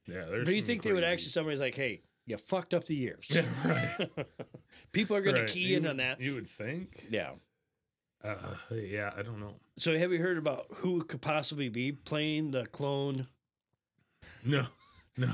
Yeah. 0.08 0.26
There's 0.26 0.46
but 0.46 0.56
you 0.56 0.62
think 0.62 0.82
they 0.84 0.94
would 0.94 1.04
actually 1.04 1.30
somebody's 1.30 1.60
like, 1.60 1.76
hey, 1.76 2.02
you 2.26 2.38
fucked 2.38 2.74
up 2.74 2.86
the 2.86 2.96
years. 2.96 3.28
Yeah. 3.30 3.44
Right. 3.66 4.10
people 4.92 5.16
are 5.16 5.22
going 5.22 5.36
right. 5.36 5.48
to 5.48 5.54
key 5.54 5.60
You 5.70 5.78
in 5.78 5.84
would- 5.84 5.90
on 5.92 5.98
that. 5.98 6.20
You 6.22 6.36
would 6.36 6.48
think. 6.50 7.06
Yeah. 7.10 7.32
Uh, 8.24 8.36
yeah. 8.72 9.12
I 9.18 9.22
don't 9.22 9.40
know. 9.40 9.56
So 9.78 9.98
have 9.98 10.12
you 10.12 10.20
heard 10.20 10.38
about 10.38 10.66
who 10.76 11.04
could 11.04 11.22
possibly 11.22 11.70
be 11.70 11.92
playing 11.92 12.52
the 12.52 12.66
clone? 12.66 13.28
No. 14.46 14.66
No. 15.16 15.32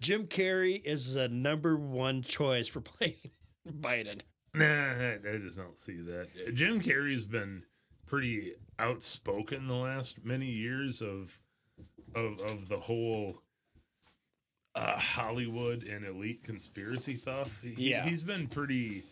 Jim 0.00 0.26
Carrey 0.26 0.80
is 0.84 1.14
the 1.14 1.28
number 1.28 1.76
one 1.76 2.22
choice 2.22 2.68
for 2.68 2.80
playing 2.80 3.14
Biden. 3.68 4.20
Nah, 4.54 4.64
I, 4.64 5.14
I 5.14 5.38
just 5.38 5.56
don't 5.56 5.78
see 5.78 6.00
that. 6.02 6.28
Jim 6.54 6.80
Carrey's 6.80 7.24
been 7.24 7.64
pretty 8.06 8.52
outspoken 8.78 9.66
the 9.68 9.74
last 9.74 10.24
many 10.24 10.46
years 10.46 11.02
of 11.02 11.38
of 12.14 12.38
of 12.40 12.68
the 12.68 12.78
whole 12.78 13.42
uh, 14.76 14.98
Hollywood 14.98 15.82
and 15.82 16.04
elite 16.06 16.44
conspiracy 16.44 17.16
stuff. 17.16 17.60
He, 17.62 17.90
Yeah. 17.90 18.04
he's 18.04 18.22
been 18.22 18.46
pretty 18.46 19.02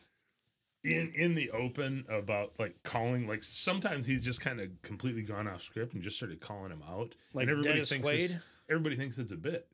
in 0.84 1.10
in 1.14 1.34
the 1.34 1.50
open 1.50 2.04
about 2.10 2.52
like 2.58 2.76
calling 2.82 3.26
like 3.26 3.42
sometimes 3.42 4.04
he's 4.06 4.22
just 4.22 4.40
kind 4.42 4.60
of 4.60 4.68
completely 4.82 5.22
gone 5.22 5.48
off 5.48 5.62
script 5.62 5.94
and 5.94 6.02
just 6.02 6.16
started 6.16 6.40
calling 6.40 6.70
him 6.70 6.82
out. 6.88 7.14
Like 7.32 7.44
and 7.44 7.50
everybody 7.50 7.74
Dennis 7.76 7.88
thinks 7.90 8.08
it's, 8.08 8.32
Quaid? 8.34 8.40
everybody 8.68 8.96
thinks 8.96 9.16
it's 9.18 9.32
a 9.32 9.36
bit. 9.36 9.66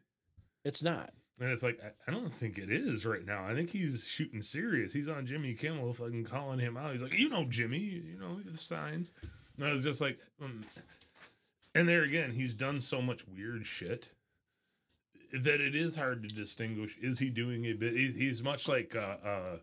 It's 0.64 0.82
not. 0.82 1.12
And 1.40 1.50
it's 1.50 1.62
like, 1.62 1.80
I, 1.82 1.88
I 2.06 2.12
don't 2.12 2.32
think 2.32 2.58
it 2.58 2.70
is 2.70 3.04
right 3.06 3.24
now. 3.24 3.44
I 3.46 3.54
think 3.54 3.70
he's 3.70 4.04
shooting 4.06 4.42
serious. 4.42 4.92
He's 4.92 5.08
on 5.08 5.24
Jimmy 5.26 5.54
Kimmel 5.54 5.94
fucking 5.94 6.24
calling 6.24 6.58
him 6.58 6.76
out. 6.76 6.92
He's 6.92 7.00
like, 7.02 7.14
you 7.18 7.30
know, 7.30 7.44
Jimmy, 7.46 7.78
you 7.78 8.18
know, 8.20 8.36
the 8.38 8.58
signs. 8.58 9.10
And 9.56 9.66
I 9.66 9.72
was 9.72 9.82
just 9.82 10.02
like, 10.02 10.18
um, 10.42 10.64
and 11.74 11.88
there 11.88 12.02
again, 12.04 12.30
he's 12.32 12.54
done 12.54 12.80
so 12.80 13.00
much 13.00 13.26
weird 13.26 13.64
shit 13.64 14.10
that 15.32 15.60
it 15.60 15.74
is 15.74 15.96
hard 15.96 16.22
to 16.22 16.28
distinguish. 16.28 16.96
Is 17.00 17.18
he 17.18 17.28
doing 17.30 17.64
a 17.66 17.72
bit? 17.72 17.94
He's, 17.94 18.16
he's 18.16 18.42
much 18.42 18.68
like, 18.68 18.94
uh, 18.96 19.16
uh, 19.24 19.56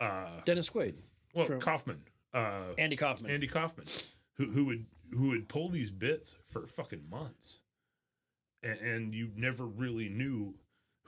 uh, 0.00 0.26
Dennis 0.44 0.70
Quaid. 0.70 0.94
well, 1.34 1.46
From- 1.46 1.60
Kaufman, 1.60 2.00
uh, 2.32 2.72
Andy 2.78 2.96
Kaufman. 2.96 3.30
Andy 3.30 3.46
Kaufman, 3.46 3.86
who 4.34 4.46
who 4.46 4.64
would 4.66 4.86
who 5.12 5.28
would 5.28 5.48
pull 5.48 5.68
these 5.68 5.90
bits 5.90 6.36
for 6.50 6.66
fucking 6.66 7.04
months, 7.10 7.60
and, 8.62 8.80
and 8.80 9.14
you 9.14 9.30
never 9.36 9.64
really 9.64 10.08
knew 10.08 10.54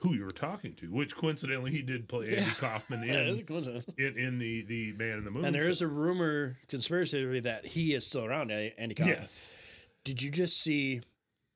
who 0.01 0.13
you 0.13 0.23
were 0.23 0.31
talking 0.31 0.73
to. 0.75 0.87
Which 0.87 1.15
coincidentally, 1.15 1.71
he 1.71 1.81
did 1.81 2.07
play 2.07 2.29
Andy 2.29 2.41
Yeah. 2.41 2.53
Kaufman 2.57 3.03
Yeah, 3.03 3.13
a 3.15 3.33
in, 3.33 3.45
coincidence. 3.45 3.85
in 3.97 4.17
in 4.17 4.39
the 4.39 4.61
the 4.63 4.93
Man 4.93 5.17
in 5.19 5.25
the 5.25 5.31
Moon. 5.31 5.45
And 5.45 5.53
there 5.55 5.67
is 5.67 5.79
film. 5.79 5.91
a 5.91 5.93
rumor, 5.93 6.57
conspiracy 6.69 7.17
theory 7.19 7.39
that 7.41 7.65
he 7.65 7.93
is 7.93 8.05
still 8.05 8.25
around, 8.25 8.51
Andy 8.51 8.73
Andy 8.77 8.95
Kaufman. 8.95 9.17
yes, 9.19 9.53
Did 10.03 10.21
you 10.21 10.29
just 10.31 10.61
see 10.61 11.01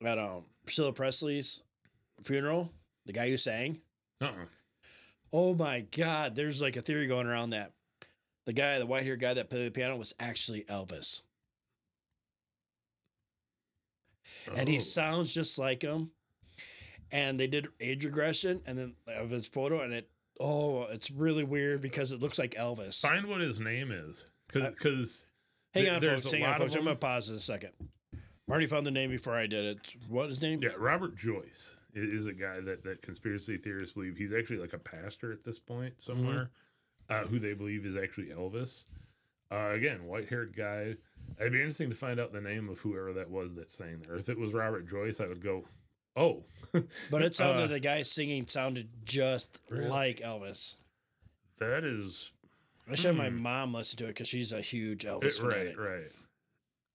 at 0.04 0.18
um, 0.18 0.44
Priscilla 0.66 0.92
Presley's 0.92 1.62
funeral? 2.22 2.70
The 3.06 3.12
guy 3.12 3.28
who 3.28 3.36
sang? 3.36 3.80
uh-uh. 4.20 4.46
Oh 5.32 5.54
my 5.54 5.80
God. 5.80 6.34
There's 6.34 6.60
like 6.62 6.76
a 6.76 6.82
theory 6.82 7.06
going 7.06 7.26
around 7.26 7.50
that 7.50 7.72
the 8.44 8.52
guy, 8.52 8.78
the 8.78 8.86
white 8.86 9.04
haired 9.04 9.20
guy 9.20 9.34
that 9.34 9.48
played 9.50 9.66
the 9.66 9.70
piano 9.70 9.96
was 9.96 10.14
actually 10.20 10.62
Elvis. 10.64 11.22
And 14.54 14.68
he 14.68 14.76
Oh. 14.76 14.80
sounds 14.80 15.32
just 15.32 15.58
like 15.58 15.82
him. 15.82 16.10
And 17.10 17.38
they 17.38 17.46
did 17.46 17.68
age 17.80 18.04
regression 18.04 18.62
and 18.66 18.78
then 18.78 18.94
of 19.06 19.30
his 19.30 19.46
photo, 19.46 19.80
and 19.82 19.92
it, 19.92 20.08
oh, 20.40 20.84
it's 20.84 21.10
really 21.10 21.44
weird 21.44 21.82
because 21.82 22.10
it 22.10 22.20
looks 22.20 22.38
like 22.38 22.54
Elvis. 22.54 23.00
find 23.02 23.26
what 23.26 23.40
his 23.42 23.60
name 23.60 23.90
is 23.90 24.24
because 24.52 25.26
uh, 25.76 25.78
Hang 25.80 25.88
on, 25.90 26.00
there's 26.00 26.24
folks. 26.24 26.32
Hang 26.34 26.44
on, 26.44 26.58
folks. 26.58 26.74
I'm 26.74 26.84
gonna 26.84 26.96
pause 26.96 27.28
in 27.30 27.36
a 27.36 27.40
second. 27.40 27.72
Marty 28.48 28.66
found 28.66 28.84
the 28.86 28.90
name 28.90 29.10
before 29.10 29.34
I 29.36 29.46
did 29.46 29.64
it. 29.64 29.78
What 30.08 30.28
his 30.28 30.40
name? 30.40 30.60
Yeah, 30.62 30.70
Robert 30.78 31.16
Joyce 31.16 31.76
is 31.94 32.26
a 32.26 32.32
guy 32.32 32.60
that 32.60 32.82
that 32.84 33.02
conspiracy 33.02 33.56
theorists 33.56 33.94
believe 33.94 34.16
he's 34.16 34.32
actually 34.32 34.58
like 34.58 34.72
a 34.72 34.78
pastor 34.78 35.32
at 35.32 35.44
this 35.44 35.58
point 35.58 36.00
somewhere, 36.02 36.50
uh, 37.10 37.24
who 37.24 37.38
they 37.38 37.52
believe 37.54 37.84
is 37.84 37.96
actually 37.96 38.26
Elvis. 38.28 38.84
Uh, 39.50 39.70
again, 39.74 40.06
white 40.06 40.28
haired 40.28 40.56
guy. 40.56 40.96
It'd 41.38 41.52
be 41.52 41.58
interesting 41.58 41.90
to 41.90 41.94
find 41.96 42.18
out 42.18 42.32
the 42.32 42.40
name 42.40 42.68
of 42.68 42.78
whoever 42.80 43.12
that 43.14 43.30
was 43.30 43.54
that 43.56 43.68
sang 43.70 44.02
there. 44.06 44.16
If 44.16 44.28
it 44.28 44.38
was 44.38 44.52
Robert 44.52 44.88
Joyce, 44.88 45.20
I 45.20 45.26
would 45.26 45.42
go, 45.42 45.64
Oh, 46.16 46.44
But 47.10 47.22
it 47.22 47.34
sounded 47.36 47.64
Uh, 47.64 47.66
the 47.68 47.80
guy 47.80 48.02
singing 48.02 48.46
sounded 48.46 48.88
just 49.04 49.60
Really? 49.70 49.88
like 49.88 50.20
Elvis. 50.20 50.76
that 51.58 51.84
is 51.84 52.32
I 52.90 52.94
should 52.96 53.06
have 53.06 53.16
my 53.16 53.28
Hmm. 53.30 53.40
mom 53.42 53.74
listen 53.74 53.96
to 53.98 54.04
it 54.04 54.08
because 54.08 54.28
she's 54.28 54.52
a 54.52 54.60
huge 54.60 55.04
Elvis 55.04 55.38
fan. 55.38 55.48
right, 55.48 55.78
right. 55.78 56.10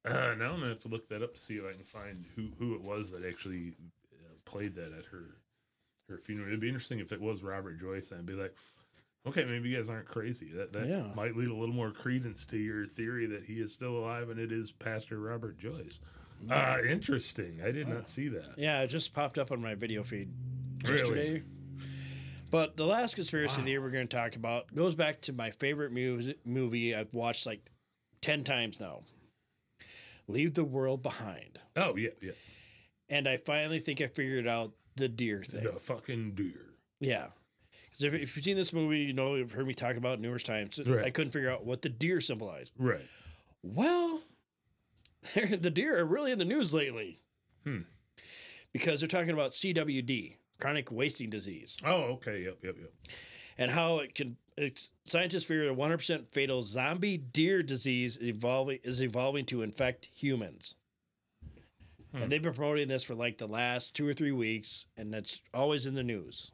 Uh, 0.05 0.35
now 0.35 0.51
I'm 0.53 0.59
gonna 0.59 0.69
have 0.69 0.79
to 0.81 0.87
look 0.87 1.07
that 1.09 1.21
up 1.23 1.33
to 1.35 1.39
see 1.39 1.55
if 1.57 1.65
I 1.65 1.71
can 1.73 1.83
find 1.83 2.25
who 2.35 2.49
who 2.59 2.75
it 2.75 2.81
was 2.81 3.11
that 3.11 3.25
actually 3.25 3.73
played 4.47 4.75
that 4.75 4.91
at 4.97 5.05
her 5.11 5.35
her 6.09 6.17
funeral. 6.17 6.47
It'd 6.47 6.59
be 6.61 6.69
interesting 6.69 6.99
if 6.99 7.11
it 7.11 7.19
was 7.21 7.43
Robert 7.43 7.79
Joyce. 7.79 8.11
and 8.11 8.21
I'd 8.21 8.25
be 8.25 8.33
like, 8.33 8.55
okay, 9.27 9.43
maybe 9.43 9.67
you 9.69 9.75
guys 9.75 9.89
aren't 9.89 10.07
crazy. 10.07 10.51
That 10.53 10.71
that 10.73 10.87
Yeah. 10.87 11.11
might 11.15 11.35
lead 11.35 11.49
a 11.49 11.53
little 11.53 11.75
more 11.75 11.91
credence 11.91 12.45
to 12.47 12.57
your 12.57 12.87
theory 12.87 13.25
that 13.27 13.43
he 13.43 13.59
is 13.59 13.73
still 13.73 13.97
alive 13.97 14.29
and 14.29 14.39
it 14.39 14.51
is 14.51 14.71
Pastor 14.71 15.19
Robert 15.19 15.57
Joyce. 15.59 15.99
Uh, 16.49 16.77
interesting. 16.87 17.61
I 17.65 17.71
did 17.71 17.87
not 17.87 18.07
see 18.07 18.27
that. 18.29 18.57
Yeah, 18.57 18.81
it 18.83 18.87
just 18.87 19.11
popped 19.13 19.37
up 19.37 19.51
on 19.51 19.61
my 19.61 19.75
video 19.75 20.03
feed 20.03 20.29
Really? 20.83 20.97
yesterday. 20.97 21.43
But 22.51 22.77
the 22.77 22.85
last 22.85 23.15
conspiracy 23.15 23.61
theory 23.63 23.79
we're 23.79 23.89
going 23.89 24.07
to 24.07 24.15
talk 24.15 24.35
about 24.37 24.73
goes 24.73 24.95
back 24.95 25.19
to 25.21 25.33
my 25.33 25.49
favorite 25.51 25.91
mu- 25.91 26.33
movie 26.45 26.95
I've 26.95 27.13
watched 27.13 27.45
like 27.45 27.69
10 28.21 28.43
times 28.45 28.79
now 28.79 29.01
Leave 30.29 30.53
the 30.53 30.63
World 30.63 31.03
Behind. 31.03 31.59
Oh 31.75 31.95
yeah, 31.97 32.09
yeah. 32.21 32.31
And 33.09 33.27
I 33.27 33.37
finally 33.37 33.79
think 33.79 34.01
I 34.01 34.07
figured 34.07 34.47
out 34.47 34.73
the 34.95 35.07
deer 35.07 35.43
thing. 35.43 35.63
The 35.63 35.79
fucking 35.79 36.31
deer. 36.31 36.73
Yeah. 36.99 37.27
Because 37.85 38.03
if, 38.03 38.13
if 38.13 38.35
you've 38.35 38.45
seen 38.45 38.57
this 38.57 38.73
movie, 38.73 38.99
you 38.99 39.13
know, 39.13 39.35
you've 39.35 39.53
heard 39.53 39.67
me 39.67 39.73
talk 39.73 39.95
about 39.95 40.15
it 40.15 40.21
numerous 40.21 40.43
times. 40.43 40.79
Right. 40.85 41.05
I 41.05 41.09
couldn't 41.09 41.31
figure 41.31 41.51
out 41.51 41.65
what 41.65 41.81
the 41.81 41.89
deer 41.89 42.19
symbolized. 42.21 42.73
Right. 42.77 43.05
Well, 43.63 44.21
the 45.33 45.69
deer 45.69 45.97
are 45.99 46.05
really 46.05 46.31
in 46.31 46.39
the 46.39 46.45
news 46.45 46.73
lately. 46.73 47.19
Hmm. 47.63 47.81
Because 48.73 48.99
they're 48.99 49.07
talking 49.07 49.31
about 49.31 49.51
CWD, 49.51 50.35
chronic 50.59 50.91
wasting 50.91 51.29
disease, 51.29 51.77
Oh, 51.85 52.03
okay. 52.13 52.43
Yep, 52.43 52.57
yep, 52.63 52.75
yep. 52.79 52.91
and 53.57 53.71
how 53.71 53.99
it 53.99 54.13
can. 54.13 54.37
It's, 54.57 54.91
scientists 55.05 55.43
fear 55.45 55.69
a 55.69 55.75
100% 55.75 56.31
fatal 56.31 56.63
zombie 56.63 57.17
deer 57.17 57.61
disease 57.61 58.17
evolving 58.21 58.79
is 58.83 59.01
evolving 59.01 59.45
to 59.45 59.61
infect 59.61 60.09
humans. 60.13 60.75
Hmm. 62.17 62.23
And 62.23 62.31
they've 62.31 62.41
been 62.41 62.53
promoting 62.53 62.87
this 62.87 63.03
for 63.03 63.15
like 63.15 63.37
the 63.37 63.47
last 63.47 63.93
two 63.95 64.07
or 64.07 64.13
three 64.13 64.31
weeks, 64.31 64.85
and 64.97 65.13
it's 65.13 65.41
always 65.53 65.85
in 65.85 65.93
the 65.93 66.03
news. 66.03 66.51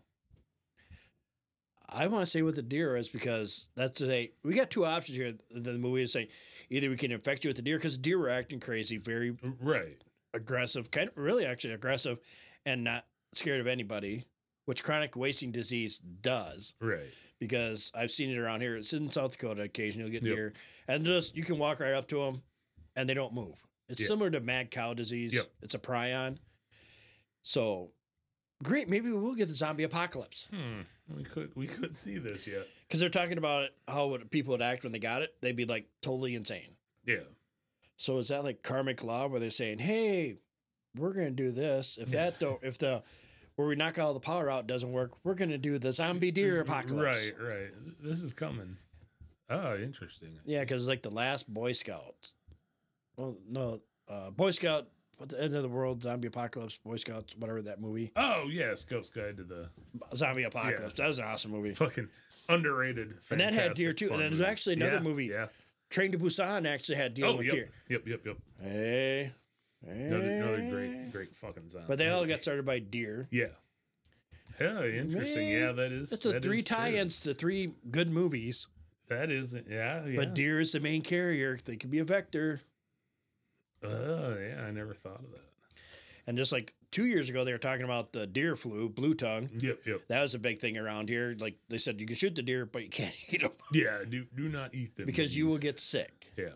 I 1.90 2.08
want 2.08 2.24
to 2.26 2.30
say 2.32 2.42
what 2.42 2.56
the 2.56 2.62
deer 2.64 2.96
is 2.98 3.08
because 3.08 3.70
that's 3.76 4.02
a 4.02 4.32
we 4.44 4.54
got 4.54 4.72
two 4.72 4.86
options 4.86 5.18
here. 5.18 5.34
The 5.52 5.78
movie 5.78 6.02
is 6.04 6.12
saying 6.14 6.28
either 6.70 6.90
we 6.90 6.98
can 6.98 7.12
infect 7.12 7.44
you 7.44 7.50
with 7.50 7.58
the 7.58 7.62
deer 7.62 7.78
because 7.78 7.98
deer 7.98 8.18
were 8.18 8.30
acting 8.30 8.60
crazy, 8.60 8.98
very 8.98 9.36
Right. 9.62 10.02
aggressive, 10.34 10.90
kind 10.90 11.10
of 11.10 11.18
really 11.18 11.46
actually 11.46 11.74
aggressive, 11.74 12.20
and 12.66 12.84
not 12.84 13.06
scared 13.36 13.60
of 13.62 13.68
anybody, 13.68 14.26
which 14.66 14.84
chronic 14.84 15.16
wasting 15.16 15.52
disease 15.52 16.00
does. 16.00 16.74
Right. 16.82 17.02
Because 17.40 17.92
I've 17.94 18.12
seen 18.12 18.32
it 18.32 18.38
around 18.38 18.62
here. 18.62 18.78
It's 18.78 18.94
in 18.94 19.10
South 19.12 19.34
Dakota. 19.34 19.62
Occasionally, 19.64 20.10
you'll 20.10 20.20
get 20.20 20.28
Yep. 20.28 20.36
deer, 20.36 20.54
and 20.88 21.06
just 21.06 21.36
you 21.36 21.44
can 21.44 21.58
walk 21.60 21.80
right 21.80 21.94
up 21.94 22.08
to 22.08 22.16
them, 22.26 22.42
and 22.96 23.08
they 23.08 23.14
don't 23.14 23.34
move. 23.34 23.56
It's 23.94 24.02
Yeah. 24.02 24.08
similar 24.08 24.30
to 24.32 24.40
mad 24.42 24.70
cow 24.72 24.94
disease. 24.94 25.34
Yep. 25.34 25.46
It's 25.62 25.76
a 25.76 25.80
prion. 25.80 26.38
So 27.42 27.92
great. 28.62 28.90
Maybe 28.90 29.10
we 29.12 29.18
will 29.20 29.36
get 29.36 29.48
the 29.48 29.54
zombie 29.54 29.84
apocalypse 29.84 30.48
Hmm. 30.52 30.82
We 31.16 31.24
could 31.24 31.56
we 31.56 31.68
could 31.68 31.96
see 31.96 32.18
this 32.18 32.48
yet. 32.48 32.66
because 32.88 33.00
they're 33.00 33.10
talking 33.10 33.38
about 33.38 33.64
it, 33.64 33.76
how 33.88 34.08
would 34.08 34.32
people 34.32 34.52
would 34.52 34.62
act 34.62 34.84
when 34.84 34.92
they 34.94 35.00
got 35.00 35.22
it. 35.22 35.36
They'd 35.42 35.56
be 35.56 35.66
like 35.66 35.88
totally 36.02 36.36
insane. 36.36 36.76
Yeah. 37.06 37.24
So 37.98 38.18
is 38.20 38.30
that 38.30 38.44
like 38.44 38.64
karmic 38.64 39.04
law 39.04 39.28
where 39.28 39.40
they're 39.40 39.52
saying, 39.52 39.80
"Hey, 39.80 40.38
we're 40.96 41.14
gonna 41.14 41.32
do 41.32 41.52
this. 41.52 41.98
If 41.98 42.12
that 42.12 42.40
don't, 42.40 42.64
if 42.64 42.78
the 42.78 43.04
where 43.56 43.68
we 43.68 43.76
knock 43.76 44.00
all 44.00 44.14
the 44.14 44.20
power 44.20 44.50
out 44.50 44.66
doesn't 44.66 44.92
work, 44.92 45.24
we're 45.26 45.36
gonna 45.36 45.58
do 45.58 45.78
the 45.78 45.92
zombie 45.92 46.32
deer 46.32 46.60
apocalypse." 46.62 47.32
Right, 47.38 47.48
right. 47.48 47.72
This 48.02 48.22
is 48.24 48.32
coming. 48.34 48.78
Oh, 49.50 49.76
interesting. 49.78 50.40
Yeah, 50.46 50.62
because 50.62 50.88
like 50.88 51.02
the 51.04 51.12
last 51.12 51.54
Boy 51.54 51.74
Scout. 51.74 52.32
Well, 53.18 53.36
no, 53.50 53.82
uh, 54.10 54.32
Boy 54.32 54.52
Scout. 54.52 54.88
At 55.22 55.30
the 55.30 55.42
end 55.42 55.56
of 55.56 55.62
the 55.62 55.70
world, 55.70 56.02
zombie 56.02 56.28
apocalypse, 56.28 56.80
Boy 56.84 56.98
Scouts, 56.98 57.38
whatever 57.38 57.62
that 57.62 57.80
movie, 57.80 58.12
Oh 58.16 58.48
yes, 58.52 58.82
Scouts 58.82 59.10
Guide 59.12 59.38
to 59.38 59.44
the 59.44 59.70
zombie 60.16 60.44
apocalypse. 60.44 60.96
That 60.96 61.08
was 61.08 61.20
an 61.20 61.26
awesome 61.26 61.52
movie. 61.52 61.74
fucking 61.76 62.10
underrated. 62.50 63.14
And 63.30 63.40
that 63.40 63.54
had 63.54 63.74
deer 63.74 63.94
too. 63.94 64.10
And 64.10 64.16
then 64.20 64.32
there's 64.32 64.42
actually 64.42 64.74
another 64.74 64.96
Yeah, 64.96 65.00
movie. 65.02 65.26
Yeah. 65.28 65.48
Train 65.92 66.12
to 66.14 66.18
Busan 66.18 66.68
actually 66.68 66.96
had 66.96 67.14
dealing 67.14 67.36
Oh, 67.36 67.38
with 67.38 67.46
yep. 67.46 67.54
deer. 67.56 67.70
Yep, 67.90 68.08
yep, 68.08 68.26
yep. 68.26 68.38
Hey, 68.60 69.32
Another, 69.88 70.30
another 70.30 70.70
great, 70.72 71.12
great 71.12 71.36
fucking 71.36 71.70
sound. 71.70 71.86
But 71.88 72.00
they 72.00 72.10
all 72.10 72.26
got 72.26 72.42
started 72.42 72.66
by 72.66 72.80
deer. 72.80 73.28
Yeah. 73.32 73.48
Yeah, 74.60 74.84
interesting. 74.86 75.36
Man, 75.50 75.62
Yeah, 75.62 75.72
that 75.74 75.92
is. 75.92 76.10
That's 76.10 76.26
a 76.26 76.32
that 76.34 76.42
three 76.44 76.64
tie-ins 76.64 77.22
to 77.22 77.34
three 77.36 77.74
good 77.92 78.10
movies. 78.10 78.68
That 79.10 79.30
is, 79.30 79.54
yeah, 79.70 80.06
yeah. 80.06 80.16
But 80.16 80.34
deer 80.34 80.60
is 80.60 80.72
the 80.72 80.80
main 80.80 81.02
carrier. 81.04 81.60
They 81.64 81.76
could 81.76 81.92
be 81.92 82.00
a 82.00 82.04
vector. 82.06 82.62
Oh, 83.84 84.38
yeah, 84.40 84.64
I 84.68 84.72
never 84.72 84.94
thought 84.94 85.20
of 85.20 85.32
that. 85.32 85.42
And 86.26 86.38
just 86.38 86.52
like 86.54 86.74
two 86.92 87.06
years 87.06 87.30
ago, 87.30 87.44
they 87.44 87.52
were 87.52 87.58
talking 87.58 87.84
about 87.84 88.14
the 88.14 88.26
deer 88.26 88.56
flu, 88.56 88.88
blue 88.88 89.14
tongue. 89.14 89.50
Yep, 89.60 89.80
yep. 89.86 90.02
That 90.08 90.22
was 90.22 90.34
a 90.36 90.40
big 90.40 90.60
thing 90.60 90.78
around 90.78 91.10
here. 91.10 91.36
Like 91.38 91.58
they 91.68 91.78
said, 91.78 92.00
you 92.00 92.08
can 92.08 92.16
shoot 92.16 92.34
the 92.36 92.42
deer, 92.42 92.66
but 92.66 92.84
you 92.84 92.90
can't 92.90 93.14
eat 93.30 93.42
them 93.42 93.52
Yeah, 93.74 94.00
do 94.10 94.26
do 94.36 94.48
not 94.48 94.74
eat 94.74 94.96
them 94.96 95.06
because 95.06 95.38
you 95.38 95.48
will 95.48 95.58
get 95.58 95.80
sick. 95.80 96.32
Yeah. 96.38 96.50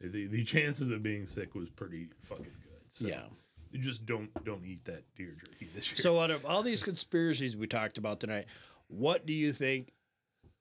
The 0.00 0.26
the 0.26 0.44
chances 0.44 0.90
of 0.90 1.02
being 1.02 1.26
sick 1.26 1.54
was 1.54 1.68
pretty 1.68 2.08
fucking 2.22 2.44
good. 2.44 2.82
So 2.88 3.06
Yeah. 3.06 3.24
You 3.70 3.80
just 3.80 4.06
don't 4.06 4.30
don't 4.44 4.64
eat 4.64 4.84
that 4.86 5.02
deer 5.14 5.36
jerky 5.38 5.68
this 5.74 5.90
year. 5.90 5.96
So 5.96 6.18
out 6.18 6.30
of 6.30 6.46
all 6.46 6.62
these 6.62 6.82
conspiracies 6.82 7.54
we 7.54 7.66
talked 7.66 7.98
about 7.98 8.20
tonight, 8.20 8.46
what 8.88 9.26
do 9.26 9.34
you 9.34 9.52
think 9.52 9.92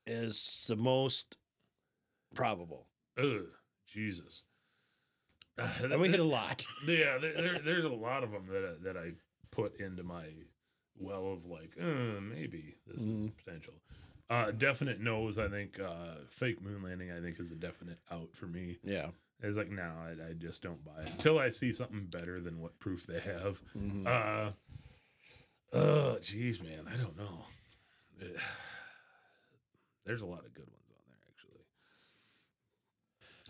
is 0.06 0.66
the 0.68 0.76
most 0.76 1.38
probable? 2.34 2.88
Ugh, 3.18 3.46
Jesus. 3.88 4.44
Uh, 5.58 5.68
And 5.84 6.02
we 6.02 6.10
hit 6.10 6.20
a 6.20 6.24
lot. 6.24 6.66
Yeah, 6.88 7.18
there, 7.20 7.34
there, 7.42 7.60
there's 7.60 7.86
a 7.86 7.90
lot 7.90 8.24
of 8.24 8.32
them 8.32 8.48
that 8.52 8.64
I, 8.64 8.84
that 8.84 8.98
I 8.98 9.12
put 9.52 9.80
into 9.80 10.04
my 10.04 10.26
well 10.98 11.32
of 11.34 11.46
like, 11.46 11.74
uh, 11.82 12.20
maybe 12.22 12.76
this 12.88 13.02
is 13.02 13.08
Mhm. 13.08 13.32
potential. 13.38 13.74
Uh, 14.30 14.52
definite 14.52 15.00
no's. 15.00 15.38
I 15.38 15.48
think 15.50 15.80
uh, 15.80 16.16
fake 16.30 16.62
moon 16.62 16.82
landing. 16.84 17.12
I 17.12 17.20
think 17.22 17.40
is 17.40 17.52
a 17.52 17.56
definite 17.56 18.00
out 18.12 18.30
for 18.36 18.48
me. 18.48 18.78
Yeah. 18.84 19.10
It's 19.44 19.56
like 19.58 19.70
no, 19.70 19.84
I, 19.84 20.30
I 20.30 20.34
just 20.34 20.64
don't 20.64 20.84
buy 20.84 21.02
it 21.04 21.12
until 21.12 21.38
I 21.38 21.50
see 21.50 21.72
something 21.74 22.06
better 22.06 22.40
than 22.42 22.60
what 22.62 22.80
proof 22.80 23.06
they 23.06 23.20
have. 23.20 23.62
Mhm. 23.78 24.08
Uh, 24.08 24.52
oh, 25.74 26.18
jeez, 26.22 26.64
man, 26.64 26.88
I 26.92 26.96
don't 26.98 27.18
know. 27.18 27.46
Eh, 28.22 28.26
There's 30.06 30.22
a 30.22 30.26
lot 30.26 30.46
of 30.46 30.54
good 30.54 30.68
ones 30.72 30.90
on 30.90 31.04
there 31.08 31.20
actually. 31.32 31.66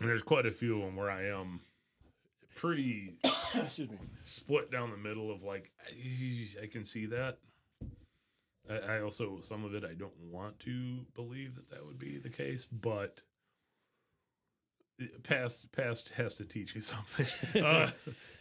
And 0.00 0.08
there's 0.08 0.22
quite 0.22 0.44
a 0.46 0.50
few 0.52 0.76
of 0.78 0.82
them 0.84 0.96
where 0.96 1.10
I 1.10 1.26
am 1.28 1.60
pretty 2.56 3.18
Excuse 3.22 3.78
me. 3.90 3.96
split 4.24 4.72
down 4.72 4.90
the 4.90 4.96
middle 4.96 5.30
of 5.30 5.42
like 5.44 5.70
I, 5.86 6.62
I 6.64 6.66
can 6.66 6.84
see 6.84 7.06
that. 7.06 7.38
I, 8.68 8.96
I 8.96 9.00
also 9.02 9.38
some 9.40 9.64
of 9.64 9.74
it 9.74 9.84
I 9.84 9.94
don't 9.94 10.18
want 10.18 10.58
to 10.60 10.98
believe 11.14 11.54
that 11.54 11.68
that 11.68 11.86
would 11.86 11.98
be 11.98 12.18
the 12.18 12.30
case, 12.30 12.66
but 12.72 13.22
past 15.22 15.70
past 15.72 16.08
has 16.10 16.34
to 16.36 16.44
teach 16.44 16.74
you 16.74 16.80
something. 16.80 17.62
uh, 17.64 17.90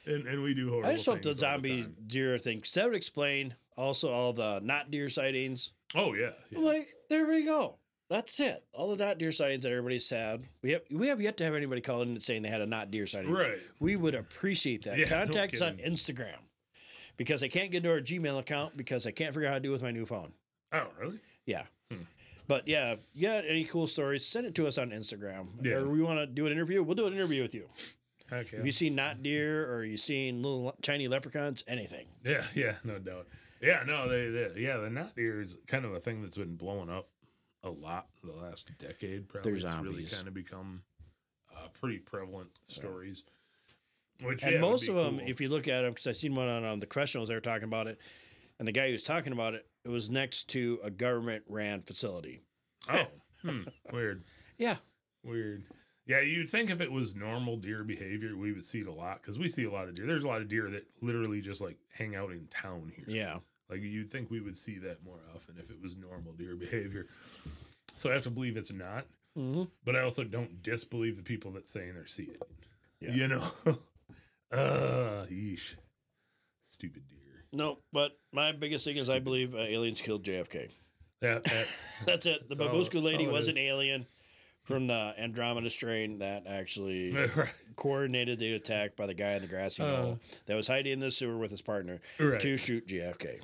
and 0.06 0.26
and 0.26 0.42
we 0.42 0.54
do 0.54 0.70
horrible. 0.70 0.90
I 0.90 0.94
just 0.94 1.06
hope 1.06 1.22
the 1.22 1.36
zombie 1.36 1.84
time. 1.84 1.96
deer 2.08 2.40
thing, 2.40 2.62
'cause 2.62 2.72
that 2.72 2.86
would 2.86 2.96
explain 2.96 3.54
also 3.78 4.12
all 4.12 4.34
the 4.34 4.60
not 4.64 4.90
deer 4.90 5.10
sightings. 5.10 5.72
Oh 5.94 6.14
yeah, 6.14 6.32
yeah. 6.50 6.60
Like, 6.60 6.88
there 7.10 7.28
we 7.28 7.46
go. 7.46 7.78
That's 8.10 8.40
it. 8.40 8.64
All 8.74 8.96
the 8.96 9.04
not 9.04 9.18
deer 9.18 9.32
sightings 9.32 9.64
that 9.64 9.72
everybody's 9.72 10.10
had. 10.10 10.44
We 10.62 10.72
have 10.72 10.82
we 10.92 11.08
have 11.08 11.20
yet 11.20 11.38
to 11.38 11.44
have 11.44 11.56
anybody 11.56 11.82
call 11.82 12.04
in 12.04 12.10
and 12.10 12.22
saying 12.24 12.44
they 12.44 12.50
had 12.50 12.62
a 12.62 12.66
not 12.66 12.92
deer 12.92 13.08
sighting. 13.08 13.32
right. 13.32 13.58
We 13.80 13.96
would 13.96 14.16
appreciate 14.16 14.84
that. 14.86 14.98
Yeah, 14.98 15.06
no 15.06 15.26
Contact 15.26 15.56
us 15.56 15.62
on. 15.62 15.78
Instagram. 15.78 16.38
Because 17.18 17.42
I 17.42 17.48
can't 17.48 17.72
get 17.72 17.78
into 17.78 17.92
our 17.92 18.02
Gmail 18.02 18.40
account 18.40 18.78
because 18.78 19.08
I 19.08 19.12
can't 19.12 19.34
figure 19.34 19.48
out 19.48 19.54
how 19.54 19.58
to 19.58 19.64
do 19.64 19.70
it 19.70 19.74
with 19.74 19.84
my 19.84 19.92
new 19.92 20.06
phone. 20.06 20.34
Oh 20.72 20.88
really? 21.00 21.20
Yeah. 21.46 21.64
Hmm. 21.90 22.04
But 22.48 22.68
yeah, 22.68 22.96
yeah. 23.14 23.42
any 23.48 23.64
cool 23.64 23.88
stories, 23.88 24.26
send 24.26 24.46
it 24.46 24.54
to 24.56 24.68
us 24.68 24.78
on 24.78 24.92
Instagram. 24.92 25.48
Yeah. 25.64 25.76
Or 25.76 25.90
we 25.90 26.02
want 26.04 26.20
to 26.20 26.28
do 26.28 26.46
an 26.46 26.52
interview, 26.52 26.84
we'll 26.84 26.96
do 26.96 27.08
an 27.08 27.14
interview 27.14 27.42
with 27.42 27.56
you. 27.56 27.70
Okay. 28.32 28.58
If 28.58 28.66
you 28.66 28.72
see 28.72 28.90
not 28.90 29.24
deer 29.24 29.72
or 29.72 29.84
you 29.84 29.98
seen 29.98 30.42
little 30.42 30.76
tiny 30.82 31.08
leprechauns, 31.08 31.64
anything. 31.68 32.08
Yeah, 32.24 32.44
yeah, 32.56 32.76
no 32.84 32.98
doubt. 32.98 33.28
Yeah, 33.62 33.84
no, 33.86 34.10
they, 34.10 34.30
they 34.30 34.62
yeah, 34.62 34.78
the 34.78 34.90
not 34.90 35.16
deer 35.16 35.42
is 35.42 35.58
kind 35.68 35.86
of 35.86 35.94
a 35.94 36.00
thing 36.00 36.22
that's 36.22 36.38
been 36.38 36.56
blowing 36.56 36.90
up 36.90 37.08
a 37.66 37.70
lot 37.70 38.08
the 38.24 38.32
last 38.32 38.70
decade. 38.80 39.28
Probably 39.28 39.52
They're 39.52 39.56
it's 39.56 39.66
really 39.82 39.86
zombies. 40.06 40.14
kind 40.16 40.28
of 40.28 40.34
become 40.34 40.84
uh, 41.56 41.68
pretty 41.80 41.98
prevalent 41.98 42.50
stories. 42.64 43.24
Which 44.24 44.44
And 44.44 44.54
yeah, 44.54 44.62
would 44.62 44.70
most 44.72 44.86
be 44.86 44.90
of 44.92 44.96
them, 44.96 45.18
cool. 45.20 45.28
if 45.28 45.42
you 45.42 45.50
look 45.50 45.68
at 45.68 45.82
them, 45.82 45.92
because 45.92 46.08
I 46.08 46.14
seen 46.14 46.36
one 46.36 46.48
on 46.48 46.64
um, 46.64 46.80
the 46.80 46.86
questionnaires, 46.86 47.28
they 47.28 47.36
were 47.36 47.42
talking 47.42 47.66
about 47.66 47.88
it, 47.88 48.00
and 48.60 48.68
the 48.68 48.72
guy 48.72 48.86
who 48.88 48.94
was 48.94 49.04
talking 49.04 49.34
about 49.34 49.54
it, 49.56 49.66
it 49.84 49.90
was 49.90 50.10
next 50.10 50.46
to 50.52 50.80
a 50.84 50.90
government 50.90 51.44
ran 51.50 51.82
facility. 51.82 52.42
oh, 52.90 53.08
hmm, 53.42 53.64
weird, 53.92 54.24
Yeah, 54.58 54.78
weird. 55.24 55.64
Yeah, 56.08 56.22
you'd 56.22 56.48
think 56.50 56.70
if 56.70 56.80
it 56.82 56.92
was 56.92 57.16
normal 57.16 57.58
deer 57.58 57.84
behavior, 57.84 58.38
we 58.38 58.54
would 58.54 58.64
see 58.64 58.80
it 58.82 58.88
a 58.88 58.94
lot 58.94 59.22
because 59.22 59.38
we 59.40 59.50
see 59.50 59.66
a 59.66 59.72
lot 59.72 59.90
of 59.90 59.96
deer. 59.96 60.06
There's 60.06 60.24
a 60.24 60.28
lot 60.28 60.40
of 60.42 60.48
deer 60.48 60.70
that 60.70 60.86
literally 61.02 61.42
just 61.42 61.60
like 61.62 61.78
hang 61.92 62.16
out 62.16 62.30
in 62.32 62.48
town 62.48 62.92
here. 62.96 63.06
Yeah. 63.08 63.38
Like 63.70 63.82
you'd 63.82 64.12
think 64.12 64.30
we 64.30 64.40
would 64.42 64.58
see 64.58 64.78
that 64.80 65.04
more 65.04 65.20
often 65.36 65.56
if 65.58 65.70
it 65.70 65.82
was 65.82 65.96
normal 65.98 66.34
deer 66.34 66.56
behavior. 66.60 67.08
So 67.96 68.10
I 68.10 68.14
have 68.14 68.24
to 68.24 68.30
believe 68.32 68.58
it's 68.58 68.72
not, 68.74 69.06
Mm-hmm. 69.38 69.64
but 69.84 69.98
I 69.98 70.02
also 70.02 70.24
don't 70.24 70.64
disbelieve 70.64 71.18
the 71.18 71.24
people 71.24 71.52
that 71.52 71.68
saying 71.68 71.94
they're 71.96 72.06
seeing 72.06 72.30
it. 72.30 72.46
Yeah. 73.02 73.12
You 73.12 73.28
know, 73.28 73.44
uh, 74.52 75.26
yeesh, 75.30 75.76
stupid 76.64 77.04
deer. 77.10 77.44
No, 77.52 77.80
but 77.92 78.18
my 78.32 78.52
biggest 78.54 78.86
thing 78.86 78.96
is 78.98 79.10
I 79.10 79.20
believe 79.20 79.54
uh, 79.54 79.60
aliens 79.60 80.00
killed 80.02 80.24
JFK. 80.24 80.72
That, 81.22 81.44
that's 81.44 81.84
That's 82.06 82.26
it. 82.26 82.48
The 82.50 82.56
That's 82.56 82.60
all- 82.62 82.68
Babushka 82.70 82.92
that's 82.94 83.06
lady 83.06 83.28
was 83.28 83.46
is. 83.48 83.50
an 83.50 83.58
alien 83.58 84.06
from 84.64 84.88
the 84.88 85.14
Andromeda 85.20 85.70
strain 85.70 86.20
that 86.20 86.48
actually 86.48 87.12
right. 87.14 87.50
coordinated 87.76 88.40
the 88.40 88.54
attack 88.54 88.96
by 88.96 89.06
the 89.06 89.14
guy 89.14 89.34
in 89.34 89.42
the 89.42 89.48
grassy 89.48 89.84
Uh. 89.84 90.16
that 90.48 90.56
was 90.56 90.68
hiding 90.68 90.94
in 90.94 91.00
the 91.00 91.12
sewer 91.12 91.38
with 91.38 91.52
his 91.52 91.62
partner 91.62 92.00
Right. 92.20 92.40
to 92.40 92.58
shoot 92.58 92.88
JFK. 92.88 93.42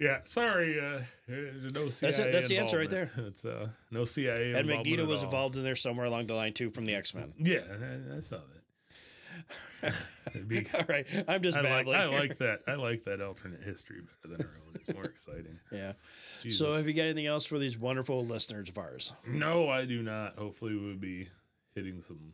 Yeah, 0.00 0.18
sorry, 0.24 0.78
uh, 0.80 0.84
uh, 0.84 1.34
no 1.74 1.88
CIA. 1.90 2.10
That's 2.10 2.18
it. 2.18 2.32
That's 2.32 2.48
the 2.48 2.58
answer 2.58 2.78
right 2.78 2.90
there. 2.90 3.10
It's 3.16 3.44
uh, 3.44 3.68
no 3.90 4.04
CIA. 4.04 4.50
And 4.52 4.60
involvement 4.60 4.68
Magneto 4.86 5.04
was 5.06 5.18
all. 5.20 5.24
involved 5.26 5.56
in 5.56 5.62
there 5.64 5.74
somewhere 5.76 6.06
along 6.06 6.26
the 6.26 6.34
line 6.34 6.52
too 6.52 6.70
from 6.70 6.86
the 6.86 6.94
X 6.94 7.14
Men. 7.14 7.32
Yeah, 7.38 7.60
I, 7.70 8.16
I 8.16 8.20
saw 8.20 8.36
that. 9.82 9.92
Be- 10.48 10.66
All 10.74 10.84
right, 10.88 11.06
I'm 11.28 11.42
just 11.42 11.56
I 11.56 11.60
like. 11.60 11.86
I 11.88 12.06
like 12.20 12.38
that. 12.38 12.60
I 12.66 12.74
like 12.74 13.04
that 13.04 13.20
alternate 13.20 13.62
history 13.62 13.98
better 14.22 14.36
than 14.36 14.46
our 14.46 14.52
own. 14.66 14.74
It's 14.74 14.92
more 14.94 15.04
exciting. 15.04 15.58
Yeah. 15.70 15.92
Jesus. 16.42 16.58
So, 16.58 16.72
have 16.72 16.86
you 16.86 16.94
got 16.94 17.02
anything 17.02 17.26
else 17.26 17.44
for 17.44 17.58
these 17.58 17.76
wonderful 17.78 18.24
listeners 18.24 18.68
of 18.68 18.78
ours? 18.78 19.12
no, 19.26 19.68
I 19.68 19.84
do 19.84 20.02
not. 20.02 20.36
Hopefully, 20.36 20.76
we'll 20.76 20.96
be 20.96 21.28
hitting 21.74 22.00
some 22.02 22.32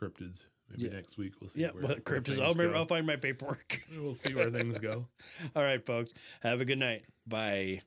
cryptids. 0.00 0.44
Maybe 0.70 0.84
Yeah. 0.88 0.94
next 0.96 1.16
week 1.16 1.32
we'll 1.40 1.48
see. 1.48 1.60
Yeah, 1.62 1.70
where, 1.70 1.82
but 1.82 2.08
where 2.08 2.40
I'll 2.42 2.52
remember. 2.54 2.76
I'll 2.76 2.84
find 2.86 3.06
my 3.06 3.16
paperwork. 3.16 3.80
We'll 3.96 4.14
see 4.14 4.34
where 4.34 4.50
things 4.50 4.78
go. 4.78 5.06
All 5.56 5.62
right, 5.62 5.84
folks. 5.84 6.12
Have 6.40 6.60
a 6.60 6.64
good 6.64 6.78
night. 6.78 7.04
Bye. 7.26 7.82